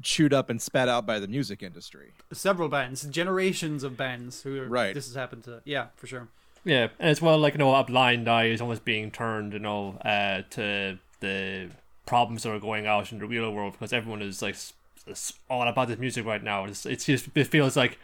chewed 0.03 0.33
up 0.35 0.51
and 0.51 0.61
spat 0.61 0.89
out 0.89 1.07
by 1.07 1.19
the 1.19 1.29
music 1.29 1.63
industry. 1.63 2.13
Several 2.33 2.69
bands, 2.69 3.03
generations 3.05 3.83
of 3.83 3.97
bands 3.97 4.43
who 4.43 4.61
are, 4.63 4.67
Right. 4.67 4.95
This 4.95 5.07
has 5.07 5.15
happened 5.15 5.45
to. 5.45 5.63
Yeah, 5.65 5.87
for 5.97 6.07
sure. 6.07 6.29
Yeah, 6.65 6.89
and 6.99 7.11
as 7.11 7.23
well, 7.23 7.39
like 7.39 7.55
you 7.55 7.59
know, 7.59 7.75
a 7.75 7.85
blind 7.85 8.29
eye 8.29 8.47
is 8.47 8.61
almost 8.61 8.85
being 8.85 9.11
turned, 9.11 9.53
you 9.53 9.59
know, 9.61 9.99
uh, 10.05 10.43
to 10.51 10.99
the 11.21 11.71
problems 12.07 12.43
that 12.43 12.51
are 12.51 12.59
going 12.61 12.87
out 12.87 13.13
in 13.13 13.19
the 13.19 13.27
real 13.27 13.51
world 13.53 13.73
because 13.73 13.93
everyone 13.93 14.21
is 14.23 14.43
like 14.43 14.55
s- 14.55 14.73
s- 15.09 15.33
all 15.49 15.67
about 15.67 15.89
this 15.89 15.99
music 15.99 16.27
right 16.27 16.43
now. 16.43 16.65
It's, 16.65 16.85
it's 16.85 17.05
just 17.05 17.29
it 17.37 17.47
feels 17.47 17.77
like 17.77 17.99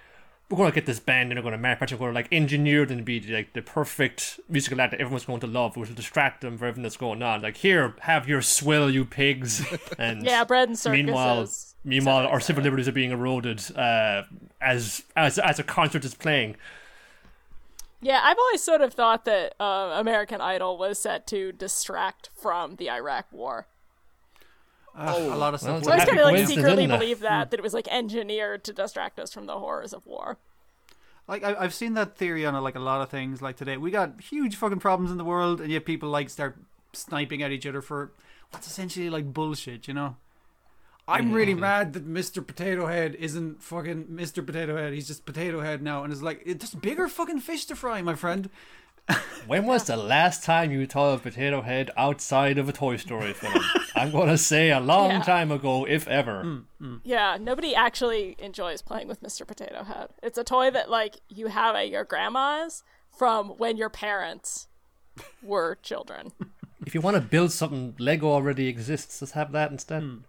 we're 0.48 0.56
going 0.58 0.70
to 0.70 0.74
get 0.74 0.86
this 0.86 1.00
band 1.00 1.30
and 1.30 1.36
they're 1.36 1.42
going 1.42 1.52
to 1.52 1.58
manufacture, 1.58 1.96
we're 1.96 2.12
going 2.12 2.14
to 2.14 2.18
like 2.20 2.28
engineer 2.30 2.84
them 2.86 2.98
to 2.98 3.02
be 3.04 3.20
like 3.20 3.52
the 3.54 3.62
perfect 3.62 4.38
musical 4.48 4.80
act 4.80 4.90
that 4.92 5.00
everyone's 5.00 5.24
going 5.24 5.40
to 5.40 5.46
love, 5.46 5.76
which 5.76 5.88
will 5.88 5.96
distract 5.96 6.40
them 6.42 6.56
from 6.58 6.68
everything 6.68 6.82
that's 6.82 6.96
going 6.96 7.22
on. 7.22 7.42
Like 7.42 7.56
here, 7.56 7.94
have 8.02 8.28
your 8.28 8.42
swill, 8.42 8.90
you 8.90 9.04
pigs, 9.04 9.64
and 9.98 10.22
yeah, 10.22 10.44
bread 10.44 10.68
and 10.68 10.78
circuses. 10.78 11.06
Meanwhile, 11.06 11.48
meanwhile, 11.84 12.18
cetera, 12.18 12.30
our 12.32 12.40
civil 12.40 12.62
liberties 12.62 12.88
are 12.88 12.92
being 12.92 13.10
eroded 13.10 13.62
uh, 13.76 14.22
as 14.60 15.02
as 15.16 15.38
as 15.38 15.58
a 15.58 15.62
concert 15.62 16.04
is 16.04 16.14
playing. 16.14 16.56
Yeah, 18.00 18.20
I've 18.22 18.38
always 18.38 18.62
sort 18.62 18.80
of 18.80 18.94
thought 18.94 19.24
that 19.26 19.54
uh, 19.60 19.92
American 19.94 20.40
Idol 20.40 20.76
was 20.76 20.98
set 20.98 21.26
to 21.28 21.52
distract 21.52 22.30
from 22.34 22.76
the 22.76 22.90
Iraq 22.90 23.26
War. 23.30 23.66
Uh, 24.94 25.16
a 25.30 25.36
lot 25.36 25.54
of 25.54 25.60
stuff. 25.60 25.70
well, 25.70 25.78
it's 25.78 25.86
So 25.86 25.92
I 25.92 25.94
a 25.94 25.96
was 25.96 26.04
kind 26.04 26.18
of 26.18 26.24
like 26.24 26.46
secretly 26.46 26.84
isn't 26.84 26.98
believe 26.98 27.20
that 27.20 27.50
that 27.50 27.58
it 27.58 27.62
was 27.62 27.72
like 27.74 27.88
engineered 27.88 28.64
to 28.64 28.72
distract 28.72 29.18
us 29.18 29.32
from 29.32 29.46
the 29.46 29.58
horrors 29.58 29.92
of 29.92 30.04
war. 30.06 30.38
like 31.28 31.42
I, 31.44 31.54
I've 31.54 31.72
seen 31.74 31.94
that 31.94 32.16
theory 32.16 32.44
on 32.44 32.60
like 32.62 32.74
a 32.74 32.80
lot 32.80 33.00
of 33.00 33.08
things. 33.08 33.40
Like 33.40 33.56
today, 33.56 33.76
we 33.76 33.90
got 33.90 34.20
huge 34.20 34.56
fucking 34.56 34.80
problems 34.80 35.10
in 35.10 35.18
the 35.18 35.24
world, 35.24 35.60
and 35.60 35.70
yet 35.70 35.84
people 35.84 36.10
like 36.10 36.28
start 36.28 36.58
sniping 36.92 37.42
at 37.42 37.52
each 37.52 37.66
other 37.66 37.80
for 37.80 38.12
what's 38.50 38.66
essentially 38.66 39.08
like 39.08 39.32
bullshit. 39.32 39.88
You 39.88 39.94
know. 39.94 40.16
I'm 41.08 41.26
mm-hmm. 41.26 41.34
really 41.34 41.54
mad 41.54 41.94
that 41.94 42.06
Mr. 42.06 42.46
Potato 42.46 42.86
Head 42.86 43.14
isn't 43.16 43.62
fucking 43.62 44.04
Mr. 44.04 44.44
Potato 44.44 44.76
Head. 44.76 44.92
He's 44.92 45.08
just 45.08 45.26
Potato 45.26 45.60
Head 45.60 45.82
now, 45.82 46.04
and 46.04 46.12
it's 46.12 46.22
like 46.22 46.42
it's 46.46 46.60
just 46.60 46.80
bigger 46.80 47.08
fucking 47.08 47.40
fish 47.40 47.66
to 47.66 47.76
fry, 47.76 48.02
my 48.02 48.14
friend. 48.14 48.50
When 49.46 49.66
was 49.66 49.84
the 49.84 49.96
last 49.96 50.44
time 50.44 50.70
you 50.70 50.86
thought 50.86 51.14
of 51.14 51.22
Potato 51.24 51.62
Head 51.62 51.90
outside 51.96 52.58
of 52.58 52.68
a 52.68 52.72
Toy 52.72 52.96
Story 52.96 53.32
film? 53.32 53.58
I'm 53.96 54.12
going 54.12 54.28
to 54.28 54.38
say 54.38 54.70
a 54.70 54.78
long 54.78 55.10
Yeah. 55.10 55.22
time 55.22 55.50
ago, 55.50 55.84
if 55.84 56.06
ever. 56.06 56.44
Mm, 56.44 56.64
mm. 56.80 57.00
Yeah, 57.02 57.36
nobody 57.40 57.74
actually 57.74 58.36
enjoys 58.38 58.82
playing 58.82 59.08
with 59.08 59.20
Mr. 59.20 59.44
Potato 59.44 59.82
Head. 59.82 60.10
It's 60.22 60.38
a 60.38 60.44
toy 60.44 60.70
that 60.70 60.88
like 60.88 61.20
you 61.28 61.48
have 61.48 61.74
at 61.74 61.90
your 61.90 62.04
grandma's 62.04 62.84
from 63.10 63.50
when 63.58 63.76
your 63.76 63.90
parents 63.90 64.68
were 65.42 65.78
children. 65.82 66.32
If 66.84 66.96
you 66.96 67.00
want 67.00 67.14
to 67.14 67.20
build 67.20 67.52
something, 67.52 67.94
Lego 68.00 68.26
already 68.26 68.66
exists. 68.66 69.22
Let's 69.22 69.32
have 69.32 69.52
that 69.52 69.70
instead. 69.70 70.02
Mm. 70.02 70.22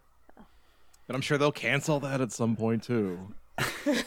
But 1.07 1.15
I'm 1.15 1.21
sure 1.21 1.37
they'll 1.37 1.51
cancel 1.51 1.99
that 2.01 2.21
at 2.21 2.31
some 2.31 2.55
point 2.55 2.83
too. 2.83 3.33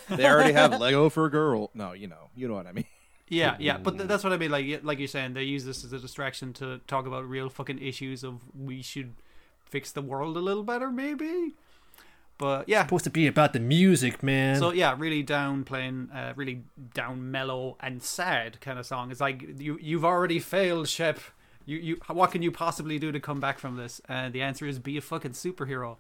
they 0.08 0.26
already 0.26 0.52
have 0.52 0.78
Lego 0.80 1.08
for 1.08 1.26
a 1.26 1.30
girl. 1.30 1.70
No, 1.74 1.92
you 1.92 2.06
know, 2.06 2.30
you 2.34 2.48
know 2.48 2.54
what 2.54 2.66
I 2.66 2.72
mean. 2.72 2.86
Yeah, 3.28 3.56
yeah, 3.58 3.76
but 3.76 3.96
th- 3.96 4.08
that's 4.08 4.22
what 4.22 4.32
I 4.32 4.36
mean. 4.36 4.52
Like, 4.52 4.84
like 4.84 4.98
you're 5.00 5.08
saying, 5.08 5.34
they 5.34 5.42
use 5.42 5.64
this 5.64 5.84
as 5.84 5.92
a 5.92 5.98
distraction 5.98 6.52
to 6.54 6.78
talk 6.86 7.06
about 7.06 7.28
real 7.28 7.48
fucking 7.48 7.80
issues 7.80 8.22
of 8.22 8.40
we 8.56 8.82
should 8.82 9.14
fix 9.64 9.90
the 9.90 10.00
world 10.00 10.36
a 10.36 10.40
little 10.40 10.62
better, 10.62 10.92
maybe. 10.92 11.54
But 12.38 12.68
yeah, 12.68 12.84
Supposed 12.84 13.04
to 13.04 13.10
be 13.10 13.26
about 13.26 13.52
the 13.52 13.60
music, 13.60 14.22
man. 14.22 14.58
So 14.58 14.70
yeah, 14.70 14.94
really 14.96 15.22
down 15.22 15.64
playing, 15.64 16.10
uh, 16.12 16.34
really 16.36 16.64
down 16.94 17.30
mellow 17.30 17.76
and 17.80 18.02
sad 18.02 18.60
kind 18.60 18.78
of 18.78 18.86
song. 18.86 19.10
It's 19.10 19.20
like 19.20 19.58
you 19.58 19.78
you've 19.80 20.04
already 20.04 20.38
failed, 20.38 20.88
Shep. 20.88 21.18
You 21.64 21.78
you 21.78 21.96
what 22.08 22.30
can 22.30 22.42
you 22.42 22.52
possibly 22.52 22.98
do 22.98 23.10
to 23.10 23.18
come 23.18 23.40
back 23.40 23.58
from 23.58 23.76
this? 23.76 24.00
And 24.08 24.32
the 24.32 24.42
answer 24.42 24.66
is 24.66 24.78
be 24.78 24.96
a 24.96 25.00
fucking 25.00 25.32
superhero 25.32 25.96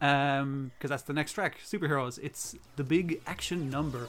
because 0.00 0.40
um, 0.42 0.70
that's 0.80 1.02
the 1.02 1.12
next 1.12 1.32
track 1.32 1.58
superheroes 1.64 2.18
it's 2.22 2.54
the 2.76 2.84
big 2.84 3.20
action 3.26 3.68
number 3.70 4.08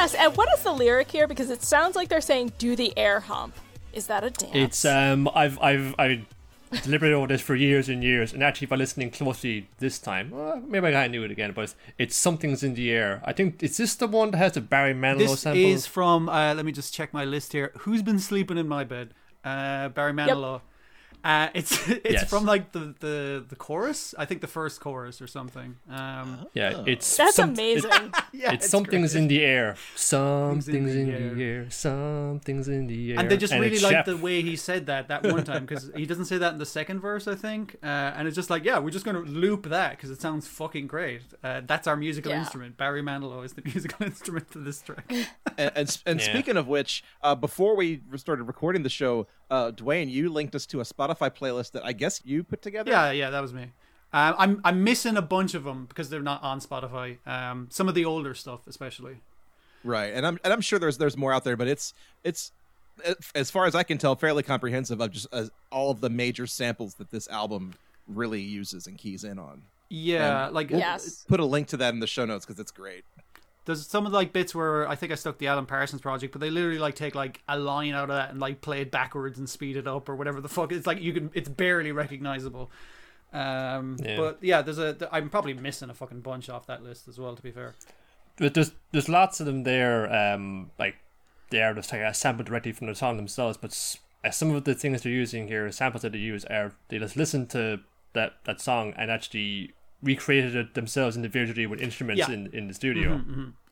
Yes, 0.00 0.14
and 0.14 0.34
what 0.34 0.48
is 0.56 0.62
the 0.62 0.72
lyric 0.72 1.10
here? 1.10 1.28
Because 1.28 1.50
it 1.50 1.62
sounds 1.62 1.94
like 1.94 2.08
they're 2.08 2.22
saying 2.22 2.52
"do 2.56 2.74
the 2.74 2.96
air 2.96 3.20
hump." 3.20 3.54
Is 3.92 4.06
that 4.06 4.24
a 4.24 4.30
dance? 4.30 4.54
It's 4.54 4.84
um, 4.86 5.28
I've 5.34 5.58
I've 5.60 5.94
I 5.98 6.24
deliberated 6.82 7.16
over 7.16 7.26
this 7.26 7.40
for 7.40 7.54
years 7.54 7.88
and 7.88 8.02
years, 8.02 8.32
and 8.32 8.42
actually 8.42 8.66
by 8.68 8.76
listening 8.76 9.10
closely 9.10 9.68
this 9.78 9.98
time, 9.98 10.30
well, 10.30 10.62
maybe 10.66 10.86
I 10.88 10.92
kind 10.92 11.06
of 11.06 11.10
knew 11.12 11.24
it 11.24 11.30
again, 11.30 11.52
but 11.52 11.74
it's 11.98 12.16
something's 12.16 12.62
in 12.62 12.74
the 12.74 12.90
air. 12.90 13.22
I 13.24 13.32
think 13.32 13.62
is 13.62 13.76
this 13.76 13.94
the 13.94 14.06
one 14.06 14.30
that 14.32 14.38
has 14.38 14.52
the 14.52 14.60
Barry 14.60 14.94
Manilow 14.94 15.18
This 15.28 15.40
sample? 15.40 15.60
is 15.64 15.86
from. 15.86 16.28
Uh, 16.28 16.54
let 16.54 16.64
me 16.64 16.72
just 16.72 16.94
check 16.94 17.12
my 17.12 17.24
list 17.24 17.52
here. 17.52 17.72
Who's 17.80 18.02
been 18.02 18.18
sleeping 18.18 18.58
in 18.58 18.68
my 18.68 18.84
bed? 18.84 19.14
Uh, 19.44 19.88
Barry 19.88 20.12
Manilow. 20.12 20.60
Uh, 21.24 21.48
it's 21.54 21.88
it's 21.88 22.12
Yes. 22.22 22.30
from 22.30 22.44
like 22.46 22.72
the, 22.72 22.94
the 23.00 23.44
the 23.48 23.56
chorus. 23.56 24.14
I 24.18 24.24
think 24.24 24.40
the 24.40 24.46
first 24.46 24.80
chorus 24.80 25.20
or 25.20 25.26
something. 25.26 25.76
Um, 25.90 26.46
yeah, 26.54 26.82
it's 26.86 27.16
That's 27.16 27.36
some- 27.36 27.50
amazing. 27.50 27.90
yeah, 28.32 28.52
It's, 28.52 28.68
something's 28.68 29.14
in 29.14 29.28
the 29.28 29.44
air. 29.44 29.76
Something's 29.96 30.68
in 30.68 30.74
in 30.76 31.28
the 31.28 31.34
the 31.34 31.42
air. 31.44 31.70
Something's 31.70 32.68
in 32.68 32.86
the 32.86 33.12
air. 33.12 33.18
And 33.20 33.30
they 33.30 33.36
just 33.36 33.52
really 33.52 33.78
like 33.78 33.92
Shep. 33.92 34.04
the 34.06 34.16
way 34.16 34.42
he 34.42 34.56
said 34.56 34.86
that 34.86 35.08
that 35.08 35.22
one 35.24 35.44
time 35.44 35.66
because 35.66 35.90
he 35.94 36.06
doesn't 36.06 36.26
say 36.26 36.38
that 36.38 36.52
in 36.52 36.58
the 36.58 36.66
second 36.66 37.00
verse, 37.00 37.26
I 37.28 37.34
think. 37.34 37.76
Uh, 37.82 37.86
and 38.16 38.26
it's 38.26 38.34
just 38.36 38.50
like, 38.50 38.64
yeah, 38.64 38.78
we're 38.78 38.90
just 38.90 39.04
going 39.04 39.16
to 39.22 39.30
loop 39.30 39.66
that 39.68 39.90
because 39.92 40.10
it 40.10 40.20
sounds 40.20 40.46
fucking 40.48 40.86
great. 40.86 41.22
Uh, 41.44 41.60
that's 41.66 41.86
our 41.86 41.96
musical 41.96 42.30
Yeah. 42.32 42.40
instrument. 42.40 42.76
Barry 42.76 43.02
Manilow 43.02 43.44
is 43.44 43.52
the 43.54 43.62
musical 43.72 44.06
instrument 44.06 44.50
for 44.50 44.58
this 44.58 44.80
track. 44.82 45.12
And 45.58 45.70
and, 45.76 46.00
and 46.06 46.20
Yeah. 46.20 46.26
speaking 46.32 46.56
of 46.56 46.66
which, 46.68 47.04
uh, 47.22 47.34
before 47.34 47.76
we 47.76 48.00
started 48.16 48.44
recording 48.44 48.82
the 48.82 48.88
show, 48.88 49.26
uh, 49.50 49.72
Dwayne, 49.72 50.10
you 50.10 50.30
linked 50.30 50.54
us 50.54 50.66
to 50.66 50.80
a 50.80 50.84
Spotify 50.84 51.30
playlist 51.34 51.72
that 51.72 51.84
I 51.84 51.92
guess 51.92 52.20
you 52.24 52.42
put 52.44 52.62
together. 52.62 52.90
Yeah, 52.90 53.10
yeah, 53.10 53.30
that 53.30 53.40
was 53.40 53.52
me. 53.52 53.72
Um, 54.12 54.34
I'm 54.38 54.60
I'm 54.64 54.84
missing 54.84 55.16
a 55.16 55.22
bunch 55.22 55.54
of 55.54 55.64
them 55.64 55.86
because 55.86 56.10
they're 56.10 56.20
not 56.20 56.42
on 56.42 56.60
Spotify. 56.60 57.18
Um, 57.26 57.68
some 57.70 57.88
of 57.88 57.94
the 57.94 58.04
older 58.04 58.34
stuff, 58.34 58.66
especially. 58.66 59.18
Right, 59.84 60.12
and 60.12 60.26
I'm 60.26 60.38
and 60.44 60.52
I'm 60.52 60.60
sure 60.60 60.78
there's 60.78 60.98
there's 60.98 61.16
more 61.16 61.32
out 61.32 61.44
there, 61.44 61.56
but 61.56 61.68
it's 61.68 61.94
it's 62.24 62.52
as 63.34 63.50
far 63.50 63.66
as 63.66 63.74
I 63.74 63.82
can 63.82 63.98
tell, 63.98 64.14
fairly 64.16 64.42
comprehensive 64.42 65.00
of 65.00 65.10
just 65.10 65.26
uh, 65.32 65.44
all 65.70 65.90
of 65.90 66.00
the 66.00 66.10
major 66.10 66.46
samples 66.46 66.94
that 66.94 67.10
this 67.10 67.28
album 67.28 67.74
really 68.06 68.40
uses 68.42 68.86
and 68.86 68.98
keys 68.98 69.24
in 69.24 69.38
on. 69.38 69.62
Yeah, 69.88 70.46
Um, 70.46 70.54
like 70.54 70.70
we'll 70.70 70.80
Yes. 70.80 71.24
Put 71.28 71.40
a 71.40 71.44
link 71.44 71.68
to 71.68 71.76
that 71.78 71.94
in 71.94 72.00
the 72.00 72.06
show 72.06 72.24
notes 72.26 72.44
because 72.44 72.60
it's 72.60 72.70
great. 72.70 73.04
There's 73.66 73.86
some 73.86 74.06
of 74.06 74.12
the, 74.12 74.18
like 74.18 74.32
bits 74.32 74.54
where 74.54 74.88
I 74.88 74.94
think 74.96 75.12
I 75.12 75.14
stuck 75.16 75.38
the 75.38 75.46
Alan 75.46 75.66
Parsons 75.66 76.00
project, 76.00 76.32
but 76.32 76.40
they 76.40 76.50
literally 76.50 76.78
like 76.78 76.94
take 76.94 77.14
like 77.14 77.42
a 77.48 77.58
line 77.58 77.94
out 77.94 78.04
of 78.10 78.16
that 78.16 78.30
and 78.30 78.40
like 78.40 78.60
play 78.60 78.80
it 78.80 78.90
backwards 78.90 79.38
and 79.38 79.48
speed 79.48 79.76
it 79.76 79.86
up 79.86 80.08
or 80.08 80.16
whatever 80.16 80.40
the 80.40 80.48
fuck. 80.48 80.72
It's 80.72 80.86
like 80.86 81.00
you 81.00 81.12
can, 81.12 81.30
it's 81.34 81.48
barely 81.48 81.92
recognizable. 81.92 82.70
Um, 83.32 83.96
Yeah. 84.02 84.16
but 84.16 84.38
yeah, 84.42 84.62
there's 84.62 84.78
a. 84.78 85.08
I'm 85.12 85.30
probably 85.30 85.54
missing 85.54 85.90
a 85.90 85.94
fucking 85.94 86.20
bunch 86.20 86.48
off 86.48 86.66
that 86.66 86.82
list 86.82 87.06
as 87.08 87.18
well. 87.18 87.36
To 87.36 87.42
be 87.42 87.50
fair. 87.52 87.74
But 88.36 88.54
there's 88.54 88.72
there's 88.92 89.08
lots 89.08 89.38
of 89.40 89.46
them 89.46 89.62
there. 89.64 90.12
Um, 90.12 90.70
like 90.78 90.96
they 91.50 91.62
are 91.62 91.74
just 91.74 91.92
like 91.92 92.00
a 92.00 92.14
sample 92.14 92.44
directly 92.44 92.72
from 92.72 92.86
the 92.88 92.94
song 92.94 93.16
themselves. 93.16 93.56
But 93.56 93.70
s- 93.70 93.98
uh, 94.24 94.30
some 94.30 94.50
of 94.50 94.64
the 94.64 94.74
things 94.74 95.02
they're 95.02 95.12
using 95.12 95.46
here, 95.48 95.70
samples 95.70 96.02
that 96.02 96.12
they 96.12 96.18
use, 96.18 96.44
are 96.46 96.72
they 96.88 96.98
just 96.98 97.16
listen 97.16 97.46
to 97.48 97.80
that 98.14 98.32
that 98.44 98.60
song 98.60 98.94
and 98.96 99.10
actually 99.10 99.72
recreated 100.02 100.56
it 100.56 100.74
themselves 100.74 101.16
individually 101.16 101.66
with 101.66 101.80
instruments 101.80 102.18
Yeah. 102.20 102.30
in 102.34 102.48
in 102.52 102.68
the 102.68 102.74
studio. 102.74 103.20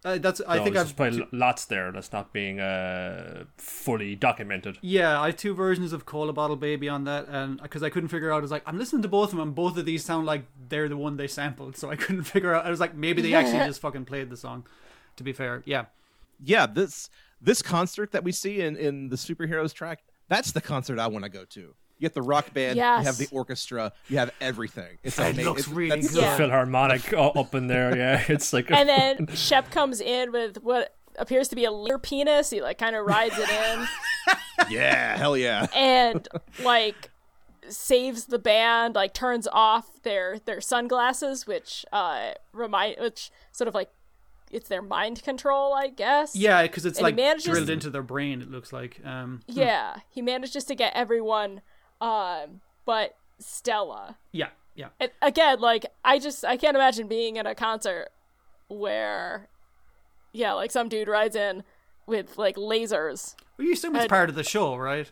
Uh, 0.05 0.17
that's. 0.19 0.41
I 0.47 0.61
think 0.63 0.77
there's 0.77 0.91
I've. 0.91 0.97
probably 0.97 1.27
lots 1.33 1.65
there 1.65 1.91
that's 1.91 2.13
not 2.13 2.33
being 2.33 2.61
uh, 2.61 3.45
fully 3.57 4.15
documented. 4.15 4.79
Yeah, 4.81 5.21
I 5.21 5.27
have 5.27 5.37
two 5.37 5.55
versions 5.55 5.93
of 5.93 6.07
Cola 6.07 6.33
Bottle 6.33 6.55
Baby 6.55 6.89
on 6.89 7.03
that, 7.05 7.27
and 7.29 7.61
because 7.61 7.83
I 7.83 7.91
couldn't 7.91 8.09
figure 8.11 8.31
out, 8.31 8.39
I 8.39 8.41
was 8.41 8.53
like, 8.53 8.63
I'm 8.65 8.79
listening 8.79 9.03
to 9.03 9.09
both 9.09 9.31
of 9.33 9.39
them, 9.39 9.49
and 9.49 9.55
both 9.57 9.77
of 9.77 9.85
these 9.87 10.05
sound 10.05 10.25
like 10.25 10.45
they're 10.69 10.89
the 10.89 10.97
one 10.97 11.17
they 11.17 11.27
sampled, 11.27 11.77
so 11.77 11.91
I 11.91 11.97
couldn't 12.03 12.25
figure 12.25 12.55
out. 12.55 12.65
I 12.65 12.71
was 12.71 12.79
like, 12.79 12.95
maybe 12.95 13.23
they 13.23 13.35
actually 13.35 13.67
just 13.67 13.81
fucking 13.81 14.05
played 14.05 14.31
the 14.31 14.37
song. 14.37 14.67
To 15.17 15.25
be 15.25 15.33
fair, 15.33 15.63
yeah, 15.67 15.87
Yeah, 16.41 16.67
this 16.67 17.11
this 17.41 17.61
concert 17.61 18.13
that 18.13 18.23
we 18.23 18.31
see 18.31 18.61
in 18.61 18.77
in 18.77 19.09
the 19.09 19.17
superheroes 19.17 19.75
track, 19.75 20.05
that's 20.29 20.53
the 20.53 20.61
concert 20.61 21.01
I 21.01 21.09
want 21.09 21.25
to 21.25 21.29
go 21.29 21.45
to. 21.45 21.75
You 21.99 22.07
get 22.09 22.15
the 22.15 22.23
rock 22.23 22.55
band, 22.55 22.77
you 22.77 22.83
have 22.83 23.17
the 23.19 23.29
orchestra, 23.33 23.93
you 24.09 24.19
have 24.19 24.31
everything. 24.41 24.99
It's 25.03 25.19
It 25.19 25.23
amazing. 25.23 25.45
looks 25.47 25.61
It's- 25.63 25.75
really 25.75 25.89
that's- 25.91 26.13
good. 26.15 26.23
Yeah. 26.23 26.37
Philharmonic 26.37 27.13
uh, 27.13 27.29
up 27.31 27.55
in 27.55 27.67
there, 27.67 27.97
yeah. 27.97 28.25
It's 28.29 28.53
like 28.53 28.71
and 28.71 28.89
then 28.89 29.27
Shep 29.35 29.71
comes 29.71 30.01
in 30.01 30.31
with 30.33 30.63
what 30.63 30.95
appears 31.17 31.49
to 31.49 31.57
be 31.57 31.65
a 31.65 31.73
leer 31.73 31.99
penis. 31.99 32.51
He 32.51 32.61
like 32.63 32.79
kind 32.79 32.95
of 32.95 33.05
rides 33.05 33.35
it 33.37 33.49
in 33.51 33.87
Yeah, 34.71 35.17
hell 35.17 35.37
yeah. 35.37 35.67
and 35.75 36.27
like 36.63 37.11
saves 37.69 38.27
the 38.27 38.39
band. 38.39 38.95
Like 38.95 39.13
turns 39.15 39.49
off 39.51 40.03
their 40.03 40.39
their 40.45 40.61
sunglasses, 40.61 41.47
which 41.47 41.85
uh 41.93 42.33
remind 42.53 42.97
which 43.01 43.31
sort 43.53 43.67
of 43.69 43.75
like 43.75 43.91
it's 44.51 44.69
their 44.69 44.81
mind 44.83 45.23
control, 45.23 45.75
I 45.75 45.89
guess. 45.89 46.35
yeah, 46.35 46.63
because 46.63 46.87
it's 46.87 46.99
And 46.99 47.05
like 47.05 47.17
manages- 47.17 47.45
drilled 47.45 47.69
into 47.71 47.91
their 47.91 48.03
brain. 48.03 48.41
It 48.41 48.51
looks 48.51 48.73
like. 48.73 49.01
Um, 49.05 49.41
Yeah, 49.47 49.97
he 50.09 50.23
manages 50.23 50.65
to 50.65 50.75
get 50.75 50.93
everyone, 50.95 51.61
um, 52.01 52.61
but 52.85 53.17
Stella. 53.39 54.17
yeah, 54.33 54.49
yeah. 54.75 54.89
And 55.01 55.11
again, 55.23 55.61
like 55.61 55.87
I 56.05 56.19
just 56.19 56.45
I 56.45 56.57
can't 56.57 56.77
imagine 56.77 57.09
being 57.09 57.39
at 57.39 57.47
a 57.47 57.55
concert 57.55 58.09
where, 58.69 59.49
yeah, 60.33 60.53
like 60.53 60.71
some 60.71 60.89
dude 60.89 61.09
rides 61.09 61.37
in 61.37 61.65
with 62.07 62.37
like 62.39 62.57
lasers. 62.57 63.35
Well, 63.57 63.67
you 63.67 63.73
assume 63.75 63.95
it's 63.97 64.03
I'd- 64.05 64.09
part 64.09 64.29
of 64.29 64.35
the 64.35 64.45
show, 64.45 64.77
right? 64.77 65.11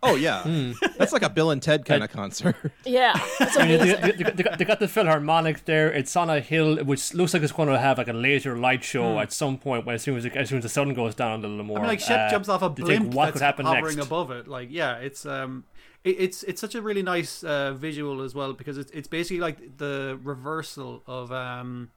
Oh 0.00 0.14
yeah, 0.14 0.42
that's 0.96 1.12
like 1.12 1.22
a 1.22 1.28
Bill 1.28 1.50
and 1.50 1.60
Ted 1.60 1.84
kind 1.84 2.04
of 2.04 2.10
concert. 2.10 2.54
Yeah, 2.86 3.12
it's 3.40 3.56
I 3.58 3.66
mean, 3.66 3.80
amazing. 3.80 4.00
they, 4.00 4.10
they, 4.12 4.30
they, 4.30 4.42
got, 4.44 4.58
they 4.58 4.64
got 4.64 4.78
the 4.80 4.86
Philharmonic 4.86 5.64
there. 5.64 5.92
It's 5.92 6.14
on 6.16 6.30
a 6.30 6.38
hill, 6.40 6.76
which 6.84 7.12
looks 7.14 7.34
like 7.34 7.42
it's 7.42 7.52
going 7.52 7.68
to 7.68 7.78
have 7.78 7.98
like 7.98 8.06
a 8.08 8.12
laser 8.12 8.56
light 8.56 8.84
show 8.84 9.18
at 9.18 9.32
some 9.32 9.58
point. 9.58 9.84
When 9.84 9.96
as 9.96 10.02
soon 10.02 10.16
as 10.16 10.24
as 10.24 10.48
soon 10.48 10.58
as 10.58 10.62
the 10.64 10.68
sun 10.68 10.94
goes 10.94 11.16
down 11.16 11.44
a 11.44 11.48
little 11.48 11.64
more, 11.64 11.78
I 11.78 11.80
mean, 11.82 11.88
like 11.88 12.00
Shep 12.00 12.28
Uh, 12.28 12.30
jumps 12.30 12.48
off 12.48 12.62
a 12.62 12.68
they 12.68 12.74
think 12.86 12.86
blimp 13.10 13.14
what 13.14 13.24
that's 13.26 13.32
could 13.34 13.42
happen 13.42 13.66
hovering 13.66 13.96
next. 13.96 14.06
above 14.06 14.30
it. 14.30 14.46
Like, 14.46 14.68
yeah, 14.70 14.96
it's 14.98 15.26
um, 15.26 15.64
it, 16.04 16.10
it's 16.18 16.42
it's 16.44 16.60
such 16.60 16.74
a 16.74 16.82
really 16.82 17.02
nice 17.02 17.42
uh, 17.44 17.72
visual 17.74 18.22
as 18.22 18.34
well 18.34 18.52
because 18.52 18.78
it's 18.78 18.90
it's 18.92 19.08
basically 19.08 19.40
like 19.40 19.78
the 19.78 20.18
reversal 20.22 21.02
of 21.06 21.30
um, 21.32 21.90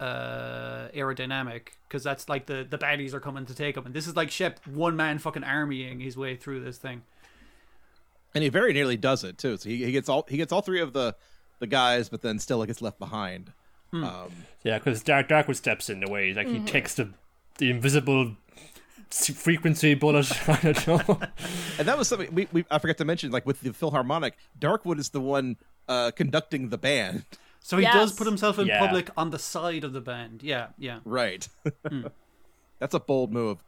uh, 0.00 0.88
aerodynamic 0.94 1.68
because 1.88 2.02
that's 2.04 2.28
like 2.28 2.46
the 2.46 2.66
the 2.68 2.78
baddies 2.78 3.12
are 3.14 3.20
coming 3.20 3.46
to 3.46 3.54
take 3.54 3.76
him, 3.76 3.86
and 3.86 3.94
this 3.94 4.06
is 4.06 4.16
like 4.16 4.30
Shep 4.30 4.60
one 4.66 4.96
man 4.96 5.18
fucking 5.18 5.44
armying 5.44 6.00
his 6.00 6.16
way 6.16 6.36
through 6.36 6.60
this 6.64 6.78
thing. 6.78 7.02
and 8.34 8.44
he 8.44 8.50
very 8.50 8.72
nearly 8.72 8.96
does 8.96 9.24
it 9.24 9.38
too. 9.38 9.56
So 9.56 9.68
he, 9.68 9.84
he 9.84 9.92
gets 9.92 10.08
all 10.08 10.24
he 10.28 10.36
gets 10.36 10.52
all 10.52 10.62
three 10.62 10.80
of 10.80 10.92
the 10.92 11.16
the 11.58 11.66
guys, 11.66 12.08
but 12.08 12.22
then 12.22 12.38
still 12.38 12.64
gets 12.64 12.80
left 12.80 12.98
behind. 12.98 13.52
Um, 13.92 14.30
Yeah, 14.62 14.78
because 14.78 15.02
Dark 15.02 15.28
Darkwood 15.28 15.56
steps 15.56 15.88
in 15.88 16.00
the 16.00 16.10
way. 16.10 16.32
Like 16.34 16.46
he 16.46 16.60
takes 16.60 16.94
the 16.94 17.10
the 17.56 17.70
invisible 17.70 18.36
s- 18.56 18.77
frequency 19.10 19.94
bullet. 19.94 20.30
I 20.48 20.72
don't 20.72 20.86
know. 21.08 21.20
and 21.78 21.88
that 21.88 21.96
was 21.98 22.08
something 22.08 22.32
we, 22.34 22.48
we 22.52 22.64
I 22.70 22.78
forgot 22.78 22.96
to 22.98 23.04
mention. 23.04 23.30
Like 23.30 23.46
with 23.46 23.60
the 23.60 23.72
Philharmonic, 23.72 24.34
Darkwood 24.58 24.98
is 24.98 25.10
the 25.10 25.20
one 25.20 25.56
uh, 25.88 26.10
conducting 26.14 26.68
the 26.68 26.78
band. 26.78 27.24
So 27.60 27.76
he 27.76 27.82
Yes. 27.82 27.94
does 27.94 28.12
put 28.12 28.26
himself 28.26 28.58
in 28.58 28.66
Yeah. 28.66 28.78
public 28.78 29.10
on 29.16 29.30
the 29.30 29.38
side 29.38 29.84
of 29.84 29.92
the 29.92 30.00
band. 30.00 30.42
Yeah, 30.42 30.68
yeah. 30.78 31.00
Right. 31.04 31.48
That's 32.78 32.94
a 32.94 33.00
bold 33.00 33.32
move. 33.32 33.62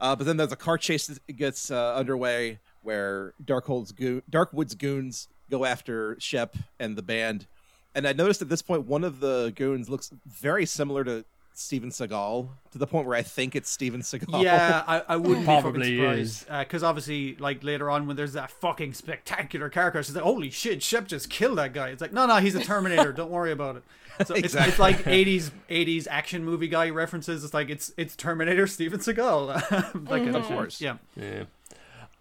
Uh, 0.00 0.16
but 0.16 0.24
then 0.26 0.36
there's 0.36 0.50
a 0.50 0.56
car 0.56 0.76
chase 0.78 1.06
that 1.06 1.24
gets 1.36 1.70
uh, 1.70 1.94
underway 1.94 2.58
where 2.82 3.34
Darkhold's 3.44 3.92
goo- 3.92 4.22
Darkwood's 4.28 4.74
goons 4.74 5.28
go 5.48 5.64
after 5.64 6.16
Shep 6.18 6.56
and 6.80 6.96
the 6.96 7.02
band. 7.02 7.46
And 7.94 8.06
I 8.08 8.12
noticed 8.12 8.42
at 8.42 8.48
this 8.48 8.62
point 8.62 8.86
one 8.86 9.04
of 9.04 9.20
the 9.20 9.52
goons 9.54 9.88
looks 9.88 10.10
very 10.26 10.66
similar 10.66 11.04
to 11.04 11.24
Steven 11.60 11.90
Seagal 11.90 12.48
to 12.72 12.78
the 12.78 12.86
point 12.86 13.06
where 13.06 13.16
I 13.16 13.22
think 13.22 13.54
it's 13.54 13.70
Steven 13.70 14.00
Seagal. 14.00 14.42
Yeah, 14.42 14.82
I, 14.86 15.02
I 15.08 15.16
wouldn't 15.16 15.44
Probably 15.44 15.90
be 15.90 15.98
fucking 15.98 16.24
surprised 16.26 16.48
because 16.66 16.82
obviously, 16.82 17.36
like 17.36 17.62
later 17.62 17.90
on 17.90 18.06
when 18.06 18.16
there's 18.16 18.32
that 18.32 18.50
fucking 18.50 18.94
spectacular 18.94 19.68
car 19.68 19.90
crash, 19.90 20.08
it's 20.08 20.14
like, 20.14 20.24
holy 20.24 20.50
shit, 20.50 20.82
Shep 20.82 21.06
just 21.06 21.28
killed 21.30 21.58
that 21.58 21.72
guy. 21.72 21.88
It's 21.88 22.00
like, 22.00 22.12
no, 22.12 22.26
no, 22.26 22.36
he's 22.36 22.54
a 22.54 22.60
Terminator. 22.64 23.12
Don't 23.12 23.30
worry 23.30 23.52
about 23.52 23.76
it. 23.76 23.82
So 24.26 24.34
it's, 24.34 24.54
it's 24.54 24.78
like 24.78 25.04
'80s 25.04 25.50
'80s 25.70 26.06
action 26.10 26.44
movie 26.44 26.68
guy 26.68 26.90
references. 26.90 27.42
It's 27.42 27.54
like 27.54 27.70
it's 27.70 27.90
it's 27.96 28.14
Terminator 28.14 28.66
Steven 28.66 29.00
Seagal. 29.00 30.08
like 30.10 30.26
Of 30.34 30.44
course. 30.44 30.78
yeah. 30.78 30.98
Yeah. 31.16 31.44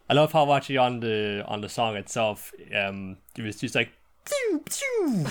I 0.10 0.14
love 0.14 0.32
how 0.32 0.52
actually 0.54 0.78
on 0.78 1.02
the 1.02 1.44
on 1.46 1.60
the 1.60 1.68
song 1.68 1.98
itself, 1.98 2.54
um, 2.74 3.18
it 3.38 3.42
was 3.42 3.58
just 3.58 3.76
like 3.76 3.90
pew, 3.90 3.90
pew, 3.90 3.99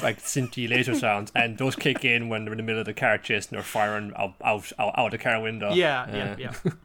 like 0.02 0.18
synthy 0.20 0.68
laser 0.68 0.94
sounds, 0.94 1.30
and 1.34 1.56
those 1.58 1.76
kick 1.76 2.04
in 2.04 2.28
when 2.28 2.44
they're 2.44 2.52
in 2.52 2.56
the 2.58 2.62
middle 2.62 2.80
of 2.80 2.86
the 2.86 2.94
car 2.94 3.18
chase 3.18 3.46
and 3.48 3.56
they're 3.56 3.62
firing 3.62 4.12
out 4.16 4.34
out 4.42 4.72
out, 4.78 4.92
out 4.98 5.10
the 5.10 5.18
car 5.18 5.40
window. 5.40 5.72
Yeah, 5.72 6.02
Uh, 6.02 6.16
yeah, 6.16 6.36
yeah. 6.38 6.72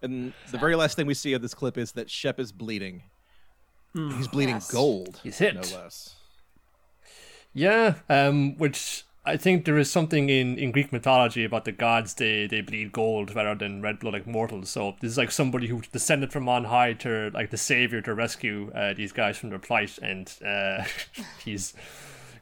And 0.00 0.32
the 0.52 0.58
very 0.58 0.76
last 0.76 0.94
thing 0.94 1.06
we 1.06 1.14
see 1.14 1.32
of 1.32 1.42
this 1.42 1.54
clip 1.54 1.76
is 1.76 1.92
that 1.92 2.08
Shep 2.08 2.38
is 2.38 2.52
bleeding. 2.52 3.02
He's 3.94 4.28
bleeding 4.28 4.56
Yes. 4.56 4.70
gold. 4.70 5.18
He's 5.24 5.38
hit. 5.38 5.54
No 5.56 5.60
less. 5.60 6.14
Yeah, 7.52 7.94
um, 8.08 8.56
which 8.58 9.02
I 9.28 9.36
think 9.36 9.64
there 9.64 9.76
is 9.76 9.90
something 9.90 10.30
in, 10.30 10.58
in 10.58 10.72
Greek 10.72 10.92
mythology 10.92 11.44
about 11.44 11.64
the 11.64 11.72
gods 11.72 12.14
they, 12.14 12.46
they 12.46 12.62
bleed 12.62 12.92
gold 12.92 13.34
rather 13.34 13.54
than 13.54 13.82
red 13.82 13.98
blood 13.98 14.14
like 14.14 14.26
mortals. 14.26 14.70
So 14.70 14.96
this 15.00 15.12
is 15.12 15.18
like 15.18 15.30
somebody 15.30 15.66
who 15.66 15.82
descended 15.92 16.32
from 16.32 16.48
on 16.48 16.64
high 16.64 16.94
to 16.94 17.30
like 17.34 17.50
the 17.50 17.58
savior 17.58 18.00
to 18.02 18.14
rescue 18.14 18.72
uh, 18.74 18.94
these 18.94 19.12
guys 19.12 19.36
from 19.36 19.50
their 19.50 19.58
plight, 19.58 19.98
and 19.98 20.32
uh, 20.44 20.84
he's 21.44 21.74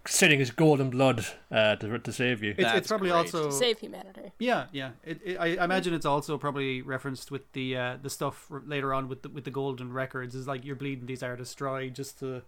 sitting 0.07 0.39
his 0.39 0.53
golden 0.53 0.91
blood 0.91 1.27
uh, 1.51 1.75
to, 1.77 1.99
to 1.99 2.13
save 2.13 2.43
you. 2.43 2.55
It's, 2.57 2.73
it's 2.73 2.89
probably 2.89 3.11
great. 3.11 3.19
also 3.19 3.51
Save 3.51 3.81
humanity. 3.81 4.33
Yeah, 4.39 4.67
yeah. 4.73 4.91
It, 5.05 5.21
it, 5.25 5.37
I 5.39 5.57
I 5.57 5.65
imagine 5.65 5.93
it's 5.95 6.07
also 6.07 6.39
probably 6.39 6.83
referenced 6.83 7.31
with 7.31 7.51
the 7.53 7.77
uh, 7.77 7.97
the 8.01 8.11
stuff 8.11 8.47
later 8.65 8.95
on 8.95 9.09
with 9.09 9.23
the, 9.23 9.29
with 9.29 9.45
the 9.45 9.51
golden 9.51 9.93
records. 9.93 10.35
Is 10.35 10.47
like 10.47 10.65
you're 10.65 10.77
bleeding 10.77 11.07
these 11.07 11.23
artists 11.23 11.55
dry 11.55 11.89
just 11.89 12.19
to 12.21 12.43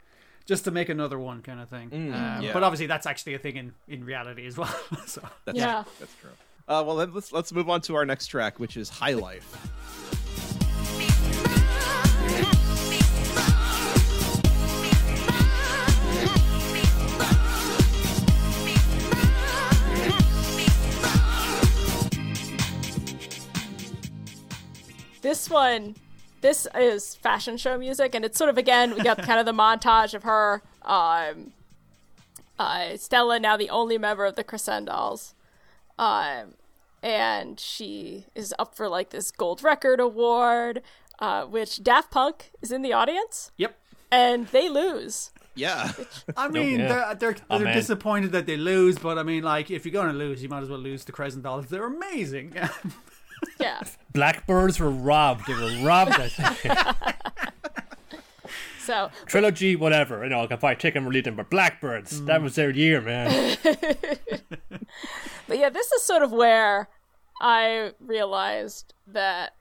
just 0.49 0.65
to 0.65 0.71
make 0.73 0.89
another 0.89 1.19
one 1.19 1.43
kind 1.43 1.61
of 1.61 1.69
thing. 1.69 1.91
um, 1.93 2.43
yeah. 2.43 2.53
But 2.55 2.63
obviously, 2.65 2.87
that's 2.87 3.07
actually 3.07 3.35
a 3.35 3.39
thing 3.39 3.57
in, 3.57 3.73
in 3.87 4.03
reality 4.05 4.47
as 4.47 4.57
well. 4.57 4.75
so 5.07 5.21
That's 5.45 5.57
Yeah. 5.59 5.83
true. 5.85 5.93
That's 6.01 6.15
true. 6.21 6.31
Uh, 6.67 6.83
well, 6.87 6.97
then 6.97 7.13
let's 7.15 7.33
let's 7.33 7.53
move 7.53 7.71
on 7.71 7.81
to 7.83 7.95
our 7.95 8.05
next 8.05 8.27
track, 8.27 8.59
which 8.59 8.77
is 8.77 8.89
High 8.91 9.13
Life. 9.15 9.47
This 25.21 25.51
one, 25.51 25.97
this 26.41 26.67
is 26.75 27.15
fashion 27.15 27.57
show 27.57 27.79
music, 27.79 28.15
and 28.15 28.25
it's 28.25 28.39
sort 28.39 28.51
of 28.51 28.59
again 28.59 28.95
we 28.95 29.03
got 29.03 29.19
kind 29.23 29.41
of 29.41 29.47
the 29.47 29.53
montage 29.53 30.15
of 30.15 30.23
her, 30.23 30.63
um, 30.83 31.53
uh, 32.59 32.97
Stella 32.97 33.39
now 33.39 33.57
the 33.57 33.71
only 33.71 33.99
member 33.99 34.25
of 34.25 34.37
the 34.37 34.45
Crescendolls, 34.45 35.35
um, 35.99 36.55
and 37.03 37.59
she 37.59 38.27
is 38.35 38.55
up 38.59 38.75
for 38.75 38.89
like 38.89 39.11
this 39.11 39.31
gold 39.31 39.63
record 39.63 40.01
award, 40.01 40.83
uh, 41.19 41.45
which 41.45 41.83
Daft 41.83 42.11
Punk 42.11 42.53
is 42.63 42.73
in 42.73 42.83
the 42.83 42.93
audience, 42.93 43.53
yep. 43.57 43.77
and 44.11 44.49
they 44.49 44.69
lose. 44.69 45.31
Yeah, 45.55 45.91
I 46.37 46.49
mean, 46.49 46.81
yeah. 46.81 47.15
they're 47.15 47.15
they're, 47.33 47.37
Oh, 47.51 47.59
they're 47.59 47.75
disappointed 47.75 48.33
that 48.33 48.47
they 48.47 48.57
lose, 48.57 48.99
but 48.99 49.19
I 49.19 49.25
mean, 49.25 49.43
like, 49.43 49.71
if 49.71 49.85
you're 49.85 49.93
going 49.93 50.13
to 50.13 50.17
lose, 50.17 50.43
you 50.43 50.49
might 50.49 50.63
as 50.63 50.69
well 50.69 50.79
lose 50.79 51.05
the 51.05 51.13
Crescendolls. 51.13 51.69
They're 51.69 51.87
amazing. 51.87 52.55
Yeah. 53.61 53.83
Blackbirds 54.13 54.81
were 54.81 54.91
robbed. 54.91 55.47
They 55.47 55.55
were 55.55 55.87
robbed. 55.87 56.13
I 56.13 56.29
think. 56.29 56.77
So 58.89 59.11
Trilogy, 59.27 59.77
whatever. 59.77 60.25
You 60.25 60.31
know, 60.31 60.45
I 60.45 60.47
can 60.47 60.57
probably 60.57 60.77
take 60.77 60.95
them 60.95 61.07
or 61.07 61.13
leave 61.13 61.25
them, 61.25 61.37
but 61.37 61.51
Blackbirds, 61.51 62.23
mm. 62.23 62.27
that 62.27 62.41
was 62.41 62.55
their 62.55 62.71
year, 62.71 63.03
man. 63.03 63.59
But 65.47 65.59
yeah, 65.59 65.71
this 65.71 65.91
is 65.93 66.03
sort 66.03 66.23
of 66.23 66.31
where 66.31 66.89
I 67.41 67.93
realized 68.01 68.95
that 69.07 69.55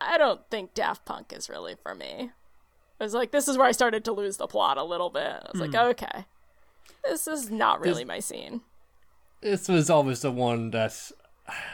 I 0.00 0.16
don't 0.16 0.40
think 0.50 0.74
Daft 0.74 1.04
Punk 1.04 1.32
is 1.32 1.50
really 1.50 1.74
for 1.82 1.94
me. 1.94 2.30
I 3.00 3.04
was 3.04 3.14
like, 3.14 3.32
this 3.32 3.48
is 3.48 3.58
where 3.58 3.66
I 3.66 3.72
started 3.72 4.04
to 4.04 4.12
lose 4.12 4.36
the 4.36 4.46
plot 4.46 4.78
a 4.78 4.84
little 4.84 5.10
bit. 5.10 5.30
I 5.30 5.48
was 5.52 5.60
like, 5.60 5.70
hmm. 5.70 5.90
okay, 5.90 6.26
this 7.04 7.26
is 7.26 7.50
not 7.50 7.80
really 7.80 8.04
my 8.04 8.20
scene. 8.20 8.62
this 9.40 9.68
was 9.68 9.90
always 9.90 10.22
the 10.22 10.30
one 10.30 10.70
that 10.70 11.10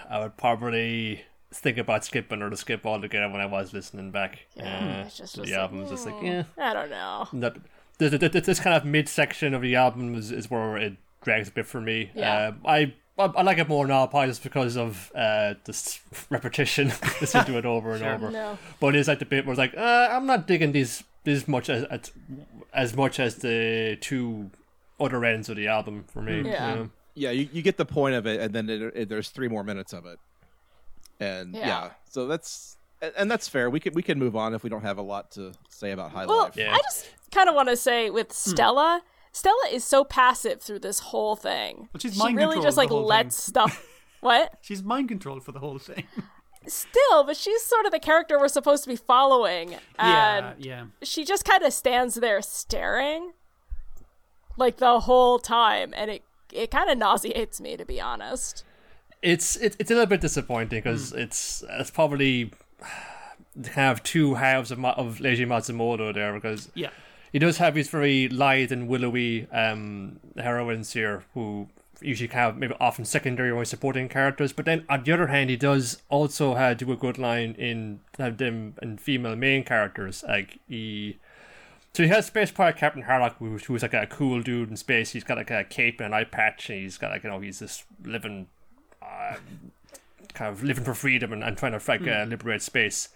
I 0.09 0.21
would 0.21 0.37
probably 0.39 1.25
think 1.53 1.79
about 1.79 2.05
skipping 2.05 2.43
or 2.43 2.51
to 2.51 2.57
skip 2.57 2.85
altogether 2.87 3.29
when 3.31 3.41
I 3.41 3.47
was 3.47 3.73
listening 3.73 4.11
back. 4.11 4.41
Yeah, 4.57 4.99
uh, 5.03 5.07
it's 5.07 5.17
just- 5.19 5.35
to 5.35 5.41
just 5.41 5.51
the 5.51 5.57
like, 5.57 5.61
album. 5.63 5.81
It's 5.83 5.91
just 5.91 6.07
like, 6.07 6.23
yeah. 6.23 6.43
I 6.59 6.73
don't 6.75 6.91
know. 6.91 7.29
That, 7.35 7.57
th- 7.99 8.19
th- 8.21 8.33
th- 8.33 8.45
this 8.45 8.61
kind 8.61 8.77
of 8.77 8.85
midsection 8.85 9.55
of 9.55 9.63
the 9.63 9.75
album 9.77 10.15
is, 10.15 10.31
is 10.31 10.51
where 10.51 10.77
it 10.77 10.95
drags 11.23 11.49
a 11.49 11.53
bit 11.53 11.67
for 11.67 11.81
me. 11.81 12.11
Yeah. 12.15 12.53
Uh, 12.65 12.69
I, 12.69 12.95
I 13.19 13.25
I 13.25 13.43
like 13.43 13.59
it 13.59 13.69
more 13.69 13.87
now, 13.87 14.07
probably 14.07 14.29
just 14.29 14.43
because 14.45 14.77
of 14.77 15.11
uh, 15.15 15.55
this 15.65 16.01
repetition. 16.31 16.89
Listen 17.21 17.45
to 17.47 17.59
it 17.59 17.65
over 17.67 17.93
and 17.93 18.03
over. 18.05 18.31
No. 18.31 18.59
But 18.79 18.95
it's 18.95 19.09
like 19.09 19.19
the 19.19 19.25
bit 19.27 19.45
where 19.47 19.53
it's 19.53 19.59
like, 19.59 19.77
uh, 19.77 20.09
I'm 20.13 20.27
not 20.27 20.47
digging 20.47 20.73
these 20.73 21.03
this 21.25 21.49
much 21.49 21.69
as, 21.69 21.85
as 21.85 22.13
as 22.73 22.95
much 22.97 23.19
as 23.19 23.37
the 23.37 23.99
two 24.01 24.51
other 25.01 25.25
ends 25.25 25.49
of 25.49 25.57
the 25.57 25.67
album 25.67 26.05
for 26.09 26.23
me. 26.23 26.43
Yeah. 26.49 26.69
you 26.71 26.77
know? 26.77 26.91
yeah. 27.15 27.31
You, 27.33 27.49
you 27.53 27.63
get 27.63 27.77
the 27.77 27.85
point 27.87 28.15
of 28.15 28.27
it, 28.27 28.41
and 28.41 28.55
then 28.55 28.69
it, 28.71 28.83
it, 28.95 29.09
there's 29.09 29.31
three 29.31 29.49
more 29.49 29.65
minutes 29.65 29.93
of 29.93 30.07
it, 30.07 30.19
and 31.21 31.55
yeah. 31.55 31.67
Yeah. 31.67 31.91
so 32.09 32.27
that's 32.27 32.77
and, 33.01 33.13
and 33.17 33.31
that's 33.31 33.49
fair. 33.49 33.71
We 33.71 33.81
can 33.81 33.95
we 33.95 34.03
can 34.03 34.19
move 34.19 34.37
on 34.37 34.55
if 34.55 34.63
we 34.63 34.71
don't 34.71 34.83
have 34.83 34.99
a 34.99 35.03
lot 35.03 35.31
to 35.33 35.53
say 35.69 35.93
about 35.93 36.11
High 36.11 36.27
Well, 36.27 36.45
Life. 36.45 36.57
Yeah. 36.57 36.73
I 36.73 36.79
just 36.79 37.09
kind 37.33 37.49
of 37.49 37.55
want 37.55 37.69
to 37.69 37.77
say 37.77 38.11
with 38.11 38.29
hmm. 38.29 38.51
Stella, 38.51 39.03
Stella 39.33 39.69
is 39.73 39.85
so 39.85 40.05
passive 40.05 40.63
through 40.63 40.81
this 40.81 41.01
whole 41.01 41.37
thing. 41.37 41.89
Well, 41.93 42.01
she's 42.01 42.15
she 42.15 42.19
mind 42.19 42.37
really 42.37 42.55
controlled 42.55 42.67
just 42.67 42.77
the 42.77 42.81
like 42.83 42.91
whole 42.91 43.07
lets 43.07 43.45
thing. 43.45 43.53
stuff. 43.53 43.87
what? 44.21 44.55
She's 44.61 44.83
mind 44.83 45.09
controlled 45.09 45.45
for 45.45 45.53
the 45.53 45.61
whole 45.61 45.79
thing. 45.79 46.05
Still, 46.67 47.25
but 47.25 47.37
she's 47.37 47.63
sort 47.63 47.87
of 47.87 47.93
the 47.93 48.01
character 48.01 48.39
we're 48.39 48.49
supposed 48.49 48.83
to 48.85 48.91
be 48.91 48.97
following, 48.97 49.77
and 49.99 50.55
yeah, 50.59 50.83
yeah. 50.83 50.85
she 51.03 51.25
just 51.25 51.45
kind 51.45 51.63
of 51.63 51.73
stands 51.73 52.17
there 52.17 52.43
staring 52.43 53.33
like 54.59 54.79
the 54.79 55.01
whole 55.01 55.39
time 55.39 55.95
and 55.97 56.11
it 56.11 56.23
it 56.53 56.71
kind 56.71 56.91
of 56.91 56.99
nauseates 56.99 57.61
me 57.61 57.77
to 57.77 57.85
be 57.85 58.01
honest 58.01 58.65
it's 59.23 59.57
it's 59.57 59.77
it's 59.79 59.91
a 59.91 59.95
little 59.95 60.07
bit 60.07 60.21
disappointing 60.21 60.79
because 60.79 61.13
it's 61.13 61.65
it's 61.69 61.91
probably 61.91 62.53
kind 63.65 63.91
of 63.91 64.03
two 64.03 64.35
halves 64.35 64.71
of 64.71 64.85
of 64.85 65.19
Leiji 65.19 65.47
Matsumoto 65.47 66.15
there 66.15 66.33
because 66.33 66.71
Yeah. 66.75 66.91
he 67.33 67.39
does 67.39 67.59
have 67.59 67.75
these 67.75 67.89
very 67.89 68.29
lithe 68.29 68.71
and 68.73 68.89
willowy 68.89 69.49
um, 69.51 70.21
heroines 70.37 70.93
here 70.93 71.25
who 71.35 71.69
usually 72.01 72.29
have 72.29 72.57
maybe 72.57 72.75
often 72.79 73.05
secondary 73.05 73.51
or 73.51 73.65
supporting 73.65 74.09
characters, 74.09 74.53
but 74.53 74.65
then 74.65 74.85
on 74.89 75.03
the 75.03 75.11
other 75.11 75.27
hand, 75.27 75.51
he 75.51 75.57
does 75.57 76.01
also 76.09 76.53
uh, 76.53 76.73
do 76.73 76.93
a 76.93 76.97
good 76.97 77.19
line 77.19 77.57
in 77.59 77.99
uh, 78.21 78.31
them 78.31 78.75
and 78.81 79.01
female 79.01 79.35
main 79.35 79.65
characters 79.65 80.23
like 80.29 80.61
he. 80.69 81.19
So 81.95 82.05
he 82.05 82.09
has 82.11 82.27
Space 82.27 82.53
Pirate 82.53 82.77
Captain 82.77 83.03
Harlock, 83.03 83.35
who, 83.39 83.59
who's 83.59 83.83
like 83.83 83.95
a 83.95 84.07
cool 84.07 84.43
dude 84.43 84.71
in 84.71 84.77
space. 84.77 85.11
He's 85.11 85.25
got 85.25 85.39
like 85.39 85.51
a 85.51 85.65
cape 85.65 85.99
and 85.99 86.07
an 86.07 86.15
eye 86.15 86.23
patch, 86.23 86.71
and 86.71 86.79
he's 86.79 86.97
got 86.99 87.11
like 87.11 87.25
you 87.25 87.31
know 87.31 87.41
he's 87.41 87.59
this 87.59 87.85
living, 88.05 88.47
uh, 89.19 89.37
kind 90.35 90.53
of 90.53 90.63
living 90.63 90.85
for 90.85 90.95
freedom 90.95 91.33
and, 91.33 91.43
and 91.43 91.57
trying 91.57 91.79
to 91.79 91.91
like 91.91 92.07
uh, 92.07 92.25
liberate 92.29 92.63
space. 92.63 93.09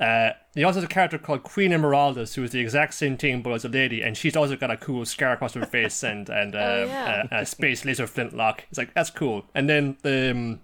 Uh, 0.00 0.30
he 0.56 0.64
also 0.64 0.78
has 0.80 0.84
a 0.84 0.88
character 0.88 1.18
called 1.18 1.44
Queen 1.44 1.70
Emeraldas, 1.70 2.34
who 2.34 2.42
is 2.42 2.50
the 2.50 2.58
exact 2.58 2.94
same 2.94 3.16
thing 3.16 3.42
but 3.42 3.52
as 3.52 3.64
a 3.64 3.68
lady, 3.68 4.02
and 4.02 4.16
she's 4.16 4.34
also 4.34 4.56
got 4.56 4.68
a 4.70 4.76
cool 4.76 5.04
scar 5.04 5.34
across 5.34 5.54
her 5.54 5.64
face 5.64 6.02
and 6.10 6.28
and 6.28 6.54
uh, 6.56 6.58
Oh, 6.58 6.84
yeah. 6.86 7.26
a, 7.30 7.42
a 7.42 7.46
space 7.46 7.84
laser 7.84 8.06
flintlock. 8.08 8.64
It's 8.70 8.78
like 8.78 8.92
that's 8.94 9.10
cool. 9.10 9.44
And 9.54 9.68
then 9.68 9.96
the 10.02 10.32
um, 10.32 10.60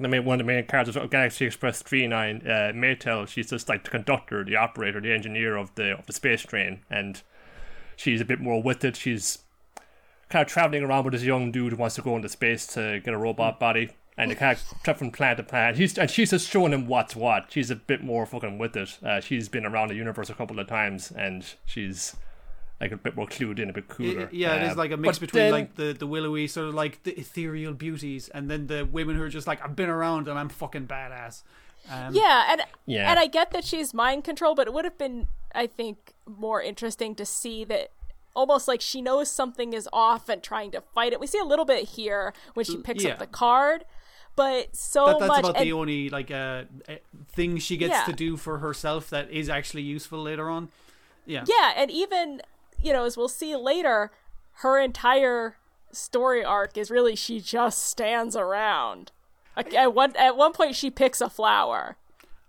the 0.00 0.08
main, 0.08 0.24
one 0.24 0.40
of 0.40 0.46
the 0.46 0.52
main 0.52 0.66
characters 0.66 0.96
of 0.96 1.08
Galaxy 1.08 1.46
Express 1.46 1.80
39, 1.80 2.42
uh, 2.44 2.50
Maetel, 2.74 3.28
she's 3.28 3.50
just 3.50 3.68
like 3.68 3.84
the 3.84 3.90
conductor, 3.90 4.42
the 4.42 4.56
operator, 4.56 5.00
the 5.00 5.12
engineer 5.12 5.54
of 5.56 5.72
the 5.76 5.92
of 5.96 6.06
the 6.06 6.12
space 6.12 6.42
train, 6.42 6.80
and 6.90 7.22
she's 7.94 8.20
a 8.20 8.24
bit 8.24 8.40
more 8.40 8.60
with 8.60 8.84
it. 8.84 8.96
She's 8.96 9.38
kind 10.28 10.44
of 10.44 10.50
traveling 10.50 10.82
around 10.82 11.04
with 11.04 11.12
this 11.12 11.22
young 11.22 11.50
dude 11.52 11.72
who 11.72 11.78
wants 11.78 11.94
to 11.96 12.02
go 12.02 12.16
into 12.16 12.28
space 12.28 12.66
to 12.68 13.00
get 13.04 13.14
a 13.14 13.18
robot 13.18 13.58
body, 13.60 13.90
and 14.16 14.30
they 14.30 14.34
kind 14.34 14.56
of 14.56 14.82
travel 14.82 14.98
from 14.98 15.10
planet 15.10 15.36
to 15.38 15.42
planet. 15.44 15.76
He's 15.76 15.96
and 15.98 16.10
she's 16.10 16.30
just 16.30 16.48
showing 16.50 16.72
him 16.72 16.86
what's 16.86 17.14
what. 17.16 17.46
She's 17.50 17.70
a 17.70 17.76
bit 17.76 18.02
more 18.02 18.26
fucking 18.26 18.58
with 18.58 18.76
it. 18.76 18.98
Uh, 19.04 19.20
she's 19.20 19.48
been 19.48 19.66
around 19.66 19.88
the 19.88 19.94
universe 19.94 20.30
a 20.30 20.34
couple 20.34 20.58
of 20.58 20.66
times, 20.66 21.10
and 21.10 21.44
she's 21.66 22.16
like 22.80 22.90
a 22.90 22.96
bit 22.96 23.14
more 23.16 23.26
clued 23.26 23.58
in, 23.60 23.70
a 23.70 23.72
bit 23.72 23.86
cooler. 23.88 24.22
It- 24.22 24.32
yeah, 24.34 24.56
it 24.56 24.62
is 24.64 24.72
Um, 24.72 24.78
like 24.78 24.90
a 24.90 24.96
mix 24.96 25.18
between 25.18 25.44
then- 25.44 25.52
like 25.52 25.74
the, 25.76 25.92
the 25.92 26.06
willowy 26.06 26.46
sort 26.48 26.68
of 26.68 26.74
like 26.74 27.02
the 27.04 27.18
ethereal 27.18 27.72
beauties, 27.72 28.28
and 28.28 28.50
then 28.50 28.66
the 28.66 28.84
women 28.84 29.16
who 29.16 29.22
are 29.22 29.28
just 29.28 29.46
like 29.46 29.62
I've 29.64 29.76
been 29.76 29.88
around 29.90 30.26
and 30.28 30.38
I'm 30.38 30.48
fucking 30.48 30.86
badass. 30.88 31.42
Um, 31.90 32.14
yeah 32.14 32.46
and 32.50 32.62
Yeah. 32.86 33.10
and 33.10 33.18
i 33.18 33.26
get 33.26 33.50
that 33.50 33.62
she's 33.62 33.92
mind 33.92 34.24
control 34.24 34.54
but 34.54 34.66
it 34.66 34.72
would 34.72 34.86
have 34.86 34.96
been 34.96 35.26
i 35.54 35.66
think 35.66 36.14
more 36.26 36.62
interesting 36.62 37.14
to 37.16 37.26
see 37.26 37.62
that 37.64 37.90
almost 38.34 38.68
like 38.68 38.80
she 38.80 39.00
knows 39.00 39.30
something 39.30 39.72
is 39.72 39.88
off 39.92 40.28
and 40.28 40.42
trying 40.42 40.70
to 40.70 40.80
fight 40.80 41.12
it 41.12 41.20
we 41.20 41.26
see 41.26 41.38
a 41.38 41.44
little 41.44 41.64
bit 41.64 41.88
here 41.90 42.32
when 42.54 42.64
she 42.64 42.76
picks 42.76 43.04
yeah. 43.04 43.12
up 43.12 43.18
the 43.18 43.26
card 43.26 43.84
but 44.36 44.74
so 44.74 45.06
that, 45.06 45.18
that's 45.20 45.28
much 45.28 45.38
about 45.40 45.56
and- 45.56 45.66
the 45.66 45.72
only 45.72 46.10
like 46.10 46.30
uh, 46.30 46.64
uh, 46.88 46.94
thing 47.32 47.58
she 47.58 47.76
gets 47.76 47.92
Yeah. 47.92 48.04
to 48.04 48.12
do 48.12 48.36
for 48.36 48.58
herself 48.58 49.10
that 49.10 49.30
is 49.30 49.48
actually 49.48 49.82
useful 49.82 50.20
later 50.20 50.50
on. 50.50 50.70
Yeah, 51.26 51.44
Yeah, 51.46 51.72
and 51.76 51.90
even 51.90 52.42
you 52.82 52.92
know, 52.92 53.04
as 53.04 53.16
we'll 53.16 53.28
see 53.28 53.56
later, 53.56 54.10
her 54.58 54.78
entire 54.78 55.56
story 55.92 56.44
arc 56.44 56.76
is 56.76 56.90
really 56.90 57.16
she 57.16 57.40
just 57.40 57.84
stands 57.84 58.36
around. 58.36 59.12
At 59.56 59.94
one 59.94 60.14
at 60.16 60.36
one 60.36 60.52
point, 60.52 60.74
she 60.74 60.90
picks 60.90 61.20
a 61.20 61.30
flower. 61.30 61.96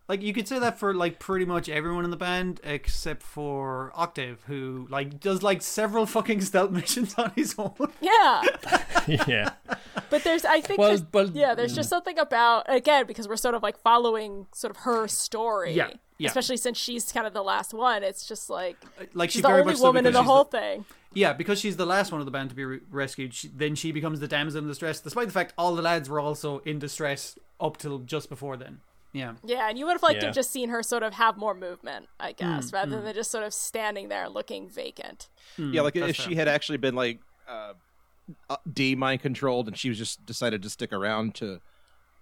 Like 0.07 0.21
you 0.21 0.33
could 0.33 0.47
say 0.47 0.59
that 0.59 0.77
for 0.77 0.93
like 0.93 1.19
pretty 1.19 1.45
much 1.45 1.67
everyone 1.69 2.05
in 2.05 2.11
the 2.11 2.17
band 2.17 2.59
except 2.63 3.23
for 3.23 3.91
Octave, 3.95 4.43
who 4.47 4.87
like 4.89 5.19
does 5.19 5.41
like 5.43 5.61
several 5.61 6.05
fucking 6.15 6.41
stealth 6.41 6.71
missions 6.71 7.15
on 7.15 7.31
his 7.35 7.55
own. 7.57 7.73
Yeah, 8.01 8.41
yeah. 9.27 9.49
but 10.09 10.23
there's 10.23 10.45
I 10.45 10.61
think 10.61 10.79
Well, 10.79 10.89
there's, 10.89 11.01
but- 11.01 11.33
yeah, 11.35 11.55
there's 11.55 11.73
just 11.75 11.89
something 11.89 12.17
about 12.19 12.65
again 12.69 13.05
because 13.07 13.27
we're 13.27 13.37
sort 13.37 13.55
of 13.55 13.63
like 13.63 13.77
following 13.79 14.47
sort 14.53 14.71
of 14.71 14.77
her 14.83 15.07
story. 15.07 15.73
Yeah, 15.73 15.89
yeah. 16.17 16.27
Especially 16.29 16.57
since 16.57 16.77
she's 16.77 17.11
kind 17.11 17.25
of 17.27 17.33
the 17.33 17.43
last 17.43 17.73
one, 17.73 18.03
it's 18.03 18.27
just 18.27 18.49
like 18.49 18.77
uh, 18.99 19.05
Like 19.13 19.29
she's 19.31 19.37
she 19.39 19.41
the 19.41 19.47
only 19.49 19.75
so 19.75 19.83
woman 19.83 20.05
in 20.05 20.13
the 20.13 20.19
she's 20.19 20.27
whole 20.27 20.43
thing. 20.43 20.85
Yeah, 21.13 21.31
because 21.33 21.59
she's 21.59 21.77
the 21.77 21.85
last 21.85 22.11
one 22.11 22.19
of 22.21 22.25
the 22.25 22.31
band 22.31 22.49
to 22.49 22.55
be 22.55 22.65
re- 22.65 22.79
rescued, 22.91 23.33
she, 23.33 23.47
then 23.47 23.75
she 23.75 23.91
becomes 23.93 24.19
the 24.19 24.27
damsel 24.27 24.59
in 24.61 24.67
distress, 24.67 24.99
despite 24.99 25.27
the 25.27 25.33
fact 25.33 25.53
all 25.57 25.73
the 25.73 25.81
lads 25.81 26.09
were 26.09 26.19
also 26.19 26.59
in 26.59 26.77
distress 26.77 27.39
up 27.59 27.77
till 27.77 27.99
just 27.99 28.27
before 28.29 28.57
then. 28.57 28.81
Yeah. 29.15 29.33
Yeah, 29.45 29.69
and 29.69 29.77
you 29.77 29.85
would 29.85 29.93
have 29.93 30.03
liked 30.03 30.19
to 30.21 30.25
have 30.27 30.35
just 30.35 30.51
seen 30.51 30.69
her 30.69 30.83
sort 30.83 31.03
of 31.03 31.13
have 31.13 31.37
more 31.37 31.53
movement, 31.53 32.07
I 32.19 32.31
Mm, 32.31 32.37
guess, 32.37 32.73
rather 32.73 33.01
than 33.01 33.13
just 33.13 33.31
sort 33.31 33.43
of 33.43 33.53
standing 33.53 34.09
there 34.09 34.27
looking 34.27 34.69
vacant. 34.69 35.29
yeah, 35.57 35.81
like 35.81 35.93
that's 35.95 36.09
if 36.11 36.15
she 36.15 36.35
had 36.35 36.47
actually 36.47 36.77
been 36.77 36.95
like 36.95 37.19
uh, 37.47 37.73
uh, 38.49 38.57
D 38.71 38.95
mind 38.95 39.21
controlled, 39.21 39.67
and 39.67 39.77
she 39.77 39.89
was 39.89 39.97
just 39.97 40.25
decided 40.25 40.61
to 40.63 40.69
stick 40.69 40.91
around 40.91 41.35
to 41.35 41.61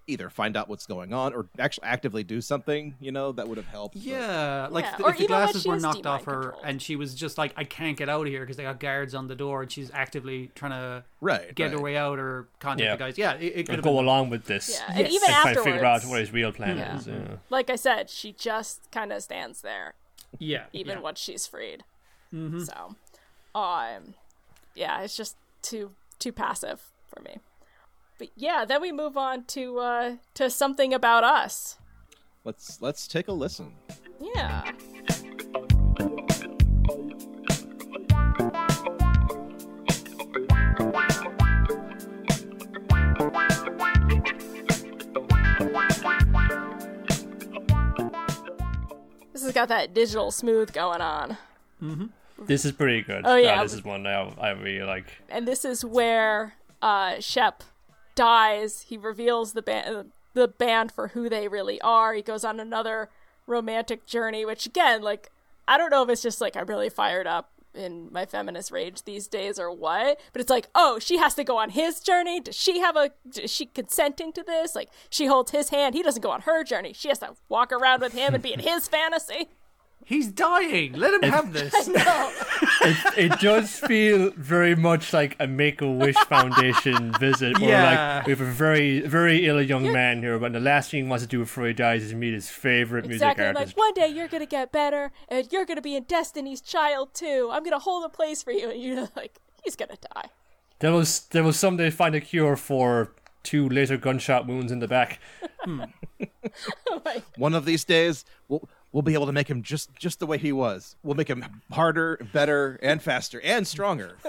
either 0.06 0.30
find 0.30 0.58
out 0.58 0.68
what's 0.68 0.86
going 0.86 1.14
on 1.14 1.34
or 1.34 1.48
actually 1.58 1.86
actively 1.88 2.24
do 2.24 2.42
something. 2.42 2.96
You 3.00 3.12
know, 3.12 3.32
that 3.32 3.48
would 3.48 3.58
have 3.58 3.68
helped. 3.68 3.96
but- 3.96 4.04
Yeah, 4.04 4.68
like 4.70 4.84
Yeah, 4.86 4.96
th- 4.98 5.10
if 5.10 5.18
the 5.18 5.28
glasses 5.28 5.66
were 5.66 5.80
knocked 5.80 6.06
off 6.06 6.26
her 6.26 6.42
controlled. 6.42 6.62
and 6.66 6.82
she 6.82 6.96
was 6.96 7.16
just 7.16 7.38
like, 7.38 7.54
I 7.56 7.64
can't 7.64 7.96
get 7.98 8.10
out 8.10 8.22
of 8.26 8.28
here 8.28 8.42
because 8.42 8.58
they 8.58 8.64
got 8.64 8.80
guards 8.80 9.16
on 9.16 9.28
the 9.28 9.36
door 9.36 9.62
and 9.62 9.72
she's 9.72 9.90
actively 9.94 10.52
trying 10.56 10.72
to 10.72 11.04
Right, 11.22 11.56
get 11.56 11.66
right. 11.66 11.74
her 11.74 11.82
way 11.82 11.96
out 11.96 12.20
or 12.20 12.48
contact 12.60 12.86
Yeah. 12.86 12.96
the 12.96 13.00
guys. 13.04 13.18
Yeah, 13.18 13.34
it, 13.36 13.54
it 13.56 13.70
could 13.70 13.82
go 13.82 13.92
been. 13.96 14.04
along 14.06 14.30
with 14.30 14.46
this. 14.46 14.70
Yeah, 14.70 14.86
and 14.90 15.00
Yes. 15.00 15.12
even 15.14 15.30
and 15.30 15.36
afterwards, 15.36 15.64
figure 15.64 15.86
out 15.86 16.04
what 16.06 16.20
his 16.20 16.32
real 16.32 16.52
plan 16.52 16.78
Yeah. 16.78 16.98
is. 16.98 17.08
Yeah. 17.08 17.38
like 17.50 17.70
I 17.70 17.76
said, 17.78 18.10
she 18.10 18.34
just 18.34 18.92
kind 18.92 19.14
of 19.14 19.24
stands 19.24 19.62
there, 19.62 19.94
Yeah, 20.38 20.66
even 20.74 20.98
yeah. 20.98 21.02
once 21.04 21.20
she's 21.20 21.48
freed. 21.48 21.84
So, 22.32 22.96
um, 23.56 24.16
yeah, 24.76 25.02
it's 25.02 25.16
just 25.16 25.36
too 25.62 25.92
too 26.20 26.32
passive 26.32 26.82
for 27.08 27.22
me. 27.22 27.38
But 28.18 28.30
yeah, 28.36 28.66
then 28.66 28.82
we 28.82 28.92
move 28.92 29.18
on 29.18 29.46
to 29.46 29.80
uh 29.80 30.16
to 30.36 30.50
something 30.50 30.94
about 30.94 31.24
us. 31.24 31.78
Let's 32.44 32.82
let's 32.82 33.08
take 33.08 33.28
a 33.28 33.32
listen. 33.32 33.74
Yeah. 34.20 34.72
This 49.32 49.42
has 49.44 49.54
got 49.54 49.68
that 49.70 49.94
digital 49.94 50.32
smooth 50.32 50.72
going 50.72 51.02
on. 51.02 51.38
Mm-hmm. 51.82 52.06
This 52.46 52.66
is 52.66 52.72
pretty 52.72 53.02
good. 53.02 53.24
Oh, 53.26 53.36
yeah. 53.36 53.62
this 53.64 53.74
is 53.74 53.84
one 53.84 54.06
I, 54.06 54.34
I 54.40 54.50
really 54.52 54.86
like. 54.86 55.06
and 55.30 55.48
this 55.48 55.66
is 55.66 55.84
where 55.84 56.54
uh, 56.82 57.20
Shep 57.20 57.64
dies. 58.16 58.82
He 58.88 58.98
reveals 58.98 59.54
the 59.54 59.62
band, 59.62 60.12
the 60.34 60.48
band 60.48 60.92
for 60.92 61.10
who 61.10 61.30
they 61.30 61.48
really 61.48 61.80
are. 61.82 62.14
He 62.14 62.22
goes 62.22 62.44
on 62.44 62.60
another 62.60 63.10
romantic 63.48 64.06
journey, 64.06 64.46
which 64.46 64.66
again, 64.66 65.02
like, 65.02 65.32
I 65.68 65.78
don't 65.78 65.90
know 65.90 66.04
if 66.04 66.10
it's 66.10 66.22
just 66.22 66.42
like 66.42 66.56
I'm 66.56 66.66
really 66.66 66.90
fired 66.90 67.28
up 67.28 67.50
in 67.74 68.08
my 68.12 68.26
feminist 68.26 68.72
rage 68.72 69.04
these 69.04 69.28
days 69.28 69.58
or 69.58 69.72
what, 69.72 70.20
but 70.32 70.42
it's 70.42 70.50
like, 70.50 70.68
oh, 70.76 71.00
she 71.00 71.18
has 71.18 71.34
to 71.36 71.44
go 71.44 71.58
on 71.58 71.72
his 71.72 72.00
journey. 72.00 72.40
Does 72.40 72.56
she 72.56 72.80
have 72.80 72.96
a? 72.96 73.12
Is 73.36 73.52
she 73.52 73.66
consenting 73.66 74.32
to 74.34 74.44
this? 74.44 74.76
Like, 74.76 74.90
she 75.10 75.26
holds 75.26 75.52
his 75.52 75.70
hand. 75.70 75.96
He 75.96 76.04
doesn't 76.04 76.22
go 76.22 76.32
on 76.32 76.42
her 76.42 76.64
journey. 76.64 76.94
She 76.94 77.08
has 77.08 77.20
to 77.20 77.34
walk 77.50 77.72
around 77.72 78.02
with 78.02 78.14
him 78.14 78.34
and 78.34 78.44
be 78.44 78.54
in 78.54 78.60
his 78.60 78.88
fantasy. 78.88 79.50
He's 80.06 80.28
dying. 80.28 80.94
Let 80.94 81.14
him 81.22 81.32
have 81.32 81.54
this. 81.54 81.74
It 83.16 83.40
does 83.40 83.80
feel 83.80 84.32
very 84.36 84.76
much 84.76 85.14
like 85.14 85.36
a 85.40 85.48
Make 85.48 85.82
a 85.82 85.90
Wish 85.90 86.16
Foundation 86.28 87.14
visit, 87.20 87.60
where 87.60 87.70
Yeah. 87.70 88.16
like 88.18 88.26
we 88.28 88.32
have 88.34 88.42
a 88.42 88.46
very, 88.52 89.00
very 89.02 89.46
ill 89.48 89.62
young 89.62 89.92
man 89.92 90.22
here, 90.22 90.38
but 90.40 90.52
the 90.54 90.60
last 90.60 90.92
thing 90.92 91.04
he 91.06 91.10
wants 91.10 91.24
to 91.24 91.28
do 91.30 91.40
before 91.40 91.66
he 91.68 91.74
dies 91.74 92.04
is 92.04 92.14
meet 92.14 92.34
his 92.34 92.50
favorite 92.50 93.06
Exactly. 93.06 93.44
music 93.44 93.56
Like 93.56 93.62
artist. 93.62 93.78
one 93.78 93.94
day 93.94 94.08
you're 94.08 94.28
gonna 94.28 94.46
get 94.46 94.72
better, 94.72 95.12
and 95.30 95.48
you're 95.52 95.66
gonna 95.66 95.82
be 95.82 95.96
in 95.96 96.04
Destiny's 96.04 96.60
Child 96.62 97.14
too. 97.14 97.50
I'm 97.52 97.64
gonna 97.64 97.80
hold 97.80 98.04
a 98.04 98.10
place 98.10 98.44
for 98.44 98.52
you, 98.52 98.70
and 98.72 98.82
you're 98.82 99.10
like, 99.16 99.40
he's 99.64 99.76
gonna 99.78 99.98
die. 100.14 100.30
There 100.80 100.92
was 100.92 101.22
there 101.32 101.44
was 101.44 101.58
someday 101.58 101.90
find 101.90 102.16
a 102.16 102.22
cure 102.22 102.56
for 102.58 103.14
two 103.44 103.70
laser 103.70 103.98
gunshot 103.98 104.48
wounds 104.48 104.72
in 104.72 104.80
the 104.80 104.88
back. 104.88 105.20
Hmm. 105.64 105.84
like, 107.06 107.24
One 107.38 107.54
of 107.54 107.66
these 107.66 107.84
days, 107.86 108.26
we'll 108.50 108.68
we'll 108.94 109.02
be 109.02 109.14
able 109.16 109.26
to 109.26 109.34
make 109.34 109.50
him 109.50 109.62
just 109.64 109.94
just 109.96 110.20
the 110.20 110.26
way 110.26 110.38
he 110.38 110.54
was. 110.54 110.96
We'll 111.04 111.16
make 111.16 111.28
him 111.28 111.44
harder, 111.72 112.18
better, 112.32 112.80
and 112.82 113.02
faster, 113.02 113.42
and 113.42 113.68
stronger. 113.68 114.18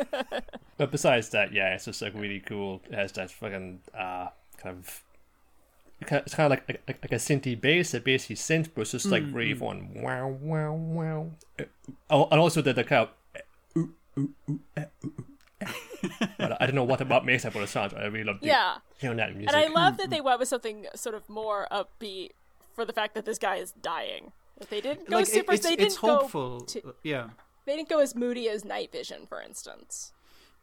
But 0.76 0.90
besides 0.90 1.28
that, 1.28 1.52
yeah, 1.52 1.72
it's 1.76 1.84
just 1.84 2.02
like 2.02 2.14
really 2.14 2.40
cool. 2.40 2.82
It 2.90 2.94
has 2.96 3.12
that 3.12 3.30
fucking 3.30 3.78
uh 3.96 4.26
kind 4.58 4.76
of 4.76 5.02
it's 6.00 6.34
kind 6.34 6.46
of 6.46 6.50
like 6.50 6.68
like, 6.88 6.98
like 7.02 7.12
a 7.12 7.16
synthy 7.22 7.58
bass, 7.58 7.94
a 7.94 8.00
bassy 8.00 8.34
synth, 8.34 8.70
but 8.74 8.80
it's 8.82 8.90
just 8.90 9.06
like 9.06 9.22
rave 9.30 9.62
on 9.62 9.94
Wow, 9.94 10.36
wow, 10.42 10.72
wow. 10.72 11.30
Uh, 11.60 11.64
Oh, 12.10 12.26
and 12.32 12.40
also 12.40 12.60
the 12.60 12.72
the 12.72 12.82
kind 12.82 13.06
of. 13.06 13.10
ooh, 13.76 13.94
ooh, 14.18 14.30
ooh, 14.50 14.60
ooh, 14.74 14.82
ooh, 15.04 15.12
uh. 15.62 15.66
But 16.38 16.60
I 16.60 16.66
don't 16.66 16.74
know 16.74 16.84
what 16.84 17.00
about 17.00 17.24
makes 17.24 17.44
that 17.44 17.52
but 17.54 17.62
it 17.62 17.68
sounds. 17.68 17.94
I 17.94 18.04
really 18.06 18.24
love 18.24 18.40
the- 18.40 18.48
Yeah. 18.48 18.78
hearing 18.98 19.16
that 19.18 19.34
music. 19.34 19.54
and 19.54 19.56
I 19.64 19.68
love 19.68 19.96
that 19.98 20.10
they 20.10 20.20
went 20.20 20.38
with 20.40 20.48
something 20.48 20.86
sort 20.94 21.14
of 21.14 21.28
more 21.28 21.66
upbeat 21.70 22.30
for 22.74 22.84
the 22.84 22.92
fact 22.92 23.14
that 23.14 23.24
this 23.24 23.38
guy 23.38 23.56
is 23.56 23.70
dying. 23.72 24.32
That 24.58 24.70
they 24.70 24.80
didn't 24.80 25.08
go 25.08 25.16
like 25.16 25.26
super. 25.26 25.52
it's, 25.54 25.64
they 25.66 25.76
didn't 25.76 26.00
go. 26.00 26.16
hopeful. 26.18 26.60
to- 26.62 26.94
yeah. 27.02 27.30
They 27.66 27.76
didn't 27.76 27.88
go 27.88 28.00
as 28.00 28.14
moody 28.14 28.48
as 28.48 28.64
Night 28.64 28.92
Vision, 28.92 29.26
for 29.26 29.40
instance. 29.40 30.12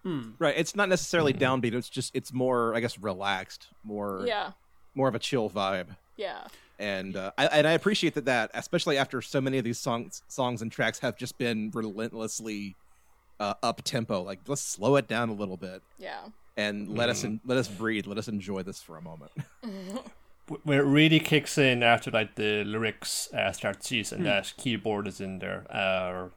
right. 0.06 0.54
It's 0.58 0.76
not 0.76 0.88
necessarily 0.90 1.34
downbeat. 1.34 1.74
It's 1.74 1.90
just 1.90 2.16
it's 2.16 2.32
more, 2.34 2.74
I 2.76 2.80
guess, 2.80 2.98
relaxed, 3.00 3.68
more 3.84 4.24
Yeah. 4.26 4.52
more 4.96 5.08
of 5.08 5.16
a 5.16 5.20
chill 5.20 5.50
vibe. 5.50 5.96
Yeah. 6.18 6.48
and 6.80 7.16
uh, 7.16 7.32
I, 7.38 7.46
and 7.48 7.68
I 7.68 7.72
appreciate 7.74 8.14
that 8.16 8.26
that 8.26 8.52
especially 8.54 8.98
after 8.98 9.22
so 9.22 9.40
many 9.42 9.58
of 9.58 9.64
these 9.64 9.78
songs 9.80 10.24
songs 10.28 10.62
and 10.62 10.72
tracks 10.72 11.00
have 11.00 11.18
just 11.18 11.38
been 11.38 11.72
relentlessly 11.74 12.76
uh, 13.40 13.54
up 13.64 13.82
tempo. 13.84 14.22
Like 14.22 14.40
let's 14.48 14.62
slow 14.62 14.96
it 14.98 15.08
down 15.08 15.30
a 15.30 15.34
little 15.34 15.58
bit 15.58 15.82
Yeah. 16.00 16.22
and 16.58 16.96
let 16.96 17.10
us 17.10 17.24
in, 17.24 17.40
let 17.46 17.58
us 17.58 17.68
breathe. 17.68 18.06
Let 18.08 18.18
us 18.20 18.28
enjoy 18.28 18.62
this 18.64 18.82
for 18.82 18.98
a 18.98 19.02
moment. 19.02 19.32
where 20.64 20.82
it 20.82 20.86
really 20.86 21.20
kicks 21.20 21.58
in 21.58 21.84
after 21.84 22.12
like 22.12 22.36
the 22.36 22.64
lyrics 22.64 23.32
uh, 23.34 23.52
start 23.52 23.84
cease 23.84 24.12
and 24.12 24.26
that 24.26 24.54
keyboard 24.58 25.08
is 25.08 25.22
in 25.22 25.40
there 25.40 25.66
uh, 25.74 26.10
or 26.10 26.32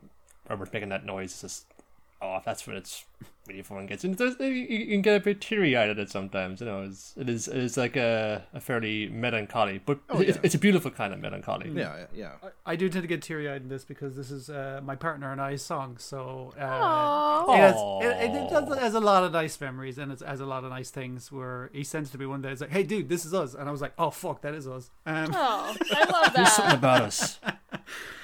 or 0.49 0.57
we're 0.57 0.67
making 0.73 0.91
that 0.91 1.05
noise 1.05 1.33
it's 1.33 1.41
just 1.41 1.74
oh 2.23 2.41
that's 2.45 2.67
when 2.67 2.77
it's 2.77 3.05
really 3.47 3.61
fun 3.63 3.87
gets 3.87 4.05
in 4.05 4.15
There's- 4.15 4.37
you, 4.41 4.47
you 4.47 4.87
can 4.87 5.03
get 5.03 5.17
a 5.17 5.21
bit 5.21 5.41
teary-eyed 5.41 5.91
at 5.91 5.99
it 5.99 6.11
sometimes 6.11 6.61
you 6.61 6.67
know 6.67 6.83
it's, 6.83 7.13
it 7.17 7.29
is 7.29 7.47
it 7.47 7.59
is 7.59 7.77
like 7.77 7.95
a, 7.95 8.43
a 8.55 8.61
fairly 8.61 9.09
melancholy 9.11 9.81
but 9.85 9.99
it's, 10.15 10.37
yeah. 10.37 10.43
it's 10.43 10.55
a 10.55 10.59
beautiful 10.59 10.91
kind 10.91 11.13
of 11.13 11.21
melancholy 11.21 11.71
yeah, 11.75 12.07
yeah. 12.15 12.33
I 12.65 12.77
do 12.77 12.89
tend 12.89 13.03
to 13.03 13.09
get 13.09 13.23
teary 13.23 13.49
eyed 13.49 13.63
in 13.63 13.69
this 13.69 13.85
because 13.85 14.17
this 14.17 14.31
is 14.31 14.49
uh, 14.49 14.81
my 14.83 14.97
partner 14.97 15.33
and 15.33 15.41
I's 15.41 15.63
song. 15.63 15.97
So 15.99 16.53
uh, 16.59 16.65
Aw. 16.65 17.53
it, 17.53 17.59
has, 17.59 17.75
it, 17.77 18.31
it, 18.31 18.37
it 18.37 18.51
does, 18.51 18.77
it 18.77 18.79
has 18.79 18.95
a 18.95 19.01
lot 19.01 19.25
of 19.25 19.33
nice 19.33 19.61
memories 19.61 19.99
and 19.99 20.11
it 20.13 20.21
has 20.21 20.41
a 20.41 20.47
lot 20.47 20.65
of 20.65 20.71
nice 20.71 20.91
things 20.91 21.31
where 21.31 21.71
he 21.73 21.85
sends 21.85 22.09
it 22.09 22.13
to 22.13 22.19
me 22.19 22.27
one 22.27 22.41
day, 22.43 22.51
it's 22.51 22.61
like, 22.61 22.71
hey, 22.71 22.83
dude, 22.83 23.09
this 23.09 23.25
is 23.25 23.35
us. 23.35 23.55
And 23.55 23.69
I 23.69 23.73
was 23.73 23.81
like, 23.81 23.93
oh, 23.99 24.11
fuck, 24.11 24.41
that 24.43 24.55
is 24.55 24.67
us. 24.67 24.91
Um, 25.07 25.31
Oh, 25.35 25.77
I 25.93 26.05
love 26.11 26.33
There's 26.35 26.53
something 26.53 26.77
about 26.77 27.03
us 27.03 27.39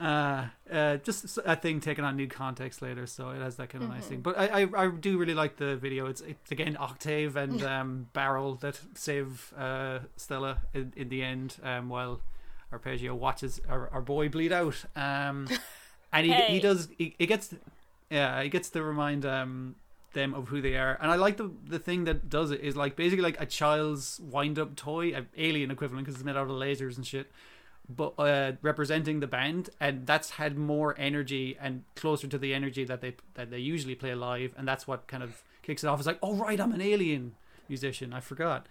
uh, 0.00 0.46
uh, 0.72 0.96
just 0.98 1.38
a 1.44 1.56
thing 1.56 1.80
taken 1.80 2.04
on 2.04 2.16
new 2.16 2.26
context 2.26 2.80
later, 2.82 3.06
so 3.06 3.30
it 3.30 3.40
has 3.40 3.56
that 3.56 3.68
kind 3.68 3.84
of 3.84 3.90
Mm-hmm. 3.90 3.98
nice 3.98 4.06
thing. 4.08 4.20
But 4.20 4.38
I, 4.38 4.62
I, 4.62 4.68
I 4.86 4.90
do 4.90 5.18
really 5.18 5.34
like 5.34 5.56
the 5.56 5.76
video. 5.76 6.06
It's, 6.06 6.20
it's 6.22 6.50
again 6.50 6.76
Octave 6.80 7.36
and 7.36 7.62
um, 7.74 8.08
Baryl 8.14 8.58
that 8.60 8.80
save 8.94 9.52
uh, 9.58 10.00
Stella 10.16 10.58
in, 10.74 10.92
in 10.96 11.08
the 11.10 11.22
end, 11.22 11.56
um, 11.62 11.88
while 11.88 12.20
Arpegius 12.72 13.12
watches 13.12 13.60
our, 13.68 13.88
our 13.90 14.00
boy 14.00 14.28
bleed 14.28 14.52
out. 14.52 14.84
Um, 14.96 15.48
and 16.12 16.26
he, 16.26 16.32
Hey. 16.32 16.54
he 16.54 16.60
does 16.60 16.88
he, 16.98 17.14
he 17.18 17.26
gets 17.26 17.54
yeah 18.10 18.42
he 18.42 18.48
gets 18.48 18.70
to 18.70 18.82
remind 18.82 19.24
um 19.24 19.76
them 20.12 20.34
of 20.34 20.48
who 20.48 20.60
they 20.60 20.74
are 20.76 20.98
and 21.00 21.08
i 21.08 21.14
like 21.14 21.36
the 21.36 21.48
the 21.68 21.78
thing 21.78 22.02
that 22.02 22.28
does 22.28 22.50
it 22.50 22.60
is 22.62 22.74
like 22.76 22.96
basically 22.96 23.22
like 23.22 23.40
a 23.40 23.46
child's 23.46 24.18
wind-up 24.28 24.74
toy 24.74 25.14
a 25.14 25.24
alien 25.36 25.70
equivalent 25.70 26.04
because 26.04 26.16
it's 26.16 26.24
made 26.24 26.34
out 26.34 26.48
of 26.50 26.56
lasers 26.56 26.96
and 26.96 27.06
shit 27.06 27.30
but 27.96 28.12
uh 28.18 28.52
representing 28.62 29.20
the 29.20 29.26
band 29.26 29.70
and 29.80 30.06
that's 30.06 30.30
had 30.30 30.56
more 30.56 30.94
energy 30.98 31.56
and 31.60 31.82
closer 31.96 32.26
to 32.26 32.38
the 32.38 32.54
energy 32.54 32.84
that 32.84 33.00
they 33.00 33.14
that 33.34 33.50
they 33.50 33.58
usually 33.58 33.94
play 33.94 34.14
live 34.14 34.52
and 34.56 34.66
that's 34.68 34.86
what 34.86 35.06
kind 35.06 35.22
of 35.22 35.42
kicks 35.62 35.82
it 35.84 35.86
off 35.88 35.98
it's 35.98 36.06
like 36.06 36.18
oh 36.22 36.34
right 36.34 36.60
i'm 36.60 36.72
an 36.72 36.80
alien 36.80 37.34
musician 37.68 38.12
i 38.12 38.20
forgot 38.20 38.66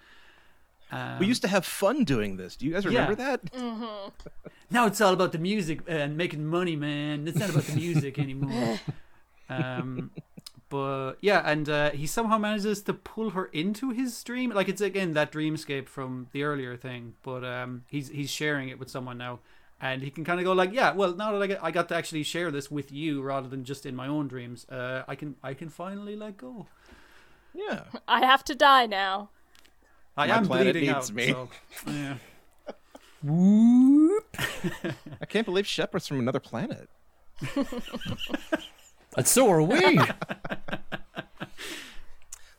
um, 0.91 1.19
We 1.19 1.27
used 1.27 1.43
to 1.43 1.47
have 1.47 1.65
fun 1.67 2.03
doing 2.03 2.37
this. 2.37 2.55
Do 2.55 2.65
you 2.65 2.73
guys 2.73 2.83
remember 2.83 3.15
Yeah. 3.21 3.37
that? 3.53 4.11
now 4.71 4.87
it's 4.87 4.99
all 4.99 5.13
about 5.13 5.31
the 5.33 5.37
music 5.37 5.81
and 5.87 6.17
making 6.17 6.47
money, 6.47 6.75
man. 6.75 7.27
It's 7.27 7.37
not 7.37 7.51
about 7.51 7.65
the 7.65 7.75
music 7.75 8.17
anymore. 8.17 8.79
um, 9.49 10.09
but 10.69 11.15
yeah, 11.21 11.41
and 11.45 11.67
uh, 11.69 11.89
he 11.91 12.05
somehow 12.07 12.37
manages 12.37 12.81
to 12.83 12.93
pull 12.93 13.31
her 13.31 13.45
into 13.45 13.89
his 13.91 14.23
dream. 14.23 14.51
Like 14.51 14.69
it's 14.69 14.81
again 14.81 15.13
that 15.13 15.31
dreamscape 15.31 15.87
from 15.87 16.27
the 16.31 16.43
earlier 16.43 16.77
thing, 16.77 17.15
but 17.23 17.43
um, 17.43 17.83
he's 17.87 18.09
he's 18.09 18.29
sharing 18.29 18.69
it 18.69 18.79
with 18.79 18.89
someone 18.89 19.17
now, 19.17 19.39
and 19.81 20.01
he 20.01 20.09
can 20.11 20.23
kind 20.23 20.39
of 20.39 20.45
go 20.45 20.53
like, 20.53 20.71
yeah, 20.73 20.91
well, 20.93 21.15
now 21.15 21.31
that 21.31 21.41
I 21.41 21.47
get, 21.47 21.63
I 21.63 21.71
got 21.71 21.89
to 21.89 21.95
actually 21.95 22.23
share 22.23 22.51
this 22.51 22.69
with 22.71 22.91
you 22.91 23.21
rather 23.21 23.47
than 23.47 23.63
just 23.63 23.85
in 23.85 23.95
my 23.95 24.07
own 24.07 24.27
dreams, 24.27 24.65
uh, 24.69 25.03
I 25.07 25.15
can 25.15 25.35
I 25.43 25.53
can 25.53 25.69
finally 25.69 26.15
let 26.15 26.37
go. 26.37 26.67
Yeah. 27.53 27.83
I 28.07 28.25
have 28.25 28.43
to 28.45 28.55
die 28.55 28.85
now. 28.85 29.29
I 30.15 30.27
My 30.27 30.37
am 30.37 30.45
planet 30.45 30.73
bleeding 30.73 30.93
needs 30.93 31.09
out. 31.09 31.15
me. 31.15 31.31
So, 31.31 31.49
yeah. 31.87 32.15
I 35.21 35.25
can't 35.27 35.45
believe 35.45 35.65
Shepard's 35.67 36.07
from 36.07 36.19
another 36.19 36.39
planet. 36.39 36.89
and 39.17 39.27
so 39.27 39.49
are 39.49 39.61
we 39.61 39.99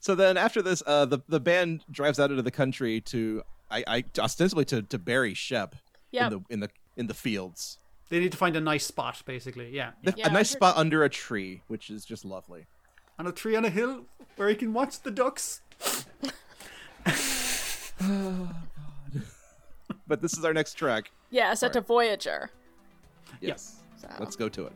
So 0.02 0.14
then 0.14 0.36
after 0.38 0.62
this, 0.62 0.82
uh, 0.86 1.04
the 1.04 1.18
the 1.28 1.40
band 1.40 1.84
drives 1.90 2.18
out 2.18 2.30
into 2.30 2.42
the 2.42 2.50
country 2.50 3.00
to 3.02 3.42
I, 3.70 3.84
I 3.86 4.04
ostensibly 4.18 4.64
to, 4.66 4.82
to 4.82 4.98
bury 4.98 5.34
Shep 5.34 5.76
Yep. 6.12 6.32
in 6.32 6.38
the 6.38 6.44
in 6.54 6.60
the 6.60 6.70
in 6.96 7.06
the 7.06 7.14
fields. 7.14 7.78
They 8.08 8.18
need 8.18 8.32
to 8.32 8.38
find 8.38 8.56
a 8.56 8.60
nice 8.60 8.84
spot, 8.86 9.22
basically. 9.24 9.70
Yeah. 9.70 9.90
yeah. 10.02 10.12
Yeah, 10.16 10.28
a 10.28 10.32
nice 10.32 10.50
spot 10.50 10.76
under 10.76 11.04
a 11.04 11.08
tree, 11.08 11.62
which 11.68 11.90
is 11.90 12.04
just 12.04 12.24
lovely. 12.24 12.66
on 13.18 13.26
a 13.28 13.32
tree 13.32 13.54
on 13.54 13.64
a 13.64 13.70
hill 13.70 14.06
where 14.36 14.48
he 14.48 14.56
can 14.56 14.72
watch 14.72 15.00
the 15.02 15.10
ducks. 15.12 15.60
Oh, 17.06 17.12
god. 18.00 18.54
but 20.08 20.20
this 20.22 20.32
is 20.36 20.44
our 20.44 20.52
next 20.54 20.74
track. 20.74 21.10
Yeah, 21.30 21.54
set 21.54 21.72
to 21.74 21.82
Voyager. 21.82 22.50
Yes. 23.40 23.76
So- 24.00 24.08
Let's 24.18 24.34
go 24.34 24.48
to 24.48 24.66
it. 24.66 24.72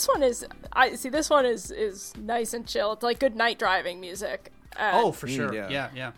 This 0.00 0.08
one 0.08 0.22
is 0.22 0.46
I 0.72 0.94
see 0.94 1.10
this 1.10 1.28
one 1.28 1.44
is 1.44 1.70
is 1.70 2.14
nice 2.16 2.54
and 2.54 2.66
chill. 2.66 2.92
It's 2.94 3.02
like 3.02 3.18
good 3.18 3.36
night 3.36 3.58
driving 3.58 4.00
music. 4.00 4.50
Uh, 4.74 4.92
Oh, 4.94 5.12
for 5.12 5.28
sure. 5.28 5.52
yeah. 5.52 5.68
yeah, 5.68 5.90
yeah. 5.94 6.12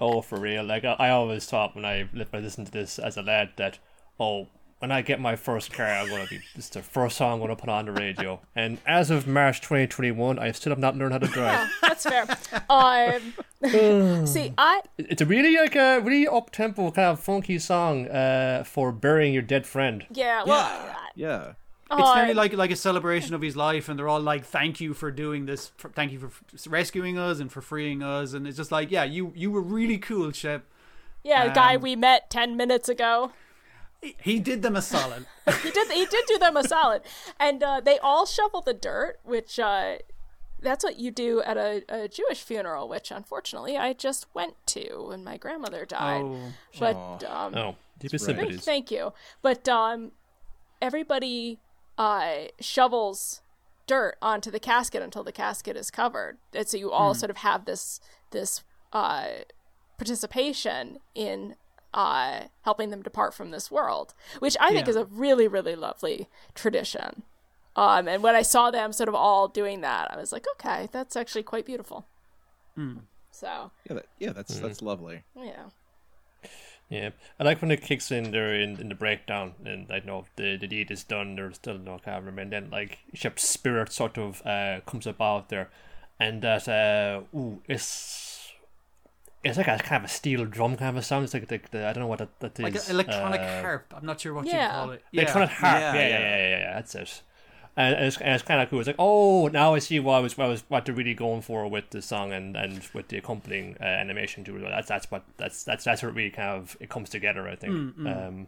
Oh, 0.00 0.20
for 0.22 0.38
real. 0.38 0.62
Like 0.62 0.84
I, 0.84 0.92
I 1.00 1.08
always 1.10 1.44
thought 1.46 1.74
when 1.74 1.84
I 1.84 2.04
when 2.12 2.28
I 2.32 2.38
listened 2.38 2.68
to 2.68 2.72
this 2.72 2.96
as 3.00 3.16
a 3.16 3.22
lad 3.22 3.54
that 3.56 3.80
oh, 4.20 4.46
when 4.78 4.92
I 4.92 5.02
get 5.02 5.18
my 5.20 5.34
first 5.34 5.72
car, 5.72 5.88
I'm 5.88 6.08
gonna 6.08 6.28
be 6.30 6.38
this 6.54 6.66
is 6.66 6.70
the 6.70 6.82
first 6.82 7.16
song 7.16 7.32
I'm 7.32 7.40
gonna 7.40 7.56
put 7.56 7.68
on 7.68 7.86
the 7.86 7.90
radio. 7.92 8.40
And 8.54 8.78
as 8.86 9.10
of 9.10 9.26
March 9.26 9.60
2021, 9.62 10.38
I 10.38 10.52
still 10.52 10.70
have 10.70 10.78
not 10.78 10.96
learned 10.96 11.14
how 11.14 11.18
to 11.18 11.26
drive. 11.38 11.68
yeah, 11.82 11.88
that's 11.88 12.04
fair. 12.04 12.24
um, 12.70 14.26
see, 14.28 14.54
I 14.56 14.82
it's 14.96 15.20
a 15.22 15.26
really 15.26 15.56
like 15.56 15.74
a 15.74 15.98
really 15.98 16.28
up 16.28 16.50
tempo 16.50 16.92
kind 16.92 17.08
of 17.08 17.18
funky 17.18 17.58
song 17.58 18.06
uh, 18.06 18.62
for 18.64 18.92
burying 18.92 19.32
your 19.34 19.42
dead 19.42 19.66
friend. 19.66 20.06
yeah, 20.12 20.44
well, 20.44 20.96
Yeah. 21.16 21.54
It's 21.90 22.00
uh, 22.00 22.14
nearly 22.16 22.34
like 22.34 22.52
like 22.52 22.70
a 22.70 22.76
celebration 22.76 23.34
of 23.34 23.40
his 23.42 23.56
life, 23.56 23.88
and 23.88 23.98
they're 23.98 24.08
all 24.08 24.20
like, 24.20 24.44
"Thank 24.44 24.80
you 24.80 24.92
for 24.94 25.10
doing 25.10 25.46
this. 25.46 25.72
For, 25.78 25.88
thank 25.90 26.12
you 26.12 26.18
for 26.18 26.26
f- 26.26 26.42
rescuing 26.68 27.18
us 27.18 27.40
and 27.40 27.50
for 27.50 27.62
freeing 27.62 28.02
us." 28.02 28.34
And 28.34 28.46
it's 28.46 28.56
just 28.58 28.70
like, 28.70 28.90
"Yeah, 28.90 29.04
you 29.04 29.32
you 29.34 29.50
were 29.50 29.62
really 29.62 29.98
cool, 29.98 30.30
Shep." 30.32 30.64
yeah, 31.24 31.48
the 31.48 31.54
guy 31.54 31.76
um, 31.76 31.82
we 31.82 31.96
met 31.96 32.28
ten 32.30 32.56
minutes 32.56 32.88
ago. 32.88 33.32
He- 34.02 34.16
He 34.20 34.38
did 34.38 34.62
them 34.62 34.76
a 34.76 34.82
solid. 34.82 35.24
He 35.62 35.70
did 35.70 35.90
he 35.90 36.04
did 36.06 36.24
do 36.26 36.38
them 36.38 36.56
a 36.56 36.62
solid, 36.68 37.02
and 37.40 37.62
uh, 37.62 37.80
they 37.80 37.98
all 38.00 38.26
shovel 38.26 38.60
the 38.60 38.74
dirt, 38.74 39.18
which 39.24 39.58
uh, 39.58 39.96
that's 40.60 40.84
what 40.84 40.98
you 40.98 41.10
do 41.10 41.40
at 41.42 41.56
a, 41.56 41.82
a 41.88 42.06
Jewish 42.08 42.42
funeral, 42.42 42.86
which 42.88 43.10
unfortunately 43.10 43.76
I 43.78 43.94
just 43.94 44.26
went 44.34 44.54
to 44.66 45.06
when 45.08 45.24
my 45.24 45.36
grandmother 45.38 45.86
died. 45.86 46.22
oh, 46.22 46.52
but 46.78 47.24
um, 47.24 47.54
Oh, 47.54 47.76
deepest. 47.98 48.26
Thank, 48.26 48.38
sympathies. 48.38 48.64
thank 48.64 48.90
you. 48.90 49.12
But 49.42 49.68
um, 49.68 50.12
everybody 50.82 51.58
uh, 51.98 52.44
shovels 52.60 53.42
dirt 53.86 54.16
onto 54.22 54.50
the 54.50 54.60
casket 54.60 55.02
until 55.02 55.24
the 55.24 55.32
casket 55.32 55.76
is 55.76 55.90
covered, 55.90 56.38
and 56.54 56.66
so 56.66 56.76
you 56.78 56.90
all 56.90 57.12
sort 57.14 57.30
of 57.30 57.38
have 57.38 57.64
this 57.66 58.00
this 58.30 58.62
uh, 58.92 59.28
participation 59.98 60.98
in 61.14 61.56
uh, 61.94 62.42
helping 62.62 62.90
them 62.90 63.02
depart 63.02 63.34
from 63.34 63.50
this 63.50 63.70
world, 63.70 64.14
which 64.38 64.56
I 64.60 64.70
think 64.70 64.88
is 64.88 64.96
a 64.96 65.04
really 65.06 65.48
really 65.48 65.74
lovely 65.74 66.28
tradition. 66.54 67.22
Um, 67.76 68.08
and 68.08 68.22
when 68.22 68.34
I 68.34 68.42
saw 68.42 68.70
them 68.70 68.92
sort 68.92 69.08
of 69.08 69.14
all 69.14 69.46
doing 69.48 69.82
that, 69.82 70.12
I 70.12 70.16
was 70.16 70.32
like, 70.32 70.46
okay, 70.54 70.88
that's 70.90 71.14
actually 71.16 71.44
quite 71.44 71.64
beautiful. 71.64 72.06
So 73.30 73.70
Yeah, 73.88 73.94
that, 73.94 74.06
yeah, 74.18 74.32
that's 74.32 74.58
that's 74.60 74.82
lovely. 74.82 75.22
yeah. 75.36 75.64
Yeah, 76.90 77.10
I 77.38 77.44
like 77.44 77.60
when 77.60 77.70
it 77.70 77.82
kicks 77.82 78.10
in 78.10 78.30
there 78.30 78.54
in, 78.54 78.80
in 78.80 78.88
the 78.88 78.94
breakdown, 78.94 79.52
and 79.64 79.90
I 79.92 80.00
know 80.04 80.24
the 80.36 80.56
the 80.56 80.66
deed 80.66 80.90
is 80.90 81.04
done. 81.04 81.36
There's 81.36 81.56
still 81.56 81.76
no 81.78 81.98
camera, 81.98 82.32
and 82.40 82.50
then 82.50 82.70
like 82.70 82.98
Shep's 83.12 83.46
spirit 83.46 83.92
sort 83.92 84.16
of 84.16 84.40
uh, 84.46 84.80
comes 84.86 85.06
about 85.06 85.50
there, 85.50 85.68
and 86.18 86.40
that 86.42 86.66
uh, 86.66 87.20
ooh, 87.36 87.60
it's 87.68 88.52
it's 89.44 89.58
like 89.58 89.68
a 89.68 89.76
kind 89.78 90.02
of 90.02 90.10
a 90.10 90.12
steel 90.12 90.46
drum 90.46 90.76
kind 90.76 90.96
of 90.96 91.04
sound. 91.04 91.24
It's 91.24 91.34
like 91.34 91.48
the, 91.48 91.60
the 91.70 91.86
I 91.86 91.92
don't 91.92 92.02
know 92.04 92.08
what 92.08 92.20
that, 92.20 92.40
that 92.40 92.58
is. 92.58 92.64
like 92.64 92.74
an 92.76 92.90
electronic 92.90 93.40
uh, 93.42 93.60
harp. 93.62 93.92
I'm 93.94 94.06
not 94.06 94.20
sure 94.20 94.32
what 94.32 94.46
Yeah. 94.46 94.64
you 94.64 94.70
call 94.70 94.90
it. 94.92 95.04
Electronic 95.12 95.50
harp. 95.50 95.80
Yeah, 95.80 95.92
Yeah, 95.94 96.00
yeah, 96.00 96.08
yeah. 96.08 96.18
yeah, 96.18 96.36
yeah, 96.48 96.58
yeah, 96.58 96.74
That's 96.74 96.94
it. 96.94 97.22
And 97.80 97.94
it's, 98.06 98.16
and 98.18 98.34
it's 98.34 98.42
kind 98.42 98.60
of 98.60 98.68
cool. 98.70 98.80
It's 98.80 98.88
like, 98.88 98.96
oh, 98.98 99.46
now 99.48 99.74
I 99.74 99.78
see 99.78 100.00
what 100.00 100.14
I 100.14 100.20
was, 100.20 100.36
what 100.36 100.46
I 100.46 100.48
was, 100.48 100.64
what 100.68 100.84
they're 100.84 100.94
really 100.94 101.14
going 101.14 101.42
for 101.42 101.68
with 101.68 101.90
the 101.90 102.02
song 102.02 102.32
and, 102.32 102.56
and 102.56 102.82
with 102.92 103.06
the 103.08 103.18
accompanying 103.18 103.76
uh, 103.80 103.84
animation 103.84 104.42
to 104.44 104.56
it. 104.56 104.60
That's 104.68 104.88
that's 104.88 105.10
what 105.10 105.22
that's 105.36 105.62
that's 105.62 105.84
that's 105.84 106.02
where 106.02 106.10
it 106.10 106.14
really 106.14 106.30
kind 106.30 106.50
of 106.60 106.76
it 106.80 106.88
comes 106.88 107.08
together. 107.08 107.48
I 107.48 107.54
think. 107.54 107.74
Um, 108.06 108.46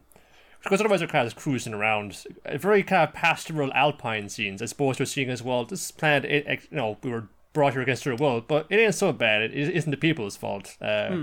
because 0.62 0.80
otherwise 0.80 0.98
they're 0.98 1.08
kind 1.08 1.26
of 1.26 1.32
just 1.32 1.42
cruising 1.42 1.72
around, 1.72 2.22
uh, 2.44 2.58
very 2.58 2.82
kind 2.82 3.08
of 3.08 3.14
pastoral 3.14 3.72
alpine 3.72 4.28
scenes. 4.28 4.60
I 4.60 4.66
suppose 4.66 4.98
we're 4.98 5.06
seeing 5.06 5.30
as 5.30 5.42
well. 5.42 5.64
This 5.64 5.90
planet, 5.90 6.24
it, 6.30 6.46
it- 6.46 6.60
you 6.70 6.76
know, 6.76 6.98
we 7.02 7.10
were 7.10 7.28
brought 7.54 7.72
here 7.72 7.82
against 7.82 8.06
our 8.06 8.14
will, 8.14 8.40
but 8.42 8.66
it 8.68 8.76
ain't 8.78 8.94
so 8.94 9.10
bad. 9.12 9.40
It 9.42 9.54
isn't 9.54 9.90
the 9.90 9.96
people's 9.96 10.36
fault 10.36 10.76
uh, 10.82 11.16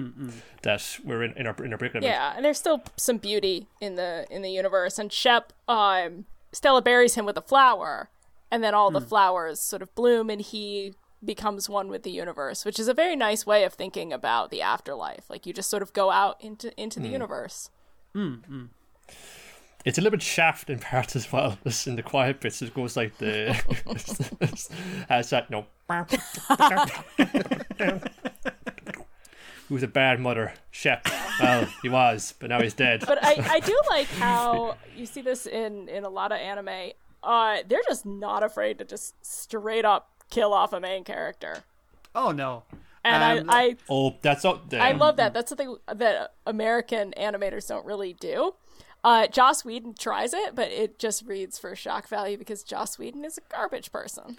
that 0.63 0.99
we're 1.03 1.23
in, 1.23 1.33
in 1.37 1.45
our 1.47 1.55
in 1.63 1.71
our 1.71 1.77
predicament. 1.77 2.05
Yeah, 2.05 2.33
and 2.35 2.43
there's 2.45 2.57
still 2.57 2.81
some 2.95 3.17
beauty 3.17 3.67
in 3.81 3.95
the 3.95 4.25
in 4.31 4.41
the 4.41 4.49
universe. 4.51 4.97
And 4.97 5.11
Shep, 5.13 5.53
um, 5.67 6.25
Stella 6.51 6.81
buries 6.81 7.15
him 7.15 7.25
with 7.25 7.37
a 7.37 7.41
flower, 7.41 8.09
and 8.51 8.63
then 8.63 8.73
all 8.73 8.91
the 8.91 8.99
hmm. 8.99 9.07
flowers 9.07 9.59
sort 9.59 9.81
of 9.81 9.93
bloom, 9.95 10.29
and 10.29 10.41
he 10.41 10.93
becomes 11.23 11.67
one 11.69 11.89
with 11.89 12.03
the 12.03 12.11
universe, 12.11 12.63
which 12.63 12.79
is 12.79 12.87
a 12.87 12.93
very 12.93 13.15
nice 13.15 13.45
way 13.45 13.63
of 13.63 13.73
thinking 13.73 14.13
about 14.13 14.51
the 14.51 14.61
afterlife. 14.61 15.29
Like 15.29 15.45
you 15.45 15.53
just 15.53 15.69
sort 15.69 15.83
of 15.83 15.93
go 15.93 16.11
out 16.11 16.41
into 16.41 16.79
into 16.79 16.99
the 16.99 17.07
hmm. 17.07 17.13
universe. 17.13 17.69
Hmm, 18.13 18.35
it's 19.87 19.97
a 19.97 20.01
little 20.01 20.17
bit 20.17 20.21
shaft 20.21 20.69
in 20.69 20.79
parts 20.91 21.15
as 21.15 21.31
well. 21.31 21.57
In 21.85 21.95
the 21.95 22.03
quiet 22.03 22.41
bits, 22.41 22.61
it 22.61 22.73
goes 22.73 22.97
like 22.97 23.17
the 23.17 23.53
has 25.09 25.29
that 25.29 25.49
no. 25.49 25.65
He 29.67 29.73
was 29.73 29.83
a 29.83 29.87
bad 29.87 30.19
mother, 30.19 30.53
Shep. 30.71 31.07
Well, 31.41 31.67
he 31.81 31.89
was, 31.89 32.33
but 32.39 32.49
now 32.49 32.61
he's 32.61 32.73
dead. 32.73 33.03
But 33.05 33.23
I, 33.23 33.35
I 33.55 33.59
do 33.59 33.79
like 33.89 34.07
how 34.07 34.75
you 34.95 35.05
see 35.05 35.21
this 35.21 35.45
in 35.45 35.87
in 35.89 36.03
a 36.03 36.09
lot 36.09 36.31
of 36.31 36.39
anime. 36.39 36.91
Uh, 37.23 37.57
they're 37.67 37.81
just 37.87 38.05
not 38.05 38.43
afraid 38.43 38.77
to 38.79 38.85
just 38.85 39.13
straight 39.25 39.85
up 39.85 40.09
kill 40.29 40.53
off 40.53 40.73
a 40.73 40.79
main 40.79 41.03
character, 41.03 41.63
Oh 42.15 42.31
no. 42.31 42.63
and 43.03 43.41
Um, 43.41 43.49
I, 43.49 43.61
I 43.63 43.75
oh, 43.89 44.15
that's 44.21 44.45
up 44.45 44.69
there. 44.69 44.81
I 44.81 44.91
love 44.93 45.17
that. 45.17 45.33
That's 45.33 45.49
something 45.49 45.75
that 45.93 46.33
American 46.45 47.13
animators 47.17 47.67
don't 47.67 47.85
really 47.85 48.13
do. 48.13 48.55
Uh, 49.03 49.27
Joss 49.27 49.63
Whedon 49.63 49.93
tries 49.93 50.33
it, 50.33 50.53
but 50.55 50.69
it 50.71 50.99
just 50.99 51.25
reads 51.25 51.57
for 51.59 51.75
shock 51.75 52.07
value 52.09 52.37
because 52.37 52.63
Joss 52.63 52.97
Whedon 52.99 53.23
is 53.23 53.37
a 53.37 53.41
garbage 53.53 53.91
person. 53.91 54.37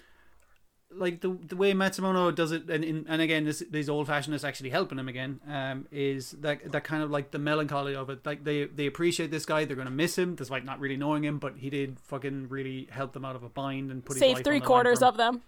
Like 0.90 1.20
the 1.20 1.36
the 1.46 1.56
way 1.56 1.72
Matsumoto 1.72 2.34
does 2.34 2.52
it, 2.52 2.68
and 2.68 2.84
in, 2.84 3.06
and 3.08 3.20
again, 3.20 3.44
this 3.44 3.62
these 3.70 3.88
old 3.88 4.06
fashioned 4.06 4.34
is 4.34 4.44
actually 4.44 4.70
helping 4.70 4.98
him 4.98 5.08
again. 5.08 5.40
Um, 5.48 5.86
is 5.90 6.32
that 6.40 6.72
that 6.72 6.84
kind 6.84 7.02
of 7.02 7.10
like 7.10 7.30
the 7.30 7.38
melancholy 7.38 7.94
of 7.94 8.10
it? 8.10 8.24
Like 8.24 8.44
they 8.44 8.64
they 8.64 8.86
appreciate 8.86 9.30
this 9.30 9.46
guy, 9.46 9.64
they're 9.64 9.76
gonna 9.76 9.90
miss 9.90 10.16
him 10.16 10.34
despite 10.34 10.64
not 10.64 10.80
really 10.80 10.96
knowing 10.96 11.24
him, 11.24 11.38
but 11.38 11.58
he 11.58 11.70
did 11.70 11.98
fucking 12.00 12.48
really 12.48 12.88
help 12.90 13.12
them 13.12 13.24
out 13.24 13.36
of 13.36 13.42
a 13.42 13.48
bind 13.48 13.90
and 13.90 14.04
put 14.04 14.14
his 14.14 14.20
Save 14.20 14.36
life 14.36 14.44
three 14.44 14.56
on 14.56 14.60
the 14.60 14.66
quarters 14.66 15.02
of 15.02 15.16
them. 15.16 15.42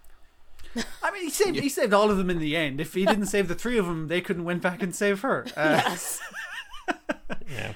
I 1.03 1.11
mean, 1.11 1.25
he 1.25 1.31
saved 1.31 1.59
he 1.59 1.69
saved 1.69 1.93
all 1.93 2.11
of 2.11 2.19
them 2.19 2.31
in 2.31 2.39
the 2.39 2.57
end. 2.57 2.81
If 2.81 2.95
he 2.95 3.05
didn't 3.05 3.27
save 3.27 3.49
the 3.49 3.55
three 3.55 3.79
of 3.79 3.87
them, 3.87 4.09
they 4.09 4.21
couldn't 4.21 4.45
went 4.45 4.63
back 4.63 4.83
and 4.83 4.95
save 4.95 5.21
her. 5.23 5.47
Uh, 5.57 5.97
Yeah. 7.51 7.73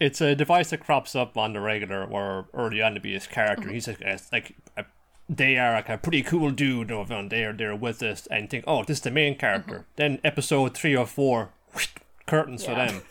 It's 0.00 0.20
a 0.20 0.34
device 0.34 0.70
that 0.70 0.84
crops 0.84 1.14
up 1.14 1.36
on 1.36 1.52
the 1.52 1.60
regular 1.60 2.04
or 2.04 2.46
early 2.54 2.82
on 2.82 2.94
to 2.94 3.00
be 3.00 3.12
his 3.12 3.26
character. 3.26 3.70
He's 3.70 3.86
like, 3.86 4.00
like 4.32 4.56
a, 4.76 4.84
they 5.28 5.58
are 5.58 5.72
like 5.72 5.88
a 5.88 5.98
pretty 5.98 6.22
cool 6.22 6.50
dude, 6.50 6.92
over 6.92 7.14
and 7.14 7.30
they're 7.30 7.52
they're 7.52 7.76
with 7.76 8.02
us 8.02 8.26
and 8.26 8.50
think, 8.50 8.64
oh, 8.66 8.84
this 8.84 8.98
is 8.98 9.02
the 9.02 9.10
main 9.10 9.36
character. 9.36 9.86
Then 9.96 10.20
episode 10.24 10.74
three 10.74 10.96
or 10.96 11.06
four, 11.06 11.50
whoosh, 11.72 11.88
curtains 12.26 12.64
for 12.64 12.74
them, 12.74 13.02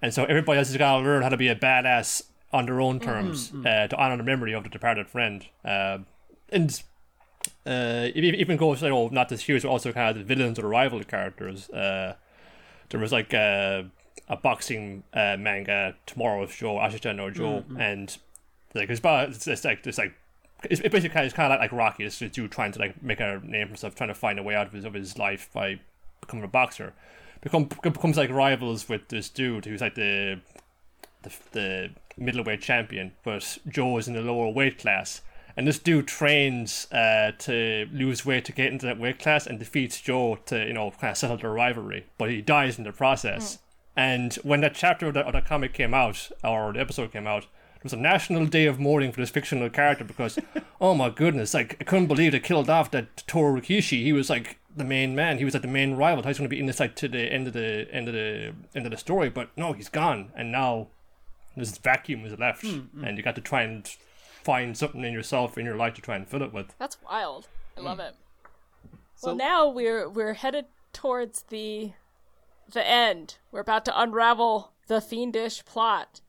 and 0.00 0.14
so 0.14 0.24
everybody 0.24 0.58
else 0.58 0.68
has 0.68 0.76
got 0.76 0.98
to 0.98 1.02
learn 1.02 1.22
how 1.22 1.28
to 1.28 1.36
be 1.36 1.48
a 1.48 1.56
badass 1.56 2.22
on 2.52 2.66
their 2.66 2.80
own 2.80 3.00
terms 3.00 3.52
uh, 3.64 3.86
to 3.88 3.96
honor 3.96 4.16
the 4.16 4.22
memory 4.22 4.52
of 4.54 4.62
the 4.62 4.70
departed 4.70 5.08
friend. 5.08 5.46
Uh, 5.64 5.98
and 6.50 6.82
uh, 7.66 8.08
even 8.14 8.56
goes, 8.56 8.82
you 8.82 8.88
know, 8.88 9.08
not 9.08 9.28
just 9.28 9.44
heroes, 9.44 9.62
but 9.62 9.68
also 9.68 9.92
kind 9.92 10.10
of 10.10 10.16
the 10.16 10.34
villains 10.34 10.58
or 10.58 10.62
the 10.62 10.68
rival 10.68 11.02
characters. 11.02 11.68
Uh, 11.70 12.14
there 12.90 13.00
was 13.00 13.10
like 13.12 13.32
a, 13.32 13.90
a 14.28 14.36
boxing 14.36 15.02
uh, 15.12 15.36
manga 15.38 15.96
tomorrow's 16.06 16.54
Joe 16.54 16.76
Ashita 16.76 17.14
no 17.14 17.30
Joe, 17.30 17.64
and 17.78 18.16
like 18.74 18.88
it's 18.90 19.00
about 19.00 19.30
it's, 19.30 19.46
it's 19.48 19.64
like 19.64 19.84
it's 19.86 19.98
like 19.98 20.14
it's, 20.70 20.80
it 20.80 20.92
basically 20.92 21.14
kind 21.14 21.24
of, 21.24 21.26
it's 21.26 21.36
kind 21.36 21.52
of 21.52 21.58
like, 21.58 21.72
like 21.72 21.78
Rocky. 21.78 22.04
It's 22.04 22.20
a 22.22 22.28
dude 22.28 22.52
trying 22.52 22.72
to 22.72 22.78
like 22.78 23.02
make 23.02 23.20
a 23.20 23.40
name 23.42 23.66
for 23.66 23.72
himself, 23.72 23.94
trying 23.94 24.08
to 24.08 24.14
find 24.14 24.38
a 24.38 24.42
way 24.42 24.54
out 24.54 24.66
of 24.66 24.72
his 24.72 24.84
of 24.84 24.94
his 24.94 25.18
life 25.18 25.50
by 25.52 25.80
becoming 26.20 26.44
a 26.44 26.48
boxer. 26.48 26.94
Become 27.40 27.64
becomes 27.64 28.16
like 28.16 28.30
rivals 28.30 28.88
with 28.88 29.08
this 29.08 29.28
dude 29.28 29.64
who's 29.64 29.80
like 29.80 29.94
the 29.94 30.40
the, 31.22 31.32
the 31.52 31.90
middleweight 32.16 32.60
champion, 32.60 33.12
but 33.24 33.58
Joe 33.68 33.98
is 33.98 34.08
in 34.08 34.14
the 34.14 34.20
lower 34.22 34.50
weight 34.50 34.78
class. 34.78 35.22
And 35.58 35.66
this 35.66 35.78
dude 35.78 36.06
trains 36.06 36.86
uh, 36.92 37.32
to 37.38 37.88
lose 37.90 38.26
weight 38.26 38.44
to 38.44 38.52
get 38.52 38.72
into 38.72 38.84
that 38.84 38.98
weight 38.98 39.18
class 39.18 39.46
and 39.46 39.58
defeats 39.58 40.00
Joe 40.02 40.36
to, 40.46 40.66
you 40.66 40.74
know, 40.74 40.90
kind 40.90 41.12
of 41.12 41.16
settle 41.16 41.38
their 41.38 41.50
rivalry. 41.50 42.04
But 42.18 42.30
he 42.30 42.42
dies 42.42 42.76
in 42.76 42.84
the 42.84 42.92
process. 42.92 43.58
And 43.96 44.34
when 44.42 44.60
that 44.60 44.74
chapter 44.74 45.06
of 45.06 45.14
the, 45.14 45.20
of 45.20 45.32
the 45.32 45.40
comic 45.40 45.72
came 45.72 45.94
out, 45.94 46.30
or 46.44 46.74
the 46.74 46.80
episode 46.80 47.10
came 47.10 47.26
out, 47.26 47.46
was 47.86 47.92
a 47.92 47.96
national 47.96 48.46
day 48.46 48.66
of 48.66 48.80
mourning 48.80 49.12
for 49.12 49.20
this 49.20 49.30
fictional 49.30 49.70
character 49.70 50.04
because, 50.04 50.38
oh 50.80 50.94
my 50.94 51.08
goodness, 51.08 51.54
like 51.54 51.76
I 51.80 51.84
couldn't 51.84 52.08
believe 52.08 52.32
they 52.32 52.40
killed 52.40 52.68
off 52.68 52.90
that 52.90 53.24
Toru 53.26 53.60
Rikiishi. 53.60 54.02
He 54.02 54.12
was 54.12 54.28
like 54.28 54.58
the 54.76 54.84
main 54.84 55.14
man. 55.14 55.38
He 55.38 55.44
was 55.44 55.54
like 55.54 55.62
the 55.62 55.68
main 55.68 55.94
rival. 55.94 56.24
He's 56.24 56.38
going 56.38 56.50
to 56.50 56.54
be 56.54 56.60
in 56.60 56.66
this 56.66 56.80
like 56.80 56.96
to 56.96 57.08
the 57.08 57.32
end 57.32 57.46
of 57.46 57.52
the 57.52 57.86
end 57.92 58.08
of 58.08 58.14
the 58.14 58.52
end 58.74 58.86
of 58.86 58.90
the 58.90 58.98
story, 58.98 59.30
but 59.30 59.50
no, 59.56 59.72
he's 59.72 59.88
gone, 59.88 60.32
and 60.34 60.50
now 60.50 60.88
this 61.56 61.78
vacuum 61.78 62.24
is 62.24 62.38
left, 62.38 62.62
hmm, 62.62 62.78
hmm. 62.78 63.04
and 63.04 63.16
you 63.16 63.22
got 63.22 63.36
to 63.36 63.40
try 63.40 63.62
and 63.62 63.88
find 64.42 64.76
something 64.76 65.04
in 65.04 65.12
yourself 65.12 65.56
in 65.56 65.64
your 65.64 65.76
life 65.76 65.94
to 65.94 66.02
try 66.02 66.16
and 66.16 66.28
fill 66.28 66.42
it 66.42 66.52
with. 66.52 66.74
That's 66.78 66.98
wild. 67.08 67.48
I 67.76 67.80
love 67.80 67.98
hmm. 67.98 68.06
it. 68.08 68.14
So- 69.14 69.28
well, 69.28 69.36
now 69.36 69.68
we're 69.68 70.08
we're 70.08 70.34
headed 70.34 70.66
towards 70.92 71.42
the 71.48 71.92
the 72.72 72.86
end. 72.86 73.36
We're 73.52 73.60
about 73.60 73.84
to 73.86 74.00
unravel 74.00 74.72
the 74.88 75.00
fiendish 75.00 75.64
plot. 75.64 76.20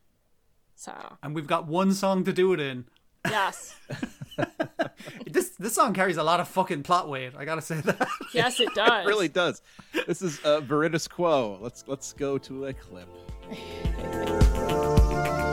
So 0.80 0.94
And 1.24 1.34
we've 1.34 1.48
got 1.48 1.68
one 1.68 1.92
song 1.94 2.24
to 2.26 2.32
do 2.32 2.54
it 2.54 2.60
in. 2.60 2.86
yes, 3.28 3.76
This 5.26 5.50
this 5.58 5.74
song 5.74 5.94
carries 5.96 6.18
a 6.18 6.24
lot 6.24 6.40
of 6.40 6.48
fucking 6.48 6.84
plot 6.84 7.10
weight. 7.10 7.34
I 7.36 7.46
gotta 7.46 7.64
say 7.64 7.82
that. 7.82 8.08
yes, 8.34 8.60
it 8.60 8.74
does. 8.76 9.06
It 9.06 9.10
really 9.10 9.28
does. 9.28 9.62
This 10.06 10.22
is 10.22 10.40
uh, 10.46 10.62
Veridis 10.62 11.10
Quo. 11.10 11.58
Let's 11.60 11.84
let's 11.88 12.14
go 12.14 12.38
to 12.38 12.68
a 12.68 12.74
clip. 12.74 13.10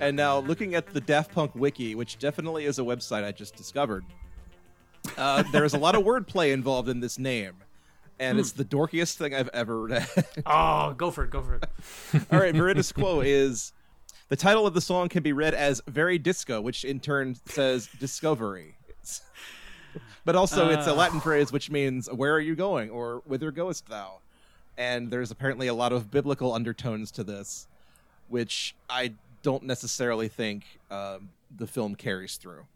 And 0.00 0.16
now, 0.16 0.38
looking 0.38 0.74
at 0.74 0.86
the 0.86 1.00
Daft 1.00 1.32
Punk 1.34 1.54
wiki, 1.54 1.94
which 1.94 2.18
definitely 2.18 2.64
is 2.64 2.78
a 2.78 2.82
website 2.82 3.22
I 3.22 3.32
just 3.32 3.54
discovered, 3.54 4.04
uh, 5.18 5.42
there's 5.52 5.74
a 5.74 5.78
lot 5.78 5.94
of 5.94 6.02
wordplay 6.04 6.52
involved 6.52 6.88
in 6.88 7.00
this 7.00 7.18
name, 7.18 7.54
and 8.18 8.38
it's 8.38 8.52
the 8.52 8.64
dorkiest 8.64 9.16
thing 9.16 9.34
I've 9.34 9.48
ever 9.48 9.82
read. 9.82 10.08
Oh, 10.46 10.94
go 10.94 11.10
for 11.10 11.24
it, 11.24 11.30
go 11.30 11.42
for 11.42 11.54
it. 11.56 11.64
All 12.32 12.40
right, 12.40 12.54
Veridis 12.54 12.94
Quo 12.94 13.20
is 13.20 13.72
the 14.28 14.36
title 14.36 14.66
of 14.66 14.72
the 14.74 14.80
song 14.80 15.08
can 15.10 15.22
be 15.22 15.32
read 15.32 15.52
as 15.54 15.82
"Very 15.86 16.18
Disco," 16.18 16.60
which 16.60 16.84
in 16.84 16.98
turn 17.00 17.36
says 17.46 17.88
"Discovery." 17.98 18.76
It's- 18.88 19.22
but 20.24 20.36
also, 20.36 20.68
it's 20.70 20.86
a 20.86 20.92
Latin 20.94 21.18
phrase 21.20 21.50
which 21.52 21.70
means 21.70 22.08
"Where 22.10 22.32
are 22.34 22.40
you 22.40 22.54
going?" 22.54 22.90
or 22.90 23.22
"Whither 23.26 23.50
goest 23.50 23.88
thou?" 23.88 24.20
And 24.78 25.10
there's 25.10 25.30
apparently 25.30 25.66
a 25.66 25.74
lot 25.74 25.92
of 25.92 26.10
biblical 26.10 26.54
undertones 26.54 27.10
to 27.12 27.24
this, 27.24 27.66
which 28.28 28.74
I 28.88 29.14
don't 29.42 29.64
necessarily 29.64 30.28
think 30.28 30.64
um, 30.90 31.30
the 31.54 31.66
film 31.66 31.94
carries 31.94 32.36
through. 32.36 32.66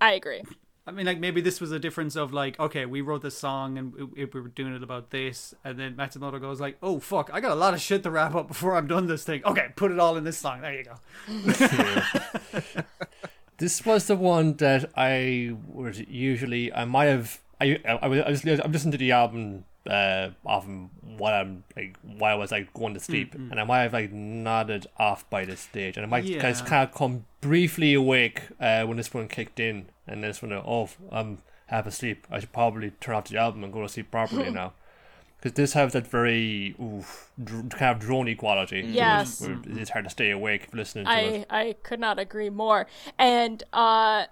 I 0.00 0.12
agree. 0.12 0.42
I 0.86 0.92
mean, 0.92 1.06
like 1.06 1.20
maybe 1.20 1.40
this 1.40 1.60
was 1.60 1.72
a 1.72 1.78
difference 1.78 2.16
of 2.16 2.32
like, 2.32 2.58
okay, 2.58 2.86
we 2.86 3.00
wrote 3.00 3.22
this 3.22 3.36
song 3.36 3.78
and 3.78 3.94
we, 3.94 4.24
we 4.24 4.40
were 4.40 4.48
doing 4.48 4.74
it 4.74 4.82
about 4.82 5.10
this, 5.10 5.54
and 5.64 5.78
then 5.78 5.94
Matsumoto 5.94 6.40
goes 6.40 6.60
like, 6.60 6.78
oh 6.82 6.98
fuck, 6.98 7.30
I 7.32 7.40
got 7.40 7.52
a 7.52 7.56
lot 7.56 7.74
of 7.74 7.80
shit 7.80 8.02
to 8.02 8.10
wrap 8.10 8.34
up 8.34 8.48
before 8.48 8.74
I'm 8.76 8.86
done 8.86 9.06
this 9.06 9.22
thing. 9.22 9.44
Okay, 9.44 9.68
put 9.76 9.92
it 9.92 9.98
all 9.98 10.16
in 10.16 10.24
this 10.24 10.38
song. 10.38 10.62
There 10.62 10.74
you 10.74 10.84
go. 10.84 12.82
This 13.60 13.84
was 13.84 14.06
the 14.06 14.16
one 14.16 14.54
that 14.54 14.90
I 14.96 15.54
would 15.68 16.08
usually 16.08 16.72
I 16.72 16.86
might 16.86 17.06
have 17.06 17.42
I 17.60 17.78
I 17.84 18.06
was 18.06 18.20
I 18.20 18.30
was, 18.30 18.46
I 18.46 18.50
was 18.52 18.60
listening 18.72 18.92
to 18.92 18.98
the 18.98 19.12
album 19.12 19.66
uh 19.88 20.30
often 20.44 20.90
while 21.02 21.32
I'm 21.40 21.64
like 21.76 21.96
while 22.02 22.32
I 22.34 22.38
was 22.38 22.50
like 22.52 22.72
going 22.74 22.94
to 22.94 23.00
sleep. 23.00 23.34
And 23.34 23.58
I 23.58 23.64
might 23.64 23.82
have 23.82 23.92
like 23.94 24.12
nodded 24.12 24.86
off 24.98 25.28
by 25.30 25.44
this 25.44 25.60
stage. 25.60 25.96
And 25.96 26.04
I 26.04 26.08
might 26.08 26.24
Yeah. 26.24 26.40
just 26.42 26.66
kind 26.66 26.86
of 26.88 26.94
come 26.94 27.24
briefly 27.40 27.94
awake 27.94 28.42
uh 28.60 28.84
when 28.84 28.96
this 28.98 29.12
one 29.14 29.28
kicked 29.28 29.58
in. 29.60 29.86
And 30.06 30.22
this 30.22 30.42
one 30.42 30.52
oh 30.52 30.88
I'm 31.10 31.38
half 31.68 31.86
asleep. 31.86 32.26
I 32.30 32.40
should 32.40 32.52
probably 32.52 32.90
turn 33.00 33.14
off 33.14 33.28
the 33.28 33.38
album 33.38 33.64
and 33.64 33.72
go 33.72 33.80
to 33.82 33.88
sleep 33.88 34.10
properly 34.10 34.50
now. 34.62 34.72
Because 35.38 35.54
this 35.54 35.72
has 35.72 35.94
that 35.94 36.06
very 36.06 36.74
oof, 36.78 37.30
dr- 37.42 37.70
kind 37.70 37.96
of 37.96 38.06
drony 38.06 38.36
quality. 38.36 38.80
Yes. 38.86 39.40
where 39.40 39.56
it's 39.68 39.88
hard 39.88 40.04
to 40.04 40.10
stay 40.10 40.30
awake 40.30 40.64
if 40.68 40.74
listening 40.74 41.06
to 41.06 41.10
it. 41.12 41.46
I 41.48 41.60
I 41.68 41.72
could 41.82 41.98
not 42.00 42.18
agree 42.18 42.50
more. 42.50 42.86
And 43.18 43.62
uh, 43.72 44.26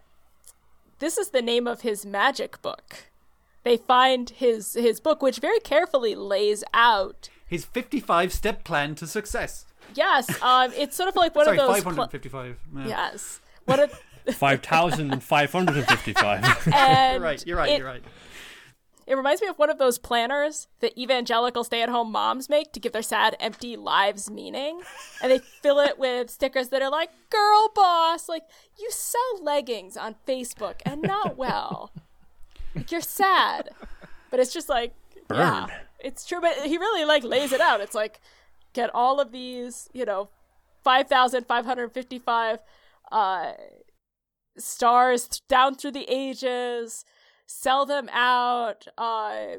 this 0.99 1.17
is 1.17 1.31
the 1.31 1.41
name 1.41 1.67
of 1.67 1.81
his 1.81 2.05
magic 2.05 2.61
book. 2.61 3.07
They 3.69 3.77
find 3.77 4.31
his 4.31 4.73
his 4.73 4.99
book, 4.99 5.21
which 5.21 5.41
very 5.41 5.61
carefully 5.61 6.15
lays 6.15 6.65
out. 6.73 7.29
His 7.47 7.67
55 7.67 8.33
step 8.33 8.65
plan 8.65 8.95
to 8.95 9.07
success. 9.07 9.67
Yes, 9.95 10.41
um, 10.43 10.73
it's 10.75 10.97
sort 10.97 11.11
of 11.11 11.17
like 11.17 11.35
one 11.35 11.45
Sorry, 11.45 11.59
of 11.59 11.67
those. 11.67 11.83
pl- 11.83 11.93
555. 11.93 12.57
Yeah. 12.77 12.87
yes, 12.87 13.41
what 13.67 13.79
a 13.79 13.89
five 14.33 14.63
thousand 14.63 15.23
five 15.23 15.53
hundred 15.53 15.77
and 15.81 15.87
fifty-five. 15.87 16.45
You're 16.67 17.21
right, 17.21 17.47
you're 17.47 17.57
right, 17.59 17.71
it, 17.73 17.79
you're 17.79 17.87
right. 17.87 18.03
It 19.07 19.17
reminds 19.17 19.43
me 19.43 19.49
of 19.49 19.59
one 19.59 19.69
of 19.69 19.79
those 19.79 19.99
planners 19.99 20.67
that 20.81 20.97
evangelical 20.99 21.63
stay-at-home 21.65 22.13
moms 22.13 22.51
make 22.51 22.73
to 22.73 22.81
give 22.81 22.93
their 22.93 23.03
sad, 23.03 23.37
empty 23.39 23.77
lives 23.77 24.31
meaning, 24.31 24.81
and 25.23 25.31
they 25.31 25.39
fill 25.39 25.79
it 25.79 25.99
with 25.99 26.31
stickers 26.31 26.69
that 26.69 26.81
are 26.81 26.91
like 26.91 27.11
"girl 27.29 27.71
boss," 27.75 28.31
like 28.31 28.45
you 28.79 28.91
sell 28.91 29.43
leggings 29.43 29.97
on 29.99 30.15
Facebook 30.27 30.77
and 30.87 31.03
not 31.03 31.37
well. 31.37 31.91
Like 32.79 32.91
you're 32.93 33.01
sad, 33.01 33.71
but 34.31 34.41
it's 34.41 34.53
just 34.53 34.69
like 34.69 34.95
yeah, 35.31 35.67
it's 35.99 36.25
true. 36.25 36.41
But 36.41 36.57
he 36.65 36.79
really 36.79 37.05
like 37.05 37.25
lays 37.25 37.53
it 37.53 37.61
out. 37.61 37.81
It's 37.81 37.95
like 37.95 38.21
get 38.73 38.91
all 38.95 39.21
of 39.21 39.33
these, 39.33 39.89
you 39.93 40.05
know, 40.05 40.29
five 40.83 41.09
thousand 41.09 41.47
five 41.47 41.65
hundred 41.65 41.93
fifty-five 41.93 42.59
uh, 43.13 43.53
stars 44.57 45.29
th- 45.29 45.43
down 45.49 45.75
through 45.75 45.93
the 45.93 46.07
ages 46.09 47.05
sell 47.49 47.87
them 47.87 48.09
out. 48.13 48.87
Uh, 48.97 49.57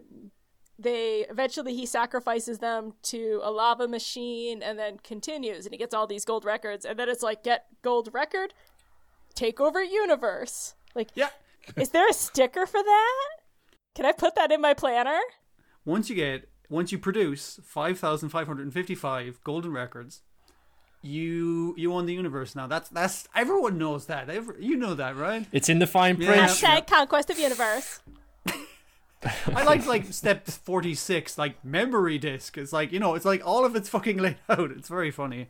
they 0.77 1.25
eventually 1.29 1.75
he 1.75 1.85
sacrifices 1.85 2.59
them 2.59 2.93
to 3.03 3.41
a 3.43 3.51
lava 3.51 3.87
machine 3.87 4.63
and 4.63 4.79
then 4.79 4.97
continues 5.03 5.65
and 5.65 5.73
he 5.73 5.77
gets 5.77 5.93
all 5.93 6.07
these 6.07 6.23
gold 6.23 6.45
records 6.45 6.85
and 6.85 6.97
then 6.97 7.09
it's 7.09 7.23
like 7.23 7.43
get 7.43 7.65
gold 7.81 8.09
record, 8.13 8.53
take 9.35 9.59
over 9.59 9.83
universe. 9.83 10.75
Like, 10.95 11.09
Yeah. 11.15 11.29
is 11.77 11.89
there 11.89 12.07
a 12.07 12.13
sticker 12.13 12.65
for 12.65 12.81
that? 12.81 13.27
Can 13.95 14.05
I 14.05 14.11
put 14.11 14.35
that 14.35 14.51
in 14.51 14.61
my 14.61 14.73
planner? 14.73 15.19
Once 15.85 16.09
you 16.09 16.15
get, 16.15 16.49
once 16.69 16.91
you 16.91 16.97
produce 16.99 17.59
5,555 17.63 19.43
golden 19.43 19.71
records, 19.71 20.21
you 21.01 21.73
you 21.77 21.93
own 21.93 22.05
the 22.05 22.13
universe 22.13 22.55
now. 22.55 22.67
That's 22.67 22.89
that's 22.89 23.27
everyone 23.35 23.77
knows 23.77 24.07
that. 24.07 24.29
Every, 24.29 24.63
you 24.63 24.75
know 24.75 24.93
that, 24.95 25.15
right? 25.15 25.47
It's 25.51 25.69
in 25.69 25.79
the 25.79 25.87
fine 25.87 26.17
print. 26.17 26.35
Yeah. 26.35 26.47
Hashtag 26.47 26.87
conquest 26.87 27.29
of 27.29 27.39
universe. 27.39 28.01
I 29.53 29.63
like 29.63 29.85
like 29.85 30.13
step 30.13 30.47
46, 30.47 31.37
like 31.37 31.63
memory 31.63 32.17
disk. 32.17 32.57
It's 32.57 32.73
like 32.73 32.91
you 32.91 32.99
know, 32.99 33.15
it's 33.15 33.25
like 33.25 33.45
all 33.45 33.65
of 33.65 33.75
it's 33.75 33.89
fucking 33.89 34.17
laid 34.17 34.37
out. 34.49 34.71
It's 34.71 34.89
very 34.89 35.11
funny. 35.11 35.49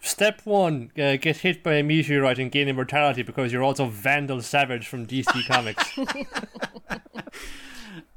Step 0.00 0.40
one: 0.44 0.90
uh, 0.98 1.16
get 1.16 1.38
hit 1.38 1.62
by 1.62 1.74
a 1.74 1.82
meteorite 1.82 2.38
and 2.38 2.50
gain 2.50 2.68
immortality 2.68 3.22
because 3.22 3.52
you're 3.52 3.62
also 3.62 3.86
Vandal 3.86 4.40
Savage 4.42 4.86
from 4.88 5.06
DC 5.06 5.46
Comics. 5.46 5.84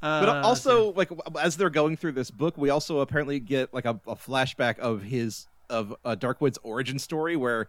But 0.01 0.27
Uh, 0.30 0.41
also, 0.43 0.91
like 0.93 1.10
as 1.41 1.55
they're 1.55 1.69
going 1.69 1.95
through 1.95 2.11
this 2.11 2.30
book, 2.30 2.57
we 2.57 2.69
also 2.69 2.99
apparently 2.99 3.39
get 3.39 3.73
like 3.73 3.85
a, 3.85 3.99
a 4.05 4.15
flashback 4.15 4.77
of 4.80 5.01
his 5.03 5.47
of 5.69 5.95
uh, 6.03 6.15
Darkwood's 6.19 6.60
origin 6.61 6.99
story, 6.99 7.38
where 7.38 7.68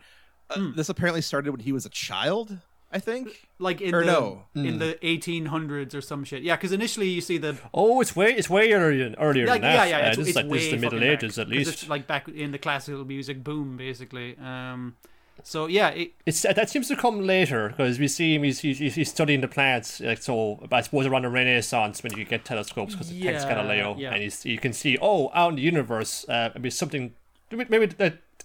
uh, 0.51 0.55
Hmm. 0.59 0.73
this 0.75 0.89
apparently 0.89 1.23
started 1.23 1.53
when 1.53 1.61
he 1.61 1.71
was 1.71 1.87
a 1.87 1.91
child. 1.91 2.59
I 2.95 2.99
think. 3.01 3.47
like 3.59 3.81
in 3.81 3.95
Or 3.95 4.05
the 4.05 4.13
no. 4.13 4.45
in 4.55 4.79
the 4.79 4.97
1800s 5.03 5.95
or 5.95 6.01
some 6.01 6.23
shit. 6.25 6.43
Yeah, 6.43 6.57
because 6.57 6.73
initially 6.73 7.09
you 7.09 7.21
see 7.21 7.39
the 7.39 7.57
oh, 7.75 8.01
it's 8.01 8.15
way 8.15 8.33
it's 8.33 8.49
way 8.49 8.73
earlier 8.73 9.05
than 9.05 9.15
earlier 9.19 9.47
like, 9.47 9.61
than 9.63 9.73
that. 9.73 9.89
yeah, 9.89 9.99
yeah, 9.99 10.07
Uh, 10.07 10.09
it's, 10.11 10.17
this 10.19 10.29
it's 10.29 10.37
like 10.37 10.47
way 10.47 10.59
this 10.59 10.65
is 10.67 10.71
the 10.73 10.77
Middle 10.79 10.99
fucking 11.01 11.13
Ages 11.13 11.37
back, 11.37 11.43
at 11.43 11.47
'cause 11.49 11.57
least. 11.57 11.71
It's 11.83 11.89
like 11.89 12.07
back 12.07 12.29
in 12.29 12.53
the 12.53 12.59
classical 12.59 13.05
music 13.05 13.43
boom, 13.45 13.77
basically. 13.77 14.37
Um, 14.39 14.97
so 15.43 15.67
yeah, 15.67 15.89
it, 15.89 16.13
It's 16.25 16.45
uh, 16.45 16.53
that 16.53 16.71
seems 16.71 16.87
to 16.89 16.97
come 16.97 17.21
later 17.27 17.71
because 17.71 17.99
we 17.99 18.07
see 18.09 18.37
him. 18.37 18.45
He's, 18.45 18.61
he's, 18.61 18.79
he's 18.95 19.11
studying 19.11 19.41
the 19.41 19.49
planets. 19.49 20.01
Like 20.01 20.23
so, 20.23 20.65
I 20.71 20.81
suppose 20.83 21.07
around 21.07 21.23
the 21.23 21.29
Renaissance 21.31 22.03
when 22.05 22.17
you 22.17 22.25
get 22.25 22.45
telescopes 22.45 22.95
because 22.95 23.11
it 23.11 23.21
thanks 23.21 23.43
Yeah, 23.43 23.55
Galileo, 23.55 23.97
yeah. 23.99 24.13
and 24.15 24.23
he's, 24.23 24.47
you 24.47 24.59
can 24.59 24.73
see 24.73 24.97
oh 25.03 25.31
out 25.35 25.51
in 25.51 25.57
the 25.57 25.63
universe, 25.63 26.25
uh, 26.29 26.51
maybe 26.55 26.71
something, 26.71 27.15
maybe 27.51 27.87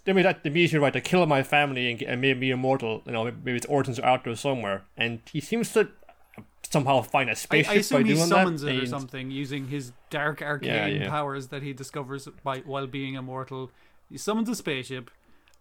that 0.05 0.13
maybe 0.13 0.23
that 0.23 0.43
the 0.43 0.79
right? 0.79 0.93
to 0.93 1.01
kill 1.01 1.25
my 1.25 1.43
family 1.43 1.91
and, 1.91 2.01
and 2.01 2.21
made 2.21 2.39
me 2.39 2.51
immortal. 2.51 3.01
You 3.05 3.11
know, 3.11 3.23
maybe 3.25 3.57
its 3.57 3.65
origins 3.65 3.99
are 3.99 4.05
out 4.05 4.23
there 4.23 4.35
somewhere, 4.35 4.83
and 4.97 5.21
he 5.31 5.41
seems 5.41 5.73
to 5.73 5.89
somehow 6.63 7.01
find 7.01 7.29
a 7.29 7.35
spaceship 7.35 7.73
I 7.73 7.79
assume 7.79 8.03
by 8.03 8.09
he 8.09 8.15
summons 8.15 8.61
that. 8.61 8.69
it 8.69 8.77
or 8.77 8.79
and- 8.79 8.89
something 8.89 9.31
using 9.31 9.67
his 9.67 9.91
dark 10.09 10.41
arcane 10.41 11.01
yeah. 11.01 11.09
powers 11.09 11.47
that 11.47 11.63
he 11.63 11.73
discovers 11.73 12.27
by 12.43 12.59
while 12.59 12.87
being 12.87 13.15
immortal. 13.15 13.71
He 14.09 14.17
summons 14.17 14.49
a 14.49 14.55
spaceship. 14.55 15.11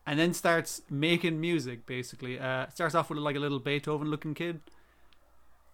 And 0.06 0.18
then 0.18 0.32
starts 0.32 0.80
making 0.88 1.38
music. 1.38 1.84
Basically, 1.84 2.38
uh, 2.38 2.68
starts 2.68 2.94
off 2.94 3.10
with 3.10 3.18
like 3.18 3.36
a 3.36 3.38
little 3.38 3.58
Beethoven-looking 3.58 4.32
kid. 4.32 4.62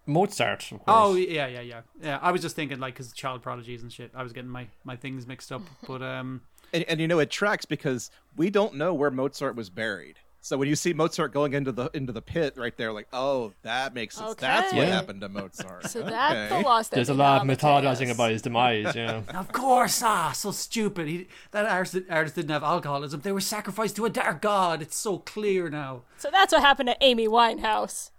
Mozart, 0.06 0.72
of 0.72 0.84
course. 0.84 0.84
Oh 0.88 1.14
yeah, 1.14 1.46
yeah, 1.46 1.60
yeah, 1.60 1.80
yeah. 2.02 2.18
I 2.20 2.32
was 2.32 2.42
just 2.42 2.56
thinking 2.56 2.80
like 2.80 2.98
his 2.98 3.12
child 3.12 3.42
prodigies 3.42 3.82
and 3.82 3.92
shit. 3.92 4.10
I 4.12 4.24
was 4.24 4.32
getting 4.32 4.50
my 4.50 4.66
my 4.82 4.96
things 4.96 5.26
mixed 5.26 5.52
up. 5.52 5.62
But 5.86 6.02
um, 6.02 6.40
And, 6.74 6.84
and 6.88 7.00
you 7.00 7.08
know 7.08 7.20
it 7.20 7.30
tracks 7.30 7.64
because 7.64 8.10
we 8.36 8.50
don't 8.50 8.74
know 8.74 8.92
where 8.92 9.10
Mozart 9.10 9.56
was 9.56 9.70
buried. 9.70 10.18
So 10.40 10.58
when 10.58 10.68
you 10.68 10.76
see 10.76 10.92
Mozart 10.92 11.32
going 11.32 11.54
into 11.54 11.72
the 11.72 11.88
into 11.94 12.12
the 12.12 12.20
pit 12.20 12.58
right 12.58 12.76
there, 12.76 12.92
like, 12.92 13.08
oh, 13.14 13.54
that 13.62 13.94
makes 13.94 14.16
sense. 14.16 14.34
That's 14.34 14.74
what 14.74 14.82
Okay. 14.82 14.90
happened 14.90 15.22
to 15.22 15.30
Mozart. 15.30 15.84
So 15.88 16.02
that's 16.02 16.50
the 16.50 16.56
Okay. 16.56 16.64
lost. 16.64 16.90
There's 16.90 17.08
a 17.08 17.14
lot 17.14 17.40
of 17.40 17.48
mythologizing 17.48 18.10
about 18.12 18.30
his 18.30 18.42
demise. 18.42 18.94
Yeah. 18.94 19.22
Of 19.34 19.52
course, 19.52 20.02
ah, 20.04 20.32
so 20.32 20.50
stupid. 20.50 21.08
He, 21.08 21.28
that 21.52 21.64
artist, 21.64 21.96
artist 22.10 22.34
didn't 22.34 22.50
have 22.50 22.62
alcoholism. 22.62 23.20
They 23.22 23.32
were 23.32 23.40
sacrificed 23.40 23.96
to 23.96 24.04
a 24.04 24.10
dark 24.10 24.42
god. 24.42 24.82
It's 24.82 24.98
so 24.98 25.16
clear 25.18 25.70
now. 25.70 26.02
So 26.18 26.28
that's 26.30 26.52
what 26.52 26.60
happened 26.60 26.88
to 26.90 26.96
Amy 27.00 27.26
Winehouse. 27.26 28.10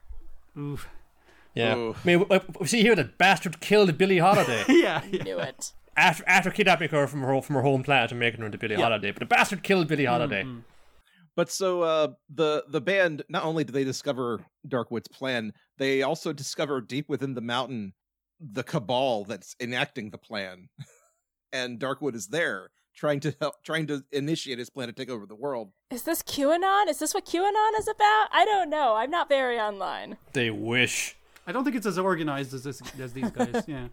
Oof. 0.57 0.90
Yeah. 1.53 1.76
Ooh. 1.76 1.94
I 1.94 2.07
mean, 2.07 2.19
w- 2.19 2.40
w- 2.41 2.65
see 2.65 2.82
here, 2.82 2.95
that 2.95 3.19
bastard 3.19 3.60
killed 3.60 3.95
Billie 3.99 4.18
Holiday 4.18 4.64
Yeah, 4.69 5.03
yeah. 5.11 5.23
Knew 5.23 5.38
it. 5.40 5.73
After 5.98 6.24
after 6.28 6.52
kidnapping 6.52 6.90
her 6.90 7.08
from 7.08 7.22
her 7.22 7.42
from 7.42 7.56
her 7.56 7.62
home 7.62 7.84
planet 7.84 8.12
and 8.12 8.20
making 8.20 8.42
her 8.42 8.46
into 8.46 8.58
Billie 8.58 8.76
Holiday. 8.76 9.12
But 9.12 9.20
the 9.20 9.26
bastard 9.26 9.64
killed 9.64 9.88
Billie 9.88 10.06
Holiday. 10.06 10.46
But 11.36 11.52
so 11.52 11.82
uh, 11.82 12.08
the 12.34 12.64
the 12.68 12.82
band 12.82 13.24
not 13.28 13.44
only 13.44 13.64
do 13.64 13.74
they 13.74 13.84
discover 13.84 14.46
Darkwood's 14.68 15.10
plan, 15.10 15.54
they 15.78 16.02
also 16.02 16.32
discover 16.32 16.80
deep 16.82 17.10
within 17.10 17.34
the 17.34 17.42
mountain 17.42 17.94
the 18.40 18.64
cabal 18.64 19.26
that's 19.26 19.56
enacting 19.60 20.12
the 20.12 20.18
plan, 20.18 20.70
and 21.54 21.80
Darkwood 21.80 22.16
is 22.16 22.28
there 22.28 22.70
trying 22.96 23.20
to 23.20 23.36
help, 23.42 23.56
trying 23.64 23.88
to 23.88 24.04
initiate 24.14 24.58
his 24.58 24.70
plan 24.70 24.88
to 24.88 24.94
take 24.94 25.10
over 25.10 25.26
the 25.26 25.36
world. 25.36 25.72
Is 25.92 26.04
this 26.04 26.24
QAnon? 26.24 26.88
Is 26.88 27.00
this 27.00 27.14
what 27.14 27.26
QAnon 27.26 27.78
is 27.78 27.88
about? 27.90 28.28
I 28.32 28.46
don't 28.46 28.70
know. 28.70 28.96
I'm 28.96 29.12
not 29.12 29.28
very 29.28 29.60
online. 29.60 30.18
They 30.32 30.50
wish. 30.50 31.18
I 31.46 31.52
don't 31.52 31.64
think 31.64 31.76
it's 31.76 31.86
as 31.86 32.00
organized 32.00 32.54
as 32.54 32.64
this 32.64 32.82
as 33.00 33.14
these 33.14 33.30
guys. 33.32 33.64
Yeah. 33.68 33.88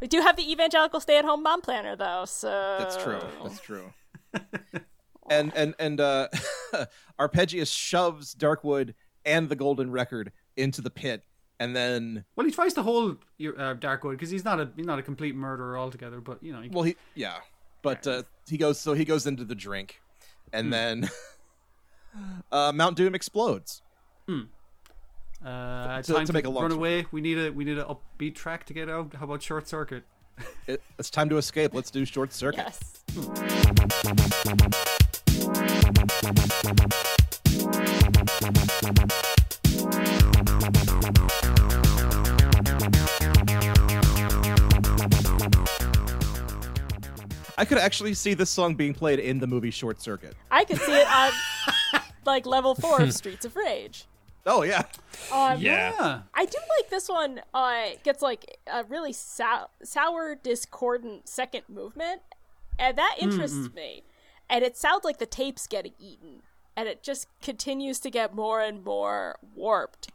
We 0.00 0.06
do 0.06 0.20
have 0.20 0.36
the 0.36 0.50
evangelical 0.50 1.00
stay-at-home 1.00 1.42
mom 1.42 1.60
planner, 1.60 1.96
though. 1.96 2.24
So 2.24 2.76
That's 2.78 2.96
true. 2.96 3.20
That's 3.42 3.60
true. 3.60 3.92
and 5.30 5.52
and 5.54 5.74
and 5.78 6.00
uh, 6.00 6.28
Arpegius 7.18 7.72
shoves 7.72 8.34
Darkwood 8.34 8.94
and 9.24 9.48
the 9.48 9.56
Golden 9.56 9.90
Record 9.90 10.32
into 10.56 10.80
the 10.80 10.90
pit, 10.90 11.24
and 11.58 11.74
then 11.74 12.24
Well, 12.36 12.46
he 12.46 12.52
tries 12.52 12.74
to 12.74 12.82
hold 12.82 13.18
your 13.38 13.58
uh, 13.58 13.74
Darkwood 13.74 14.12
because 14.12 14.30
he's 14.30 14.44
not 14.44 14.60
a 14.60 14.70
he's 14.76 14.86
not 14.86 14.98
a 14.98 15.02
complete 15.02 15.34
murderer 15.34 15.78
altogether. 15.78 16.20
But 16.20 16.42
you 16.42 16.52
know, 16.52 16.60
he, 16.60 16.68
well 16.68 16.84
he 16.84 16.96
yeah, 17.14 17.38
but 17.82 18.06
uh, 18.06 18.22
he 18.48 18.56
goes 18.56 18.80
so 18.80 18.94
he 18.94 19.04
goes 19.04 19.26
into 19.26 19.44
the 19.44 19.54
drink, 19.54 20.00
and 20.52 20.72
then 20.72 21.10
uh, 22.52 22.72
Mount 22.74 22.96
Doom 22.96 23.14
explodes. 23.14 23.82
Uh, 25.44 26.02
to- 26.02 26.14
time 26.14 26.26
to 26.26 26.32
make 26.32 26.44
a 26.46 26.50
long 26.50 26.62
run 26.64 26.72
away. 26.72 27.06
We 27.10 27.20
need 27.20 27.38
a 27.38 27.50
we 27.50 27.64
need 27.64 27.78
an 27.78 27.84
upbeat 27.86 28.34
track 28.34 28.64
to 28.66 28.74
get 28.74 28.88
out. 28.88 29.14
How 29.14 29.24
about 29.24 29.42
Short 29.42 29.68
Circuit? 29.68 30.04
It, 30.68 30.82
it's 30.98 31.10
time 31.10 31.28
to 31.30 31.36
escape. 31.38 31.74
Let's 31.74 31.90
do 31.90 32.04
short 32.04 32.32
circuit. 32.32 32.58
Yes. 32.68 33.98
I 47.56 47.64
could 47.64 47.78
actually 47.78 48.14
see 48.14 48.34
this 48.34 48.50
song 48.50 48.76
being 48.76 48.94
played 48.94 49.18
in 49.18 49.40
the 49.40 49.46
movie 49.46 49.70
Short 49.72 50.00
Circuit. 50.00 50.34
I 50.50 50.64
could 50.64 50.78
see 50.78 50.92
it 50.92 51.08
on 51.10 51.32
like 52.24 52.46
level 52.46 52.74
four 52.76 53.02
of 53.02 53.12
Streets 53.14 53.44
of 53.44 53.56
Rage. 53.56 54.04
Oh 54.50 54.62
yeah, 54.62 54.84
Um, 55.30 55.60
Yeah. 55.60 55.92
Yeah. 55.98 56.20
I 56.34 56.44
do 56.46 56.58
like 56.78 56.88
this 56.90 57.08
one. 57.08 57.40
Uh, 57.52 57.90
gets 58.02 58.22
like 58.22 58.58
a 58.66 58.82
really 58.84 59.12
sou- 59.12 59.68
sour, 59.82 60.34
discordant 60.34 61.28
second 61.28 61.64
movement, 61.68 62.22
and 62.78 62.96
that 62.98 63.16
interests 63.18 63.68
me. 63.74 64.02
And 64.50 64.64
it 64.64 64.76
sounds 64.76 65.04
like 65.04 65.18
the 65.18 65.26
tape's 65.26 65.66
getting 65.66 65.92
eaten, 65.98 66.42
and 66.76 66.88
it 66.88 67.02
just 67.02 67.26
continues 67.42 68.00
to 68.00 68.10
get 68.10 68.34
more 68.34 68.60
and 68.62 68.82
more 68.84 69.38
warped 69.54 70.08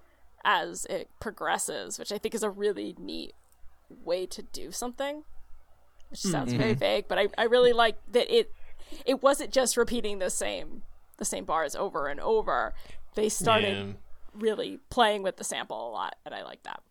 as 0.44 0.86
it 0.90 1.10
progresses, 1.20 2.00
which 2.00 2.12
I 2.12 2.18
think 2.18 2.34
is 2.34 2.44
a 2.44 2.50
really 2.50 2.96
neat 2.98 3.34
way 4.04 4.26
to 4.26 4.42
do 4.42 4.72
something. 4.72 5.24
Which 6.10 6.22
sounds 6.22 6.54
very 6.54 6.74
vague, 6.74 7.08
but 7.08 7.18
I, 7.20 7.28
I 7.38 7.44
really 7.44 7.74
like 7.74 7.98
that 8.12 8.30
it 8.36 8.52
it 9.06 9.22
wasn't 9.24 9.52
just 9.52 9.78
repeating 9.78 10.20
the 10.20 10.30
same 10.30 10.82
the 11.18 11.26
same 11.26 11.46
bars 11.46 11.76
over 11.76 12.08
and 12.08 12.20
over. 12.20 12.74
They 13.16 13.30
started 13.30 13.78
Yeah. 13.88 13.94
Really 14.34 14.80
playing 14.90 15.24
with 15.24 15.38
the 15.38 15.44
sample 15.44 15.90
a 15.90 15.92
lot, 15.92 16.16
and 16.26 16.34
I 16.34 16.44
like 16.44 16.64
that. 16.64 16.82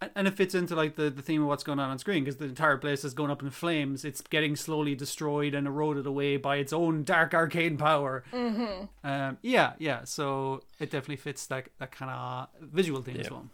And- 0.00 0.10
And 0.14 0.28
it 0.28 0.34
fits 0.34 0.54
into 0.54 0.76
like 0.76 0.94
the, 0.94 1.10
the 1.10 1.22
theme 1.22 1.42
of 1.42 1.48
what's 1.48 1.64
going 1.64 1.80
on 1.80 1.90
on 1.90 1.98
screen 1.98 2.22
because 2.24 2.36
the 2.36 2.44
entire 2.44 2.76
place 2.76 3.04
is 3.04 3.14
going 3.14 3.30
up 3.32 3.42
in 3.42 3.50
flames. 3.50 4.04
It's 4.04 4.20
getting 4.20 4.54
slowly 4.54 4.94
destroyed 4.94 5.54
and 5.54 5.66
eroded 5.66 6.06
away 6.06 6.36
by 6.36 6.56
its 6.56 6.72
own 6.72 7.02
dark 7.02 7.34
arcane 7.34 7.76
power. 7.76 8.22
Mm-hmm. 8.32 8.84
Um, 9.02 9.38
yeah, 9.42 9.72
yeah. 9.78 10.04
So 10.04 10.62
it 10.78 10.90
definitely 10.90 11.16
fits 11.16 11.46
that 11.46 11.68
that 11.78 11.90
kind 11.90 12.10
of 12.12 12.48
visual 12.60 13.02
theme 13.02 13.16
as 13.20 13.28
well. 13.30 13.50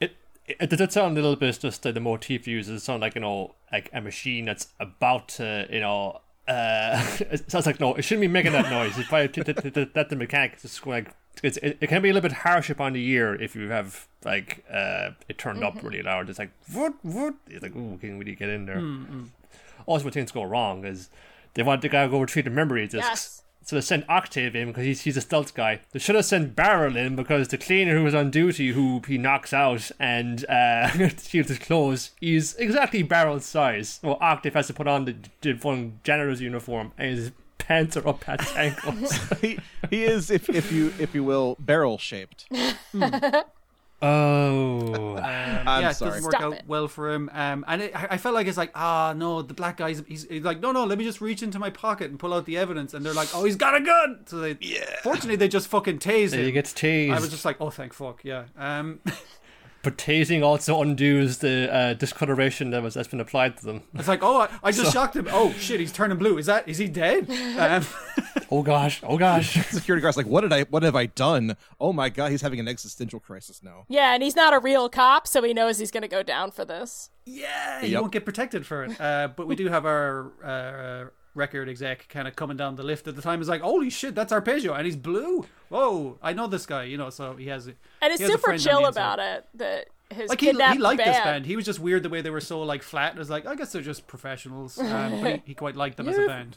It, 0.00 0.16
it 0.46 0.68
does 0.68 0.80
it 0.80 0.92
sound 0.92 1.16
a 1.16 1.20
little 1.22 1.36
bit 1.36 1.58
just 1.60 1.86
uh, 1.86 1.92
the 1.92 2.00
motif 2.00 2.46
used. 2.48 2.68
It 2.68 2.80
sound 2.80 3.00
like 3.00 3.14
you 3.14 3.20
know 3.20 3.54
like 3.72 3.88
a 3.92 4.00
machine 4.00 4.46
that's 4.46 4.68
about 4.80 5.28
to 5.38 5.66
you 5.70 5.80
know. 5.80 6.20
Uh, 6.48 7.00
it 7.30 7.48
sounds 7.50 7.66
like 7.66 7.78
no, 7.78 7.94
it 7.94 8.02
shouldn't 8.02 8.22
be 8.22 8.28
making 8.28 8.50
that 8.52 8.68
noise. 8.68 8.98
It's 8.98 9.08
probably 9.08 9.28
that 9.94 10.06
the 10.10 10.16
mechanic 10.16 10.56
is 10.56 10.62
just 10.62 10.84
like 10.86 11.14
it's, 11.42 11.56
it, 11.58 11.78
it 11.80 11.86
can 11.88 12.02
be 12.02 12.10
a 12.10 12.12
little 12.12 12.28
bit 12.28 12.38
harsh 12.38 12.70
upon 12.70 12.92
the 12.92 13.06
ear 13.06 13.34
if 13.34 13.54
you 13.56 13.68
have 13.70 14.06
like 14.24 14.64
uh 14.70 15.10
it 15.28 15.38
turned 15.38 15.62
up 15.62 15.82
really 15.82 16.02
loud. 16.02 16.30
It's 16.30 16.38
like 16.38 16.50
what 16.72 16.94
what? 17.02 17.34
It's 17.48 17.62
like 17.62 17.74
ooh, 17.76 17.98
can 17.98 18.18
really 18.18 18.34
get 18.34 18.48
in 18.48 18.66
there. 18.66 18.82
Also, 19.86 20.04
when 20.04 20.12
things 20.12 20.32
go 20.32 20.42
wrong 20.44 20.84
is 20.84 21.10
they 21.54 21.62
want 21.62 21.82
the 21.82 21.88
guy 21.88 22.04
to 22.04 22.10
go 22.10 22.20
retrieve 22.20 22.44
the 22.44 22.50
memory 22.50 22.86
discs. 22.86 23.08
Yes. 23.08 23.40
So 23.66 23.76
they 23.76 23.82
sent 23.82 24.04
Octave 24.10 24.54
in 24.54 24.68
because 24.68 24.84
he's, 24.84 25.00
he's 25.02 25.16
a 25.16 25.22
stealth 25.22 25.54
guy. 25.54 25.80
They 25.92 25.98
should 25.98 26.16
have 26.16 26.26
sent 26.26 26.54
Baryl 26.54 26.96
in 26.96 27.16
because 27.16 27.48
the 27.48 27.56
cleaner 27.56 27.96
who 27.96 28.04
was 28.04 28.14
on 28.14 28.30
duty, 28.30 28.72
who 28.72 29.00
he 29.06 29.16
knocks 29.16 29.54
out 29.54 29.90
and 29.98 30.44
uh, 30.50 31.08
steals 31.16 31.48
his 31.48 31.58
clothes, 31.58 32.10
is 32.20 32.54
exactly 32.58 33.02
Baryl's 33.02 33.46
size. 33.46 34.00
Well, 34.02 34.18
Octave 34.20 34.52
has 34.52 34.66
to 34.66 34.74
put 34.74 34.86
on 34.86 35.06
the, 35.06 35.16
the 35.40 35.54
fun 35.54 35.98
janitor's 36.04 36.42
uniform 36.42 36.92
and 36.98 37.16
his 37.16 37.32
pants 37.66 37.96
are 37.96 38.06
up 38.06 38.28
at 38.28 38.56
ankles. 38.56 39.12
he 39.40 39.58
he 39.90 40.04
is 40.04 40.30
if 40.30 40.48
if 40.48 40.70
you 40.70 40.92
if 40.98 41.14
you 41.14 41.24
will 41.24 41.56
barrel 41.58 41.98
shaped. 41.98 42.46
oh. 44.02 45.16
I'm 45.16 45.82
yeah, 45.82 45.90
it 45.90 45.94
sorry. 45.94 46.10
doesn't 46.10 46.24
work 46.24 46.32
Stop 46.32 46.42
out 46.42 46.52
it. 46.54 46.64
well 46.66 46.88
for 46.88 47.12
him. 47.12 47.30
Um, 47.32 47.64
and 47.66 47.82
it, 47.82 47.96
I 47.96 48.08
I 48.10 48.16
felt 48.18 48.34
like 48.34 48.46
it's 48.46 48.58
like, 48.58 48.70
ah, 48.74 49.14
no, 49.16 49.42
the 49.42 49.54
black 49.54 49.78
guy's 49.78 50.02
he's, 50.06 50.24
he's 50.28 50.42
like, 50.44 50.60
no, 50.60 50.72
no, 50.72 50.84
let 50.84 50.98
me 50.98 51.04
just 51.04 51.20
reach 51.20 51.42
into 51.42 51.58
my 51.58 51.70
pocket 51.70 52.10
and 52.10 52.18
pull 52.18 52.34
out 52.34 52.44
the 52.44 52.56
evidence. 52.56 52.92
And 52.94 53.04
they're 53.04 53.14
like, 53.14 53.28
oh, 53.34 53.44
he's 53.44 53.56
got 53.56 53.74
a 53.74 53.80
gun. 53.80 54.20
So 54.26 54.38
they, 54.38 54.58
yeah. 54.60 54.96
Fortunately, 55.02 55.36
they 55.36 55.48
just 55.48 55.68
fucking 55.68 55.98
tased 55.98 56.34
he 56.34 56.46
him. 56.48 56.54
gets 56.54 56.72
tased. 56.72 57.12
I 57.14 57.20
was 57.20 57.30
just 57.30 57.44
like, 57.44 57.56
oh, 57.60 57.70
thank 57.70 57.92
fuck, 57.94 58.24
yeah. 58.24 58.44
Um, 58.56 59.00
but 59.84 59.96
tasing 59.98 60.42
also 60.42 60.82
undoes 60.82 61.38
the 61.38 61.72
uh, 61.72 61.94
discoloration 61.94 62.70
that 62.70 62.82
was 62.82 62.94
that's 62.94 63.06
been 63.08 63.20
applied 63.20 63.56
to 63.58 63.64
them. 63.66 63.82
it's 63.94 64.08
like, 64.08 64.22
oh, 64.22 64.40
I, 64.40 64.48
I 64.64 64.72
just 64.72 64.92
shocked 64.94 65.14
him. 65.14 65.28
Oh 65.30 65.52
shit, 65.52 65.78
he's 65.78 65.92
turning 65.92 66.18
blue. 66.18 66.36
Is 66.38 66.46
that 66.46 66.68
is 66.68 66.78
he 66.78 66.88
dead? 66.88 67.30
Um, 67.58 67.86
Oh 68.50 68.62
gosh! 68.62 69.00
Oh 69.02 69.16
gosh! 69.18 69.54
Security 69.68 70.00
guard's 70.02 70.16
like, 70.16 70.26
what 70.26 70.42
did 70.42 70.52
I 70.52 70.62
what 70.64 70.82
have 70.82 70.94
I 70.94 71.06
done? 71.06 71.56
Oh 71.80 71.92
my 71.92 72.08
god, 72.08 72.30
he's 72.30 72.42
having 72.42 72.60
an 72.60 72.68
existential 72.68 73.18
crisis 73.18 73.62
now. 73.62 73.84
Yeah, 73.88 74.14
and 74.14 74.22
he's 74.22 74.36
not 74.36 74.52
a 74.52 74.58
real 74.58 74.88
cop, 74.88 75.26
so 75.26 75.42
he 75.42 75.54
knows 75.54 75.78
he's 75.78 75.90
going 75.90 76.02
to 76.02 76.08
go 76.08 76.22
down 76.22 76.50
for 76.50 76.64
this. 76.64 77.10
yeah, 77.26 77.82
you 77.82 77.92
Yep. 77.92 78.00
won't 78.00 78.12
get 78.12 78.24
protected 78.24 78.66
for 78.66 78.84
it. 78.84 79.00
Uh, 79.00 79.28
but 79.34 79.46
we 79.48 79.56
do 79.56 79.68
have 79.68 79.84
our 79.86 80.32
uh, 80.44 81.04
record 81.34 81.68
exec 81.68 82.08
kind 82.08 82.28
of 82.28 82.36
coming 82.36 82.56
down 82.56 82.76
the 82.76 82.82
lift 82.82 83.08
at 83.08 83.16
the 83.16 83.22
time. 83.22 83.40
Is 83.40 83.48
like, 83.48 83.60
holy 83.62 83.90
shit, 83.90 84.14
that's 84.14 84.32
Arpegius, 84.32 84.76
and 84.76 84.84
he's 84.84 84.96
blue. 84.96 85.46
Whoa, 85.68 86.18
I 86.22 86.32
know 86.32 86.46
this 86.46 86.66
guy. 86.66 86.84
You 86.84 86.96
know, 86.96 87.10
so 87.10 87.36
he 87.36 87.46
has. 87.48 87.66
It. 87.66 87.76
And 88.00 88.12
he 88.12 88.18
he's 88.18 88.30
has 88.30 88.40
super 88.40 88.58
chill 88.58 88.86
about 88.86 89.18
it. 89.18 89.46
That 89.54 89.86
his 90.10 90.28
Like 90.30 90.40
he, 90.40 90.46
he 90.46 90.52
liked 90.52 90.98
band. 90.98 90.98
this 90.98 91.18
band. 91.24 91.46
He 91.46 91.56
was 91.56 91.64
just 91.64 91.80
weird 91.80 92.02
the 92.02 92.08
way 92.08 92.20
they 92.20 92.30
were 92.30 92.40
so 92.40 92.60
like 92.62 92.82
flat. 92.82 93.16
It 93.16 93.18
was 93.18 93.30
like 93.30 93.46
I 93.46 93.54
guess 93.54 93.72
they're 93.72 93.82
just 93.82 94.06
professionals, 94.06 94.78
um, 94.78 95.20
but 95.22 95.32
he, 95.32 95.42
he 95.46 95.54
quite 95.54 95.76
liked 95.76 95.96
them 95.96 96.08
as 96.08 96.18
a 96.18 96.26
band. 96.26 96.56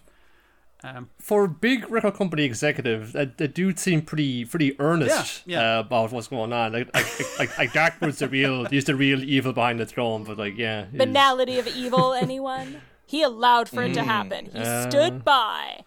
Um, 0.84 1.10
for 1.18 1.46
a 1.46 1.48
big 1.48 1.90
record 1.90 2.14
company 2.14 2.44
executive, 2.44 3.14
that 3.14 3.40
the 3.40 3.48
dude 3.48 3.80
seemed 3.80 4.06
pretty 4.06 4.46
pretty 4.46 4.80
earnest 4.80 5.42
Yeah, 5.48 5.60
yeah. 5.60 5.78
Uh, 5.78 5.80
about 5.80 6.12
what's 6.12 6.28
going 6.28 6.54
on. 6.54 6.72
Like 6.72 6.94
like 6.94 7.40
like, 7.40 7.58
like 7.58 7.72
Darkwood's 7.72 8.20
the 8.20 8.28
real, 8.30 8.66
he's 8.66 8.86
the 8.86 8.96
real 8.96 9.24
evil 9.24 9.54
behind 9.54 9.80
the 9.80 9.88
throne. 9.88 10.24
But 10.24 10.38
like, 10.38 10.56
yeah, 10.56 10.86
Banality 10.94 11.58
of 11.58 11.66
evil, 11.66 12.14
anyone? 12.14 12.82
He 13.08 13.24
allowed 13.24 13.70
for 13.70 13.82
it 13.84 13.92
Mm. 13.92 13.94
to 13.96 14.04
happen. 14.04 14.46
He 14.54 14.60
Uh. 14.60 14.88
stood 14.90 15.24
by 15.26 15.84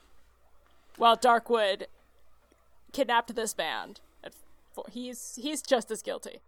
while 0.97 1.17
Darkwood 1.17 1.85
kidnapped 2.93 3.35
this 3.37 3.55
band. 3.55 4.01
He's 4.91 5.39
he's 5.41 5.61
just 5.63 5.91
as 5.91 6.01
guilty. 6.03 6.41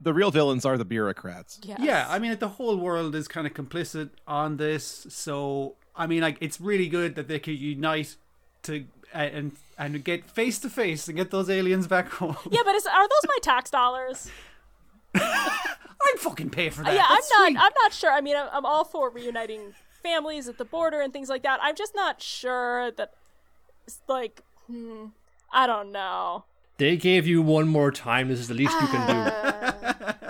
The 0.00 0.12
real 0.12 0.30
villains 0.30 0.64
are 0.64 0.76
the 0.76 0.84
bureaucrats. 0.84 1.60
Yes. 1.62 1.78
Yeah, 1.80 2.06
I 2.08 2.18
mean, 2.18 2.30
like, 2.30 2.40
the 2.40 2.48
whole 2.48 2.76
world 2.76 3.14
is 3.14 3.28
kind 3.28 3.46
of 3.46 3.52
complicit 3.54 4.10
on 4.26 4.56
this. 4.56 5.06
So, 5.10 5.76
I 5.94 6.06
mean, 6.06 6.22
like, 6.22 6.38
it's 6.40 6.58
really 6.60 6.88
good 6.88 7.14
that 7.16 7.28
they 7.28 7.38
could 7.38 7.58
unite 7.58 8.16
to 8.62 8.86
uh, 9.14 9.18
and 9.18 9.52
and 9.78 10.02
get 10.02 10.24
face 10.28 10.58
to 10.60 10.70
face 10.70 11.06
and 11.06 11.16
get 11.16 11.30
those 11.30 11.48
aliens 11.50 11.86
back 11.86 12.08
home. 12.08 12.36
Yeah, 12.50 12.62
but 12.64 12.74
is, 12.74 12.86
are 12.86 13.06
those 13.06 13.26
my 13.28 13.38
tax 13.42 13.70
dollars? 13.70 14.30
I'd 15.14 16.18
fucking 16.18 16.50
pay 16.50 16.70
for 16.70 16.82
that. 16.82 16.94
yeah, 16.94 17.04
I'm 17.06 17.14
not. 17.14 17.24
sweet. 17.24 17.56
I'm 17.58 17.72
not 17.82 17.92
sure. 17.92 18.10
I 18.10 18.20
mean, 18.20 18.36
I'm, 18.36 18.48
I'm 18.52 18.66
all 18.66 18.84
for 18.84 19.10
reuniting 19.10 19.74
families 20.02 20.48
at 20.48 20.58
the 20.58 20.64
border 20.64 21.00
and 21.00 21.12
things 21.12 21.28
like 21.28 21.42
that. 21.42 21.60
I'm 21.62 21.76
just 21.76 21.94
not 21.94 22.22
sure 22.22 22.90
that, 22.92 23.14
it's 23.86 24.00
like, 24.08 24.42
hmm, 24.66 25.06
I 25.52 25.66
don't 25.66 25.92
know. 25.92 26.44
They 26.78 26.96
gave 26.96 27.26
you 27.26 27.42
one 27.42 27.68
more 27.68 27.90
time. 27.90 28.28
This 28.28 28.40
is 28.40 28.48
the 28.48 28.54
least 28.54 28.72
you 28.80 28.86
can 28.86 29.06
do. 29.06 29.30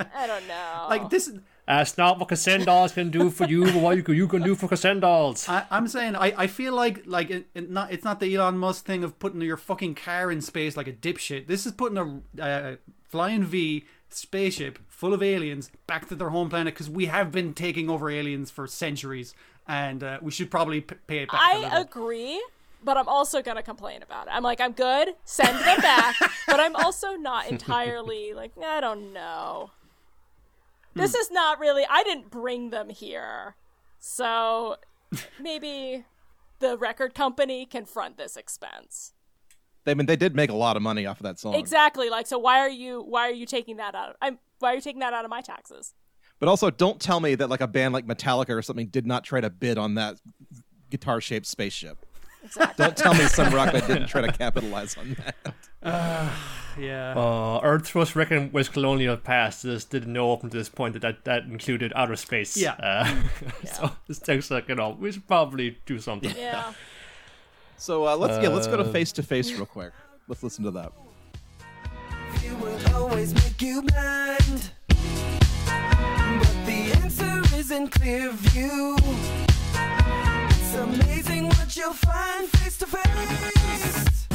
I 0.15 0.27
don't 0.27 0.49
know. 0.49 0.87
Like 0.89 1.09
this, 1.11 1.31
it's 1.69 1.97
not 1.97 2.19
what 2.19 2.29
Crescendolls 2.29 2.93
can 2.93 3.11
do 3.11 3.31
for 3.31 3.45
you, 3.45 3.65
but 3.67 3.77
what 3.77 3.97
you 3.97 4.03
can, 4.03 4.17
you 4.17 4.27
can 4.27 4.43
do 4.43 4.57
for 4.57 4.67
Crescendolls. 4.67 5.49
I, 5.49 5.65
I'm 5.71 5.87
saying 5.87 6.17
I, 6.17 6.35
I 6.37 6.47
feel 6.49 6.75
like 6.75 7.05
like 7.07 7.31
it, 7.31 7.47
it 7.55 7.71
not 7.71 7.93
it's 7.93 8.05
not 8.05 8.19
the 8.19 8.35
Elon 8.35 8.59
Musk 8.59 8.85
thing 8.85 9.05
of 9.05 9.19
putting 9.21 9.41
your 9.41 9.57
fucking 9.57 9.95
car 9.95 10.33
in 10.33 10.41
space 10.41 10.77
like 10.77 10.89
a 10.89 10.93
dipshit. 10.93 11.47
This 11.47 11.67
is 11.67 11.73
putting 11.73 12.23
a 12.39 12.43
uh, 12.43 12.77
flying 13.05 13.45
V 13.45 13.85
spaceship 14.09 14.81
full 14.89 15.15
of 15.15 15.23
aliens 15.23 15.71
back 15.87 16.09
to 16.09 16.17
their 16.17 16.31
home 16.31 16.51
planet 16.51 16.75
because 16.75 16.91
we 16.91 17.07
have 17.07 17.31
been 17.31 17.55
taking 17.55 17.89
over 17.89 18.11
aliens 18.11 18.51
for 18.51 18.67
centuries, 18.67 19.35
and 19.71 20.03
uh, 20.03 20.19
we 20.21 20.33
should 20.33 20.51
probably 20.51 20.81
p- 20.81 20.97
pay 21.07 21.19
it 21.19 21.31
back. 21.31 21.41
I 21.41 21.79
agree, 21.81 22.43
but 22.83 22.97
I'm 22.97 23.09
also 23.09 23.41
gonna 23.41 23.63
complain 23.63 24.03
about 24.03 24.27
it. 24.27 24.31
I'm 24.33 24.43
like, 24.43 24.61
I'm 24.61 24.73
good, 24.73 25.11
send 25.25 25.57
them 25.61 25.81
back, 25.81 26.17
but 26.49 26.59
I'm 26.59 26.75
also 26.75 27.15
not 27.15 27.49
entirely 27.49 28.35
like, 28.35 28.51
I 28.61 28.81
don't 28.81 29.13
know. 29.13 29.71
This 30.95 31.15
is 31.15 31.31
not 31.31 31.61
really. 31.61 31.85
I 31.89 32.03
didn't 32.03 32.31
bring 32.31 32.71
them 32.71 32.89
here, 32.89 33.55
so 34.01 34.77
maybe 35.41 36.05
the 36.59 36.77
record 36.77 37.15
company 37.15 37.65
can 37.65 37.85
front 37.85 38.17
this 38.17 38.37
expense. 38.37 39.13
I 39.87 39.95
mean, 39.95 40.07
they 40.07 40.17
did 40.17 40.35
make 40.35 40.51
a 40.51 40.55
lot 40.55 40.77
of 40.77 40.83
money 40.83 41.07
off 41.07 41.21
of 41.21 41.23
that 41.23 41.39
song. 41.39 41.55
Exactly. 41.55 42.11
Like, 42.11 42.27
so 42.27 42.39
why 42.39 42.59
are 42.59 42.69
you 42.69 43.03
why 43.03 43.29
are 43.29 43.33
you 43.33 43.47
taking 43.47 43.77
that 43.77 43.95
out? 43.95 44.11
Of, 44.11 44.17
I'm 44.21 44.39
why 44.59 44.73
are 44.73 44.75
you 44.75 44.81
taking 44.81 45.01
that 45.01 45.15
out 45.15 45.25
of 45.25 45.31
my 45.31 45.41
taxes? 45.43 45.95
But 46.41 46.49
also, 46.49 46.71
don't 46.71 46.99
tell 46.99 47.21
me 47.21 47.35
that 47.37 47.49
like 47.49 47.61
a 47.61 47.69
band 47.69 47.93
like 47.95 48.07
Metallica 48.07 48.51
or 48.51 48.63
something 48.63 48.87
did 48.87 49.07
not 49.07 49.25
try 49.25 49.41
to 49.41 49.51
bid 49.51 49.79
on 49.79 49.95
that 49.95 50.17
guitar-shaped 50.91 51.47
spaceship. 51.47 52.05
Exactly. 52.43 52.83
Don't 52.83 52.97
tell 52.97 53.15
me 53.15 53.27
some 53.27 53.55
rock 53.55 53.73
band 53.73 53.87
didn't 53.87 54.09
try 54.09 54.23
to 54.23 54.33
capitalize 54.39 54.97
on 54.97 55.17
that. 55.19 55.55
yeah. 56.79 57.13
Uh, 57.15 57.61
Earth 57.63 57.95
was 57.95 58.17
reckoned 58.17 58.55
with 58.55 58.73
colonial 58.73 59.19
past. 59.19 59.63
Just 59.63 59.91
didn't 59.91 60.13
know 60.15 60.33
up 60.33 60.43
until 60.43 60.59
this 60.59 60.71
point 60.71 60.95
that 60.95 61.03
that, 61.03 61.25
that 61.25 61.45
included 61.45 61.93
outer 61.95 62.17
space. 62.17 62.57
Yeah. 62.57 62.73
Uh, 62.73 63.23
so 63.67 63.91
this 64.09 64.19
takes 64.19 64.51
like 64.51 64.69
you 64.69 64.75
know 64.75 64.97
we 64.99 65.13
should 65.13 65.29
probably 65.29 65.79
do 65.85 65.99
something. 65.99 66.35
yeah. 66.37 66.73
So 67.77 68.07
uh, 68.07 68.17
let's 68.17 68.43
yeah, 68.43 68.49
let's 68.49 68.67
go 68.67 68.79
to 68.79 68.85
face 68.87 69.13
to 69.13 69.23
face 69.23 69.53
real 69.53 69.67
quick. 69.67 69.93
Let's 70.27 70.43
listen 70.43 70.65
to 70.65 70.71
that. 70.73 70.93
Is 77.61 77.71
in 77.71 77.89
clear 77.89 78.33
view. 78.33 78.97
It's 80.49 80.75
amazing 80.75 81.47
what 81.47 81.77
you'll 81.77 81.93
find 81.93 82.49
face 82.49 82.79
to 82.79 82.87
face. 82.87 84.27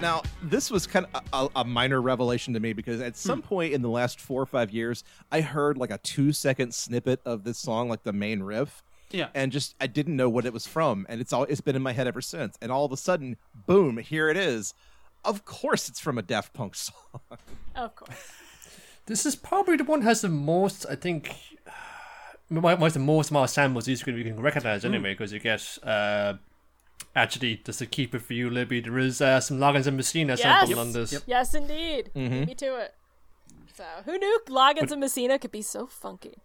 Now, 0.00 0.22
this 0.42 0.68
was 0.68 0.88
kind 0.88 1.06
of 1.14 1.22
a, 1.32 1.60
a 1.60 1.64
minor 1.64 2.02
revelation 2.02 2.54
to 2.54 2.60
me 2.60 2.72
because 2.72 3.00
at 3.00 3.16
some 3.16 3.40
hmm. 3.40 3.46
point 3.46 3.72
in 3.72 3.82
the 3.82 3.88
last 3.88 4.20
four 4.20 4.42
or 4.42 4.46
five 4.46 4.72
years, 4.72 5.04
I 5.30 5.40
heard 5.40 5.78
like 5.78 5.92
a 5.92 5.98
two 5.98 6.32
second 6.32 6.74
snippet 6.74 7.20
of 7.24 7.44
this 7.44 7.58
song, 7.58 7.88
like 7.88 8.02
the 8.02 8.12
main 8.12 8.42
riff. 8.42 8.82
Yeah. 9.12 9.28
And 9.32 9.52
just 9.52 9.76
I 9.80 9.86
didn't 9.86 10.16
know 10.16 10.28
what 10.28 10.44
it 10.44 10.52
was 10.52 10.66
from, 10.66 11.06
and 11.08 11.20
it's 11.20 11.32
all 11.32 11.44
it's 11.44 11.60
been 11.60 11.76
in 11.76 11.82
my 11.82 11.92
head 11.92 12.08
ever 12.08 12.20
since. 12.20 12.58
And 12.60 12.72
all 12.72 12.84
of 12.84 12.90
a 12.90 12.96
sudden, 12.96 13.36
boom, 13.66 13.98
here 13.98 14.28
it 14.28 14.36
is. 14.36 14.74
Of 15.28 15.44
course, 15.44 15.88
it's 15.88 16.00
from 16.00 16.16
a 16.18 16.22
Daft 16.22 16.52
Punk 16.54 16.74
song. 16.74 16.94
Of 17.76 17.94
course. 17.94 18.32
This 19.06 19.24
is 19.26 19.36
probably 19.36 19.76
the 19.76 19.84
one 19.84 20.00
that 20.00 20.06
has 20.06 20.20
the 20.22 20.28
most, 20.28 20.86
I 20.88 20.94
think, 20.94 21.34
might 22.50 22.78
might 22.80 22.92
the 22.94 22.98
most 22.98 23.30
amount 23.30 23.44
of 23.44 23.50
samples 23.50 23.86
you 23.86 23.96
can, 23.98 24.16
you 24.16 24.24
can 24.24 24.40
recognize 24.40 24.84
anyway, 24.84 25.12
because 25.12 25.32
you 25.32 25.38
get, 25.40 25.78
uh, 25.82 26.34
actually, 27.14 27.60
just 27.64 27.78
to 27.80 27.86
keep 27.86 28.14
it 28.14 28.22
for 28.22 28.32
you, 28.32 28.48
Libby, 28.50 28.80
there 28.80 28.98
is 28.98 29.20
uh, 29.20 29.38
some 29.40 29.58
Loggins 29.58 29.86
and 29.86 29.96
Messina 29.96 30.36
sampled 30.36 30.70
Yes. 30.70 30.78
on 30.78 30.92
this. 30.92 31.22
Yes, 31.26 31.54
indeed. 31.54 32.10
Mm-hmm. 32.16 32.44
Me 32.46 32.54
to 32.54 32.76
it. 32.80 32.94
So, 33.74 33.84
who 34.04 34.18
knew 34.18 34.40
Loggins 34.48 34.90
and 34.90 35.00
Messina 35.00 35.38
could 35.38 35.52
be 35.52 35.62
so 35.62 35.86
funky? 35.86 36.38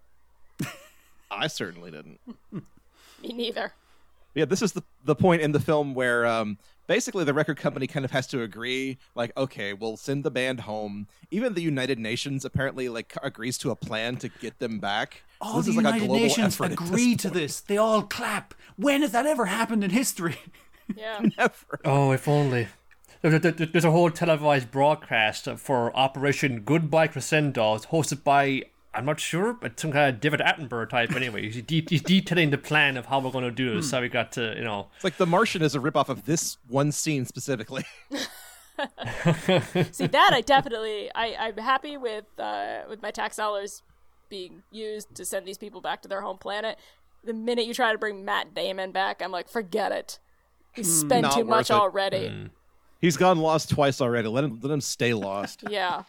I 1.31 1.47
certainly 1.47 1.89
didn't. 1.89 2.19
Me 2.51 3.29
neither. 3.33 3.73
Yeah, 4.35 4.45
this 4.45 4.61
is 4.61 4.71
the 4.73 4.83
the 5.03 5.15
point 5.15 5.41
in 5.41 5.51
the 5.51 5.59
film 5.59 5.93
where 5.95 6.25
um, 6.25 6.57
basically 6.87 7.23
the 7.23 7.33
record 7.33 7.57
company 7.57 7.87
kind 7.87 8.03
of 8.05 8.11
has 8.11 8.27
to 8.27 8.41
agree, 8.41 8.97
like, 9.15 9.31
okay, 9.37 9.73
we'll 9.73 9.97
send 9.97 10.23
the 10.23 10.31
band 10.31 10.61
home. 10.61 11.07
Even 11.31 11.53
the 11.53 11.61
United 11.61 11.99
Nations 11.99 12.45
apparently 12.45 12.89
like 12.89 13.15
agrees 13.23 13.57
to 13.59 13.71
a 13.71 13.75
plan 13.75 14.17
to 14.17 14.29
get 14.29 14.59
them 14.59 14.79
back. 14.79 15.23
So 15.41 15.49
All 15.49 15.57
this 15.57 15.65
the 15.65 15.71
is 15.71 15.77
like 15.77 15.85
United 15.85 16.07
global 16.07 16.23
Nations 16.23 16.53
effort 16.55 16.71
at 16.71 16.79
this 16.79 16.89
agree 16.89 17.15
to 17.17 17.29
this. 17.29 17.59
They 17.61 17.77
all 17.77 18.03
clap. 18.03 18.53
When 18.75 19.01
has 19.01 19.11
that 19.11 19.25
ever 19.25 19.45
happened 19.45 19.83
in 19.83 19.89
history? 19.91 20.37
Yeah. 20.97 21.21
Never. 21.37 21.79
Oh, 21.85 22.11
if 22.11 22.27
only. 22.27 22.67
There- 23.21 23.39
there- 23.39 23.51
there- 23.51 23.67
There's 23.67 23.85
a 23.85 23.91
whole 23.91 24.11
televised 24.11 24.69
broadcast 24.69 25.47
for 25.55 25.95
Operation 25.95 26.63
Goodbye 26.65 27.07
Crescendolls, 27.07 27.87
hosted 27.87 28.21
by, 28.25 28.63
I'm 28.93 29.05
not 29.05 29.19
sure, 29.19 29.53
but 29.53 29.79
some 29.79 29.91
kind 29.91 30.13
of 30.13 30.21
David 30.21 30.39
Attenborough 30.39 30.89
type 30.89 31.15
anyway. 31.15 31.49
He's, 31.49 31.61
de- 31.63 31.85
he's 31.89 32.01
detailing 32.01 32.51
the 32.51 32.57
plan 32.57 32.95
of 32.97 33.07
how 33.07 33.19
we're 33.19 33.31
going 33.31 33.43
to 33.43 33.51
do 33.51 33.75
this, 33.75 33.89
hmm. 33.89 33.95
how 33.95 34.01
we 34.01 34.09
got 34.09 34.31
to, 34.33 34.53
you 34.55 34.63
know. 34.63 34.87
It's 34.95 35.03
like 35.03 35.17
The 35.17 35.25
Martian 35.25 35.61
is 35.61 35.75
a 35.75 35.79
ripoff 35.79 36.09
of 36.09 36.25
this 36.25 36.57
one 36.67 36.91
scene 36.91 37.25
specifically. 37.25 37.85
See 39.91 40.07
that 40.07 40.31
I 40.33 40.41
definitely 40.41 41.11
I 41.13 41.35
I'm 41.39 41.57
happy 41.57 41.95
with 41.95 42.25
uh 42.39 42.81
with 42.89 43.03
my 43.03 43.11
tax 43.11 43.37
dollars 43.37 43.83
being 44.29 44.63
used 44.71 45.13
to 45.13 45.25
send 45.25 45.45
these 45.45 45.59
people 45.59 45.79
back 45.79 46.01
to 46.01 46.07
their 46.07 46.21
home 46.21 46.39
planet. 46.39 46.79
The 47.23 47.33
minute 47.33 47.65
you 47.67 47.73
try 47.75 47.91
to 47.91 47.99
bring 47.99 48.25
Matt 48.25 48.55
Damon 48.55 48.91
back, 48.91 49.21
I'm 49.21 49.31
like, 49.31 49.47
forget 49.47 49.91
it. 49.91 50.19
We 50.75 50.83
hmm. 50.83 50.89
spent 50.89 51.21
Not 51.21 51.33
too 51.33 51.43
much 51.43 51.69
it. 51.69 51.73
already. 51.73 52.29
Hmm. 52.29 52.45
He's 52.99 53.17
gone 53.17 53.37
lost 53.37 53.69
twice 53.69 54.01
already. 54.01 54.27
Let 54.27 54.43
him 54.43 54.59
let 54.61 54.71
him 54.71 54.81
stay 54.81 55.13
lost. 55.13 55.63
Yeah. 55.69 56.03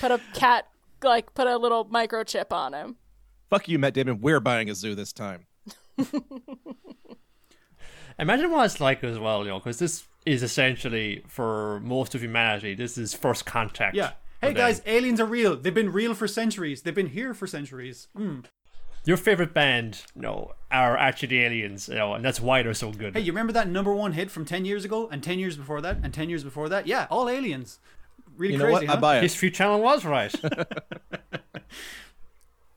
Put 0.00 0.10
a 0.10 0.20
cat 0.34 0.68
like 1.04 1.34
put 1.34 1.46
a 1.46 1.56
little 1.56 1.84
microchip 1.86 2.52
on 2.52 2.72
him. 2.74 2.96
Fuck 3.50 3.68
you, 3.68 3.78
Matt 3.78 3.94
Damon. 3.94 4.20
We're 4.20 4.40
buying 4.40 4.68
a 4.70 4.74
zoo 4.74 4.94
this 4.94 5.12
time. 5.12 5.46
Imagine 8.18 8.50
what 8.50 8.64
it's 8.66 8.80
like 8.80 9.02
as 9.02 9.18
well, 9.18 9.42
you 9.42 9.48
know, 9.50 9.58
because 9.58 9.78
this 9.78 10.04
is 10.24 10.42
essentially, 10.42 11.22
for 11.26 11.80
most 11.80 12.14
of 12.14 12.22
humanity, 12.22 12.74
this 12.74 12.96
is 12.96 13.12
first 13.12 13.44
contact. 13.44 13.96
Yeah. 13.96 14.10
for 14.10 14.14
Hey 14.40 14.48
them. 14.48 14.56
guys, 14.56 14.82
aliens 14.86 15.20
are 15.20 15.26
real. 15.26 15.56
They've 15.56 15.74
been 15.74 15.92
real 15.92 16.14
for 16.14 16.28
centuries. 16.28 16.82
They've 16.82 16.94
been 16.94 17.08
here 17.08 17.34
for 17.34 17.46
centuries. 17.46 18.08
Mm. 18.16 18.44
Your 19.04 19.16
favorite 19.16 19.52
band, 19.52 20.02
you 20.14 20.22
know, 20.22 20.52
are 20.70 20.96
actually 20.96 21.40
aliens, 21.40 21.88
you 21.88 21.96
know, 21.96 22.14
and 22.14 22.24
that's 22.24 22.40
why 22.40 22.62
they're 22.62 22.72
so 22.72 22.90
good. 22.92 23.14
Hey, 23.14 23.20
you 23.20 23.32
remember 23.32 23.52
that 23.52 23.68
number 23.68 23.92
one 23.92 24.12
hit 24.12 24.30
from 24.30 24.44
10 24.46 24.64
years 24.64 24.84
ago? 24.84 25.08
And 25.10 25.22
10 25.22 25.38
years 25.38 25.56
before 25.56 25.80
that? 25.82 25.98
And 26.02 26.14
10 26.14 26.30
years 26.30 26.44
before 26.44 26.68
that? 26.70 26.86
Yeah, 26.86 27.06
all 27.10 27.28
aliens. 27.28 27.80
Really 28.36 28.54
You 28.54 28.58
know 28.58 28.66
crazy, 28.66 28.86
what? 28.86 28.96
I 28.96 29.00
buy 29.00 29.18
it. 29.18 29.22
History 29.22 29.50
Channel 29.50 29.80
was 29.80 30.04
right. 30.04 30.34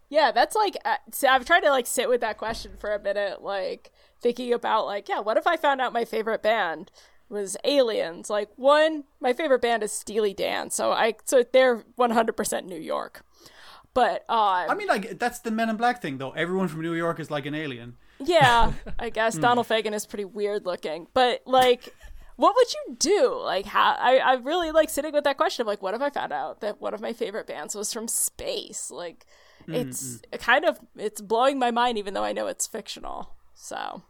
Yeah, 0.10 0.32
that's 0.32 0.56
like 0.56 0.78
uh, 0.86 0.96
so 1.12 1.28
I've 1.28 1.44
tried 1.46 1.62
to 1.62 1.70
like 1.70 1.86
sit 1.86 2.08
with 2.08 2.22
that 2.22 2.38
question 2.38 2.72
for 2.80 2.94
a 2.94 3.00
minute, 3.02 3.42
like 3.42 3.92
thinking 4.22 4.54
about 4.54 4.86
like, 4.86 5.10
yeah, 5.10 5.20
what 5.20 5.36
if 5.36 5.46
I 5.46 5.58
found 5.58 5.82
out 5.82 5.92
my 5.92 6.06
favorite 6.06 6.42
band 6.42 6.92
was 7.28 7.58
Aliens? 7.66 8.30
Like 8.30 8.50
one, 8.56 9.04
my 9.20 9.34
favorite 9.34 9.62
band 9.62 9.84
is 9.84 9.92
Steely 9.92 10.34
Dan, 10.34 10.70
so 10.70 10.94
I 10.94 11.16
so 11.26 11.44
they're 11.52 11.84
one 11.98 12.12
hundred 12.12 12.38
percent 12.38 12.68
New 12.68 12.80
York. 12.80 13.26
But 13.94 14.24
uh, 14.30 14.68
I 14.70 14.76
mean, 14.76 14.88
like, 14.88 15.18
that's 15.20 15.40
the 15.40 15.50
Men 15.52 15.70
in 15.70 15.76
Black 15.76 16.02
thing, 16.02 16.20
though. 16.20 16.32
Everyone 16.32 16.68
from 16.68 16.82
New 16.82 16.94
York 16.94 17.20
is 17.20 17.30
like 17.32 17.46
an 17.46 17.56
alien. 17.56 17.98
yeah, 18.20 18.72
I 19.00 19.10
guess 19.10 19.38
Donald 19.38 19.68
Fagen 19.68 19.92
is 19.94 20.06
pretty 20.06 20.26
weird 20.26 20.66
looking, 20.66 21.08
but 21.14 21.42
like. 21.46 21.94
What 22.38 22.56
would 22.56 22.74
you 22.74 22.96
do? 22.98 23.40
Like, 23.44 23.66
how 23.66 23.96
I, 24.00 24.18
I 24.18 24.34
really 24.36 24.72
like 24.72 24.90
sitting 24.90 25.14
with 25.14 25.26
that 25.26 25.38
question 25.38 25.62
of 25.64 25.68
like, 25.68 25.82
what 25.82 25.94
if 25.94 26.02
I 26.02 26.10
found 26.10 26.32
out 26.32 26.62
that 26.62 26.80
one 26.80 26.94
of 26.94 27.02
my 27.02 27.12
favorite 27.14 27.48
bands 27.48 27.76
was 27.76 27.92
from 27.92 28.08
space? 28.08 28.90
Like, 28.90 29.26
it's 29.68 30.22
kind 30.40 30.64
of 30.64 30.80
it's 30.96 31.20
blowing 31.20 31.60
my 31.60 31.72
mind, 31.72 31.98
even 31.98 32.14
though 32.14 32.24
I 32.24 32.34
know 32.34 32.48
it's 32.48 32.68
fictional. 32.68 33.36
So 33.54 34.04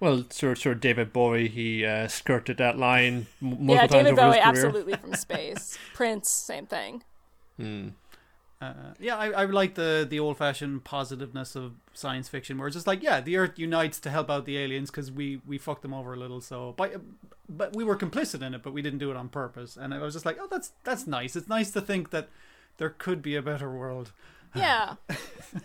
well, 0.00 0.24
sure, 0.32 0.56
sure, 0.56 0.74
David 0.74 1.12
Bowie, 1.12 1.48
he 1.48 1.84
uh, 1.84 2.08
skirted 2.08 2.56
that 2.56 2.78
line 2.78 3.26
multiple 3.42 3.74
yeah, 3.74 3.80
times 3.86 3.92
David 3.92 4.12
over 4.12 4.16
Bowie, 4.16 4.26
his 4.26 4.34
career. 4.36 4.44
absolutely 4.44 4.94
from 4.94 5.14
space. 5.14 5.78
Prince, 5.92 6.30
same 6.30 6.66
thing. 6.66 7.02
Uh, 8.60 8.92
yeah, 8.98 9.16
I, 9.16 9.30
I 9.30 9.44
like 9.46 9.74
the, 9.74 10.06
the 10.08 10.20
old 10.20 10.36
fashioned 10.36 10.84
positiveness 10.84 11.56
of 11.56 11.72
science 11.94 12.28
fiction, 12.28 12.58
where 12.58 12.68
it's 12.68 12.76
just 12.76 12.86
like, 12.86 13.02
yeah, 13.02 13.20
the 13.20 13.38
Earth 13.38 13.58
unites 13.58 13.98
to 14.00 14.10
help 14.10 14.30
out 14.30 14.44
the 14.44 14.58
aliens 14.58 14.90
because 14.90 15.10
we, 15.10 15.40
we 15.46 15.56
fucked 15.56 15.80
them 15.80 15.94
over 15.94 16.12
a 16.12 16.16
little. 16.16 16.42
So, 16.42 16.74
but, 16.76 17.00
but 17.48 17.74
we 17.74 17.84
were 17.84 17.96
complicit 17.96 18.42
in 18.42 18.52
it, 18.52 18.62
but 18.62 18.74
we 18.74 18.82
didn't 18.82 18.98
do 18.98 19.10
it 19.10 19.16
on 19.16 19.30
purpose. 19.30 19.78
And 19.78 19.94
I 19.94 19.98
was 19.98 20.12
just 20.12 20.26
like, 20.26 20.36
oh, 20.38 20.48
that's 20.50 20.72
that's 20.84 21.06
nice. 21.06 21.36
It's 21.36 21.48
nice 21.48 21.70
to 21.70 21.80
think 21.80 22.10
that 22.10 22.28
there 22.76 22.90
could 22.90 23.22
be 23.22 23.34
a 23.34 23.42
better 23.42 23.70
world. 23.70 24.12
Yeah. 24.54 24.94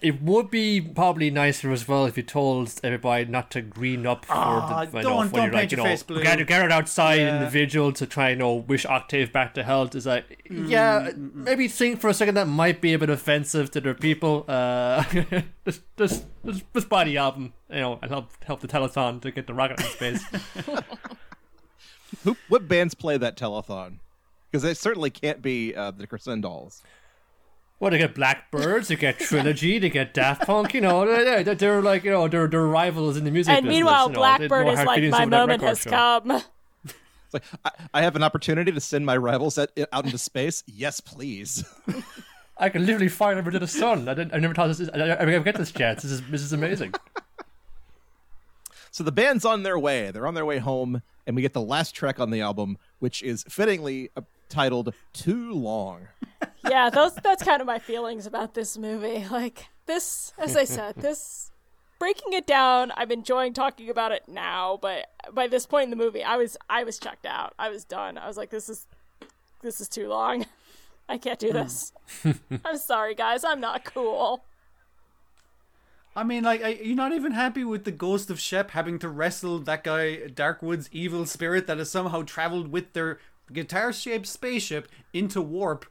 It 0.01 0.19
would 0.19 0.49
be 0.49 0.81
probably 0.81 1.29
nicer 1.29 1.71
as 1.71 1.87
well 1.87 2.07
if 2.07 2.17
you 2.17 2.23
told 2.23 2.73
everybody 2.83 3.25
not 3.25 3.51
to 3.51 3.61
green 3.61 4.07
up 4.07 4.25
for 4.25 4.33
Ah, 4.33 4.83
the 4.83 4.97
you 4.97 5.03
know, 5.03 5.09
don't- 5.09 5.17
when 5.17 5.29
don't 5.29 5.43
you're 5.43 5.53
like 5.53 5.59
paint 5.61 5.71
you 5.73 5.77
your 5.77 5.85
know 5.85 5.91
face 5.91 6.01
blue. 6.01 6.23
gather, 6.23 6.43
gathered 6.43 6.71
outside 6.71 7.19
Yeah. 7.19 7.35
in 7.35 7.43
the 7.43 7.49
vigil 7.51 7.91
to 7.93 8.07
try 8.07 8.29
and 8.29 8.39
you 8.39 8.45
know 8.47 8.53
wish 8.55 8.83
Octave 8.87 9.31
back 9.31 9.53
to 9.53 9.61
health. 9.63 9.93
Is 9.93 10.07
like 10.07 10.43
yeah, 10.49 11.11
maybe 11.15 11.67
think 11.67 12.01
for 12.01 12.09
a 12.09 12.15
second 12.15 12.33
that 12.33 12.47
might 12.47 12.81
be 12.81 12.93
a 12.93 12.97
bit 12.97 13.11
offensive 13.11 13.69
to 13.71 13.79
their 13.81 13.93
people. 13.93 14.45
Uh, 14.47 15.03
just 15.67 15.81
just 15.97 16.25
just, 16.43 16.63
just 16.73 16.89
buy 16.89 17.03
the 17.03 17.17
album, 17.19 17.53
you 17.69 17.75
know, 17.81 17.99
and 18.01 18.09
help 18.09 18.31
help 18.43 18.61
the 18.61 18.67
telethon 18.67 19.21
to 19.21 19.29
get 19.29 19.45
the 19.45 19.53
rocket 19.53 19.79
in 19.81 19.85
space. 19.85 20.25
Who, 22.23 22.35
what 22.49 22.67
bands 22.67 22.95
play 22.95 23.17
that 23.17 23.37
telethon? 23.37 23.99
Because 24.49 24.63
it 24.63 24.77
certainly 24.77 25.11
can't 25.11 25.43
be 25.43 25.75
uh, 25.75 25.91
the 25.91 26.07
Crescendolls. 26.07 26.81
Well, 27.79 27.91
they 27.91 27.97
get 27.97 28.15
Blackbirds, 28.15 28.87
they 28.87 28.95
get 28.95 29.19
Trilogy, 29.19 29.79
they 29.79 29.89
get 29.89 30.13
Daft 30.13 30.47
Punk. 30.47 30.73
You 30.73 30.81
know, 30.81 31.05
they're, 31.05 31.43
they're, 31.43 31.55
they're 31.55 31.81
like 31.81 32.03
you 32.03 32.11
know 32.11 32.27
they're, 32.27 32.47
they're 32.47 32.65
rivals 32.65 33.17
in 33.17 33.25
the 33.25 33.31
music. 33.31 33.53
and 33.53 33.65
business, 33.65 33.77
meanwhile, 33.77 34.07
you 34.07 34.13
know, 34.13 34.19
Blackbird 34.19 34.67
is 34.67 34.83
like, 34.83 35.03
my 35.11 35.25
moment 35.25 35.61
has 35.61 35.79
show. 35.79 35.89
come. 35.89 36.41
It's 37.25 37.33
like 37.33 37.43
I, 37.65 37.71
I 37.95 38.01
have 38.03 38.15
an 38.15 38.21
opportunity 38.21 38.71
to 38.71 38.79
send 38.79 39.03
my 39.03 39.17
rivals 39.17 39.57
at, 39.57 39.71
out 39.91 40.05
into 40.05 40.19
space. 40.19 40.63
Yes, 40.67 40.99
please. 40.99 41.65
I 42.57 42.69
can 42.69 42.85
literally 42.85 43.09
fire 43.09 43.35
over 43.35 43.49
to 43.49 43.57
the 43.57 43.67
sun. 43.67 44.07
I, 44.07 44.13
didn't, 44.13 44.33
I 44.33 44.37
never 44.37 44.53
thought 44.53 44.67
this. 44.67 44.79
Is, 44.79 44.89
I, 44.89 45.15
I 45.15 45.25
never 45.25 45.43
get 45.43 45.55
this 45.55 45.71
chance. 45.71 46.03
This 46.03 46.11
is 46.11 46.21
this 46.29 46.41
is 46.43 46.53
amazing. 46.53 46.93
So 48.91 49.03
the 49.03 49.11
band's 49.11 49.43
on 49.43 49.63
their 49.63 49.77
way. 49.77 50.09
They're 50.11 50.25
on 50.25 50.35
their 50.35 50.45
way 50.45 50.59
home, 50.59 51.01
and 51.27 51.35
we 51.35 51.41
get 51.41 51.51
the 51.51 51.59
last 51.59 51.93
track 51.93 52.17
on 52.17 52.29
the 52.29 52.39
album, 52.39 52.77
which 52.99 53.21
is 53.23 53.43
fittingly 53.49 54.09
uh, 54.15 54.21
titled 54.55 54.93
"Too 55.11 55.51
Long." 55.51 56.07
yeah, 56.69 56.89
those 56.89 57.13
that's 57.15 57.43
kind 57.43 57.59
of 57.59 57.67
my 57.67 57.77
feelings 57.77 58.25
about 58.25 58.53
this 58.53 58.77
movie. 58.77 59.25
Like 59.35 59.67
this, 59.85 60.33
as 60.37 60.55
I 60.55 60.63
said, 60.63 60.95
this 60.97 61.51
breaking 61.99 62.31
it 62.33 62.47
down. 62.47 62.93
I'm 62.95 63.11
enjoying 63.11 63.53
talking 63.53 63.89
about 63.89 64.13
it 64.13 64.23
now, 64.29 64.79
but 64.81 65.07
by 65.33 65.47
this 65.47 65.65
point 65.65 65.85
in 65.85 65.89
the 65.89 65.97
movie, 65.97 66.23
I 66.23 66.37
was 66.37 66.55
I 66.69 66.85
was 66.85 66.97
checked 66.97 67.25
out. 67.25 67.53
I 67.59 67.69
was 67.69 67.83
done. 67.83 68.17
I 68.17 68.27
was 68.27 68.37
like, 68.37 68.49
this 68.49 68.69
is 68.69 68.87
this 69.61 69.81
is 69.81 69.89
too 69.89 70.07
long. 70.07 70.45
I 71.09 71.17
can't 71.17 71.37
do 71.37 71.49
mm. 71.49 71.53
this. 71.53 71.91
I'm 72.63 72.77
sorry, 72.77 73.13
guys. 73.13 73.43
I'm 73.43 73.59
not 73.59 73.83
cool. 73.83 74.41
I 76.15 76.23
mean, 76.23 76.43
like, 76.45 76.63
are 76.63 76.69
you 76.69 76.95
not 76.95 77.11
even 77.11 77.33
happy 77.33 77.65
with 77.65 77.83
the 77.83 77.91
ghost 77.91 78.29
of 78.29 78.39
Shep 78.39 78.71
having 78.71 78.99
to 78.99 79.09
wrestle 79.09 79.59
that 79.59 79.83
guy, 79.83 80.21
Darkwood's 80.27 80.89
evil 80.93 81.25
spirit 81.25 81.67
that 81.67 81.77
has 81.77 81.91
somehow 81.91 82.21
traveled 82.21 82.69
with 82.69 82.93
their 82.93 83.19
guitar-shaped 83.51 84.27
spaceship 84.27 84.87
into 85.13 85.41
warp, 85.41 85.85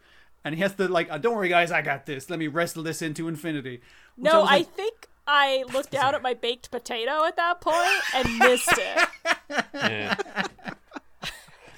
and 0.44 0.54
he 0.54 0.60
has 0.62 0.74
to 0.74 0.88
like, 0.88 1.08
oh, 1.10 1.18
don't 1.18 1.36
worry, 1.36 1.48
guys, 1.48 1.70
I 1.70 1.82
got 1.82 2.06
this. 2.06 2.28
Let 2.30 2.38
me 2.38 2.46
wrestle 2.48 2.82
this 2.82 3.00
into 3.02 3.28
infinity. 3.28 3.80
Which 4.16 4.30
No, 4.32 4.42
I 4.42 4.58
like, 4.58 4.72
think 4.74 5.08
I 5.26 5.64
looked 5.72 5.90
down 5.90 6.14
at 6.14 6.22
my 6.22 6.34
baked 6.34 6.70
potato 6.70 7.24
at 7.24 7.36
that 7.36 7.60
point 7.60 8.02
and 8.14 8.38
missed 8.38 8.72
it. 8.76 9.08
Yeah. 9.74 10.16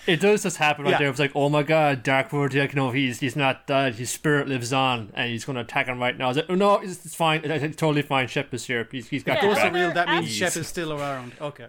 It 0.06 0.20
does 0.20 0.44
just 0.44 0.58
happen 0.58 0.84
right 0.84 0.92
Yeah. 0.92 0.98
there. 0.98 1.08
It's 1.08 1.18
like, 1.18 1.32
oh 1.34 1.48
my 1.48 1.64
god, 1.64 2.04
Darkwood, 2.04 2.54
like, 2.56 2.72
you 2.72 2.76
know, 2.76 2.92
he's 2.92 3.18
he's 3.18 3.34
not 3.34 3.66
dead. 3.66 3.96
His 3.96 4.08
spirit 4.08 4.46
lives 4.46 4.72
on, 4.72 5.10
and 5.14 5.28
he's 5.30 5.44
going 5.44 5.56
to 5.56 5.62
attack 5.62 5.86
him 5.88 5.98
right 5.98 6.16
now. 6.16 6.26
I 6.26 6.28
was 6.28 6.36
like, 6.36 6.46
oh 6.48 6.54
no, 6.54 6.76
it's, 6.78 7.04
it's 7.04 7.16
fine. 7.16 7.40
It's, 7.42 7.64
it's 7.64 7.76
totally 7.76 8.02
fine. 8.02 8.28
Shep 8.28 8.54
is 8.54 8.64
here. 8.66 8.86
He's, 8.92 9.08
he's 9.08 9.24
got 9.24 9.42
Yeah. 9.42 9.50
your 9.50 9.58
are 9.58 9.72
real. 9.72 9.92
That 9.92 10.08
means 10.08 10.26
Jeez. 10.28 10.38
Shep 10.38 10.56
is 10.56 10.68
still 10.68 10.92
around. 10.92 11.32
Okay. 11.40 11.66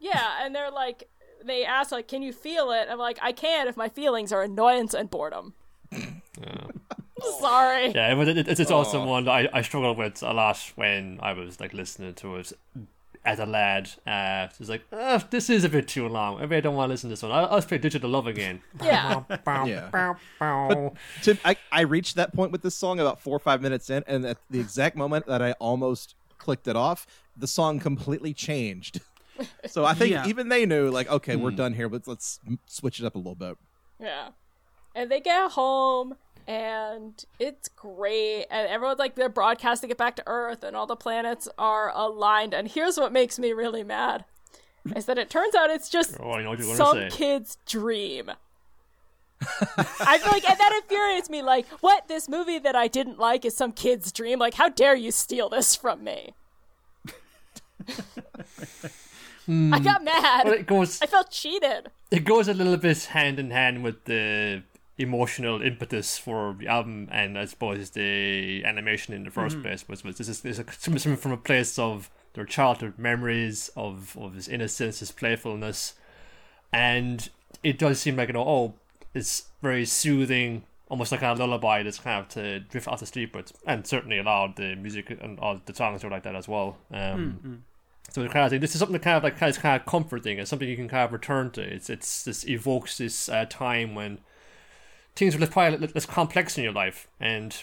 Yeah, 0.00 0.44
and 0.44 0.52
they're 0.52 0.70
like, 0.72 1.08
they 1.46 1.64
ask 1.64 1.92
like, 1.92 2.08
"Can 2.08 2.22
you 2.22 2.32
feel 2.32 2.70
it?" 2.70 2.88
I'm 2.90 2.98
like, 2.98 3.18
"I 3.22 3.32
can 3.32 3.68
if 3.68 3.76
my 3.76 3.88
feelings 3.88 4.32
are 4.32 4.42
annoyance 4.42 4.94
and 4.94 5.10
boredom." 5.10 5.54
Sorry. 7.40 7.92
Yeah, 7.92 8.14
but 8.14 8.28
it, 8.28 8.48
it's, 8.48 8.60
it's 8.60 8.70
also 8.70 9.04
one 9.04 9.24
that 9.24 9.30
I, 9.30 9.48
I 9.52 9.62
struggled 9.62 9.96
with 9.96 10.22
a 10.22 10.32
lot 10.32 10.58
when 10.76 11.18
I 11.22 11.32
was 11.32 11.58
like 11.60 11.72
listening 11.72 12.14
to 12.14 12.36
it 12.36 12.52
as 13.24 13.40
a 13.40 13.46
lad. 13.46 13.90
Uh, 14.06 14.48
it's 14.58 14.68
like, 14.68 14.84
oh, 14.92 15.22
this 15.30 15.50
is 15.50 15.64
a 15.64 15.68
bit 15.68 15.88
too 15.88 16.08
long. 16.08 16.38
Maybe 16.38 16.56
I 16.56 16.60
don't 16.60 16.76
want 16.76 16.88
to 16.88 16.92
listen 16.92 17.10
to 17.10 17.12
this 17.12 17.22
one. 17.22 17.32
I'll, 17.32 17.46
I'll 17.46 17.62
play 17.62 17.78
Digital 17.78 18.08
Love 18.08 18.26
again. 18.26 18.62
Yeah. 18.82 19.22
Yeah. 19.46 20.14
to, 21.22 21.36
I, 21.44 21.56
I 21.72 21.80
reached 21.80 22.16
that 22.16 22.32
point 22.34 22.52
with 22.52 22.62
this 22.62 22.76
song 22.76 23.00
about 23.00 23.20
four 23.20 23.34
or 23.34 23.40
five 23.40 23.60
minutes 23.60 23.90
in, 23.90 24.04
and 24.06 24.24
at 24.24 24.38
the 24.48 24.60
exact 24.60 24.96
moment 24.96 25.26
that 25.26 25.42
I 25.42 25.52
almost 25.52 26.14
clicked 26.38 26.68
it 26.68 26.76
off, 26.76 27.06
the 27.36 27.48
song 27.48 27.80
completely 27.80 28.32
changed. 28.32 29.00
So 29.66 29.84
I 29.84 29.94
think 29.94 30.12
Yeah. 30.12 30.26
even 30.26 30.48
they 30.48 30.64
knew, 30.66 30.90
like, 30.90 31.08
okay, 31.10 31.36
we're 31.36 31.50
hmm. 31.50 31.56
done 31.56 31.74
here, 31.74 31.88
but 31.88 32.06
let's 32.06 32.40
switch 32.66 33.00
it 33.00 33.06
up 33.06 33.14
a 33.14 33.18
little 33.18 33.34
bit. 33.34 33.56
Yeah. 34.00 34.28
And 34.94 35.10
they 35.10 35.20
get 35.20 35.52
home 35.52 36.14
and 36.46 37.24
it's 37.38 37.68
great. 37.68 38.46
And 38.50 38.68
everyone's 38.68 38.98
like 38.98 39.14
they're 39.14 39.28
broadcasting 39.28 39.90
it 39.90 39.98
back 39.98 40.16
to 40.16 40.22
Earth 40.26 40.62
and 40.62 40.76
all 40.76 40.86
the 40.86 40.96
planets 40.96 41.48
are 41.58 41.92
aligned. 41.94 42.54
And 42.54 42.68
here's 42.68 42.96
what 42.96 43.12
makes 43.12 43.38
me 43.38 43.52
really 43.52 43.82
mad. 43.82 44.24
Is 44.94 45.06
that 45.06 45.18
it 45.18 45.28
turns 45.28 45.54
out 45.54 45.70
it's 45.70 45.88
just 45.88 46.16
Oh, 46.20 46.32
I 46.32 46.42
know 46.42 46.50
what 46.50 46.62
some 46.62 46.96
say. 46.96 47.08
kid's 47.10 47.58
dream. 47.66 48.30
I 49.40 50.18
feel 50.18 50.32
like 50.32 50.48
and 50.48 50.58
that 50.58 50.80
infuriates 50.82 51.28
me. 51.28 51.42
Like, 51.42 51.66
what 51.80 52.08
this 52.08 52.28
movie 52.28 52.58
that 52.58 52.74
I 52.74 52.88
didn't 52.88 53.18
like 53.18 53.44
is 53.44 53.56
some 53.56 53.72
kid's 53.72 54.12
dream. 54.12 54.38
Like, 54.38 54.54
how 54.54 54.68
dare 54.68 54.94
you 54.94 55.10
steal 55.10 55.48
this 55.48 55.76
from 55.76 56.04
me? 56.04 56.32
Hmm. 59.46 59.72
I 59.72 59.78
got 59.78 60.04
mad. 60.04 60.44
But 60.44 60.58
it 60.58 60.66
goes, 60.66 61.00
I 61.00 61.06
felt 61.06 61.30
cheated. 61.30 61.90
it 62.10 62.24
goes 62.24 62.48
a 62.48 62.54
little 62.54 62.76
bit 62.76 63.04
hand 63.04 63.38
in 63.38 63.50
hand 63.50 63.82
with 63.82 64.04
the 64.04 64.62
emotional 64.98 65.60
impetus 65.62 66.18
for 66.18 66.56
the 66.58 66.66
album 66.66 67.08
and 67.12 67.38
I 67.38 67.44
suppose 67.44 67.90
the 67.90 68.64
animation 68.64 69.12
in 69.12 69.24
the 69.24 69.30
1st 69.30 69.50
mm-hmm. 69.50 69.62
place 69.62 69.88
was, 69.88 70.02
was 70.02 70.16
this 70.16 70.28
is, 70.28 70.40
this 70.40 70.58
is 70.58 70.64
coming 71.02 71.16
from 71.16 71.32
a 71.32 71.36
place 71.36 71.78
of 71.78 72.10
their 72.32 72.44
childhood 72.44 72.94
memories 72.98 73.70
of, 73.76 74.16
of 74.18 74.34
his 74.34 74.48
innocence, 74.48 75.00
his 75.00 75.10
playfulness, 75.10 75.94
and 76.72 77.30
it 77.62 77.78
does 77.78 78.00
seem 78.00 78.16
like 78.16 78.28
you 78.28 78.34
know 78.34 78.44
oh 78.46 78.74
it's 79.14 79.48
very 79.62 79.86
soothing, 79.86 80.62
almost 80.88 81.10
like 81.10 81.22
a 81.22 81.32
lullaby 81.32 81.82
that's 81.82 81.98
kind 81.98 82.20
of 82.20 82.28
to 82.28 82.60
drift 82.60 82.86
off 82.86 82.98
to 83.00 83.06
sleep 83.06 83.34
with, 83.34 83.52
and 83.66 83.86
certainly 83.86 84.18
a 84.18 84.22
lot 84.22 84.50
of 84.50 84.56
the 84.56 84.76
music 84.76 85.10
and 85.10 85.38
all 85.40 85.60
the 85.64 85.74
songs 85.74 86.04
are 86.04 86.10
like 86.10 86.22
that 86.22 86.36
as 86.36 86.46
well. 86.46 86.76
Um, 86.90 86.98
mm-hmm. 86.98 87.54
So 88.10 88.22
the 88.22 88.28
kind 88.28 88.44
of 88.44 88.50
thing, 88.50 88.60
this 88.60 88.74
is 88.74 88.78
something 88.78 88.94
that 88.94 89.02
kind 89.02 89.16
of 89.16 89.22
like 89.22 89.36
kind 89.36 89.54
of, 89.54 89.60
kind 89.62 89.80
of 89.80 89.86
comforting. 89.86 90.38
It's 90.38 90.48
something 90.48 90.68
you 90.68 90.76
can 90.76 90.88
kind 90.88 91.04
of 91.04 91.12
return 91.12 91.50
to. 91.52 91.60
It's 91.62 91.90
it's 91.90 92.22
this 92.22 92.46
evokes 92.48 92.98
this 92.98 93.28
uh, 93.28 93.46
time 93.48 93.94
when 93.94 94.18
things 95.14 95.34
were 95.34 95.40
less 95.40 95.50
probably 95.50 95.88
less- 95.94 96.06
complex 96.06 96.56
in 96.56 96.64
your 96.64 96.72
life, 96.72 97.08
and 97.20 97.56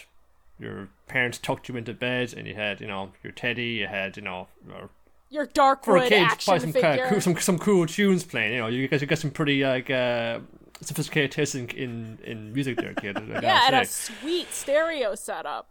your 0.58 0.88
parents 1.08 1.38
tucked 1.38 1.68
you 1.68 1.76
into 1.76 1.92
bed, 1.94 2.34
and 2.36 2.46
you 2.46 2.54
had 2.54 2.80
you 2.80 2.86
know 2.86 3.12
your 3.22 3.32
teddy, 3.32 3.64
you 3.66 3.86
had 3.86 4.16
you 4.16 4.22
know 4.22 4.48
your 4.66 4.90
Your 5.30 5.76
for 5.82 5.96
a 5.96 6.08
kid, 6.08 6.22
action 6.22 6.60
some 6.60 6.72
kind 6.72 7.00
of 7.00 7.08
cool, 7.08 7.20
some 7.20 7.36
some 7.38 7.58
cool 7.58 7.86
tunes 7.86 8.22
playing. 8.24 8.52
You 8.52 8.58
know, 8.58 8.66
you 8.68 8.86
guys 8.86 9.00
you 9.00 9.06
got 9.06 9.18
some 9.18 9.30
pretty 9.30 9.64
like 9.64 9.90
uh, 9.90 10.40
sophisticated 10.80 11.32
taste 11.32 11.54
in, 11.54 11.68
in 11.70 12.18
in 12.22 12.52
music 12.52 12.76
there, 12.76 12.94
kid. 12.94 13.16
Yeah, 13.42 13.62
and 13.66 13.76
a 13.76 13.84
sweet 13.86 14.52
stereo 14.52 15.14
setup. 15.14 15.68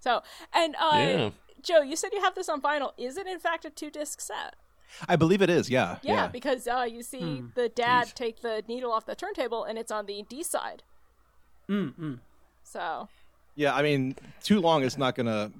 So, 0.00 0.22
and 0.52 0.74
uh, 0.76 0.90
Yeah. 0.94 1.30
Joe, 1.62 1.80
you 1.82 1.96
said 1.96 2.10
you 2.12 2.20
have 2.22 2.34
this 2.34 2.48
on 2.48 2.60
vinyl. 2.60 2.92
Is 2.96 3.16
it 3.16 3.26
in 3.26 3.38
fact 3.38 3.64
a 3.64 3.70
two 3.70 3.90
disc 3.90 4.20
set? 4.20 4.54
I 5.08 5.16
believe 5.16 5.42
it 5.42 5.50
is, 5.50 5.68
yeah. 5.68 5.98
Yeah, 6.02 6.28
because 6.28 6.66
uh, 6.66 6.86
you 6.90 7.02
see 7.02 7.38
Hmm. 7.40 7.46
the 7.54 7.68
dad 7.68 8.12
take 8.14 8.40
the 8.40 8.62
needle 8.68 8.90
off 8.90 9.04
the 9.04 9.14
turntable, 9.14 9.64
and 9.64 9.78
it's 9.78 9.90
on 9.90 10.06
the 10.06 10.22
D 10.28 10.42
side. 10.42 10.82
Mm. 11.68 12.20
So, 12.64 13.08
Yeah, 13.54 13.74
I 13.74 13.82
mean, 13.82 14.16
too 14.42 14.60
long 14.60 14.82
is 14.82 14.96
not 14.96 15.14
going 15.14 15.26
to 15.26 15.52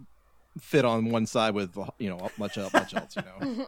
fit 0.58 0.84
on 0.86 1.10
one 1.10 1.26
side 1.26 1.52
with, 1.52 1.76
you 1.98 2.08
know, 2.08 2.16
much, 2.38 2.56
much 2.56 2.94
else, 2.94 3.16
you 3.16 3.22
know. 3.22 3.66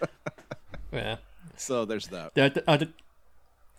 yeah. 0.92 1.16
so 1.56 1.84
there's 1.84 2.08
that. 2.08 2.34
The, 2.34 2.50
the, 2.66 2.88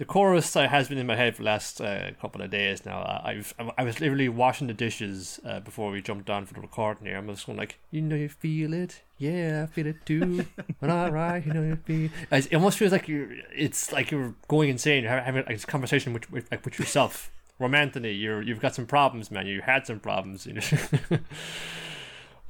the, 0.02 0.06
chorus 0.06 0.56
uh, 0.56 0.68
has 0.68 0.90
been 0.90 0.98
in 0.98 1.06
my 1.06 1.16
head 1.16 1.36
for 1.36 1.44
the 1.44 1.46
last 1.46 1.80
uh, 1.80 2.12
couple 2.20 2.42
of 2.42 2.50
days 2.50 2.86
now. 2.86 3.00
I, 3.00 3.32
I've 3.32 3.54
I 3.78 3.84
was 3.84 4.00
literally 4.00 4.30
washing 4.30 4.68
the 4.68 4.74
dishes 4.74 5.40
uh, 5.46 5.60
before 5.60 5.92
we 5.92 6.02
jumped 6.02 6.30
on 6.30 6.46
for 6.46 6.56
the 6.56 6.62
recording 6.62 7.06
here. 7.06 7.18
I'm 7.18 7.28
just 7.28 7.46
going 7.46 7.58
like, 7.58 7.78
you 7.92 8.02
know, 8.02 8.16
you 8.16 8.28
feel 8.30 8.74
it, 8.74 9.04
yeah, 9.20 9.64
I 9.64 9.72
feel 9.72 9.86
it 9.86 10.04
too. 10.04 10.46
all 10.82 11.12
right, 11.12 11.46
you 11.46 11.54
know, 11.54 11.62
you 11.62 11.76
feel. 11.76 12.06
It's- 12.24 12.48
It 12.48 12.56
almost 12.56 12.80
feels 12.80 12.92
like 12.92 13.08
you're. 13.08 13.30
It's 13.56 13.92
like 13.92 14.10
you're 14.10 14.34
going 14.48 14.70
insane. 14.70 15.04
You're 15.04 15.12
having 15.22 15.44
like, 15.46 15.56
this 15.56 15.66
conversation 15.66 16.14
with, 16.14 16.32
with 16.32 16.52
like 16.52 16.66
with 16.66 16.80
yourself. 16.80 17.30
Romantically, 17.60 18.14
you're 18.14 18.42
you've 18.42 18.60
got 18.60 18.74
some 18.74 18.88
problems, 18.88 19.30
man. 19.30 19.46
You 19.46 19.62
had 19.62 19.86
some 19.86 20.00
problems. 20.00 20.48
You 20.48 20.54
know. 20.54 21.20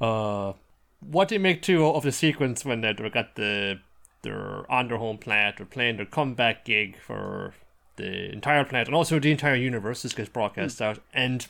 uh, 0.00 0.52
what 1.00 1.28
do 1.28 1.34
you 1.34 1.40
make 1.40 1.60
too 1.60 1.86
of 1.86 2.02
the 2.02 2.12
sequence 2.12 2.64
when 2.64 2.80
they 2.80 2.94
got 2.94 3.34
the 3.34 3.78
they're 4.22 4.70
on 4.70 4.88
their 4.88 4.98
home 4.98 5.18
planet, 5.18 5.56
they're 5.58 5.66
playing 5.66 5.96
their 5.96 6.06
comeback 6.06 6.64
gig 6.64 6.96
for 6.96 7.54
the 7.96 8.32
entire 8.32 8.64
planet 8.64 8.88
and 8.88 8.94
also 8.94 9.18
the 9.18 9.30
entire 9.30 9.54
universe. 9.54 10.02
This 10.02 10.14
gets 10.14 10.28
broadcast 10.28 10.80
out, 10.80 11.00
and 11.12 11.46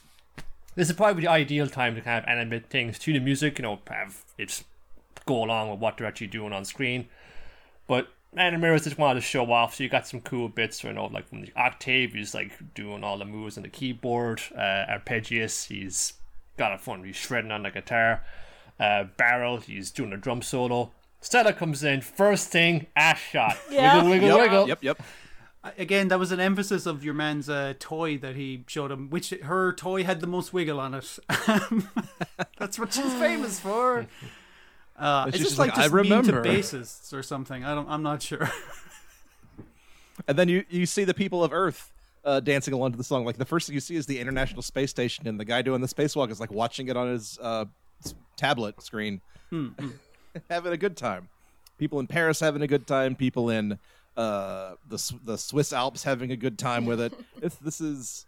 this 0.74 0.88
is 0.88 0.96
probably 0.96 1.22
the 1.22 1.28
ideal 1.28 1.68
time 1.68 1.94
to 1.94 2.00
kind 2.00 2.22
of 2.22 2.28
animate 2.28 2.66
things 2.66 2.98
to 3.00 3.12
the 3.12 3.20
music. 3.20 3.58
You 3.58 3.62
know, 3.62 3.78
have 3.88 4.24
it 4.38 4.62
go 5.26 5.44
along 5.44 5.70
with 5.70 5.80
what 5.80 5.96
they're 5.96 6.06
actually 6.06 6.26
doing 6.28 6.52
on 6.52 6.64
screen. 6.64 7.08
But 7.86 8.08
animators 8.36 8.84
just 8.84 8.98
wanted 8.98 9.20
to 9.20 9.26
show 9.26 9.50
off, 9.52 9.74
so 9.74 9.84
you 9.84 9.90
got 9.90 10.06
some 10.06 10.20
cool 10.20 10.48
bits. 10.48 10.82
You 10.82 10.92
know, 10.92 11.06
like 11.06 11.26
when 11.30 11.42
the 11.42 11.52
Octave 11.56 12.16
is 12.16 12.34
like 12.34 12.52
doing 12.74 13.04
all 13.04 13.18
the 13.18 13.24
moves 13.24 13.56
on 13.56 13.62
the 13.62 13.68
keyboard. 13.68 14.40
Uh, 14.56 14.86
Arpegius, 14.88 15.66
he's 15.68 16.14
got 16.56 16.72
a 16.72 16.78
fun. 16.78 17.04
He's 17.04 17.16
shredding 17.16 17.52
on 17.52 17.62
the 17.62 17.70
guitar. 17.70 18.24
Uh, 18.80 19.04
Baryl, 19.18 19.62
he's 19.62 19.90
doing 19.90 20.12
a 20.12 20.16
drum 20.16 20.42
solo. 20.42 20.90
Stella 21.22 21.52
comes 21.54 21.82
in, 21.82 22.02
first 22.02 22.50
thing, 22.50 22.86
ass 22.94 23.18
shot. 23.18 23.56
Yeah. 23.70 24.02
Wiggle, 24.04 24.10
wiggle, 24.10 24.28
Yep, 24.28 24.40
wiggle. 24.40 24.68
yep, 24.68 24.82
yep. 24.82 25.02
Again, 25.78 26.08
that 26.08 26.18
was 26.18 26.32
an 26.32 26.40
emphasis 26.40 26.86
of 26.86 27.04
your 27.04 27.14
man's 27.14 27.48
uh, 27.48 27.74
toy 27.78 28.18
that 28.18 28.34
he 28.34 28.64
showed 28.66 28.90
him, 28.90 29.08
which 29.10 29.30
her 29.30 29.72
toy 29.72 30.02
had 30.02 30.20
the 30.20 30.26
most 30.26 30.52
wiggle 30.52 30.80
on 30.80 30.92
it. 30.94 31.18
That's 32.58 32.78
what 32.78 32.92
she's 32.92 33.12
famous 33.14 33.58
for. 33.60 34.06
Uh, 34.94 35.22
And 35.24 35.28
it's 35.34 35.38
just 35.38 35.50
just 35.52 35.58
like, 35.58 35.70
like, 35.70 35.78
"I 35.78 35.82
just 35.84 35.94
mean 35.94 36.04
to 36.04 36.16
remember." 36.32 36.44
bassists 36.44 37.12
or 37.14 37.22
something. 37.24 37.64
I 37.64 37.74
don't. 37.74 37.88
I'm 37.88 38.02
not 38.04 38.22
sure. 38.22 38.48
And 40.28 40.38
then 40.38 40.48
you 40.48 40.64
you 40.68 40.86
see 40.86 41.02
the 41.04 41.14
people 41.14 41.42
of 41.42 41.52
Earth 41.52 41.92
uh, 42.24 42.38
dancing 42.40 42.72
along 42.74 42.92
to 42.92 42.98
the 42.98 43.02
song. 43.02 43.24
Like 43.24 43.36
the 43.38 43.44
first 43.46 43.66
thing 43.66 43.74
you 43.74 43.80
see 43.80 43.96
is 43.96 44.06
the 44.06 44.20
International 44.20 44.62
Space 44.62 44.90
Station, 44.90 45.26
and 45.26 45.40
the 45.40 45.44
guy 45.44 45.62
doing 45.62 45.80
the 45.80 45.88
spacewalk 45.88 46.30
is 46.30 46.38
like 46.38 46.52
watching 46.52 46.88
it 46.88 46.96
on 46.96 47.08
his 47.08 47.38
uh, 47.42 47.64
tablet 48.36 48.80
screen, 48.82 49.22
having 50.50 50.72
a 50.72 50.76
good 50.76 50.96
time. 50.96 51.28
People 51.78 52.00
in 52.00 52.06
Paris 52.06 52.40
having 52.40 52.62
a 52.62 52.66
good 52.66 52.86
time. 52.86 53.14
People 53.14 53.50
in 53.50 53.78
uh, 54.16 54.74
the 54.88 55.14
the 55.24 55.38
Swiss 55.38 55.72
Alps 55.72 56.04
having 56.04 56.30
a 56.30 56.36
good 56.36 56.58
time 56.58 56.86
with 56.86 57.00
it. 57.00 57.12
It's, 57.42 57.56
this 57.56 57.80
is 57.80 58.26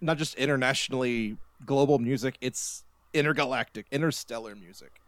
not 0.00 0.18
just 0.18 0.34
internationally 0.34 1.36
global 1.64 1.98
music; 1.98 2.36
it's 2.40 2.84
intergalactic, 3.14 3.86
interstellar 3.92 4.54
music. 4.54 5.00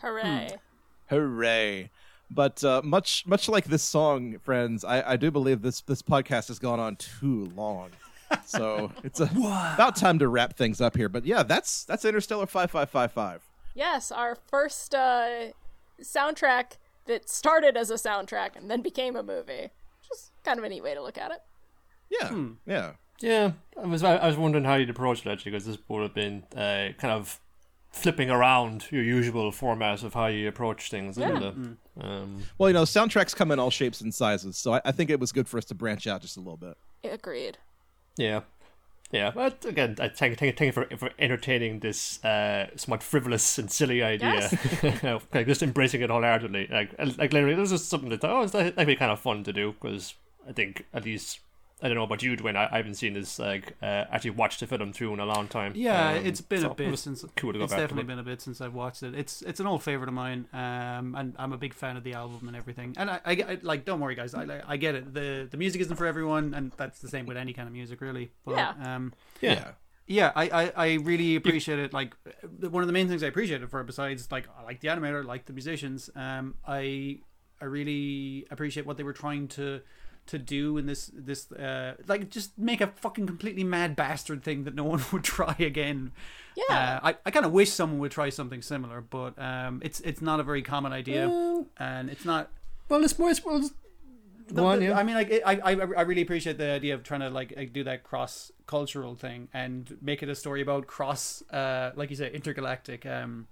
Hooray. 0.00 0.56
Hooray! 1.08 1.90
But 2.30 2.64
uh, 2.64 2.82
much 2.84 3.26
much 3.26 3.48
like 3.48 3.66
this 3.66 3.82
song, 3.82 4.38
friends, 4.42 4.84
I, 4.84 5.12
I 5.12 5.16
do 5.16 5.30
believe 5.30 5.62
this 5.62 5.80
this 5.82 6.02
podcast 6.02 6.48
has 6.48 6.58
gone 6.58 6.80
on 6.80 6.96
too 6.96 7.50
long. 7.56 7.90
So 8.44 8.92
it's 9.04 9.20
a, 9.20 9.24
about 9.24 9.96
time 9.96 10.18
to 10.18 10.28
wrap 10.28 10.56
things 10.56 10.80
up 10.80 10.96
here. 10.96 11.08
But 11.08 11.24
yeah, 11.24 11.42
that's 11.42 11.84
that's 11.84 12.04
Interstella 12.04 12.48
five 12.48 12.70
five 12.70 12.90
five 12.90 13.12
five. 13.12 13.42
Yes, 13.74 14.12
our 14.12 14.34
first 14.34 14.94
uh, 14.94 15.46
soundtrack 16.02 16.72
that 17.06 17.28
started 17.28 17.76
as 17.76 17.90
a 17.90 17.94
soundtrack 17.94 18.56
and 18.56 18.70
then 18.70 18.80
became 18.82 19.16
a 19.16 19.22
movie. 19.22 19.70
Just 20.08 20.32
kind 20.44 20.58
of 20.58 20.64
a 20.64 20.68
neat 20.68 20.82
way 20.82 20.94
to 20.94 21.02
look 21.02 21.18
at 21.18 21.30
it. 21.30 21.38
Yeah, 22.10 22.44
yeah. 22.66 22.92
Yeah, 23.20 23.52
I 23.80 23.86
was 23.86 24.02
I 24.02 24.26
was 24.26 24.36
wondering 24.36 24.64
how 24.64 24.74
you'd 24.74 24.90
approach 24.90 25.24
it 25.24 25.30
actually, 25.30 25.52
because 25.52 25.66
this 25.66 25.78
would 25.88 26.02
have 26.02 26.14
been 26.14 26.42
uh, 26.56 26.88
kind 26.98 27.12
of 27.12 27.40
flipping 27.92 28.28
around 28.28 28.86
your 28.90 29.04
usual 29.04 29.52
format 29.52 30.02
of 30.02 30.14
how 30.14 30.26
you 30.26 30.48
approach 30.48 30.90
things, 30.90 31.16
isn't 31.16 31.42
Yeah. 31.42 31.48
it? 31.50 31.54
Um, 32.04 32.42
Well, 32.58 32.68
you 32.68 32.74
know, 32.74 32.82
soundtracks 32.82 33.34
come 33.36 33.52
in 33.52 33.60
all 33.60 33.70
shapes 33.70 34.00
and 34.00 34.12
sizes, 34.12 34.58
so 34.58 34.74
I, 34.74 34.80
I 34.84 34.90
think 34.92 35.10
it 35.10 35.20
was 35.20 35.30
good 35.30 35.48
for 35.48 35.58
us 35.58 35.64
to 35.66 35.76
branch 35.76 36.08
out 36.08 36.22
just 36.22 36.36
a 36.36 36.40
little 36.40 36.56
bit. 36.56 36.76
Agreed. 37.04 37.56
yeah, 38.16 38.40
yeah. 39.14 39.30
But 39.34 39.64
again, 39.64 39.96
I 40.00 40.08
thank, 40.08 40.38
thank, 40.38 40.56
thank 40.56 40.60
you 40.60 40.72
for, 40.72 40.96
for 40.96 41.10
entertaining 41.18 41.78
this 41.80 42.22
uh, 42.24 42.68
somewhat 42.76 43.02
frivolous 43.02 43.58
and 43.58 43.70
silly 43.70 44.02
idea. 44.02 44.50
of, 45.04 45.26
like 45.32 45.46
just 45.46 45.62
embracing 45.62 46.02
it 46.02 46.10
wholeheartedly. 46.10 46.68
Like, 46.70 46.94
like 46.98 47.32
literally, 47.32 47.54
this 47.54 47.72
is 47.72 47.86
something 47.86 48.10
that 48.10 48.24
oh, 48.24 48.42
it's- 48.44 48.52
that'd 48.52 48.86
be 48.86 48.96
kind 48.96 49.12
of 49.12 49.20
fun 49.20 49.44
to 49.44 49.52
do 49.52 49.72
because 49.72 50.14
I 50.48 50.52
think 50.52 50.84
at 50.92 51.04
least. 51.04 51.38
I 51.82 51.88
don't 51.88 51.96
know 51.96 52.04
about 52.04 52.22
you, 52.22 52.36
Dwayne. 52.36 52.56
I, 52.56 52.68
I 52.70 52.76
haven't 52.78 52.94
seen 52.94 53.12
this 53.14 53.38
like 53.38 53.74
uh, 53.82 54.04
actually 54.10 54.30
watched 54.30 54.60
the 54.60 54.66
film 54.66 54.92
through 54.92 55.12
in 55.12 55.20
a 55.20 55.26
long 55.26 55.48
time. 55.48 55.72
Yeah, 55.74 56.10
Um, 56.10 56.24
it's 56.26 56.40
been 56.40 56.60
so 56.62 56.70
a 56.70 56.74
bit 56.74 56.90
was 56.90 57.00
since 57.02 57.24
cool 57.36 57.52
to 57.52 57.58
go 57.58 57.64
it's 57.64 57.72
back 57.72 57.80
definitely 57.80 58.04
it. 58.04 58.06
been 58.06 58.18
a 58.20 58.22
bit 58.22 58.40
since 58.40 58.60
I've 58.60 58.74
watched 58.74 59.02
it. 59.02 59.14
It's 59.14 59.42
it's 59.42 59.60
an 59.60 59.66
old 59.66 59.82
favorite 59.82 60.08
of 60.08 60.14
mine, 60.14 60.46
um, 60.52 61.14
and 61.16 61.34
I'm 61.38 61.52
a 61.52 61.58
big 61.58 61.74
fan 61.74 61.96
of 61.96 62.04
the 62.04 62.14
album 62.14 62.46
and 62.48 62.56
everything. 62.56 62.94
And 62.96 63.10
I, 63.10 63.20
I, 63.24 63.32
I 63.32 63.58
like, 63.62 63.84
don't 63.84 64.00
worry, 64.00 64.14
guys, 64.14 64.34
I, 64.34 64.44
like, 64.44 64.62
I 64.66 64.76
get 64.76 64.94
it. 64.94 65.12
the 65.12 65.48
The 65.50 65.56
music 65.56 65.80
isn't 65.82 65.96
for 65.96 66.06
everyone, 66.06 66.54
and 66.54 66.72
that's 66.76 67.00
the 67.00 67.08
same 67.08 67.26
with 67.26 67.36
any 67.36 67.52
kind 67.52 67.66
of 67.68 67.72
music, 67.74 68.00
really. 68.00 68.30
But, 68.46 68.54
Yeah. 68.56 68.74
Um, 68.82 69.12
Yeah. 69.42 69.72
yeah, 70.06 70.32
I, 70.36 70.48
I, 70.48 70.72
I 70.76 70.92
really 70.94 71.34
appreciate 71.36 71.78
it. 71.80 71.92
Like 71.92 72.14
uh, 72.26 72.70
one 72.70 72.82
of 72.82 72.86
the 72.86 72.92
main 72.92 73.08
things 73.08 73.22
I 73.22 73.26
appreciate 73.26 73.62
it 73.62 73.68
for, 73.68 73.82
besides 73.82 74.30
like 74.30 74.46
I 74.58 74.62
like 74.62 74.80
the 74.80 74.88
animator, 74.88 75.22
I 75.22 75.26
like 75.26 75.46
the 75.46 75.52
musicians. 75.52 76.08
Um, 76.14 76.54
I 76.66 77.18
I 77.60 77.64
really 77.66 78.46
appreciate 78.50 78.86
what 78.86 78.96
they 78.96 79.02
were 79.02 79.12
trying 79.12 79.48
to 79.48 79.80
to 80.26 80.38
do 80.38 80.78
in 80.78 80.86
this 80.86 81.10
this 81.14 81.50
uh 81.52 81.94
like 82.06 82.30
just 82.30 82.58
make 82.58 82.80
a 82.80 82.86
fucking 82.86 83.26
completely 83.26 83.64
mad 83.64 83.94
bastard 83.96 84.42
thing 84.42 84.64
that 84.64 84.74
no 84.74 84.84
one 84.92 85.02
would 85.12 85.24
try 85.24 85.54
again. 85.58 86.12
Yeah. 86.56 87.00
Uh, 87.02 87.08
I, 87.08 87.16
I 87.26 87.30
kind 87.30 87.44
of 87.44 87.52
wish 87.52 87.70
someone 87.70 87.98
would 87.98 88.12
try 88.12 88.30
something 88.30 88.62
similar, 88.62 89.00
but 89.00 89.38
um, 89.38 89.80
it's 89.84 90.00
it's 90.00 90.22
not 90.22 90.38
a 90.40 90.42
very 90.44 90.62
common 90.62 90.92
idea, 90.92 91.26
Mm. 91.28 91.66
and 91.78 92.08
it's 92.10 92.24
not 92.24 92.50
Well, 92.88 93.02
it's 93.04 93.18
more. 93.18 93.30
It's, 93.30 93.44
well, 93.44 93.56
it's, 93.56 93.70
the- 94.48 94.54
Go 94.54 94.66
on, 94.66 94.78
the- 94.78 94.84
yeah. 94.86 94.98
I 94.98 95.02
mean, 95.02 95.14
like, 95.16 95.32
I, 95.44 95.54
I, 95.64 95.70
I 95.72 96.02
really 96.02 96.22
appreciate 96.22 96.58
the 96.58 96.70
idea 96.70 96.94
of 96.94 97.02
trying 97.02 97.20
to 97.20 97.30
like 97.30 97.54
uh, 97.56 97.62
do 97.72 97.82
that 97.84 98.04
cross 98.04 98.52
cultural 98.66 99.14
thing 99.16 99.48
and 99.52 99.96
make 100.02 100.22
it 100.22 100.28
a 100.28 100.34
story 100.34 100.60
about 100.62 100.86
cross, 100.86 101.42
uh, 101.50 101.90
like 101.96 102.10
you 102.10 102.16
said, 102.16 102.32
intergalactic. 102.34 103.04
Um, 103.06 103.48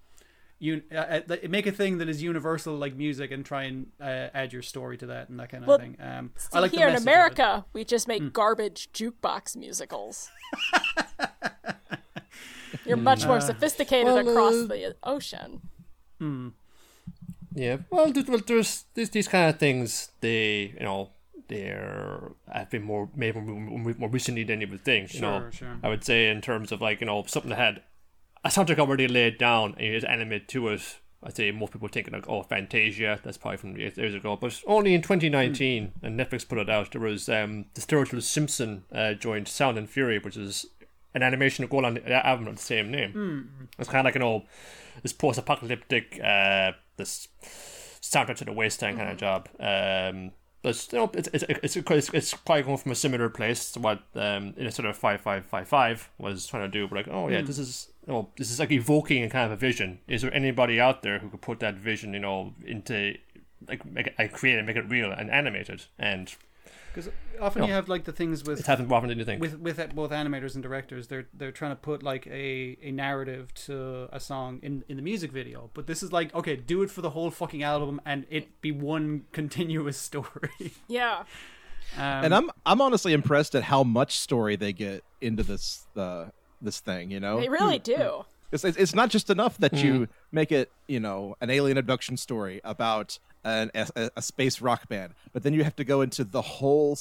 you 0.62 0.80
uh, 0.94 1.20
uh, 1.28 1.36
make 1.48 1.66
a 1.66 1.72
thing 1.72 1.98
that 1.98 2.09
is 2.09 2.22
universal, 2.22 2.76
like 2.76 2.94
music, 2.94 3.32
and 3.32 3.44
try 3.44 3.64
and 3.64 3.89
uh, 4.01 4.28
add 4.32 4.52
your 4.52 4.62
story 4.62 4.97
to 4.98 5.06
that 5.06 5.28
and 5.28 5.40
that 5.40 5.48
kind 5.48 5.64
of 5.64 5.68
Well, 5.68 5.78
thing. 5.78 5.97
Um, 5.98 6.30
See, 6.36 6.51
I 6.52 6.60
like 6.60 6.70
the 6.70 6.76
here 6.76 6.86
in 6.86 6.93
message 6.93 7.02
of 7.02 7.09
it. 7.09 7.12
America, 7.12 7.64
we 7.72 7.84
just 7.84 8.06
make 8.06 8.32
garbage 8.32 8.89
jukebox 8.93 9.56
musicals. 9.56 10.30
You're 12.86 12.97
much 12.97 13.26
more 13.26 13.40
sophisticated 13.40 14.06
well, 14.06 14.28
across 14.28 14.55
uh, 14.55 14.66
the 14.66 14.94
ocean. 15.02 15.62
Hmm. 16.20 16.48
Yeah. 17.55 17.78
Well, 17.90 18.12
th- 18.12 18.28
well, 18.28 18.40
there's 18.47 18.84
these 18.94 19.10
these 19.10 19.26
kind 19.26 19.51
of 19.51 19.59
things. 19.59 20.12
They, 20.20 20.74
you 20.78 20.84
know, 20.84 21.10
they're 21.48 22.30
have 22.52 22.70
been 22.70 22.84
more 22.84 23.09
made 23.16 23.34
more, 23.34 23.44
more, 23.44 23.94
more 23.98 24.09
recently 24.09 24.44
than 24.44 24.60
you 24.60 24.68
would 24.68 24.84
think. 24.84 25.12
You 25.12 25.22
know, 25.22 25.40
Sure, 25.40 25.52
sure. 25.52 25.76
I 25.82 25.89
would 25.89 26.05
say 26.05 26.30
in 26.30 26.40
terms 26.40 26.70
of 26.70 26.80
like 26.80 27.01
you 27.01 27.06
know 27.06 27.24
something 27.26 27.51
that 27.51 27.59
had 27.59 27.82
a 28.44 28.48
soundtrack 28.48 28.78
already 28.78 29.09
laid 29.09 29.39
down 29.39 29.74
and 29.77 29.86
you 29.86 29.94
just 29.94 30.06
animate 30.06 30.48
to 30.48 30.69
it. 30.69 30.98
I'd 31.24 31.36
say 31.36 31.52
most 31.52 31.73
people 31.73 31.86
think 31.86 32.10
like, 32.10 32.28
oh, 32.28 32.43
Fantasia, 32.43 33.20
that's 33.23 33.39
probably 33.39 33.59
from 33.59 33.77
years 33.77 34.14
ago. 34.14 34.36
But 34.36 34.60
only 34.66 34.93
in 34.94 35.02
2019, 35.02 35.93
and 36.02 36.19
Netflix 36.19 36.48
put 36.48 36.59
it 36.59 36.69
out, 36.69 36.90
there 36.90 37.01
was 37.01 37.28
um, 37.28 37.66
the 37.74 37.81
Sturgill 37.81 38.20
Simpson 38.20 38.85
uh, 38.93 39.14
joined 39.14 39.47
Sound 39.47 39.78
and 39.78 39.89
Fury, 39.89 40.19
which 40.19 40.36
is 40.36 40.66
an 41.14 41.23
animation 41.23 41.64
to 41.64 41.70
go 41.70 41.85
on 41.85 41.94
the 41.94 42.27
album 42.27 42.48
of 42.48 42.56
the 42.56 42.62
same 42.62 42.90
name. 42.90 43.12
It's 43.78 43.89
kind 43.89 44.01
of 44.01 44.06
like, 44.06 44.16
an 44.16 44.23
old, 44.23 44.43
this 45.02 45.12
post 45.12 45.39
apocalyptic, 45.39 46.19
uh, 46.23 46.73
this 46.97 47.28
soundtrack 48.01 48.39
to 48.39 48.44
the 48.44 48.52
wasteland 48.52 48.98
kind 48.98 49.10
of 49.10 49.16
job. 49.16 49.48
Um, 49.60 50.32
but 50.62 50.89
you 50.93 50.98
know, 50.98 51.10
it's 51.14 51.28
it's 51.32 51.44
it's 51.48 51.77
it's, 51.77 52.10
it's 52.10 52.35
probably 52.35 52.62
going 52.62 52.78
from 52.78 52.93
a 52.93 52.97
similar 52.97 53.28
place 53.28 53.73
to 53.73 53.81
what 53.81 54.02
um, 54.14 54.55
in 54.56 54.66
a 54.66 54.73
sort 54.73 54.89
of 54.89 54.97
five 54.97 55.20
five 55.20 55.44
five 55.44 55.69
five 55.69 56.09
was 56.19 56.47
trying 56.47 56.62
to 56.62 56.69
do. 56.69 56.86
But 56.86 56.97
like, 56.97 57.09
oh 57.09 57.28
yeah, 57.28 57.43
this 57.43 57.59
is 57.59 57.91
oh 58.09 58.29
this 58.37 58.51
is 58.51 58.59
like 58.59 58.70
evoking 58.73 59.23
a 59.24 59.29
kind 59.31 59.47
of 59.47 59.53
a 59.53 59.57
vision. 59.57 60.01
Is 60.09 60.23
there 60.23 60.35
anybody 60.35 60.81
out 60.81 61.03
there 61.03 61.19
who 61.20 61.29
could 61.31 61.41
put 61.43 61.61
that 61.61 61.74
vision, 61.77 62.12
you 62.15 62.20
know, 62.20 62.55
into 62.65 63.16
like 63.69 63.85
make 63.87 64.09
it, 64.09 64.15
and 64.19 64.33
create 64.33 64.59
it, 64.59 64.65
make 64.65 64.77
it 64.77 64.89
real 64.89 65.11
and 65.12 65.31
animate 65.31 65.69
it? 65.69 65.87
And 65.99 66.35
Because 66.95 67.11
often 67.41 67.62
No. 67.62 67.69
you 67.69 67.73
have 67.74 67.89
like 67.89 68.05
the 68.05 68.12
things 68.12 68.45
with 68.45 68.61
it 68.61 68.66
hasn't 68.66 68.89
more 68.89 68.99
often 68.99 69.09
than 69.09 69.19
you 69.19 69.24
think. 69.24 69.41
with 69.41 69.59
with 69.61 69.79
both 69.95 70.11
animators 70.11 70.55
and 70.55 70.62
directors 70.62 71.07
they're 71.09 71.27
they're 71.33 71.51
trying 71.53 71.70
to 71.73 71.77
put 71.77 72.03
like 72.03 72.27
a, 72.27 72.77
a 72.83 72.91
narrative 72.93 73.53
to 73.66 74.09
a 74.12 74.20
song 74.20 74.59
in 74.62 74.85
in 74.89 74.97
the 74.97 75.03
music 75.03 75.33
video 75.33 75.70
but 75.74 75.87
this 75.87 76.03
is 76.03 76.12
like 76.12 76.35
okay 76.35 76.55
do 76.57 76.83
it 76.83 76.91
for 76.91 77.01
the 77.01 77.11
whole 77.11 77.31
fucking 77.31 77.62
album 77.62 78.01
and 78.05 78.27
it 78.31 78.61
be 78.61 78.70
one 78.73 79.24
continuous 79.33 79.97
story 79.97 80.73
Yeah. 80.89 81.20
um, 81.97 82.24
And 82.24 82.35
I'm 82.35 82.51
I'm 82.66 82.81
honestly 82.81 83.12
impressed 83.15 83.55
at 83.55 83.62
how 83.65 83.83
much 83.85 84.19
story 84.19 84.57
they 84.57 84.73
get 84.73 85.03
into 85.20 85.43
this 85.43 85.87
uh, 85.97 86.27
this 86.62 86.80
thing. 86.80 87.10
You 87.10 87.20
know, 87.20 87.40
They 87.40 87.48
really 87.48 87.78
do. 87.78 88.24
It's, 88.51 88.64
it's 88.64 88.76
it's 88.76 88.94
not 88.94 89.09
just 89.10 89.30
enough 89.30 89.56
that 89.59 89.72
you 89.82 90.09
make 90.30 90.52
it, 90.52 90.70
you 90.86 91.01
know, 91.01 91.36
an 91.40 91.48
alien 91.51 91.78
abduction 91.78 92.16
story 92.16 92.60
about 92.64 93.18
an, 93.44 93.70
a, 93.74 94.10
a 94.16 94.22
space 94.22 94.60
rock 94.60 94.89
band, 94.89 95.14
but 95.32 95.43
then 95.43 95.55
you 95.55 95.64
have 95.64 95.74
to 95.76 95.84
go 95.84 96.02
into 96.02 96.22
the 96.22 96.43
whole 96.43 96.98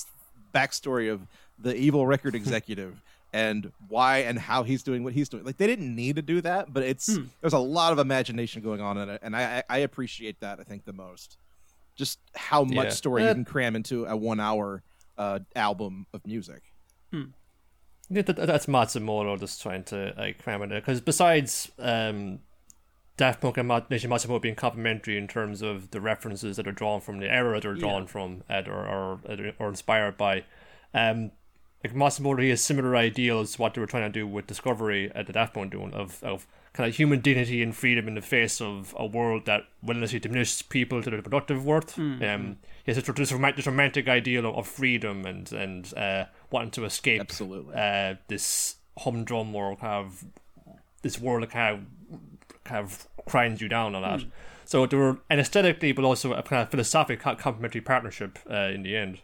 backstory 0.53 1.11
of 1.11 1.21
the 1.59 1.75
evil 1.75 2.07
record 2.07 2.35
executive 2.41 3.01
and 3.33 3.71
why 3.87 4.19
and 4.19 4.39
how 4.39 4.63
he's 4.63 4.81
doing 4.83 5.03
what 5.03 5.13
he's 5.13 5.27
doing. 5.29 5.43
Like 5.43 5.57
they 5.57 5.67
didn't 5.67 5.93
need 5.95 6.15
to 6.15 6.21
do 6.21 6.41
that, 6.41 6.73
but 6.73 6.83
it's 6.83 7.19
there's 7.41 7.53
a 7.53 7.59
lot 7.59 7.91
of 7.91 7.99
imagination 7.99 8.61
going 8.61 8.81
on 8.81 8.97
in 8.97 9.09
it, 9.09 9.19
and 9.21 9.35
I 9.35 9.57
I 9.57 9.63
I 9.69 9.77
appreciate 9.79 10.39
that. 10.39 10.59
I 10.59 10.63
think 10.63 10.85
the 10.85 10.93
most, 10.93 11.37
just 11.97 12.19
how 12.33 12.63
much 12.63 12.87
Yeah. 12.87 12.93
story 12.93 13.23
Uh, 13.23 13.27
you 13.27 13.33
can 13.33 13.45
cram 13.45 13.75
into 13.75 14.05
a 14.05 14.15
one 14.15 14.39
hour 14.39 14.83
uh, 15.17 15.39
album 15.55 16.07
of 16.13 16.25
music. 16.25 16.63
Yeah, 18.11 18.23
that, 18.23 18.35
that's 18.35 18.65
Matsumoto 18.65 19.39
just 19.39 19.61
trying 19.61 19.83
to 19.85 20.13
like 20.17 20.43
cram 20.43 20.61
in. 20.63 20.71
It 20.73 20.81
because 20.81 20.99
besides 20.99 21.71
um, 21.79 22.39
Daft 23.15 23.39
Punk 23.39 23.55
and 23.57 23.69
Mat- 23.69 23.89
Nation 23.89 24.09
Matsumoto 24.09 24.41
being 24.41 24.55
complementary 24.55 25.17
in 25.17 25.29
terms 25.29 25.61
of 25.61 25.91
the 25.91 26.01
references 26.01 26.57
that 26.57 26.67
are 26.67 26.73
drawn 26.73 26.99
from 26.99 27.19
the 27.19 27.31
era 27.31 27.61
they're 27.61 27.73
drawn 27.73 28.07
from 28.07 28.43
uh, 28.49 28.63
or, 28.67 29.19
or 29.25 29.53
or 29.59 29.69
inspired 29.69 30.17
by, 30.17 30.43
um, 30.93 31.31
like 31.85 31.93
Matsumoto 31.93 32.41
he 32.43 32.49
has 32.49 32.61
similar 32.61 32.97
ideals 32.97 33.55
to 33.55 33.61
what 33.61 33.73
they 33.73 33.81
were 33.81 33.87
trying 33.87 34.11
to 34.11 34.19
do 34.19 34.27
with 34.27 34.45
Discovery 34.45 35.09
at 35.15 35.25
the 35.25 35.33
Daft 35.33 35.53
Punk 35.53 35.71
doing 35.71 35.93
of 35.93 36.21
of 36.21 36.47
kind 36.73 36.89
of 36.89 36.95
human 36.95 37.19
dignity 37.19 37.61
and 37.61 37.75
freedom 37.75 38.07
in 38.07 38.15
the 38.15 38.21
face 38.21 38.61
of 38.61 38.95
a 38.97 39.05
world 39.05 39.45
that 39.45 39.63
relentlessly 39.83 40.19
diminishes 40.19 40.61
people 40.61 41.03
to 41.03 41.09
their 41.09 41.21
productive 41.21 41.65
worth. 41.65 41.97
Um, 41.99 42.57
he 42.85 42.91
has 42.93 43.03
this, 43.03 43.31
romantic, 43.31 43.57
this 43.57 43.67
romantic 43.67 44.07
ideal 44.07 44.45
of, 44.45 44.67
freedom 44.67 45.25
and 45.25 45.51
and 45.51 45.93
uh, 45.95 46.25
wanting 46.49 46.71
to 46.71 46.85
escape 46.85 47.21
Absolutely. 47.21 47.75
uh, 47.75 48.15
this 48.27 48.75
humdrum 48.97 49.55
or 49.55 49.75
kind 49.75 50.05
of 50.05 50.25
this 51.01 51.19
world 51.19 51.43
that 51.43 51.51
kind 51.51 51.75
of 51.77 52.19
kind 52.63 52.83
of 52.83 53.07
grinds 53.25 53.61
you 53.61 53.67
down 53.67 53.95
a 53.95 53.99
lot. 53.99 54.23
So 54.65 54.85
they 54.85 54.95
were 54.95 55.17
an 55.29 55.39
aesthetically, 55.39 55.91
but 55.91 56.05
also 56.05 56.33
a 56.33 56.41
kind 56.41 56.61
of 56.61 56.69
philosophic 56.69 57.19
complementary 57.19 57.81
partnership 57.81 58.39
uh, 58.49 58.69
in 58.73 58.83
the 58.83 58.95
end. 58.95 59.19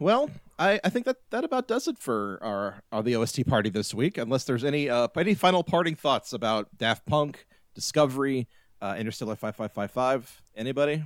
Well, 0.00 0.30
I, 0.62 0.80
I 0.84 0.88
think 0.90 1.06
that 1.06 1.16
that 1.30 1.44
about 1.44 1.66
does 1.66 1.88
it 1.88 1.98
for 1.98 2.38
our, 2.40 2.82
our 2.92 3.02
the 3.02 3.16
OST 3.16 3.46
party 3.46 3.68
this 3.68 3.92
week. 3.92 4.16
Unless 4.16 4.44
there's 4.44 4.64
any 4.64 4.88
uh, 4.88 5.08
any 5.16 5.34
final 5.34 5.64
parting 5.64 5.96
thoughts 5.96 6.32
about 6.32 6.68
Daft 6.78 7.04
Punk, 7.04 7.46
Discovery, 7.74 8.48
uh, 8.80 8.94
Interstella 8.94 9.36
five 9.36 9.56
five 9.56 9.72
five 9.72 9.90
five. 9.90 10.42
Anybody? 10.56 11.04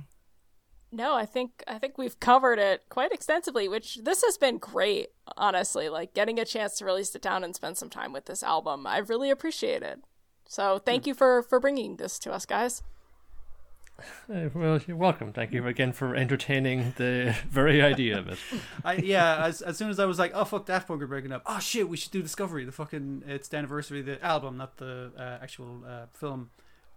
No, 0.91 1.15
I 1.15 1.25
think 1.25 1.63
I 1.67 1.79
think 1.79 1.97
we've 1.97 2.19
covered 2.19 2.59
it 2.59 2.83
quite 2.89 3.11
extensively, 3.11 3.67
which 3.67 3.95
this 4.03 4.23
has 4.23 4.37
been 4.37 4.59
great, 4.59 5.07
honestly. 5.35 5.89
Like 5.89 6.13
getting 6.13 6.39
a 6.39 6.45
chance 6.45 6.77
to 6.77 6.85
really 6.85 7.03
sit 7.03 7.21
down 7.21 7.43
and 7.43 7.55
spend 7.55 7.77
some 7.77 7.89
time 7.89 8.13
with 8.13 8.25
this 8.25 8.43
album. 8.43 8.85
I 8.85 8.99
really 8.99 9.31
appreciate 9.31 9.81
it. 9.81 9.99
So, 10.47 10.77
thank 10.77 11.05
you 11.05 11.13
for 11.13 11.41
for 11.41 11.59
bringing 11.59 11.97
this 11.97 12.19
to 12.19 12.31
us, 12.31 12.45
guys. 12.45 12.83
Uh, 13.99 14.49
well, 14.53 14.79
you're 14.85 14.95
welcome. 14.97 15.33
Thank 15.33 15.51
you 15.53 15.65
again 15.65 15.91
for 15.91 16.15
entertaining 16.15 16.93
the 16.97 17.35
very 17.49 17.81
idea 17.81 18.19
of 18.19 18.27
it. 18.27 18.37
I, 18.85 18.93
yeah, 18.95 19.45
as, 19.45 19.61
as 19.61 19.77
soon 19.77 19.89
as 19.89 19.99
I 19.99 20.05
was 20.05 20.19
like, 20.19 20.31
oh 20.35 20.45
fuck, 20.45 20.65
Daft 20.67 20.87
Punk 20.87 21.01
are 21.01 21.07
breaking 21.07 21.31
up. 21.31 21.41
Oh 21.45 21.59
shit, 21.59 21.89
we 21.89 21.97
should 21.97 22.11
do 22.11 22.21
Discovery. 22.21 22.63
The 22.65 22.71
fucking 22.71 23.23
it's 23.27 23.47
the 23.47 23.57
anniversary 23.57 24.01
of 24.01 24.05
the 24.05 24.23
album, 24.23 24.57
not 24.57 24.77
the 24.77 25.11
uh, 25.17 25.37
actual 25.41 25.81
uh, 25.87 26.05
film. 26.13 26.51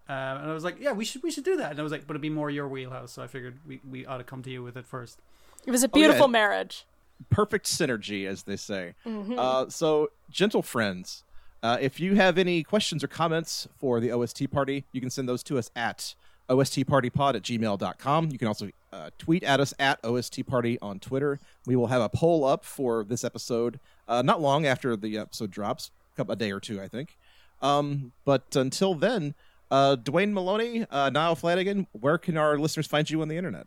Um, 0.08 0.14
and 0.16 0.50
I 0.50 0.52
was 0.52 0.64
like, 0.64 0.76
yeah, 0.80 0.92
we 0.92 1.04
should 1.04 1.22
we 1.22 1.30
should 1.30 1.44
do 1.44 1.56
that. 1.56 1.70
And 1.70 1.80
I 1.80 1.82
was 1.82 1.92
like, 1.92 2.06
but 2.06 2.12
it'd 2.14 2.20
be 2.22 2.28
more 2.30 2.50
your 2.50 2.68
wheelhouse. 2.68 3.12
So 3.12 3.22
I 3.22 3.28
figured 3.28 3.58
we, 3.66 3.80
we 3.88 4.04
ought 4.04 4.18
to 4.18 4.24
come 4.24 4.42
to 4.42 4.50
you 4.50 4.62
with 4.62 4.76
it 4.76 4.86
first. 4.86 5.20
It 5.66 5.70
was 5.70 5.82
a 5.82 5.86
Oh, 5.86 5.90
yeah. 5.94 6.06
beautiful 6.06 6.28
marriage. 6.28 6.84
perfect 7.30 7.66
synergy, 7.66 8.26
as 8.26 8.42
they 8.42 8.56
say. 8.56 8.94
Uh, 9.06 9.68
so, 9.68 10.10
gentle 10.30 10.62
friends, 10.62 11.22
uh, 11.62 11.76
if 11.80 12.00
you 12.00 12.14
have 12.16 12.36
any 12.38 12.62
questions 12.62 13.04
or 13.04 13.08
comments 13.08 13.68
for 13.78 14.00
the 14.00 14.10
OST 14.10 14.50
party, 14.50 14.84
you 14.92 15.00
can 15.00 15.10
send 15.10 15.28
those 15.28 15.42
to 15.44 15.58
us 15.58 15.70
at 15.76 16.14
ostpartypod 16.50 17.34
at 17.34 17.42
gmail.com. 17.42 18.30
You 18.30 18.38
can 18.38 18.48
also 18.48 18.70
uh, 18.92 19.10
tweet 19.18 19.42
at 19.42 19.60
us 19.60 19.72
at 19.78 20.02
ostparty 20.02 20.78
on 20.82 20.98
Twitter. 20.98 21.38
We 21.66 21.76
will 21.76 21.86
have 21.86 22.02
a 22.02 22.08
poll 22.08 22.44
up 22.44 22.64
for 22.64 23.04
this 23.04 23.24
episode 23.24 23.78
uh, 24.08 24.22
not 24.22 24.40
long 24.40 24.66
after 24.66 24.96
the 24.96 25.18
episode 25.18 25.50
drops, 25.50 25.90
a 26.18 26.36
day 26.36 26.50
or 26.50 26.60
two, 26.60 26.80
I 26.82 26.88
think. 26.88 27.16
Um, 27.62 28.12
but 28.24 28.54
until 28.56 28.94
then, 28.94 29.34
uh, 29.70 29.96
Dwayne 29.96 30.32
Moloney, 30.32 30.84
uh, 30.90 31.10
Niall 31.10 31.36
Flanagan, 31.36 31.86
where 31.92 32.18
can 32.18 32.36
our 32.36 32.58
listeners 32.58 32.86
find 32.86 33.08
you 33.08 33.22
on 33.22 33.28
the 33.28 33.36
internet? 33.36 33.66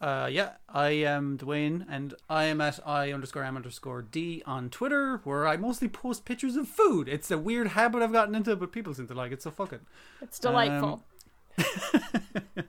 Uh, 0.00 0.28
yeah, 0.30 0.50
I 0.68 0.90
am 0.90 1.36
Dwayne, 1.38 1.84
and 1.90 2.14
I 2.30 2.44
am 2.44 2.60
at 2.60 2.78
i 2.86 3.10
underscore 3.10 3.42
am 3.42 3.56
underscore 3.56 4.02
d 4.02 4.42
on 4.46 4.70
Twitter, 4.70 5.20
where 5.24 5.46
I 5.46 5.56
mostly 5.56 5.88
post 5.88 6.24
pictures 6.24 6.54
of 6.54 6.68
food. 6.68 7.08
It's 7.08 7.30
a 7.32 7.38
weird 7.38 7.68
habit 7.68 8.02
I've 8.02 8.12
gotten 8.12 8.34
into, 8.36 8.54
but 8.54 8.70
people 8.70 8.94
seem 8.94 9.08
to 9.08 9.14
like 9.14 9.32
it, 9.32 9.42
so 9.42 9.50
fuck 9.50 9.72
it. 9.72 9.80
It's 10.20 10.38
delightful. 10.38 11.02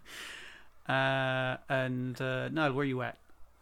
Uh, 0.90 1.58
and 1.70 2.20
uh, 2.20 2.50
Niall, 2.50 2.74
where 2.74 2.82
are 2.82 2.86
you 2.86 3.04
at? 3.04 3.18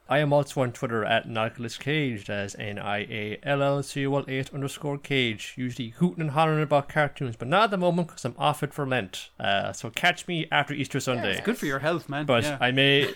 I 0.10 0.20
am 0.20 0.32
also 0.32 0.62
on 0.62 0.72
Twitter 0.72 1.04
at 1.04 1.28
Nicholas 1.28 1.78
Cage, 1.78 2.30
as 2.30 2.56
N 2.58 2.80
I 2.80 2.99
A 2.99 3.40
L 3.44 3.62
L 3.62 3.84
C 3.84 4.08
O 4.08 4.16
L 4.16 4.24
8 4.26 4.54
underscore 4.54 4.98
Cage, 4.98 5.54
usually 5.58 5.90
hooting 5.90 6.22
and 6.22 6.32
hollering 6.32 6.64
about 6.64 6.88
cartoons, 6.88 7.36
but 7.36 7.49
not 7.49 7.66
at 7.66 7.72
the 7.72 7.78
moment 7.78 8.08
because 8.08 8.24
I'm 8.24 8.36
off 8.38 8.64
it 8.64 8.74
for 8.74 8.88
Lent. 8.88 9.30
Uh, 9.38 9.74
so 9.74 9.90
catch 9.90 10.26
me 10.30 10.48
after 10.49 10.74
Easter 10.74 11.02
Sunday. 11.02 11.41
Good 11.44 11.58
for 11.58 11.66
your 11.66 11.80
health, 11.80 12.08
man. 12.08 12.26
but 12.26 12.44
yeah. 12.44 12.58
I 12.62 12.72
may, 12.72 13.14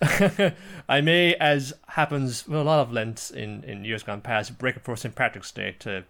I 0.88 1.00
may, 1.00 1.34
as 1.34 1.72
happens 1.88 2.46
with 2.46 2.60
a 2.60 2.62
lot 2.64 2.78
of 2.78 2.92
Lents 2.92 3.32
in, 3.32 3.64
in 3.64 3.84
years 3.84 4.04
gone 4.04 4.20
past, 4.20 4.56
break 4.58 4.76
it 4.76 4.84
for 4.84 4.94
St. 4.94 5.16
Patrick's 5.16 5.50
Day 5.50 5.74
to 5.80 6.04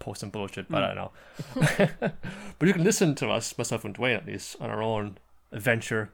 post 0.00 0.20
some 0.20 0.30
bullshit, 0.30 0.68
but 0.68 0.82
I 0.82 0.94
don't 0.94 0.96
know. 0.96 1.12
but 2.58 2.66
you 2.66 2.74
can 2.74 2.82
listen 2.82 3.14
to 3.16 3.28
us, 3.28 3.56
myself 3.56 3.84
and 3.84 3.94
Dwayne 3.94 4.16
at 4.16 4.26
least, 4.26 4.56
on 4.60 4.70
our 4.70 4.82
own 4.82 5.18
adventure, 5.52 6.10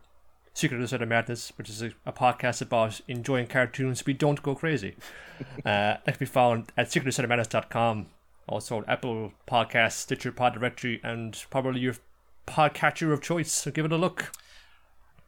Secret 0.53 0.83
of 0.83 0.91
the 0.91 1.03
of 1.03 1.09
Madness, 1.09 1.53
which 1.57 1.71
is 1.71 1.83
a, 1.83 1.93
a 2.05 2.13
podcast 2.13 2.61
about 2.61 3.01
enjoying 3.09 3.47
cartoons. 3.47 4.05
We 4.05 4.13
don't 4.13 4.43
go 4.43 4.55
crazy. 4.55 4.97
uh, 5.59 5.61
that 5.65 6.05
can 6.05 6.19
be 6.19 6.27
found 6.27 6.73
at 6.77 6.89
secretofsideofmadness.com. 6.89 8.07
Also 8.49 8.77
on 8.77 8.85
Apple 8.87 9.33
Podcasts, 9.49 9.93
Stitcher, 9.93 10.33
Pod 10.33 10.55
Directory, 10.55 11.01
and 11.03 11.45
probably 11.51 11.81
your 11.81 11.97
podcatcher 12.47 13.13
of 13.13 13.21
choice. 13.21 13.53
So 13.53 13.71
give 13.71 13.85
it 13.85 13.93
a 13.93 13.97
look. 13.97 14.33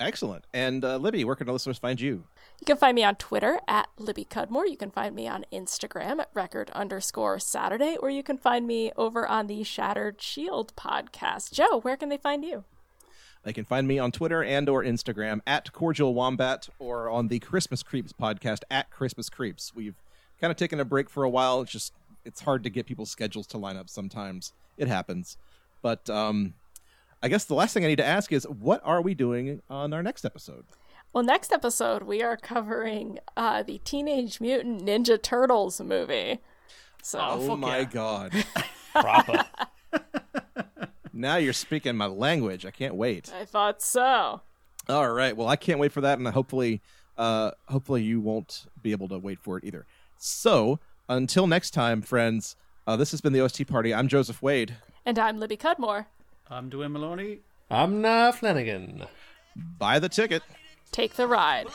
Excellent. 0.00 0.44
And 0.54 0.84
uh, 0.84 0.96
Libby, 0.96 1.24
where 1.24 1.34
can 1.34 1.48
our 1.48 1.52
listeners 1.52 1.78
find 1.78 2.00
you? 2.00 2.24
You 2.60 2.64
can 2.64 2.76
find 2.76 2.96
me 2.96 3.04
on 3.04 3.14
Twitter 3.14 3.60
at 3.68 3.88
Libby 3.98 4.24
Cudmore. 4.24 4.68
You 4.68 4.76
can 4.76 4.90
find 4.90 5.14
me 5.14 5.28
on 5.28 5.46
Instagram 5.52 6.18
at 6.20 6.30
record 6.34 6.70
underscore 6.70 7.38
Saturday, 7.38 7.96
or 8.00 8.10
you 8.10 8.22
can 8.24 8.36
find 8.36 8.66
me 8.66 8.90
over 8.96 9.26
on 9.26 9.46
the 9.46 9.62
Shattered 9.62 10.20
Shield 10.20 10.74
podcast. 10.74 11.52
Joe, 11.52 11.78
where 11.80 11.96
can 11.96 12.08
they 12.08 12.16
find 12.16 12.44
you? 12.44 12.64
They 13.44 13.52
can 13.52 13.64
find 13.64 13.86
me 13.86 14.00
on 14.00 14.10
Twitter 14.10 14.42
and 14.42 14.68
or 14.68 14.82
Instagram 14.82 15.40
at 15.46 15.72
Cordial 15.72 16.14
Wombat 16.14 16.68
or 16.80 17.08
on 17.08 17.28
the 17.28 17.38
Christmas 17.38 17.84
Creeps 17.84 18.12
podcast 18.12 18.62
at 18.70 18.90
Christmas 18.90 19.30
Creeps. 19.30 19.72
We've 19.74 19.94
kind 20.40 20.50
of 20.50 20.56
taken 20.56 20.80
a 20.80 20.84
break 20.84 21.08
for 21.08 21.22
a 21.22 21.30
while. 21.30 21.62
It's 21.62 21.70
just 21.72 21.92
it's 22.24 22.40
hard 22.40 22.64
to 22.64 22.70
get 22.70 22.86
people's 22.86 23.10
schedules 23.10 23.46
to 23.48 23.58
line 23.58 23.76
up 23.76 23.88
sometimes. 23.88 24.52
It 24.76 24.88
happens. 24.88 25.36
But 25.80 26.10
um 26.10 26.54
I 27.22 27.28
guess 27.28 27.44
the 27.44 27.54
last 27.54 27.72
thing 27.72 27.84
I 27.84 27.88
need 27.88 27.96
to 27.96 28.04
ask 28.04 28.32
is 28.32 28.44
what 28.44 28.80
are 28.84 29.00
we 29.00 29.14
doing 29.14 29.62
on 29.70 29.92
our 29.92 30.02
next 30.02 30.24
episode? 30.24 30.64
Well, 31.12 31.24
next 31.24 31.52
episode, 31.52 32.02
we 32.02 32.22
are 32.22 32.36
covering 32.36 33.18
uh, 33.36 33.62
the 33.62 33.78
Teenage 33.78 34.40
Mutant 34.40 34.82
Ninja 34.84 35.20
Turtles 35.20 35.80
movie. 35.80 36.38
So, 37.02 37.18
Oh, 37.20 37.56
my 37.56 37.78
yeah. 37.78 37.84
god. 37.84 38.44
Proper. 38.92 39.44
now 41.12 41.36
you're 41.36 41.52
speaking 41.52 41.96
my 41.96 42.06
language. 42.06 42.66
I 42.66 42.70
can't 42.70 42.94
wait. 42.94 43.32
I 43.34 43.44
thought 43.44 43.80
so. 43.82 44.42
All 44.88 45.10
right. 45.12 45.36
Well, 45.36 45.48
I 45.48 45.56
can't 45.56 45.78
wait 45.78 45.92
for 45.92 46.00
that, 46.02 46.18
and 46.18 46.28
hopefully, 46.28 46.82
uh, 47.16 47.52
hopefully 47.68 48.02
you 48.02 48.20
won't 48.20 48.66
be 48.82 48.92
able 48.92 49.08
to 49.08 49.18
wait 49.18 49.38
for 49.40 49.56
it 49.58 49.64
either. 49.64 49.86
So 50.18 50.78
until 51.08 51.46
next 51.46 51.70
time, 51.70 52.02
friends. 52.02 52.56
Uh, 52.86 52.96
this 52.96 53.10
has 53.10 53.20
been 53.20 53.32
the 53.34 53.40
OST 53.40 53.66
party. 53.66 53.92
I'm 53.94 54.08
Joseph 54.08 54.40
Wade. 54.42 54.74
And 55.04 55.18
I'm 55.18 55.38
Libby 55.38 55.56
Cudmore. 55.58 56.06
I'm 56.50 56.70
Dwayne 56.70 56.92
Moloney. 56.92 57.40
I'm 57.70 58.00
Niall 58.00 58.32
Flanagan. 58.32 59.04
Buy 59.54 59.98
the 59.98 60.08
ticket. 60.08 60.42
Take 60.90 61.14
the 61.14 61.26
ride. 61.26 61.66